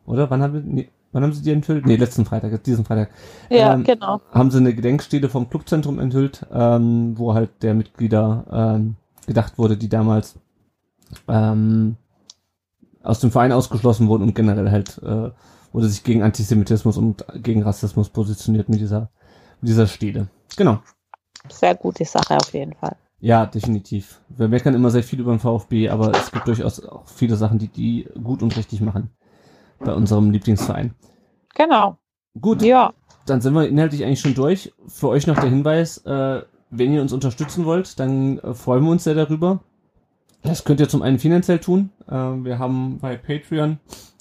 Oder? 0.07 0.31
Wann 0.31 0.41
haben 0.41 0.55
wir, 0.55 0.61
nee, 0.61 0.89
wann 1.15 1.23
haben 1.23 1.33
sie 1.33 1.43
die 1.43 1.53
enthüllt? 1.53 1.87
Nee, 1.87 1.97
letzten 1.97 2.27
Freitag, 2.27 2.63
diesen 2.65 2.85
Freitag. 2.85 3.11
ja, 3.49 3.73
Ähm, 3.73 3.85
genau. 3.85 4.21
Haben 4.33 4.51
sie 4.51 4.59
eine 4.59 4.75
Gedenkstele 4.75 5.29
vom 5.29 5.49
Clubzentrum 5.49 5.99
enthüllt, 5.99 6.45
ähm, 6.53 7.17
wo 7.17 7.35
halt 7.35 7.63
der 7.63 7.75
Mitglieder 7.75 8.45
ähm, 8.77 8.97
gedacht 9.27 9.57
wurde, 9.57 9.77
die 9.77 9.89
damals 9.89 10.39
ähm, 11.29 11.97
aus 13.03 13.21
dem 13.21 13.31
Verein 13.31 13.53
ausgeschlossen 13.53 14.09
wurden 14.09 14.25
und 14.25 14.35
generell 14.35 14.71
halt 14.71 14.99
äh, 15.03 15.31
wurde 15.73 15.89
sich 15.89 16.03
gegen 16.03 16.23
Antisemitismus 16.23 16.97
und 16.97 17.25
gegen 17.37 17.63
Rassismus 17.63 18.09
positioniert 18.09 18.69
mit 18.69 18.81
dieser 18.81 19.11
mit 19.61 19.71
dieser 19.71 19.87
Stele. 19.87 20.29
Genau. 20.57 20.81
Sehr 21.49 21.75
gute 21.75 22.05
Sache 22.05 22.37
auf 22.37 22.53
jeden 22.53 22.75
Fall. 22.75 22.97
Ja, 23.21 23.47
definitiv. 23.47 24.21
Wir 24.29 24.49
meckern 24.49 24.75
immer 24.75 24.91
sehr 24.91 25.03
viel 25.03 25.21
über 25.21 25.33
den 25.33 25.41
VfB, 25.41 25.89
aber 25.89 26.13
es 26.15 26.31
gibt 26.31 26.47
durchaus 26.49 26.85
auch 26.85 27.07
viele 27.07 27.37
Sachen, 27.37 27.59
die 27.59 27.69
die 27.69 28.09
gut 28.23 28.43
und 28.43 28.57
richtig 28.57 28.81
machen 28.81 29.11
bei 29.81 29.93
unserem 29.95 30.31
Lieblingsverein. 30.31 30.95
Genau. 31.55 31.99
Gut, 32.41 32.63
Ja. 32.63 32.93
dann 33.27 33.41
sind 33.41 33.55
wir 33.55 33.69
inhaltlich 33.69 34.05
eigentlich 34.05 34.21
schon 34.21 34.35
durch. 34.35 34.73
Für 34.89 35.09
euch 35.09 35.27
noch 35.27 35.37
der 35.39 35.51
Hinweis, 35.51 35.99
äh, 35.99 36.43
wenn 36.71 36.93
ihr 36.93 37.01
uns 37.03 37.13
unterstützen 37.13 37.65
wollt, 37.65 37.99
dann 38.01 38.39
äh, 38.39 38.55
freuen 38.55 38.85
wir 38.85 38.91
uns 38.91 39.05
sehr 39.05 39.15
darüber. 39.15 39.61
Das 40.43 40.65
könnt 40.65 40.81
ihr 40.81 40.89
zum 40.89 41.03
einen 41.03 41.19
finanziell 41.19 41.59
tun. 41.59 41.91
Äh, 42.09 42.13
wir 42.13 42.59
haben 42.59 42.99
bei 42.99 43.17
Patreon 43.17 43.79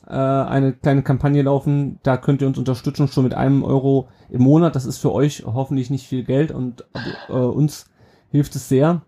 äh, 0.07 0.13
eine 0.13 0.73
kleine 0.73 1.01
Kampagne 1.03 1.41
laufen. 1.41 1.99
Da 2.03 2.17
könnt 2.17 2.41
ihr 2.41 2.47
uns 2.47 2.57
unterstützen 2.57 3.07
schon 3.07 3.23
mit 3.25 3.33
einem 3.33 3.63
Euro 3.63 4.07
im 4.29 4.43
Monat. 4.43 4.75
Das 4.75 4.85
ist 4.85 4.99
für 4.99 5.11
euch 5.11 5.43
hoffentlich 5.45 5.89
nicht 5.89 6.07
viel 6.07 6.23
Geld 6.23 6.51
und 6.51 6.85
äh, 7.29 7.33
uns 7.33 7.87
hilft 8.31 8.55
es 8.55 8.69
sehr, 8.69 9.01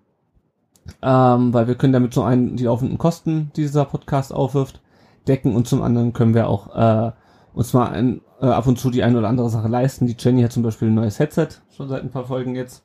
ähm, 1.01 1.53
weil 1.53 1.67
wir 1.67 1.75
können 1.75 1.93
damit 1.93 2.13
zum 2.13 2.23
einen 2.25 2.57
die 2.57 2.65
laufenden 2.65 2.97
Kosten, 2.97 3.51
die 3.55 3.61
dieser 3.61 3.85
Podcast 3.85 4.33
aufwirft, 4.33 4.81
decken 5.27 5.55
und 5.55 5.67
zum 5.67 5.81
anderen 5.81 6.13
können 6.13 6.33
wir 6.33 6.47
auch 6.47 6.75
äh, 6.75 7.11
uns 7.53 7.73
mal 7.73 7.89
ein, 7.89 8.21
äh, 8.41 8.47
ab 8.47 8.67
und 8.67 8.79
zu 8.79 8.89
die 8.89 9.03
eine 9.03 9.17
oder 9.17 9.29
andere 9.29 9.49
Sache 9.49 9.67
leisten. 9.67 10.07
Die 10.07 10.15
Jenny 10.17 10.41
hat 10.43 10.51
zum 10.51 10.63
Beispiel 10.63 10.89
ein 10.89 10.95
neues 10.95 11.19
Headset, 11.19 11.47
schon 11.75 11.89
seit 11.89 12.03
ein 12.03 12.11
paar 12.11 12.25
Folgen 12.25 12.55
jetzt. 12.55 12.83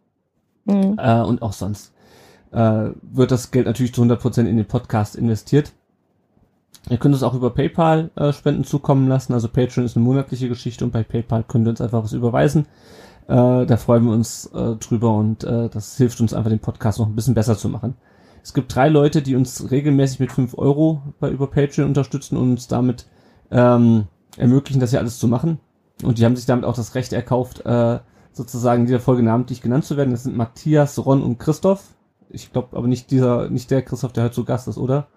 Mhm. 0.65 0.97
Äh, 0.99 1.23
und 1.23 1.43
auch 1.43 1.53
sonst 1.53 1.93
äh, 2.53 2.91
wird 3.03 3.31
das 3.31 3.51
Geld 3.51 3.67
natürlich 3.67 3.95
zu 3.95 4.03
100% 4.03 4.47
in 4.47 4.57
den 4.57 4.67
Podcast 4.67 5.17
investiert. 5.17 5.73
Ihr 6.89 6.97
könnt 6.97 7.15
es 7.15 7.23
auch 7.23 7.35
über 7.35 7.51
PayPal 7.51 8.11
äh, 8.17 8.33
Spenden 8.33 8.65
zukommen 8.65 9.09
lassen. 9.09 9.35
Also 9.35 9.49
Patreon 9.49 9.85
ist 9.85 9.97
eine 9.97 10.05
monatliche 10.05 10.49
Geschichte 10.49 10.85
und 10.85 10.93
bei 10.93 11.03
PayPal 11.03 11.45
könnt 11.45 11.67
ihr 11.67 11.71
uns 11.71 11.81
einfach 11.81 12.03
was 12.03 12.13
überweisen. 12.13 12.67
Äh, 13.29 13.67
da 13.67 13.77
freuen 13.77 14.05
wir 14.05 14.13
uns 14.13 14.47
äh, 14.47 14.77
drüber 14.77 15.15
und 15.15 15.45
äh, 15.45 15.69
das 15.69 15.97
hilft 15.97 16.21
uns 16.21 16.33
einfach, 16.33 16.51
den 16.51 16.59
Podcast 16.59 16.99
noch 16.99 17.07
ein 17.07 17.15
bisschen 17.15 17.35
besser 17.35 17.57
zu 17.57 17.69
machen. 17.69 17.95
Es 18.43 18.55
gibt 18.55 18.75
drei 18.75 18.89
Leute, 18.89 19.23
die 19.23 19.37
uns 19.37 19.71
regelmäßig 19.71 20.21
mit 20.21 20.33
5 20.33 20.57
Euro 20.57 21.03
bei 21.21 21.31
über 21.31 21.49
Patreon 21.49 21.89
unterstützen 21.89 22.37
und 22.37 22.51
uns 22.51 22.69
damit 22.69 23.07
ähm, 23.51 24.07
ermöglichen, 24.37 24.81
das 24.81 24.91
hier 24.91 25.01
alles 25.01 25.19
zu 25.19 25.29
machen. 25.29 25.61
Und 26.03 26.19
die 26.19 26.25
haben 26.25 26.37
sich 26.37 26.47
damit 26.47 26.65
auch 26.65 26.75
das 26.75 26.95
Recht 26.95 27.13
erkauft, 27.13 27.65
äh, 27.67 27.99
sozusagen 28.33 28.83
in 28.83 28.87
dieser 28.87 29.01
Folge 29.01 29.23
namentlich 29.23 29.61
genannt 29.61 29.85
zu 29.85 29.97
werden. 29.97 30.13
Das 30.13 30.23
sind 30.23 30.37
Matthias, 30.37 31.05
Ron 31.05 31.23
und 31.23 31.39
Christoph. 31.39 31.95
Ich 32.31 32.53
glaube 32.53 32.77
aber 32.77 32.87
nicht 32.87 33.11
dieser, 33.11 33.51
nicht 33.51 33.71
der 33.71 33.83
Christoph, 33.83 34.13
der 34.13 34.25
heute 34.25 34.35
zu 34.35 34.45
Gast 34.45 34.69
ist, 34.69 34.79
oder? 34.79 35.09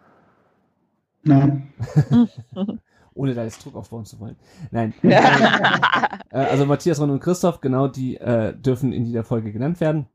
Nein. 1.22 1.74
Ohne 3.14 3.36
da 3.36 3.44
jetzt 3.44 3.64
Druck 3.64 3.76
aufbauen 3.76 4.06
zu 4.06 4.20
wollen. 4.20 4.36
Nein. 4.72 4.94
Äh, 6.30 6.46
also 6.46 6.66
Matthias, 6.66 7.00
Ron 7.00 7.12
und 7.12 7.20
Christoph, 7.20 7.62
genau, 7.62 7.88
die 7.88 8.18
äh, 8.18 8.58
dürfen 8.58 8.92
in 8.92 9.06
dieser 9.06 9.24
Folge 9.24 9.52
genannt 9.52 9.80
werden. 9.80 10.08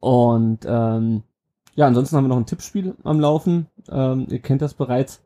Und 0.00 0.60
ähm, 0.66 1.24
ja, 1.76 1.86
ansonsten 1.86 2.16
haben 2.16 2.24
wir 2.24 2.28
noch 2.28 2.36
ein 2.36 2.46
Tippspiel 2.46 2.96
am 3.04 3.20
Laufen. 3.20 3.66
Ähm, 3.88 4.26
ihr 4.28 4.40
kennt 4.40 4.62
das 4.62 4.74
bereits. 4.74 5.22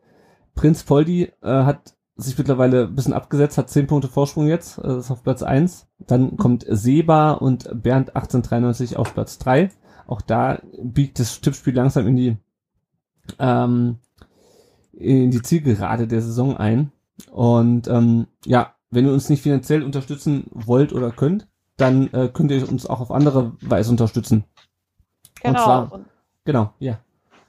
Prinz 0.54 0.82
Poldi 0.84 1.32
äh, 1.42 1.48
hat 1.64 1.94
sich 2.16 2.36
mittlerweile 2.36 2.82
ein 2.88 2.94
bisschen 2.94 3.14
abgesetzt, 3.14 3.56
hat 3.56 3.70
10 3.70 3.86
Punkte 3.86 4.08
Vorsprung 4.08 4.46
jetzt, 4.46 4.76
äh, 4.78 4.98
ist 4.98 5.10
auf 5.10 5.22
Platz 5.22 5.42
1. 5.42 5.86
Dann 6.00 6.36
kommt 6.36 6.66
Seba 6.68 7.32
und 7.32 7.64
Bernd 7.82 8.14
1893 8.14 8.96
auf 8.98 9.14
Platz 9.14 9.38
3. 9.38 9.70
Auch 10.06 10.20
da 10.20 10.60
biegt 10.82 11.18
das 11.18 11.40
Tippspiel 11.40 11.74
langsam 11.74 12.06
in 12.06 12.16
die 12.16 12.36
ähm, 13.38 13.98
in 14.92 15.30
die 15.30 15.40
Zielgerade 15.42 16.06
der 16.06 16.20
Saison 16.20 16.56
ein. 16.56 16.92
Und 17.30 17.86
ähm, 17.88 18.26
ja, 18.44 18.74
wenn 18.90 19.06
ihr 19.06 19.12
uns 19.12 19.28
nicht 19.28 19.42
finanziell 19.42 19.82
unterstützen 19.82 20.46
wollt 20.50 20.92
oder 20.92 21.10
könnt, 21.12 21.46
dann 21.76 22.12
äh, 22.12 22.28
könnt 22.32 22.50
ihr 22.50 22.68
uns 22.68 22.86
auch 22.86 23.00
auf 23.00 23.10
andere 23.12 23.52
Weise 23.62 23.90
unterstützen. 23.92 24.44
Genau. 25.42 25.64
zwar- 25.64 25.92
Und, 25.92 26.06
Genau, 26.44 26.72
ja. 26.78 26.98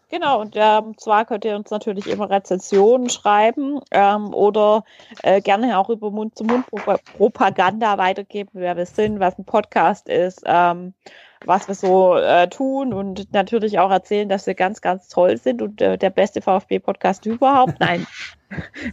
genau. 0.09 0.41
Und 0.41 0.55
ähm, 0.55 0.97
zwar 0.97 1.25
könnt 1.25 1.45
ihr 1.45 1.55
uns 1.55 1.71
natürlich 1.71 2.07
immer 2.07 2.29
Rezensionen 2.29 3.09
schreiben 3.09 3.79
ähm, 3.91 4.33
oder 4.33 4.83
äh, 5.23 5.41
gerne 5.41 5.79
auch 5.79 5.89
über 5.89 6.11
Mund-zu-Mund-Propaganda 6.11 7.97
weitergeben, 7.97 8.49
wer 8.53 8.75
wir 8.75 8.85
sind, 8.85 9.19
was 9.19 9.37
ein 9.39 9.45
Podcast 9.45 10.09
ist, 10.09 10.43
ähm, 10.45 10.93
was 11.45 11.67
wir 11.67 11.75
so 11.75 12.15
äh, 12.17 12.47
tun 12.49 12.93
und 12.93 13.33
natürlich 13.33 13.79
auch 13.79 13.89
erzählen, 13.89 14.29
dass 14.29 14.45
wir 14.45 14.53
ganz, 14.53 14.81
ganz 14.81 15.07
toll 15.07 15.37
sind 15.37 15.61
und 15.61 15.81
äh, 15.81 15.97
der 15.97 16.09
beste 16.09 16.41
VfB-Podcast 16.41 17.25
überhaupt. 17.25 17.75
Nein, 17.79 18.05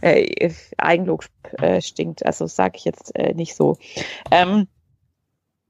äh, 0.01 0.51
Eigenlob 0.77 1.25
äh, 1.59 1.81
stinkt, 1.81 2.25
also 2.25 2.47
sage 2.47 2.77
ich 2.77 2.85
jetzt 2.85 3.15
äh, 3.15 3.33
nicht 3.33 3.55
so. 3.55 3.77
Ähm, 4.31 4.61
äh, 4.61 4.78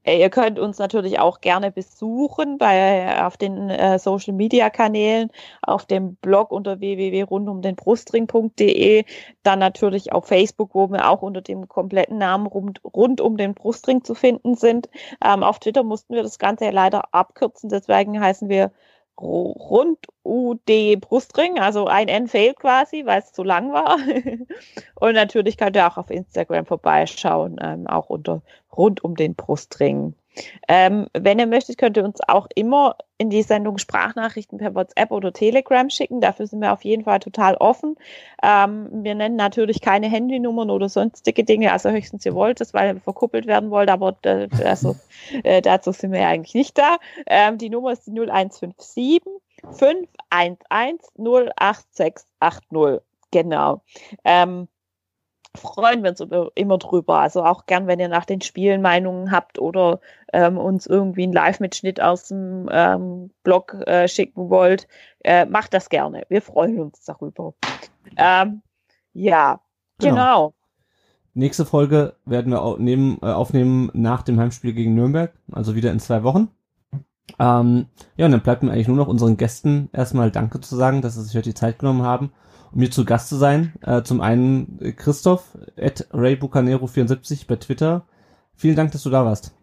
Ihr 0.06 0.30
könnt 0.30 0.58
uns 0.58 0.78
natürlich 0.78 1.18
auch 1.18 1.42
gerne 1.42 1.70
besuchen 1.70 2.56
bei 2.56 3.22
auf 3.26 3.36
den 3.36 3.68
äh, 3.68 3.98
Social 3.98 4.32
Media 4.32 4.70
Kanälen, 4.70 5.28
auf 5.60 5.84
dem 5.84 6.16
Blog 6.16 6.52
unter 6.52 6.80
www.rundumdenbrustring.de, 6.80 9.04
dann 9.42 9.58
natürlich 9.58 10.10
auf 10.12 10.26
Facebook, 10.26 10.74
wo 10.74 10.88
wir 10.88 11.10
auch 11.10 11.20
unter 11.20 11.42
dem 11.42 11.68
kompletten 11.68 12.16
Namen 12.16 12.46
rund, 12.46 12.80
rund 12.82 13.20
um 13.20 13.36
den 13.36 13.52
Brustring 13.52 14.02
zu 14.02 14.14
finden 14.14 14.54
sind. 14.54 14.88
Ähm, 15.22 15.42
auf 15.42 15.58
Twitter 15.58 15.82
mussten 15.82 16.14
wir 16.14 16.22
das 16.22 16.38
Ganze 16.38 16.70
leider 16.70 17.12
abkürzen, 17.12 17.68
deswegen 17.68 18.18
heißen 18.18 18.48
wir 18.48 18.72
Ru- 19.20 19.52
rund 19.52 19.98
UD 20.24 20.96
Brustring, 21.00 21.58
also 21.58 21.86
ein 21.86 22.08
N 22.08 22.28
fehlt 22.28 22.58
quasi, 22.58 23.04
weil 23.06 23.20
es 23.20 23.32
zu 23.32 23.42
lang 23.42 23.72
war. 23.72 23.98
Und 24.94 25.14
natürlich 25.14 25.56
könnt 25.56 25.76
ihr 25.76 25.86
auch 25.86 25.96
auf 25.98 26.10
Instagram 26.10 26.66
vorbeischauen, 26.66 27.56
ähm, 27.62 27.86
auch 27.86 28.08
unter 28.10 28.42
rund 28.76 29.04
um 29.04 29.16
den 29.16 29.34
Brustring. 29.34 30.14
Ähm, 30.68 31.06
wenn 31.12 31.38
ihr 31.38 31.46
möchtet, 31.46 31.78
könnt 31.78 31.96
ihr 31.96 32.04
uns 32.04 32.20
auch 32.28 32.46
immer 32.54 32.96
in 33.18 33.30
die 33.30 33.42
Sendung 33.42 33.78
Sprachnachrichten 33.78 34.58
per 34.58 34.74
WhatsApp 34.74 35.10
oder 35.10 35.32
Telegram 35.32 35.90
schicken. 35.90 36.20
Dafür 36.20 36.46
sind 36.46 36.60
wir 36.60 36.72
auf 36.72 36.84
jeden 36.84 37.04
Fall 37.04 37.20
total 37.20 37.56
offen. 37.56 37.96
Ähm, 38.42 38.88
wir 38.92 39.14
nennen 39.14 39.36
natürlich 39.36 39.80
keine 39.80 40.08
Handynummern 40.08 40.70
oder 40.70 40.88
sonstige 40.88 41.44
Dinge, 41.44 41.72
also 41.72 41.90
höchstens 41.90 42.24
ihr 42.24 42.34
wollt 42.34 42.60
es, 42.60 42.72
weil 42.72 42.94
ihr 42.94 43.00
verkuppelt 43.00 43.46
werden 43.46 43.70
wollt, 43.70 43.90
aber 43.90 44.16
äh, 44.22 44.48
also, 44.64 44.96
äh, 45.44 45.60
dazu 45.60 45.92
sind 45.92 46.12
wir 46.12 46.20
ja 46.20 46.28
eigentlich 46.28 46.54
nicht 46.54 46.78
da. 46.78 46.96
Ähm, 47.26 47.58
die 47.58 47.70
Nummer 47.70 47.92
ist 47.92 48.06
die 48.06 48.12
0157 48.12 49.20
511 49.72 50.58
08680. 51.18 53.02
Genau. 53.30 53.82
Ähm, 54.24 54.68
freuen 55.56 56.02
wir 56.02 56.10
uns 56.10 56.22
immer 56.54 56.78
drüber. 56.78 57.18
Also 57.18 57.44
auch 57.44 57.66
gern, 57.66 57.86
wenn 57.86 58.00
ihr 58.00 58.08
nach 58.08 58.24
den 58.24 58.40
Spielen 58.40 58.82
Meinungen 58.82 59.30
habt 59.30 59.58
oder 59.58 60.00
ähm, 60.32 60.58
uns 60.58 60.86
irgendwie 60.86 61.24
einen 61.24 61.32
Live-Mitschnitt 61.32 62.00
aus 62.00 62.28
dem 62.28 62.68
ähm, 62.70 63.30
Blog 63.42 63.74
äh, 63.86 64.06
schicken 64.08 64.50
wollt, 64.50 64.86
äh, 65.24 65.46
macht 65.46 65.74
das 65.74 65.88
gerne. 65.88 66.24
Wir 66.28 66.42
freuen 66.42 66.78
uns 66.80 67.04
darüber. 67.04 67.54
Ähm, 68.16 68.62
ja, 69.12 69.60
genau. 69.98 70.14
genau. 70.14 70.54
Nächste 71.34 71.64
Folge 71.64 72.14
werden 72.24 72.52
wir 72.52 72.58
äh, 73.22 73.32
aufnehmen 73.32 73.90
nach 73.92 74.22
dem 74.22 74.38
Heimspiel 74.38 74.72
gegen 74.72 74.94
Nürnberg, 74.94 75.32
also 75.52 75.74
wieder 75.74 75.92
in 75.92 76.00
zwei 76.00 76.22
Wochen. 76.22 76.48
Ähm, 77.38 77.86
ja, 78.16 78.26
und 78.26 78.32
dann 78.32 78.42
bleibt 78.42 78.62
mir 78.62 78.72
eigentlich 78.72 78.88
nur 78.88 78.96
noch 78.96 79.06
unseren 79.06 79.36
Gästen 79.36 79.88
erstmal 79.92 80.30
Danke 80.30 80.60
zu 80.60 80.74
sagen, 80.74 81.02
dass 81.02 81.14
sie 81.14 81.22
sich 81.22 81.36
heute 81.36 81.50
die 81.50 81.54
Zeit 81.54 81.78
genommen 81.78 82.02
haben 82.02 82.32
um 82.72 82.80
hier 82.80 82.90
zu 82.90 83.04
Gast 83.04 83.28
zu 83.28 83.36
sein. 83.36 83.72
Äh, 83.82 84.02
zum 84.02 84.20
einen 84.20 84.78
äh, 84.80 84.92
Christoph 84.92 85.56
at 85.78 86.06
RayBucanero74 86.12 87.46
bei 87.46 87.56
Twitter. 87.56 88.04
Vielen 88.54 88.76
Dank, 88.76 88.92
dass 88.92 89.02
du 89.02 89.10
da 89.10 89.24
warst. 89.24 89.54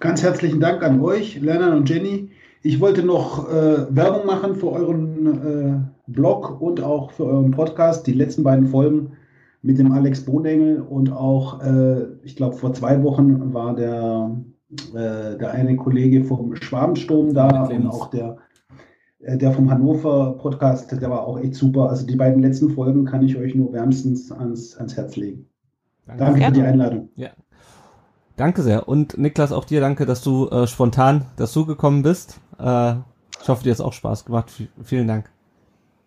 Ganz 0.00 0.22
herzlichen 0.22 0.60
Dank 0.60 0.82
an 0.82 1.00
euch, 1.00 1.40
Lerner 1.40 1.76
und 1.76 1.88
Jenny. 1.88 2.30
Ich 2.62 2.80
wollte 2.80 3.04
noch 3.04 3.48
äh, 3.48 3.94
Werbung 3.94 4.26
machen 4.26 4.56
für 4.56 4.72
euren 4.72 5.26
äh, 5.26 6.10
Blog 6.10 6.60
und 6.60 6.82
auch 6.82 7.12
für 7.12 7.24
euren 7.24 7.52
Podcast. 7.52 8.06
Die 8.06 8.12
letzten 8.12 8.42
beiden 8.42 8.66
Folgen 8.66 9.12
mit 9.62 9.78
dem 9.78 9.92
Alex 9.92 10.24
Bohnengel 10.24 10.80
und 10.80 11.12
auch, 11.12 11.62
äh, 11.62 12.04
ich 12.22 12.36
glaube, 12.36 12.56
vor 12.56 12.72
zwei 12.72 13.02
Wochen 13.02 13.52
war 13.52 13.74
der, 13.74 14.36
äh, 14.94 15.36
der 15.38 15.50
eine 15.52 15.76
Kollege 15.76 16.24
vom 16.24 16.56
Schwabensturm 16.56 17.34
da 17.34 17.64
und 17.64 17.86
auch 17.86 18.10
der 18.10 18.38
der 19.20 19.52
vom 19.52 19.70
Hannover 19.70 20.38
Podcast, 20.38 20.92
der 20.92 21.10
war 21.10 21.26
auch 21.26 21.38
echt 21.40 21.54
super. 21.54 21.90
Also 21.90 22.06
die 22.06 22.16
beiden 22.16 22.42
letzten 22.42 22.70
Folgen 22.70 23.04
kann 23.04 23.22
ich 23.22 23.36
euch 23.36 23.54
nur 23.54 23.72
wärmstens 23.72 24.30
ans, 24.30 24.76
ans 24.76 24.96
Herz 24.96 25.16
legen. 25.16 25.46
Danke, 26.06 26.24
danke 26.24 26.44
für 26.44 26.52
die 26.52 26.62
Einladung. 26.62 27.08
Ja. 27.16 27.30
Danke 28.36 28.62
sehr. 28.62 28.88
Und 28.88 29.18
Niklas, 29.18 29.50
auch 29.50 29.64
dir 29.64 29.80
danke, 29.80 30.06
dass 30.06 30.22
du 30.22 30.48
äh, 30.48 30.66
spontan 30.68 31.26
dazugekommen 31.36 32.02
bist. 32.02 32.40
Äh, 32.58 32.94
ich 33.42 33.48
hoffe, 33.48 33.64
dir 33.64 33.72
hat 33.72 33.80
auch 33.80 33.92
Spaß 33.92 34.24
gemacht. 34.24 34.50
V 34.50 34.64
vielen 34.84 35.08
Dank. 35.08 35.30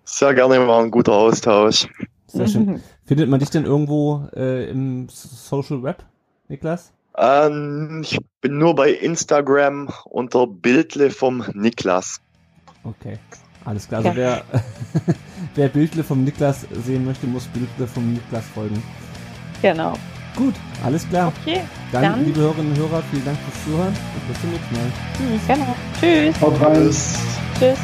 Sehr 0.06 0.34
gerne, 0.34 0.66
war 0.68 0.82
ein 0.82 0.92
guter 0.92 1.14
Austausch. 1.14 1.88
Sehr 2.28 2.48
schön. 2.48 2.82
Findet 3.06 3.30
man 3.30 3.42
dich 3.42 3.50
denn 3.50 3.66
irgendwo 3.66 4.28
äh, 4.34 4.70
im 4.70 5.08
Social 5.10 5.84
Web, 5.84 6.06
Niklas? 6.48 6.94
Ähm, 7.18 8.02
ich 8.04 8.18
bin 8.40 8.58
nur 8.58 8.76
bei 8.76 8.92
Instagram 8.92 9.90
unter 10.06 10.48
Bildle 10.48 11.12
vom 11.12 11.44
Niklas. 11.54 12.22
Okay, 12.84 13.18
alles 13.66 13.88
klar. 13.88 14.04
Also 14.04 14.16
wer, 14.16 14.44
wer 15.56 15.70
Bildle 15.70 16.04
vom 16.04 16.24
Niklas 16.24 16.66
sehen 16.86 17.06
möchte, 17.06 17.28
muss 17.28 17.46
Bildle 17.48 17.88
vom 17.88 18.14
Niklas 18.14 18.44
folgen. 18.54 18.82
Genau. 19.62 19.94
Gut, 20.36 20.56
alles 20.84 21.08
klar. 21.10 21.32
Okay. 21.42 21.62
Dann, 21.92 22.04
dann, 22.04 22.26
liebe 22.26 22.40
Hörerinnen 22.40 22.72
und 22.72 22.78
Hörer, 22.78 23.04
vielen 23.12 23.26
Dank 23.26 23.38
fürs 23.40 23.64
Zuhören 23.66 23.94
und 23.94 24.28
bis 24.28 24.42
zum 24.42 24.50
nächsten 24.52 24.76
Mal. 24.76 24.92
Tschüss. 25.18 25.48
Genau. 25.48 25.76
Tschüss. 26.00 26.42
Haut 26.42 26.62
rein. 26.62 26.96
Tschüss. 27.60 27.78